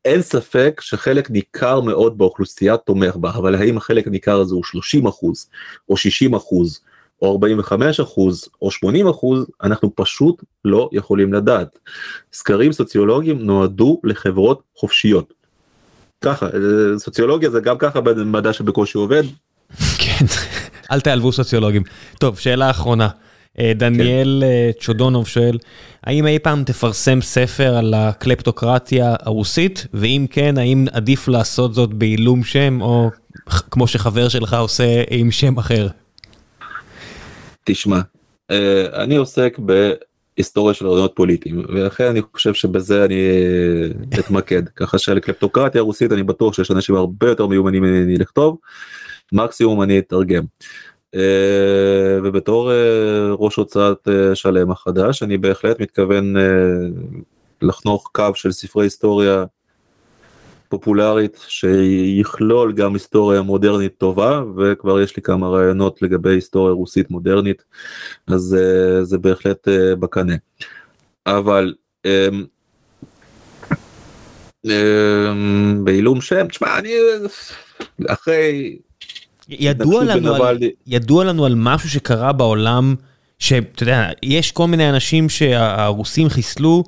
אין 0.04 0.22
ספק 0.22 0.80
שחלק 0.84 1.30
ניכר 1.30 1.80
מאוד 1.80 2.18
באוכלוסייה 2.18 2.76
תומך 2.76 3.16
בה 3.16 3.30
אבל 3.30 3.54
האם 3.54 3.76
החלק 3.76 4.06
הניכר 4.06 4.40
הזה 4.40 4.54
הוא 4.54 4.64
30 4.64 5.06
אחוז 5.06 5.48
או 5.88 5.96
60 5.96 6.34
אחוז 6.34 6.80
או 7.22 7.32
45 7.32 8.00
אחוז 8.00 8.48
או 8.62 8.70
80 8.70 9.08
אחוז 9.08 9.46
אנחנו 9.62 9.92
פשוט 9.94 10.44
לא 10.64 10.88
יכולים 10.92 11.32
לדעת. 11.32 11.78
סקרים 12.32 12.72
סוציולוגיים 12.72 13.38
נועדו 13.38 14.00
לחברות 14.04 14.62
חופשיות. 14.76 15.32
ככה 16.20 16.48
סוציולוגיה 16.96 17.50
זה 17.50 17.60
גם 17.60 17.78
ככה 17.78 18.00
מדע 18.16 18.52
שבקושי 18.52 18.98
עובד. 18.98 19.22
כן 19.98 20.26
אל 20.92 21.00
תעלבו 21.00 21.32
סוציולוגים. 21.32 21.82
טוב 22.18 22.38
שאלה 22.38 22.70
אחרונה. 22.70 23.08
אה, 23.60 23.72
דניאל 23.74 24.42
כן. 24.46 24.80
צ'ודונוב 24.80 25.28
שואל, 25.28 25.58
האם 26.04 26.26
אי 26.26 26.38
פעם 26.38 26.64
תפרסם 26.64 27.20
ספר 27.20 27.76
על 27.76 27.94
הקלפטוקרטיה 27.94 29.14
הרוסית, 29.20 29.86
ואם 29.94 30.26
כן, 30.30 30.58
האם 30.58 30.86
עדיף 30.92 31.28
לעשות 31.28 31.74
זאת 31.74 31.94
בעילום 31.94 32.44
שם, 32.44 32.80
או 32.80 33.10
כמו 33.70 33.86
שחבר 33.86 34.28
שלך 34.28 34.54
עושה 34.54 35.02
עם 35.10 35.30
שם 35.30 35.58
אחר? 35.58 35.88
תשמע, 37.64 38.00
אה, 38.50 39.02
אני 39.02 39.16
עוסק 39.16 39.58
בהיסטוריה 39.58 40.74
של 40.74 40.86
רעיונות 40.86 41.12
פוליטיים, 41.16 41.64
ולכן 41.68 42.04
אני 42.04 42.20
חושב 42.32 42.54
שבזה 42.54 43.04
אני 43.04 43.20
אתמקד, 44.18 44.68
ככה 44.76 44.98
שעל 44.98 45.18
קלפטוקרטיה 45.18 45.80
רוסית 45.80 46.12
אני 46.12 46.22
בטוח 46.22 46.54
שיש 46.54 46.70
אנשים 46.70 46.94
הרבה 46.94 47.28
יותר 47.28 47.46
מיומנים 47.46 47.82
ממני 47.82 48.16
לכתוב, 48.16 48.56
מקסימום 49.32 49.82
אני 49.82 49.98
אתרגם. 49.98 50.42
אה, 51.14 52.18
ובתור 52.24 52.72
אה, 52.72 52.76
ראש 53.32 53.56
הוצאת 53.56 54.08
אה, 54.08 54.34
שלם 54.34 54.70
החדש 54.70 55.22
אני 55.22 55.38
בהחלט 55.38 55.80
מתכוון 55.80 56.34
לחנוך 57.62 58.10
קו 58.14 58.34
של 58.34 58.52
ספרי 58.52 58.86
היסטוריה 58.86 59.44
פופולרית 60.68 61.44
שיכלול 61.48 62.72
גם 62.72 62.94
היסטוריה 62.94 63.42
מודרנית 63.42 63.98
טובה 63.98 64.42
וכבר 64.56 65.00
יש 65.00 65.16
לי 65.16 65.22
כמה 65.22 65.48
רעיונות 65.48 66.02
לגבי 66.02 66.30
היסטוריה 66.30 66.74
רוסית 66.74 67.10
מודרנית 67.10 67.64
אז 68.26 68.56
זה 69.02 69.18
בהחלט 69.18 69.68
בקנה. 70.00 70.34
אבל 71.26 71.74
um, 72.06 72.34
um, 74.66 74.70
בעילום 75.84 76.20
שם 76.20 76.48
תשמע 76.48 76.78
אני 76.78 76.92
אחרי 78.08 78.78
ידוע 79.50 80.04
לנו, 80.04 80.34
על, 80.34 80.58
ידוע 80.86 81.24
לנו 81.24 81.46
על 81.46 81.54
משהו 81.56 81.90
שקרה 81.90 82.32
בעולם 82.32 82.94
שאתה 83.38 83.82
יודע 83.82 84.08
יש 84.22 84.52
כל 84.52 84.66
מיני 84.66 84.90
אנשים 84.90 85.28
שהרוסים 85.28 86.28
חיסלו. 86.28 86.84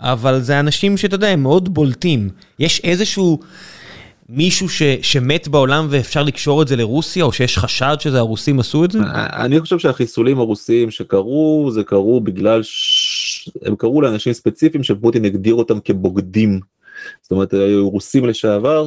אבל 0.00 0.40
זה 0.40 0.60
אנשים 0.60 0.96
שאתה 0.96 1.14
יודע, 1.14 1.28
הם 1.28 1.42
מאוד 1.42 1.74
בולטים. 1.74 2.28
יש 2.58 2.80
איזשהו 2.84 3.38
מישהו 4.28 4.68
ש, 4.68 4.82
שמת 5.02 5.48
בעולם 5.48 5.86
ואפשר 5.90 6.22
לקשור 6.22 6.62
את 6.62 6.68
זה 6.68 6.76
לרוסיה, 6.76 7.24
או 7.24 7.32
שיש 7.32 7.58
חשד 7.58 7.96
שזה 8.00 8.18
הרוסים 8.18 8.60
עשו 8.60 8.84
את 8.84 8.90
זה? 8.90 8.98
אני 9.14 9.60
חושב 9.60 9.78
שהחיסולים 9.78 10.38
הרוסיים 10.38 10.90
שקרו, 10.90 11.70
זה 11.72 11.84
קרו 11.84 12.20
בגלל 12.20 12.62
ש... 12.62 13.50
הם 13.62 13.76
קרו 13.76 14.02
לאנשים 14.02 14.32
ספציפיים 14.32 14.84
שפוטין 14.84 15.24
הגדיר 15.24 15.54
אותם 15.54 15.80
כבוגדים. 15.80 16.60
זאת 17.22 17.30
אומרת, 17.30 17.52
היו 17.52 17.90
רוסים 17.90 18.26
לשעבר 18.26 18.86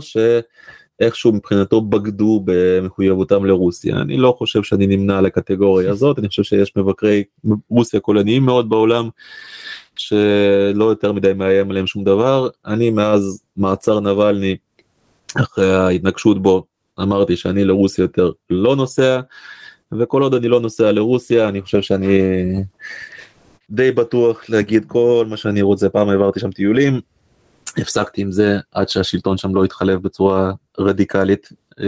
שאיכשהו 1.01 1.33
מבחינתו 1.33 1.81
בגדו 1.81 2.41
במחויבותם 2.45 3.45
לרוסיה. 3.45 3.95
אני 3.95 4.17
לא 4.17 4.35
חושב 4.37 4.63
שאני 4.63 4.87
נמנה 4.87 5.17
על 5.17 5.25
הקטגוריה 5.25 5.91
הזאת, 5.91 6.19
אני 6.19 6.27
חושב 6.27 6.43
שיש 6.43 6.73
מבקרי 6.75 7.23
רוסיה 7.69 7.99
קולניים 7.99 8.43
מאוד 8.43 8.69
בעולם. 8.69 9.09
שלא 9.95 10.85
יותר 10.85 11.11
מדי 11.11 11.33
מאיים 11.33 11.71
עליהם 11.71 11.87
שום 11.87 12.03
דבר. 12.03 12.49
אני 12.65 12.89
מאז 12.89 13.43
מעצר 13.57 13.99
נבלני, 13.99 14.55
אחרי 15.41 15.73
ההתנגשות 15.73 16.41
בו, 16.41 16.65
אמרתי 17.01 17.35
שאני 17.35 17.65
לרוסיה 17.65 18.03
יותר 18.03 18.31
לא 18.49 18.75
נוסע, 18.75 19.19
וכל 19.99 20.21
עוד 20.21 20.33
אני 20.33 20.47
לא 20.47 20.59
נוסע 20.59 20.91
לרוסיה, 20.91 21.49
אני 21.49 21.61
חושב 21.61 21.81
שאני 21.81 22.21
די 23.69 23.91
בטוח 23.91 24.49
להגיד 24.49 24.85
כל 24.87 25.25
מה 25.29 25.37
שאני 25.37 25.61
רוצה. 25.61 25.89
פעם 25.89 26.09
העברתי 26.09 26.39
שם 26.39 26.51
טיולים, 26.51 27.01
הפסקתי 27.77 28.21
עם 28.21 28.31
זה 28.31 28.59
עד 28.71 28.89
שהשלטון 28.89 29.37
שם 29.37 29.55
לא 29.55 29.63
התחלף 29.63 29.99
בצורה 29.99 30.51
רדיקלית 30.79 31.49
אה, 31.79 31.87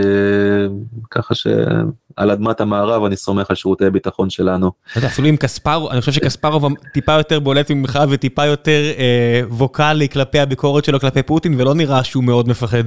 ככה 1.12 1.36
שעל 1.36 2.32
אדמת 2.32 2.62
המערב 2.62 3.04
אני 3.04 3.16
סומך 3.16 3.50
על 3.50 3.56
שירותי 3.56 3.90
ביטחון 3.90 4.30
שלנו. 4.30 4.72
אפילו 4.98 5.28
עם 5.28 5.38
קספרוב, 5.38 5.92
אני 5.92 6.00
חושב 6.00 6.12
שקספרוב 6.12 6.74
טיפה 6.94 7.12
יותר 7.12 7.40
בולט 7.40 7.72
ממך 7.72 8.00
וטיפה 8.10 8.46
יותר 8.46 8.92
אה, 8.98 9.42
ווקאלי 9.50 10.10
כלפי 10.10 10.40
הביקורת 10.40 10.86
שלו 10.86 11.00
כלפי 11.00 11.24
פוטין 11.24 11.62
ולא 11.62 11.76
נראה 11.76 12.04
שהוא 12.04 12.24
מאוד 12.24 12.50
מפחד. 12.50 12.84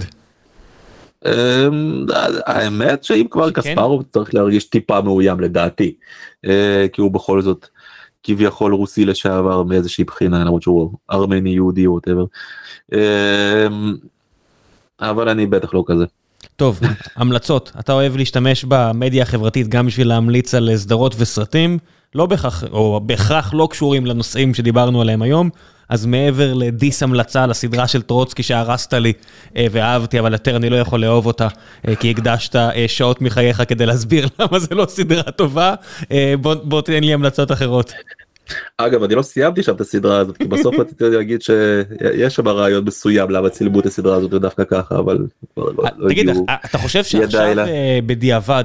אה, 1.26 1.68
האמת 2.46 3.04
שאם 3.04 3.26
כבר? 3.30 3.50
קספארוב 3.50 4.02
צריך 4.12 4.34
להרגיש 4.34 4.64
טיפה 4.64 5.00
מאוים 5.00 5.40
לדעתי 5.40 5.94
כי 6.92 7.00
הוא 7.00 7.10
בכל 7.10 7.42
זאת 7.42 7.66
כביכול 8.26 8.74
רוסי 8.74 9.04
לשעבר 9.04 9.62
מאיזושהי 9.62 10.04
בחינה 10.04 10.44
למרות 10.44 10.62
שהוא 10.62 10.92
ארמני 11.10 11.50
יהודי 11.50 11.86
או 11.86 11.92
whatever. 11.92 12.24
אבל 15.00 15.28
אני 15.28 15.46
בטח 15.46 15.74
לא 15.74 15.84
כזה. 15.86 16.04
טוב, 16.56 16.80
המלצות. 17.16 17.72
אתה 17.80 17.92
אוהב 17.92 18.16
להשתמש 18.16 18.64
במדיה 18.68 19.22
החברתית 19.22 19.68
גם 19.68 19.86
בשביל 19.86 20.08
להמליץ 20.08 20.54
על 20.54 20.70
סדרות 20.76 21.14
וסרטים, 21.18 21.78
לא 22.14 22.26
בהכרח, 22.26 22.64
או 22.64 23.00
בהכרח 23.04 23.54
לא 23.54 23.68
קשורים 23.70 24.06
לנושאים 24.06 24.54
שדיברנו 24.54 25.00
עליהם 25.00 25.22
היום, 25.22 25.50
אז 25.88 26.06
מעבר 26.06 26.54
לדיס-המלצה 26.54 27.46
לסדרה 27.46 27.88
של 27.88 28.02
טרוצקי 28.02 28.42
שהרסת 28.42 28.94
לי 28.94 29.12
אה, 29.56 29.66
ואהבתי, 29.70 30.20
אבל 30.20 30.32
יותר 30.32 30.56
אני 30.56 30.70
לא 30.70 30.76
יכול 30.76 31.00
לאהוב 31.00 31.26
אותה, 31.26 31.48
אה, 31.88 31.96
כי 31.96 32.10
הקדשת 32.10 32.56
אה, 32.56 32.84
שעות 32.88 33.22
מחייך 33.22 33.62
כדי 33.68 33.86
להסביר 33.86 34.28
למה 34.38 34.58
זה 34.58 34.74
לא 34.74 34.86
סדרה 34.88 35.22
טובה, 35.22 35.74
בוא, 36.40 36.54
בוא 36.54 36.82
תן 36.82 37.04
לי 37.04 37.14
המלצות 37.14 37.52
אחרות. 37.52 37.92
אגב 38.78 39.02
אני 39.02 39.14
לא 39.14 39.22
סיימתי 39.22 39.62
שם 39.62 39.74
את 39.74 39.80
הסדרה 39.80 40.18
הזאת 40.18 40.36
כי 40.36 40.44
בסוף 40.44 40.78
רציתי 40.78 41.04
להגיד 41.16 41.42
שיש 41.42 42.34
שם 42.34 42.48
רעיון 42.48 42.84
מסוים 42.84 43.30
למה 43.30 43.48
צילמו 43.48 43.80
את 43.80 43.86
הסדרה 43.86 44.16
הזאת 44.16 44.30
דווקא 44.30 44.64
ככה 44.64 44.98
אבל 44.98 45.18
לא, 45.56 45.72
לא 45.96 46.08
תגיד 46.08 46.28
אתה 46.64 46.78
חושב 46.78 47.04
שעכשיו 47.04 47.56
בדיעבד 48.06 48.64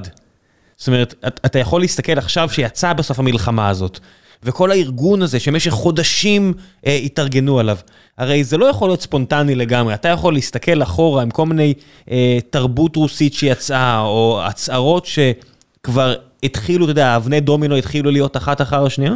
זאת 0.77 0.87
אומרת 0.87 1.15
אתה 1.45 1.59
יכול 1.59 1.81
להסתכל 1.81 2.17
עכשיו 2.17 2.49
שיצא 2.49 2.93
בסוף 2.93 3.19
המלחמה 3.19 3.69
הזאת 3.69 3.99
וכל 4.43 4.71
הארגון 4.71 5.21
הזה 5.21 5.39
שמשך 5.39 5.71
חודשים 5.71 6.53
אה, 6.87 6.95
התארגנו 6.95 7.59
עליו 7.59 7.77
הרי 8.17 8.43
זה 8.43 8.57
לא 8.57 8.65
יכול 8.65 8.89
להיות 8.89 9.01
ספונטני 9.01 9.55
לגמרי 9.55 9.93
אתה 9.93 10.09
יכול 10.09 10.33
להסתכל 10.33 10.83
אחורה 10.83 11.21
עם 11.21 11.29
כל 11.29 11.45
מיני 11.45 11.73
אה, 12.11 12.37
תרבות 12.49 12.95
רוסית 12.95 13.33
שיצאה 13.33 14.01
או 14.01 14.41
הצהרות 14.43 15.05
שכבר 15.05 16.15
התחילו 16.43 16.85
אתה 16.85 16.91
יודע 16.91 17.15
אבני 17.15 17.39
דומינו 17.39 17.75
התחילו 17.75 18.11
להיות 18.11 18.37
אחת 18.37 18.61
אחר 18.61 18.85
השנייה. 18.85 19.13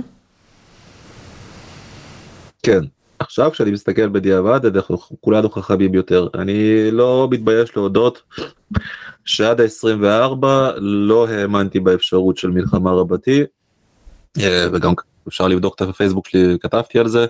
כן. 2.64 2.80
עכשיו 3.20 3.52
כשאני 3.52 3.72
מסתכל 3.72 4.10
בדיעבד 4.10 4.66
אנחנו 4.66 4.98
כולנו 5.22 5.50
חכמים 5.50 5.94
יותר 5.94 6.28
אני 6.36 6.92
לא 6.92 7.28
מתבייש 7.32 7.76
להודות 7.76 8.22
שעד 9.26 9.62
ה-24 9.62 10.46
לא 10.78 11.28
האמנתי 11.28 11.80
באפשרות 11.80 12.38
של 12.38 12.50
מלחמה 12.50 12.92
רבתי 12.92 13.44
אה, 14.40 14.68
וגם 14.74 14.94
אפשר 15.28 15.48
לבדוק 15.48 15.76
את 15.76 15.82
הפייסבוק 15.82 16.28
שלי 16.28 16.58
כתבתי 16.60 17.00
על 17.00 17.08
זה. 17.08 17.26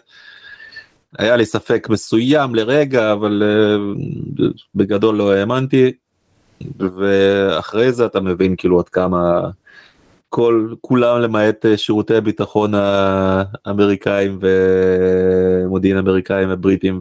היה 1.19 1.35
לי 1.35 1.45
ספק 1.45 1.87
מסוים 1.89 2.55
לרגע 2.55 3.13
אבל 3.13 3.43
אה, 3.45 3.77
בגדול 4.75 5.15
לא 5.15 5.33
האמנתי 5.33 5.91
ואחרי 6.77 7.91
זה 7.91 8.05
אתה 8.05 8.19
מבין 8.19 8.55
כאילו 8.57 8.79
עד 8.79 8.89
כמה 8.89 9.49
כל 10.29 10.73
כולם 10.81 11.21
למעט 11.21 11.65
אה, 11.65 11.77
שירותי 11.77 12.15
הביטחון 12.15 12.73
האמריקאים 12.75 14.39
ומודיעין 14.41 15.97
אמריקאים 15.97 16.49
ובריטים 16.51 16.99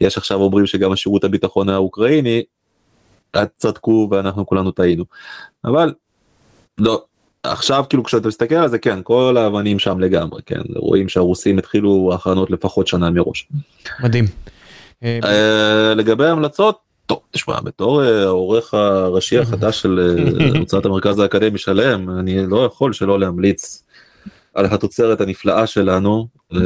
ויש 0.00 0.18
עכשיו 0.18 0.38
אומרים 0.38 0.66
שגם 0.66 0.92
השירות 0.92 1.24
הביטחון 1.24 1.68
האוקראיני 1.68 2.42
צדקו 3.56 4.08
ואנחנו 4.10 4.46
כולנו 4.46 4.70
טעינו 4.70 5.04
אבל 5.64 5.94
לא 6.78 7.04
עכשיו 7.52 7.84
כאילו 7.88 8.04
כשאתה 8.04 8.28
מסתכל 8.28 8.54
על 8.54 8.68
זה 8.68 8.78
כן 8.78 8.98
כל 9.02 9.36
האבנים 9.38 9.78
שם 9.78 10.00
לגמרי 10.00 10.42
כן 10.46 10.60
רואים 10.76 11.08
שהרוסים 11.08 11.58
התחילו 11.58 12.10
הכנות 12.14 12.50
לפחות 12.50 12.86
שנה 12.86 13.10
מראש. 13.10 13.48
מדהים. 14.00 14.24
אה, 15.02 15.94
לגבי 15.96 16.26
המלצות 16.26 16.86
טוב, 17.06 17.20
תשמע, 17.30 17.60
בתור 17.60 18.04
אה, 18.04 18.22
העורך 18.22 18.74
הראשי 18.74 19.38
החדש 19.38 19.82
של 19.82 20.00
אה, 20.00 20.58
הוצאת 20.60 20.84
המרכז 20.86 21.18
האקדמי 21.18 21.58
שלם, 21.58 22.10
אני 22.18 22.46
לא 22.46 22.64
יכול 22.64 22.92
שלא 22.92 23.20
להמליץ 23.20 23.84
על 24.54 24.66
התוצרת 24.66 25.20
הנפלאה 25.20 25.66
שלנו, 25.66 26.28
אה, 26.54 26.60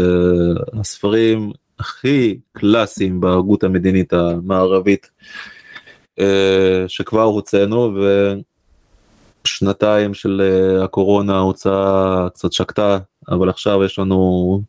הספרים 0.80 1.52
הכי 1.78 2.38
קלאסיים 2.52 3.20
בהגות 3.20 3.64
המדינית 3.64 4.12
המערבית 4.12 5.10
שכבר 6.86 7.22
הוצאנו, 7.22 7.98
ושנתיים 9.44 10.14
של 10.14 10.42
הקורונה 10.84 11.36
ההוצאה 11.36 12.26
קצת 12.34 12.52
שקטה, 12.52 12.98
אבל 13.28 13.48
עכשיו 13.48 13.84
יש 13.84 13.98
לנו 13.98 14.60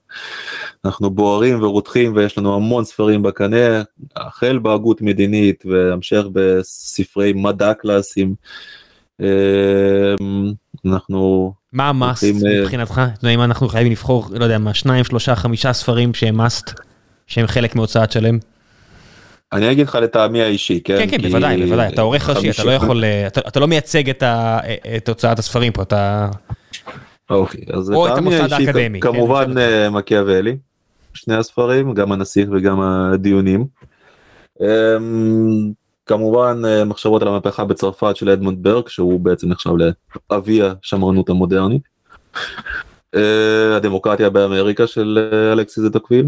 אנחנו 0.85 1.10
בוערים 1.10 1.64
ורותחים 1.64 2.15
ויש 2.15 2.38
לנו 2.38 2.56
המון 2.56 2.84
ספרים 2.84 3.23
בקנה, 3.23 3.81
החל 4.15 4.60
בהגות 4.60 5.02
מדינית 5.02 5.64
והמשך 5.65 6.23
בספרי 6.34 7.34
מדע 7.34 7.73
קלאסיים. 7.73 8.35
אמ, 9.19 9.26
אנחנו... 10.85 11.53
מה 11.73 11.89
המאסט 11.89 12.23
אה, 12.23 12.61
מבחינתך? 12.61 13.02
אם 13.34 13.41
אנחנו 13.41 13.68
חייבים 13.68 13.91
לבחור, 13.91 14.27
לא 14.31 14.43
יודע 14.43 14.57
מה, 14.57 14.73
שניים, 14.73 15.03
שלושה, 15.03 15.35
חמישה 15.35 15.73
ספרים 15.73 16.14
שהם 16.14 16.35
מאסט, 16.35 16.72
שהם 17.27 17.48
חלק 17.48 17.76
מהוצאת 17.76 18.11
שלם? 18.11 18.39
אני 19.53 19.72
אגיד 19.72 19.88
לך 19.88 19.95
לטעמי 19.95 20.41
האישי, 20.41 20.82
כן? 20.84 20.98
כן, 20.98 21.18
כן, 21.18 21.30
בוודאי, 21.30 21.65
בוודאי, 21.65 21.88
אתה 21.94 22.02
עורך 22.02 22.30
ראשי, 22.30 22.49
אתה 22.49 22.64
לא 22.64 22.72
יכול, 22.72 23.03
אתה 23.28 23.60
לא 23.60 23.68
מייצג 23.68 24.10
את 24.98 25.10
הוצאת 25.10 25.40
הספרים 25.40 25.73
פה, 25.73 25.82
אתה... 25.82 26.30
אוקיי, 27.30 27.61
אז 27.73 27.90
לטעמי 27.90 28.36
האישי, 28.36 28.99
כמובן 29.02 29.57
אה, 29.57 29.90
מקיאוולי. 29.90 30.57
שני 31.14 31.36
הספרים, 31.36 31.94
גם 31.94 32.11
הנסיך 32.11 32.49
וגם 32.52 32.82
הדיונים. 32.82 33.65
אמ, 34.61 35.72
כמובן 36.06 36.61
אה, 36.65 36.86
מחשבות 36.86 37.22
על 37.22 37.28
המהפכה 37.28 37.65
בצרפת 37.65 38.15
של 38.15 38.30
אדמונד 38.30 38.64
ברק 38.64 38.90
שהוא 38.90 39.19
בעצם 39.19 39.49
נחשב 39.49 39.72
לאבי 40.32 40.61
השמרנות 40.61 41.30
המודרנית. 41.30 41.82
אה, 43.15 43.76
הדמוקרטיה 43.76 44.30
באמריקה 44.30 44.88
של 44.88 45.30
אה, 45.34 45.53
אלכסיס 45.53 45.84
דה 45.84 45.92
טוקוויל, 45.92 46.26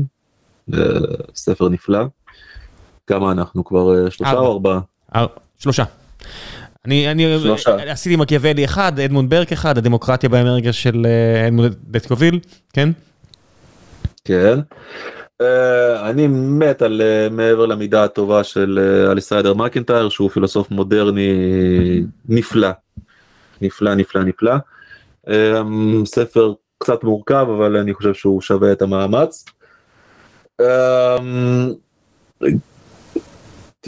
ספר 1.36 1.70
נפלא. 1.70 2.00
כמה 3.07 3.31
אנחנו 3.31 3.65
כבר 3.65 4.09
שלושה 4.09 4.34
או 4.34 4.51
ארבעה? 4.51 4.80
שלושה. 5.57 5.84
אני, 6.85 7.11
אני 7.11 7.39
שלושה. 7.39 7.91
עשיתי 7.91 8.15
מקיאוולי 8.15 8.65
אחד, 8.65 8.99
אדמונד 8.99 9.30
ברק 9.30 9.51
אחד, 9.51 9.77
הדמוקרטיה 9.77 10.30
באמריקה 10.30 10.73
של 10.73 11.07
אדמונד 11.47 11.75
דה-קוויל, 11.84 12.40
כן? 12.73 12.89
כן. 14.25 14.59
אה, 15.41 16.09
אני 16.09 16.27
מת 16.27 16.81
על 16.81 17.01
אה, 17.01 17.30
מעבר 17.31 17.65
למידה 17.65 18.03
הטובה 18.03 18.43
של 18.43 18.80
אה, 18.81 19.11
אלסדייר 19.11 19.53
מקינטייר 19.53 20.09
שהוא 20.09 20.30
פילוסוף 20.30 20.71
מודרני 20.71 21.31
נפלא. 22.30 22.69
נפלא 23.61 23.95
נפלא 23.95 24.23
נפלא. 24.23 24.53
אה, 25.30 25.61
ספר 26.05 26.53
קצת 26.77 27.03
מורכב 27.03 27.47
אבל 27.57 27.77
אני 27.77 27.93
חושב 27.93 28.13
שהוא 28.13 28.41
שווה 28.41 28.71
את 28.71 28.81
המאמץ. 28.81 29.45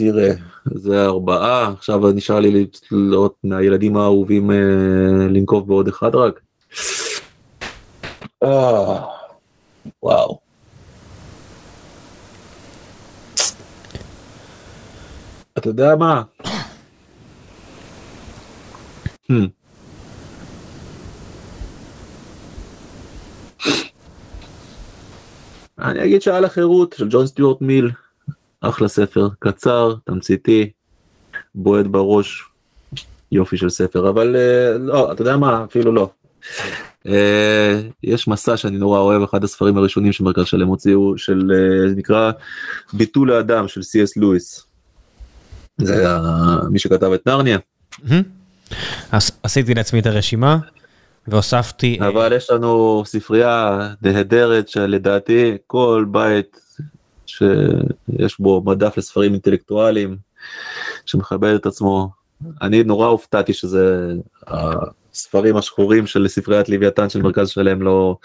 אה, 0.00 0.12
תראה 0.12 0.32
זה 0.64 1.04
ארבעה 1.04 1.72
עכשיו 1.72 2.12
נשאר 2.12 2.40
לי 2.40 2.66
לראות 2.90 3.34
מהילדים 3.44 3.96
האהובים 3.96 4.50
אה, 4.50 4.56
לנקוב 5.28 5.68
בעוד 5.68 5.88
אחד 5.88 6.14
רק. 6.14 6.40
אה, 8.42 9.02
וואו. 10.02 10.38
אתה 15.58 15.68
יודע 15.68 15.96
מה? 15.96 16.22
Hmm. 19.30 19.48
אני 25.78 26.04
אגיד 26.04 26.22
שעל 26.22 26.44
החירות 26.44 26.94
של 26.98 27.08
ג'ון 27.10 27.26
סטיוארט 27.26 27.60
מיל, 27.60 27.90
אחלה 28.68 28.88
ספר, 28.88 29.28
קצר, 29.38 29.94
תמציתי, 30.04 30.70
בועט 31.54 31.86
בראש, 31.86 32.44
יופי 33.32 33.56
של 33.56 33.70
ספר, 33.70 34.08
אבל 34.08 34.36
אה, 34.36 34.78
לא, 34.78 35.12
אתה 35.12 35.22
יודע 35.22 35.36
מה, 35.36 35.64
אפילו 35.64 35.92
לא. 35.92 36.10
אה, 37.06 37.80
יש 38.02 38.28
מסע 38.28 38.56
שאני 38.56 38.78
נורא 38.78 38.98
אוהב, 38.98 39.22
אחד 39.22 39.44
הספרים 39.44 39.78
הראשונים 39.78 40.12
שמרכז 40.12 40.46
שלם 40.46 40.68
הוציאו, 40.68 41.18
של 41.18 41.52
אה, 41.54 41.94
נקרא 41.96 42.30
ביטול 42.92 43.32
האדם 43.32 43.68
של 43.68 43.82
סי.אס 43.82 44.16
לואיס. 44.16 44.66
זה 45.78 46.06
מי 46.70 46.78
שכתב 46.78 47.12
את 47.12 47.28
נרניה. 47.28 47.58
עשיתי 49.42 49.74
לעצמי 49.74 50.00
את 50.00 50.06
הרשימה 50.06 50.58
והוספתי 51.28 51.98
אבל 52.00 52.32
יש 52.36 52.50
לנו 52.50 53.02
ספרייה 53.06 53.88
נהדרת 54.02 54.68
שלדעתי 54.68 55.56
כל 55.66 56.04
בית 56.10 56.60
שיש 57.26 58.40
בו 58.40 58.62
מדף 58.66 58.98
לספרים 58.98 59.32
אינטלקטואליים 59.32 60.16
שמכבד 61.06 61.54
את 61.54 61.66
עצמו. 61.66 62.08
אני 62.62 62.84
נורא 62.84 63.06
הופתעתי 63.06 63.52
שזה 63.52 64.12
הספרים 64.46 65.56
השחורים 65.56 66.06
של 66.06 66.28
ספריית 66.28 66.68
לוויתן 66.68 67.08
של 67.08 67.22
מרכז 67.22 67.48
שלם 67.48 67.82
לא 67.82 68.16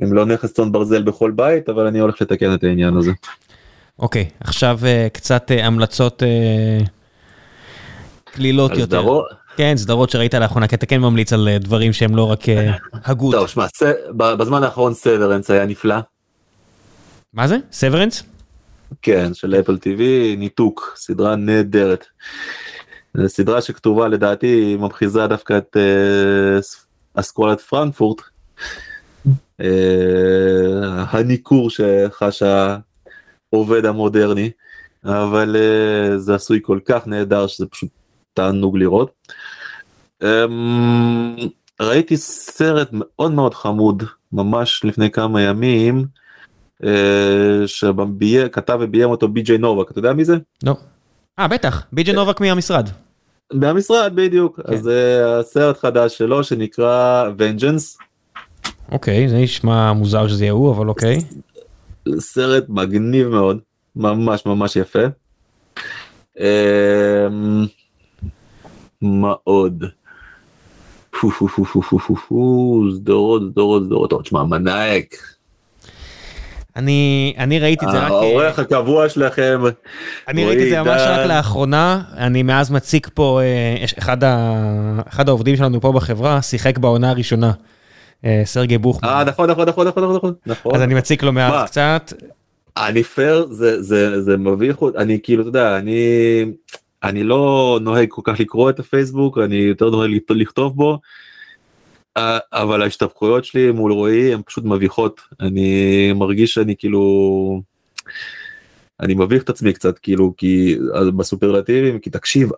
הם 0.00 0.12
לא 0.12 0.26
נכס 0.26 0.52
צאן 0.52 0.72
ברזל 0.72 1.02
בכל 1.02 1.30
בית 1.30 1.68
אבל 1.68 1.86
אני 1.86 1.98
הולך 1.98 2.22
לתקן 2.22 2.54
את 2.54 2.64
העניין 2.64 2.96
הזה. 2.96 3.10
אוקיי 3.98 4.30
עכשיו 4.40 4.78
אה, 4.84 5.08
קצת 5.12 5.50
אה, 5.50 5.66
המלצות 5.66 6.22
אה, 6.22 6.78
קלילות 8.24 8.70
יותר. 8.70 8.84
סדרות? 8.84 9.26
כן 9.56 9.74
סדרות 9.76 10.10
שראית 10.10 10.34
לאחרונה 10.34 10.68
כי 10.68 10.74
אתה 10.74 10.86
כן 10.86 11.00
ממליץ 11.00 11.32
על 11.32 11.48
דברים 11.60 11.92
שהם 11.92 12.16
לא 12.16 12.30
רק 12.30 12.40
הגות. 12.92 13.34
טוב 13.34 13.46
שמע 13.46 13.66
ס- 13.76 13.82
בזמן 14.16 14.62
האחרון 14.62 14.94
סוורנס 14.94 15.50
היה 15.50 15.66
נפלא. 15.66 15.96
מה 17.34 17.48
זה? 17.48 17.56
סוורנס? 17.72 18.22
כן, 19.02 19.34
של 19.34 19.54
אפל 19.54 19.78
טיווי, 19.78 20.36
ניתוק, 20.36 20.92
סדרה 20.96 21.36
נהדרת. 21.36 22.04
זו 23.14 23.28
סדרה 23.28 23.62
שכתובה 23.62 24.08
לדעתי, 24.08 24.46
היא 24.46 24.78
מבחיזה 24.78 25.26
דווקא 25.26 25.58
את 25.58 25.76
ס- 26.60 26.86
אסכולת 27.14 27.60
פרנקפורט. 27.60 28.20
אה, 29.60 29.66
הניכור 31.08 31.70
שחש 31.70 32.42
העובד 33.52 33.84
המודרני, 33.84 34.50
אבל 35.04 35.56
אה, 35.58 36.18
זה 36.18 36.34
עשוי 36.34 36.60
כל 36.62 36.78
כך 36.84 37.06
נהדר 37.06 37.46
שזה 37.46 37.66
פשוט 37.66 37.88
תענוג 38.34 38.76
לראות. 38.78 39.10
אה, 40.22 40.44
ראיתי 41.80 42.16
סרט 42.16 42.88
מאוד 42.92 43.32
מאוד 43.32 43.54
חמוד 43.54 44.02
ממש 44.32 44.84
לפני 44.84 45.10
כמה 45.10 45.42
ימים. 45.42 46.04
אה, 46.84 47.66
שכתב 47.66 48.78
וביים 48.80 49.10
אותו 49.10 49.28
בי.ג'יי 49.28 49.58
נובק 49.58 49.90
אתה 49.90 49.98
יודע 49.98 50.12
מי 50.12 50.24
זה? 50.24 50.36
לא. 50.64 50.76
אה 51.38 51.48
בטח 51.48 51.86
ביג'י 51.92 52.12
נובק 52.12 52.40
מהמשרד. 52.40 52.88
מהמשרד 53.52 54.12
בדיוק 54.14 54.60
כן. 54.66 54.72
אז 54.72 54.88
אה, 54.88 55.38
הסרט 55.38 55.78
חדש 55.78 56.18
שלו 56.18 56.44
שנקרא 56.44 57.28
vengeance 57.38 58.02
אוקיי 58.92 59.28
זה 59.28 59.36
נשמע 59.36 59.92
מוזר 59.92 60.28
שזה 60.28 60.44
יהיה 60.44 60.52
הוא 60.52 60.72
אבל 60.72 60.88
אוקיי. 60.88 61.18
סרט 62.18 62.64
מגניב 62.68 63.28
מאוד 63.28 63.58
ממש 63.96 64.46
ממש 64.46 64.76
יפה. 64.76 65.02
אה, 66.40 67.28
מה 69.02 69.32
עוד? 69.44 69.84
סדרות 72.96 73.42
סדרות 73.52 73.84
סדרות 73.84 74.22
תשמע 74.22 74.44
מנאייק 74.44 75.16
אני 76.76 77.34
אני 77.38 77.58
ראיתי 77.58 77.86
את 77.86 77.90
זה 77.90 77.98
רק 77.98 78.10
העורך 78.10 78.58
הקבוע 78.58 79.08
שלכם 79.08 79.60
אני 80.28 80.44
ראיתי 80.44 80.64
את 80.64 80.68
זה 80.68 80.82
ממש. 80.82 81.00
רק 81.06 81.26
לאחרונה 81.26 82.02
אני 82.16 82.42
מאז 82.42 82.70
מציג 82.70 83.06
פה 83.14 83.40
אה, 83.42 83.76
אחד 83.98 84.24
ה- 84.24 84.62
אחד 85.08 85.28
העובדים 85.28 85.56
שלנו 85.56 85.80
פה 85.80 85.92
בחברה 85.92 86.42
שיחק 86.42 86.78
בעונה 86.78 87.10
הראשונה. 87.10 87.52
אה, 88.24 88.42
סרגי 88.44 88.78
בוכמן. 88.78 89.08
אה 89.08 89.24
נכון 89.24 89.50
נכון 89.50 89.68
נכון 89.68 89.88
נכון 89.88 90.04
נכון 90.14 90.32
נכון 90.46 90.74
אז 90.74 90.82
אני 90.82 90.94
מציק 90.94 91.22
לו? 91.22 91.32
מאז 91.32 91.70
קצת. 91.70 92.12
אני 92.76 93.02
פייר 93.02 93.46
זה 93.50 93.82
זה 93.82 94.20
זה 94.22 94.36
מביך 94.36 94.76
אני 94.98 95.18
כאילו 95.22 95.42
אתה 95.42 95.48
יודע 95.48 95.78
אני 95.78 96.00
אני 97.04 97.24
לא 97.24 97.78
נוהג 97.82 98.06
כל 98.10 98.22
כך 98.24 98.40
לקרוא 98.40 98.70
את 98.70 98.78
הפייסבוק 98.80 99.38
אני 99.38 99.56
יותר 99.56 99.90
נוהג 99.90 100.10
לכת- 100.10 100.30
לכתוב 100.30 100.76
בו. 100.76 100.98
אה, 102.16 102.38
אבל 102.52 102.82
ההשתפכויות 102.82 103.44
שלי 103.44 103.70
מול 103.70 103.92
רועי 103.92 104.34
הן 104.34 104.42
פשוט 104.46 104.64
מביכות 104.64 105.20
אני 105.40 106.12
מרגיש 106.12 106.54
שאני 106.54 106.76
כאילו 106.76 107.62
אני 109.00 109.14
מביך 109.14 109.42
את 109.42 109.48
עצמי 109.48 109.72
קצת 109.72 109.98
כאילו 109.98 110.34
כי 110.36 110.78
בסופרלטיבים 111.16 111.98
כי 111.98 112.10
תקשיב 112.10 112.50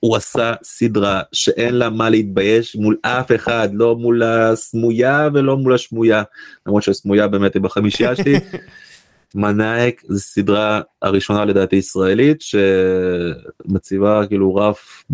הוא 0.00 0.16
עשה 0.16 0.54
סדרה 0.62 1.22
שאין 1.32 1.74
לה 1.74 1.90
מה 1.90 2.10
להתבייש 2.10 2.76
מול 2.76 2.96
אף 3.02 3.32
אחד 3.34 3.68
לא 3.72 3.96
מול 3.96 4.22
הסמויה 4.22 5.28
ולא 5.34 5.56
מול 5.56 5.74
השמויה 5.74 6.22
למרות 6.66 6.82
שהסמויה 6.82 7.28
באמת 7.28 7.54
היא 7.54 7.62
בחמישייה 7.62 8.16
שלי. 8.16 8.34
מנאייק 9.34 10.02
זה 10.08 10.20
סדרה 10.20 10.80
הראשונה 11.02 11.44
לדעתי 11.44 11.76
ישראלית 11.76 12.42
שמציבה 12.42 14.26
כאילו 14.26 14.54
רף 14.54 15.04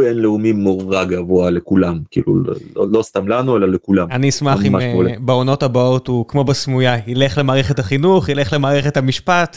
בינלאומי 0.00 0.52
נורא 0.52 1.04
גבוה 1.04 1.50
לכולם 1.50 1.98
כאילו 2.10 2.44
לא, 2.44 2.54
לא, 2.76 2.86
לא 2.90 3.02
סתם 3.02 3.28
לנו 3.28 3.56
אלא 3.56 3.68
לכולם. 3.68 4.06
אני 4.10 4.28
אשמח 4.28 4.64
אם 4.64 4.76
אה. 4.76 4.94
בעונות 5.20 5.62
הבאות 5.62 6.08
הוא 6.08 6.24
כמו 6.28 6.44
בסמויה 6.44 6.96
ילך 7.06 7.38
למערכת 7.38 7.78
החינוך 7.78 8.28
ילך 8.28 8.52
למערכת 8.52 8.96
המשפט. 8.96 9.56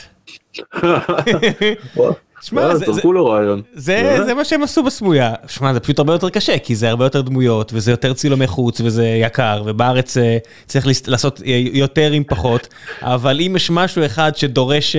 שמע, 2.42 2.76
זרקו 2.76 3.14
לו 3.14 3.26
רעיון. 3.26 3.62
זה 3.74 4.34
מה 4.36 4.46
שהם 4.46 4.64
עשו 4.64 4.84
בסמויה. 4.84 5.34
שמע 5.48 5.74
זה 5.74 5.80
פשוט 5.80 6.00
הרבה 6.00 6.14
יותר 6.14 6.30
קשה 6.30 6.60
כי 6.60 6.76
זה 6.76 6.90
הרבה 6.90 7.06
יותר 7.06 7.22
דמויות 7.22 7.72
וזה 7.74 7.92
יותר 7.92 8.14
צילומי 8.14 8.48
חוץ 8.48 8.82
וזה 8.82 9.06
יקר 9.06 9.64
ובארץ 9.66 10.18
אה, 10.18 10.38
צריך 10.66 10.88
לעשות 11.08 11.42
אה, 11.46 11.64
יותר 11.74 12.12
עם 12.12 12.24
פחות 12.24 12.68
אבל 13.02 13.42
אם 13.42 13.54
יש 13.56 13.70
משהו 13.72 14.06
אחד 14.06 14.32
שדורש 14.36 14.96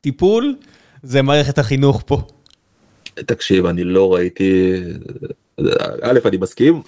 טיפול 0.00 0.54
זה 1.02 1.22
מערכת 1.22 1.58
החינוך 1.58 2.02
פה. 2.06 2.20
תקשיב 3.14 3.66
אני 3.66 3.84
לא 3.84 4.14
ראיתי 4.14 4.82
א' 6.02 6.18
אני 6.24 6.36
מסכים 6.36 6.82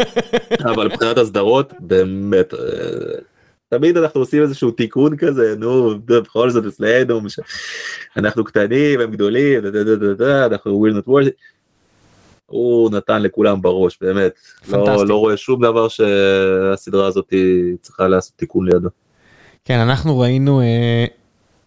אבל 0.74 0.88
מבחינת 0.88 1.18
הסדרות 1.18 1.72
באמת 1.80 2.54
אה, 2.54 2.58
תמיד 3.68 3.96
אנחנו 3.96 4.20
עושים 4.20 4.42
איזשהו 4.42 4.70
תיקון 4.70 5.16
כזה 5.16 5.54
נו 5.58 5.94
בכל 6.04 6.50
זאת 6.50 6.64
אצלנו 6.66 7.20
אנחנו 8.16 8.44
קטנים 8.44 9.00
הם 9.00 9.10
גדולים 9.10 9.62
אנחנו 10.46 10.86
will 10.86 10.94
not 10.94 11.08
it. 11.08 11.30
הוא 12.46 12.90
נתן 12.90 13.22
לכולם 13.22 13.62
בראש 13.62 13.98
באמת 14.00 14.32
לא. 14.72 15.06
לא 15.06 15.16
רואה 15.16 15.36
שום 15.36 15.62
דבר 15.62 15.88
שהסדרה 15.88 17.06
הזאת 17.06 17.32
צריכה 17.80 18.08
לעשות 18.08 18.32
תיקון 18.36 18.68
לידו. 18.68 18.88
כן 19.64 19.78
אנחנו 19.78 20.18
ראינו 20.18 20.60
אה, 20.60 21.04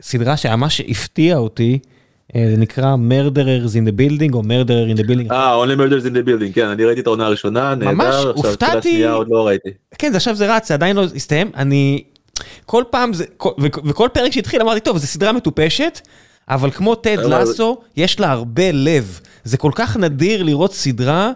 סדרה 0.02 0.38
שממש 0.38 0.82
הפתיעה 0.82 1.38
אותי 1.38 1.80
זה 2.34 2.58
נקרא 2.58 2.96
murderers 3.10 3.70
in 3.70 3.90
the 3.90 4.02
building 4.02 4.34
או 4.34 4.42
murderer 4.42 4.96
in 4.96 5.02
the 5.02 5.04
building. 5.04 5.32
אה 5.32 5.64
only 5.64 5.78
murders 5.78 6.06
in 6.06 6.12
the 6.12 6.28
building 6.28 6.54
כן 6.54 6.68
אני 6.68 6.86
ראיתי 6.86 7.02
את 7.02 7.08
העונה 7.08 7.26
הראשונה 7.26 7.76
נהדר 7.76 7.92
ממש 7.92 8.16
עכשיו 8.16 8.32
את 8.32 8.36
הופתעתי. 8.36 8.78
השנייה 8.90 9.12
עוד 9.12 9.28
לא 9.30 9.48
ראיתי. 9.48 9.70
כן 9.98 10.12
זה 10.12 10.18
עכשיו 10.18 10.36
זה 10.36 10.56
רץ 10.56 10.68
זה 10.68 10.74
עדיין 10.74 10.96
לא 10.96 11.04
הסתיים 11.16 11.52
אני 11.56 12.04
כל 12.66 12.84
פעם 12.90 13.14
זה 13.14 13.26
וכל 13.86 14.10
פרק 14.14 14.32
שהתחיל 14.32 14.62
אמרתי 14.62 14.80
טוב 14.80 14.98
זו 14.98 15.08
סדרה 15.08 15.32
מטופשת 15.32 16.00
אבל 16.50 16.72
כמו 16.72 16.96
טד 16.96 17.18
לסו 17.20 17.78
יש 17.98 18.20
לה 18.20 18.32
הרבה 18.32 18.72
לב 18.72 19.20
זה 19.44 19.58
כל 19.58 19.72
כך 19.76 19.98
נדיר 19.98 20.44
לראות 20.44 20.74
סדרה 20.74 21.26
אה, 21.26 21.32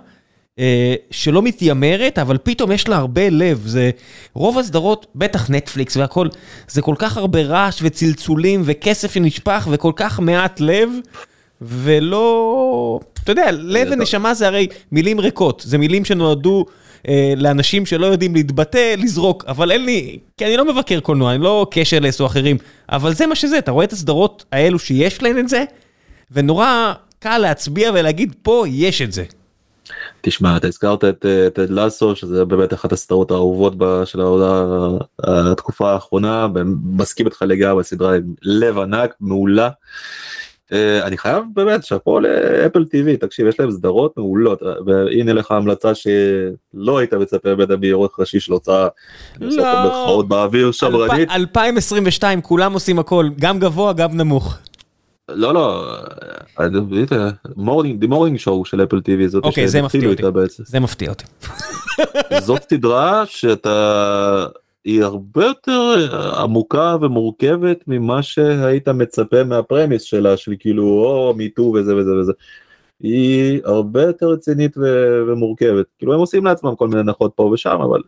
שלא 1.12 1.42
מתיימרת, 1.42 2.20
אבל 2.20 2.38
פתאום 2.44 2.72
יש 2.72 2.88
לה 2.88 2.96
הרבה 2.96 3.30
לב. 3.30 3.62
זה 3.66 3.90
רוב 4.34 4.58
הסדרות, 4.58 5.08
בטח 5.16 5.50
נטפליקס 5.50 5.98
והכל, 5.98 6.28
זה 6.68 6.82
כל 6.82 6.96
כך 6.98 7.18
הרבה 7.18 7.42
רעש 7.42 7.80
וצלצולים 7.82 8.62
וכסף 8.66 9.14
שנשפך 9.14 9.68
וכל 9.72 9.92
כך 9.96 10.20
מעט 10.20 10.60
לב, 10.60 10.90
ולא... 11.62 13.00
אתה 13.24 13.32
יודע, 13.32 13.52
לב 13.52 13.88
ונשמה 13.92 14.34
זה 14.34 14.48
הרי 14.48 14.68
מילים 14.92 15.20
ריקות, 15.20 15.64
זה 15.66 15.78
מילים 15.78 16.06
שנועדו 16.06 16.66
אה, 17.08 17.34
לאנשים 17.38 17.86
שלא 17.86 18.06
יודעים 18.06 18.36
להתבטא, 18.36 18.96
לזרוק, 18.98 19.46
אבל 19.48 19.72
אין 19.72 19.86
לי, 19.86 20.20
כי 20.38 20.46
אני 20.46 20.58
לא 20.58 20.74
מבקר 20.74 21.00
קולנוע, 21.00 21.36
אני 21.36 21.44
לא 21.44 21.68
קשר 21.72 22.00
לעשו 22.00 22.26
אחרים, 22.26 22.58
אבל 22.90 23.14
זה 23.14 23.28
מה 23.28 23.36
שזה, 23.36 23.58
אתה 23.58 23.72
רואה 23.72 23.86
את 23.86 23.94
הסדרות 23.94 24.46
האלו 24.52 24.80
שיש 24.80 25.24
להן 25.24 25.38
את 25.38 25.50
זה, 25.50 25.64
ונורא 26.32 26.94
קל 27.20 27.38
להצביע 27.38 27.92
ולהגיד, 27.94 28.36
פה 28.42 28.66
יש 28.68 29.02
את 29.02 29.12
זה. 29.12 29.24
תשמע, 30.22 30.58
אתה 30.58 30.68
הזכרת 30.68 31.04
את 31.04 31.26
טד 31.54 31.70
לסו, 31.70 32.16
שזה 32.16 32.46
באמת 32.46 32.74
אחת 32.74 32.92
הסדרות 32.92 33.32
האהובות 33.32 33.74
של 34.06 34.22
העונה, 34.22 34.66
התקופה 35.52 35.92
האחרונה, 35.92 36.48
מסכים 36.84 37.26
איתך 37.26 37.42
לגמרי, 37.48 37.84
סדרה 37.84 38.16
עם 38.16 38.34
לב 38.42 38.80
ענק, 38.80 39.16
מעולה. 39.22 39.70
אה, 40.74 41.06
אני 41.06 41.18
חייב 41.18 41.44
באמת 41.54 41.84
שאפו 41.84 42.20
ל 42.20 42.31
Apple 42.31 42.86
TV 42.86 43.18
תקשיב 43.18 43.48
יש 43.48 43.60
להם 43.60 43.72
סדרות 43.72 44.18
מעולות 44.18 44.62
והנה 44.86 45.34
לך 45.34 45.52
המלצה 45.52 45.92
שלא 45.96 46.98
היית 46.98 47.14
מצפה 47.14 47.56
ממנה 47.56 47.76
בעורך 47.76 48.20
ראשי 48.20 48.40
של 48.40 48.54
הוצאה. 48.54 48.88
לא. 49.42 50.24
באוויר 50.28 50.72
שמרנית. 50.72 51.30
2022 51.32 52.42
כולם 52.42 52.74
עושים 52.74 53.00
הכל 53.00 53.30
גם 53.40 53.60
גבוה 53.60 53.94
גם 53.94 54.18
נמוך. 54.18 54.58
לא 55.34 55.54
לא, 55.54 55.96
Morning, 57.56 58.06
Morning 58.06 58.38
Show 58.38 58.66
של 58.66 58.84
Apple 58.84 59.02
TV 59.02 59.30
זאת 59.30 59.44
אוקיי 59.44 59.68
זה 59.68 59.82
מפתיע 59.82 60.10
אותי, 60.10 60.24
זה 60.58 60.80
מפתיע 60.80 61.10
אותי. 61.10 61.26
זאת 62.40 62.62
סדרה 62.70 63.26
שאתה 63.26 64.46
היא 64.86 65.04
הרבה 65.04 65.46
יותר 65.46 66.08
עמוקה 66.38 66.96
ומורכבת 67.02 67.84
ממה 67.88 68.24
שהיית 68.24 68.88
מצפה 68.88 69.44
מהפרמיס 69.44 70.02
שלה 70.02 70.38
של 70.38 70.54
כאילו 70.60 70.84
או 70.84 71.34
מיטו 71.38 71.62
וזה 71.62 71.96
וזה 71.96 72.16
וזה. 72.16 72.32
היא 73.00 73.62
הרבה 73.66 74.02
יותר 74.04 74.28
רצינית 74.28 74.78
ו- 74.78 75.24
ומורכבת 75.28 75.86
כאילו 75.98 76.14
הם 76.14 76.20
עושים 76.20 76.46
לעצמם 76.46 76.76
כל 76.76 76.88
מיני 76.88 77.00
הנחות 77.00 77.32
פה 77.36 77.44
ושם 77.44 77.78
אבל 77.82 78.02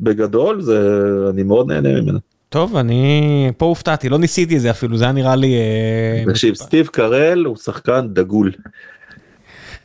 בגדול 0.00 0.62
זה 0.62 1.00
אני 1.30 1.42
מאוד 1.42 1.72
נהנה 1.72 2.00
ממנה. 2.00 2.18
טוב 2.54 2.76
אני 2.76 3.50
פה 3.56 3.66
הופתעתי 3.66 4.08
לא 4.08 4.18
ניסיתי 4.18 4.56
את 4.56 4.60
זה 4.60 4.70
אפילו 4.70 4.96
זה 4.96 5.04
היה 5.04 5.12
נראה 5.12 5.36
לי. 5.36 5.54
אה, 5.54 6.32
תקשיב 6.32 6.54
סטיב 6.54 6.86
קרל 6.86 7.44
הוא 7.44 7.56
שחקן 7.56 8.08
דגול. 8.12 8.52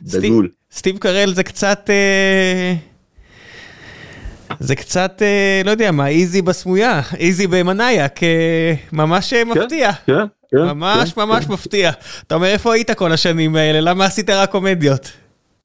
דגול. 0.02 0.48
סטיב 0.72 0.98
קרל 0.98 1.34
זה 1.34 1.42
קצת. 1.42 1.90
אה, 1.90 2.74
זה 4.60 4.76
קצת, 4.76 5.22
אה, 5.22 5.62
לא 5.64 5.70
יודע 5.70 5.90
מה, 5.90 6.08
איזי 6.08 6.42
בסמויה, 6.42 7.00
איזי 7.16 7.46
במנאייק, 7.46 8.20
ממש 8.92 9.34
כן, 9.34 9.48
מפתיע. 9.48 9.92
כן, 9.92 10.24
כן. 10.50 10.62
ממש 10.62 11.12
כן, 11.12 11.20
ממש 11.20 11.48
מפתיע. 11.48 11.90
אתה 12.26 12.34
אומר, 12.34 12.46
איפה 12.46 12.74
היית 12.74 12.90
כל 12.90 13.12
השנים 13.12 13.56
האלה? 13.56 13.80
למה 13.80 14.04
עשית 14.04 14.30
רק 14.30 14.50
קומדיות? 14.50 15.12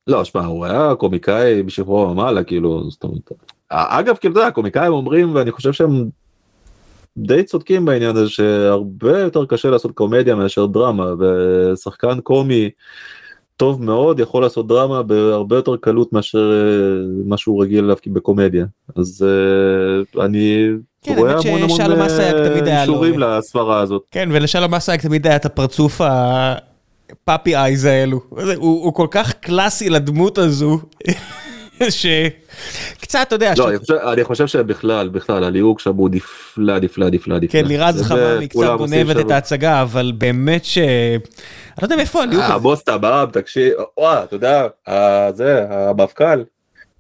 לא, 0.08 0.24
שמע, 0.26 0.46
הוא 0.46 0.66
היה 0.66 0.96
קומיקאי 0.98 1.64
בשחרור 1.64 2.10
ומעלה, 2.10 2.44
כאילו, 2.44 2.90
זאת 2.90 3.04
אומרת. 3.04 3.32
אגב, 3.70 4.16
כאילו, 4.16 4.32
אתה 4.32 4.40
יודע, 4.40 4.52
קומיקאים 4.52 4.94
אומרים, 4.94 5.36
ואני 5.36 5.52
חושב 5.52 5.74
שהם 5.74 6.10
די 7.18 7.44
צודקים 7.44 7.86
בעניין 7.86 8.16
הזה, 8.16 8.30
שהרבה 8.30 9.20
יותר 9.20 9.46
קשה 9.46 9.70
לעשות 9.70 9.92
קומדיה 9.92 10.36
מאשר 10.36 10.66
דרמה, 10.66 11.14
ושחקן 11.20 12.20
קומי... 12.20 12.70
טוב 13.58 13.84
מאוד 13.84 14.20
יכול 14.20 14.44
לעשות 14.44 14.68
דרמה 14.68 15.04
בהרבה 15.04 15.56
יותר 15.56 15.76
קלות 15.78 16.14
מאשר 16.14 16.52
אה, 16.52 17.06
מה 17.26 17.38
שהוא 17.38 17.64
רגיל 17.64 17.84
אליו 17.86 17.96
בקומדיה 18.08 18.66
אז 18.96 19.26
uh, 20.16 20.22
אני 20.26 20.68
כן, 21.02 21.16
רואה 21.18 21.32
המון 21.32 21.64
המון 21.64 21.82
אה, 21.82 22.82
אישורים 22.82 23.20
לסברה 23.20 23.80
הזאת. 23.80 24.02
כן 24.12 24.30
ולשלום 24.32 24.74
אסייג 24.74 25.02
תמיד 25.02 25.28
היה 25.28 25.36
את 25.36 25.46
הפרצוף 25.46 26.02
הפאפי 26.02 27.56
אייז 27.56 27.86
האלו 27.86 28.22
הוא, 28.30 28.84
הוא 28.84 28.94
כל 28.94 29.08
כך 29.12 29.34
קלאסי 29.34 29.90
לדמות 29.90 30.38
הזו. 30.38 30.80
שקצת 31.90 33.20
אתה 33.28 33.36
יודע. 33.36 33.54
לא, 33.58 34.14
אני 34.14 34.24
חושב 34.24 34.48
שבכלל 34.48 35.10
בכלל 35.10 35.44
הליהוק 35.44 35.80
שם 35.80 35.96
הוא 35.96 36.10
נפלא 36.12 36.80
נפלא 36.80 37.10
נפלא. 37.10 37.38
כן 37.50 37.66
לירז 37.66 38.02
חממי 38.02 38.48
קצת 38.48 38.76
גונבת 38.78 39.26
את 39.26 39.32
ההצגה 39.32 39.82
אבל 39.82 40.12
באמת 40.18 40.66
ש... 40.66 40.78
אני 40.78 41.82
לא 41.82 41.86
יודע 41.86 41.96
מאיפה 41.96 42.24
הליהוק. 42.24 42.44
הבוס 42.48 42.84
טבעם 42.84 43.30
תקשיב, 43.32 43.74
וואו, 43.98 44.24
אתה 44.24 44.36
יודע, 44.36 44.68
זה 45.34 45.66
המפכ"ל. 45.70 46.44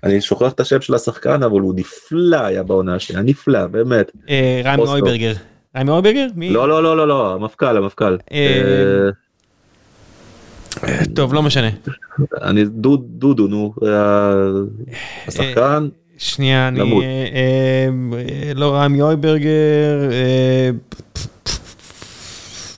אני 0.03 0.22
שוכח 0.22 0.52
את 0.52 0.60
השם 0.60 0.81
של 0.81 0.95
השחקן 0.95 1.43
אבל 1.43 1.60
הוא 1.60 1.73
נפלא 1.76 2.38
היה 2.38 2.64
בעונה 2.64 2.95
השנייה 2.95 3.22
נפלא 3.23 3.68
באמת. 3.68 4.11
אה, 4.30 4.61
רמי 4.64 4.84
אויברגר. 4.84 5.34
רמי 5.77 5.91
אויברגר? 5.91 6.27
לא 6.38 6.69
לא 6.69 6.84
לא 6.84 6.97
לא 6.97 7.07
לא 7.07 7.34
המפכ"ל 7.34 7.77
המפכ"ל. 7.77 8.18
אה, 10.84 10.99
טוב 11.15 11.34
לא 11.34 11.43
משנה. 11.43 11.69
אני 12.41 12.65
דודו 12.65 13.47
נו 13.47 13.73
השחקן. 15.27 15.88
שנייה 16.18 16.68
אני 16.68 16.80
לא 18.56 18.76
רמי 18.76 19.02
אויברגר 19.02 20.10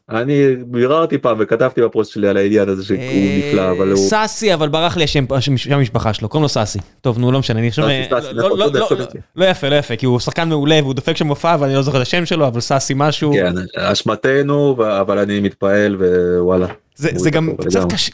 אני 0.09 0.55
ביררתי 0.65 1.17
פעם 1.17 1.37
וכתבתי 1.39 1.81
בפוסט 1.81 2.11
שלי 2.11 2.27
על 2.27 2.37
העניין 2.37 2.69
הזה 2.69 2.83
שהוא 2.83 2.97
אה, 2.97 3.39
נפלא 3.39 3.71
אבל 3.71 3.91
הוא 3.91 3.97
סאסי 3.97 4.53
אבל 4.53 4.69
ברח 4.69 4.97
לי 4.97 5.03
השם 5.03 5.25
המשפחה 5.71 6.13
שלו 6.13 6.29
קוראים 6.29 6.43
לו 6.43 6.49
סאסי 6.49 6.79
טוב 7.01 7.19
נו 7.19 7.31
לא 7.31 7.39
משנה 7.39 7.59
אני 7.59 7.69
חושב 7.69 7.81
לא, 7.81 8.57
לא, 8.57 8.71
לא, 8.73 8.87
לא 9.35 9.45
יפה 9.45 9.69
לא 9.69 9.75
יפה 9.75 9.95
כי 9.95 10.05
הוא 10.05 10.19
שחקן 10.19 10.49
מעולה 10.49 10.79
והוא 10.81 10.93
דופק 10.93 11.17
שם 11.17 11.27
מופע 11.27 11.55
ואני 11.59 11.73
לא 11.73 11.81
זוכר 11.81 11.97
את 11.97 12.01
השם 12.01 12.25
שלו 12.25 12.47
אבל 12.47 12.59
סאסי 12.59 12.93
משהו 12.95 13.33
כן 13.33 13.53
אשמתנו 13.75 14.75
אבל 15.01 15.19
אני 15.19 15.39
מתפעל 15.39 15.95
ווואלה. 15.95 16.67
זה 16.97 17.29
גם 17.29 17.49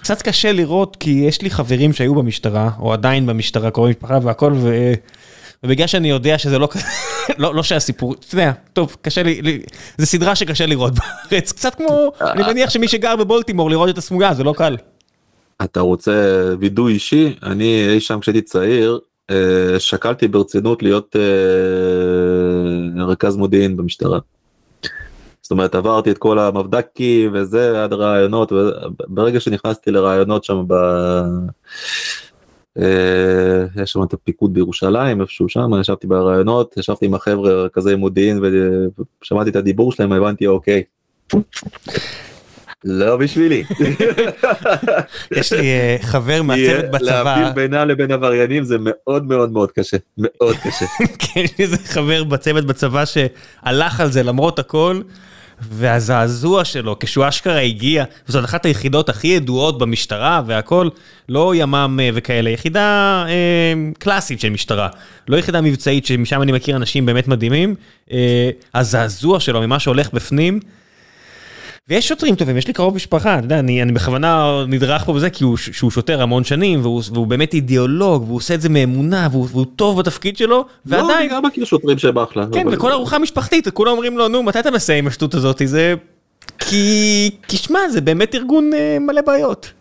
קצת 0.01 0.21
קשה 0.21 0.51
לראות 0.51 0.95
כי 0.99 1.09
יש 1.09 1.41
לי 1.41 1.49
חברים 1.49 1.93
שהיו 1.93 2.15
במשטרה 2.15 2.69
או 2.79 2.93
עדיין 2.93 3.25
במשטרה 3.25 3.71
קוראים 3.71 3.95
משפחה 3.97 4.19
והכל 4.23 4.53
ובגלל 5.63 5.87
שאני 5.87 6.09
יודע 6.09 6.37
שזה 6.37 6.59
לא 6.59 6.67
כזה, 6.71 6.85
לא, 7.41 7.55
לא 7.55 7.63
שהסיפור, 7.63 8.13
אתה 8.13 8.35
יודע, 8.35 8.51
טוב, 8.73 8.97
קשה 9.01 9.23
לי, 9.23 9.41
לי, 9.41 9.59
זה 9.97 10.05
סדרה 10.05 10.35
שקשה 10.35 10.65
לראות 10.65 10.93
בארץ, 10.93 11.51
קצת 11.51 11.75
כמו, 11.75 12.11
אני 12.21 12.43
מניח 12.43 12.69
שמי 12.69 12.87
שגר 12.87 13.15
בבולטימור 13.15 13.69
לראות 13.69 13.89
את 13.89 13.97
הסמוגה, 13.97 14.33
זה 14.33 14.43
לא 14.43 14.53
קל. 14.57 14.77
אתה 15.63 15.79
רוצה 15.79 16.43
וידוי 16.59 16.93
אישי? 16.93 17.35
אני 17.43 17.87
אי 17.89 17.99
שם 17.99 18.19
כשהייתי 18.19 18.41
צעיר, 18.41 18.99
אה, 19.31 19.79
שקלתי 19.79 20.27
ברצינות 20.27 20.83
להיות 20.83 21.15
אה, 21.15 23.03
רכז 23.05 23.35
מודיעין 23.35 23.77
במשטרה. 23.77 24.19
זאת 25.43 25.51
אומרת 25.51 25.75
עברתי 25.75 26.11
את 26.11 26.17
כל 26.17 26.39
המבדקים 26.39 27.31
וזה 27.33 27.83
עד 27.83 27.93
רעיונות 27.93 28.51
ברגע 29.07 29.39
שנכנסתי 29.39 29.91
לרעיונות 29.91 30.43
שם 30.43 30.63
ב... 30.67 30.73
אה, 32.79 33.65
יש 33.83 33.91
שם 33.91 34.03
את 34.03 34.13
הפיקוד 34.13 34.53
בירושלים 34.53 35.21
איפשהו 35.21 35.49
שם 35.49 35.71
ישבתי 35.81 36.07
ברעיונות 36.07 36.77
ישבתי 36.77 37.05
עם 37.05 37.13
החבר'ה 37.13 37.69
כזה 37.73 37.95
מודיעין 37.95 38.41
ושמעתי 39.21 39.49
את 39.49 39.55
הדיבור 39.55 39.91
שלהם 39.91 40.11
הבנתי 40.11 40.47
אוקיי. 40.47 40.83
לא 42.83 43.17
בשבילי. 43.17 43.63
יש 45.37 45.53
לי 45.53 45.67
אה, 45.67 45.97
חבר 46.01 46.41
מהצוות 46.41 46.85
בצבא. 46.91 47.05
להבדיל 47.05 47.53
בינה 47.53 47.85
לבין 47.85 48.11
עבריינים 48.11 48.63
זה 48.63 48.77
מאוד 48.79 49.27
מאוד 49.27 49.51
מאוד 49.51 49.71
קשה 49.71 49.97
מאוד 50.17 50.55
קשה. 50.55 50.85
כן, 51.19 51.41
יש 51.59 51.71
לי 51.71 51.77
חבר 51.77 52.23
בצוות 52.23 52.65
בצבא 52.65 53.03
שהלך 53.05 53.99
על 53.99 54.11
זה 54.11 54.23
למרות 54.23 54.59
הכל. 54.59 55.01
והזעזוע 55.69 56.65
שלו 56.65 56.99
כשהוא 56.99 57.27
אשכרה 57.27 57.59
הגיע, 57.59 58.03
זאת 58.27 58.45
אחת 58.45 58.65
היחידות 58.65 59.09
הכי 59.09 59.27
ידועות 59.27 59.77
במשטרה 59.77 60.41
והכל, 60.45 60.89
לא 61.29 61.55
ימ"מ 61.55 61.99
אה, 62.01 62.09
וכאלה, 62.13 62.49
יחידה 62.49 63.23
אה, 63.27 63.73
קלאסית 63.99 64.39
של 64.39 64.49
משטרה, 64.49 64.87
לא 65.27 65.37
יחידה 65.37 65.61
מבצעית 65.61 66.05
שמשם 66.05 66.41
אני 66.41 66.51
מכיר 66.51 66.75
אנשים 66.75 67.05
באמת 67.05 67.27
מדהימים, 67.27 67.75
אה, 68.11 68.49
הזעזוע 68.75 69.39
שלו 69.39 69.61
ממה 69.61 69.79
שהולך 69.79 70.13
בפנים. 70.13 70.59
ויש 71.89 72.07
שוטרים 72.07 72.35
טובים, 72.35 72.57
יש 72.57 72.67
לי 72.67 72.73
קרוב 72.73 72.95
משפחה, 72.95 73.37
אתה 73.37 73.45
יודע, 73.45 73.59
אני, 73.59 73.81
אני 73.81 73.91
בכוונה 73.91 74.63
נדרך 74.67 75.05
פה 75.05 75.13
בזה 75.13 75.29
כי 75.29 75.43
הוא, 75.43 75.57
שהוא 75.57 75.91
שוטר 75.91 76.21
המון 76.21 76.43
שנים 76.43 76.81
והוא, 76.81 77.01
והוא 77.13 77.27
באמת 77.27 77.53
אידיאולוג 77.53 78.23
והוא 78.23 78.35
עושה 78.35 78.53
את 78.53 78.61
זה 78.61 78.69
מאמונה 78.69 79.27
והוא, 79.31 79.47
והוא 79.51 79.65
טוב 79.75 79.99
בתפקיד 79.99 80.37
שלו 80.37 80.47
לא, 80.55 80.65
ועדיין... 80.85 81.07
לא, 81.07 81.19
אני 81.19 81.27
גם 81.27 81.45
מכיר 81.45 81.65
שוטרים 81.65 81.97
שהם 81.97 82.17
אחלה. 82.17 82.45
כן, 82.53 82.67
אבל... 82.67 82.75
וכל 82.75 82.91
ארוחה 82.91 83.19
משפחתית, 83.19 83.67
כולם 83.69 83.91
אומרים 83.91 84.17
לו, 84.17 84.27
נו, 84.27 84.43
מתי 84.43 84.59
אתה 84.59 84.71
מסיים 84.71 85.03
עם 85.03 85.07
השטות 85.07 85.33
הזאת? 85.33 85.61
זה... 85.65 85.95
כי... 86.59 87.29
כי 87.47 87.57
שמע, 87.57 87.79
זה 87.89 88.01
באמת 88.01 88.35
ארגון 88.35 88.73
אה, 88.73 88.97
מלא 88.99 89.21
בעיות. 89.21 89.71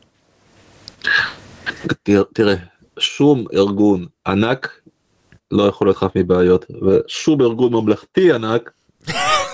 תראה, 2.34 2.54
שום 2.98 3.44
ארגון 3.54 4.06
ענק 4.26 4.68
לא 5.50 5.62
יכול 5.62 5.86
להיות 5.86 5.96
חף 5.96 6.10
מבעיות, 6.16 6.66
ושום 6.82 7.42
ארגון 7.42 7.72
ממלכתי 7.72 8.32
ענק 8.32 8.70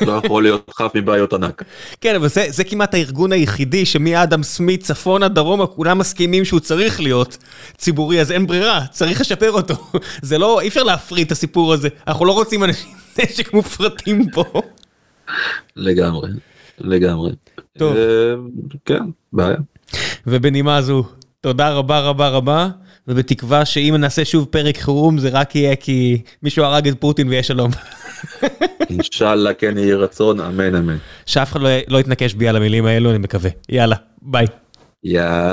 לא 0.07 0.21
יכול 0.25 0.43
להיות 0.43 0.71
חף 0.75 0.93
מבעיות 0.95 1.33
ענק. 1.33 1.63
כן, 2.01 2.15
אבל 2.15 2.29
זה, 2.29 2.47
זה 2.49 2.65
כמעט 2.65 2.95
הארגון 2.95 3.33
היחידי 3.33 3.87
שמאדם 3.87 4.43
סמית 4.43 4.83
צפונה 4.83 5.29
דרומה 5.29 5.67
כולם 5.67 5.99
מסכימים 5.99 6.45
שהוא 6.45 6.61
צריך 6.61 7.01
להיות 7.01 7.37
ציבורי, 7.77 8.21
אז 8.21 8.33
אין 8.33 8.47
ברירה, 8.47 8.87
צריך 8.91 9.21
לשפר 9.21 9.53
אותו. 9.53 9.75
זה 10.23 10.39
לא, 10.39 10.61
אי 10.61 10.69
אפשר 10.69 10.83
להפריד 10.83 11.27
את 11.27 11.33
הסיפור 11.33 11.73
הזה, 11.73 11.89
אנחנו 12.09 12.25
לא 12.25 12.33
רוצים 12.33 12.65
אנשים 12.65 12.91
נשק 13.19 13.55
מופרטים 13.55 14.31
פה. 14.31 14.45
לגמרי, 15.77 16.31
לגמרי. 16.79 17.31
טוב. 17.79 17.97
אה, 17.97 18.35
כן, 18.85 19.03
בעיה. 19.33 19.57
ובנימה 20.27 20.83
זו, 20.83 21.05
תודה 21.41 21.73
רבה 21.73 22.01
רבה 22.01 22.29
רבה, 22.29 22.69
ובתקווה 23.09 23.65
שאם 23.65 23.97
נעשה 23.99 24.25
שוב 24.25 24.45
פרק 24.45 24.77
חירום 24.77 25.19
זה 25.19 25.29
רק 25.29 25.57
יהיה 25.57 25.77
כי 25.77 26.23
מישהו 26.43 26.65
הרג 26.65 26.89
את 26.89 27.01
פוטין 27.01 27.29
ויש 27.29 27.47
שלום. 27.47 27.71
אינשאללה 28.91 29.55
כן 29.55 29.79
יהי 29.79 29.93
רצון, 29.93 30.41
אמן 30.41 30.75
אמן. 30.75 30.97
שאף 31.27 31.53
אחד 31.53 31.61
לא, 31.61 31.69
לא 31.89 31.99
יתנקש 31.99 32.35
בי 32.35 32.49
על 32.49 32.57
המילים 32.57 32.87
האלו, 32.87 33.11
אני 33.11 33.19
מקווה. 33.19 33.51
יאללה, 33.69 33.97
ביי. 34.23 34.47
יאללה. 35.05 35.47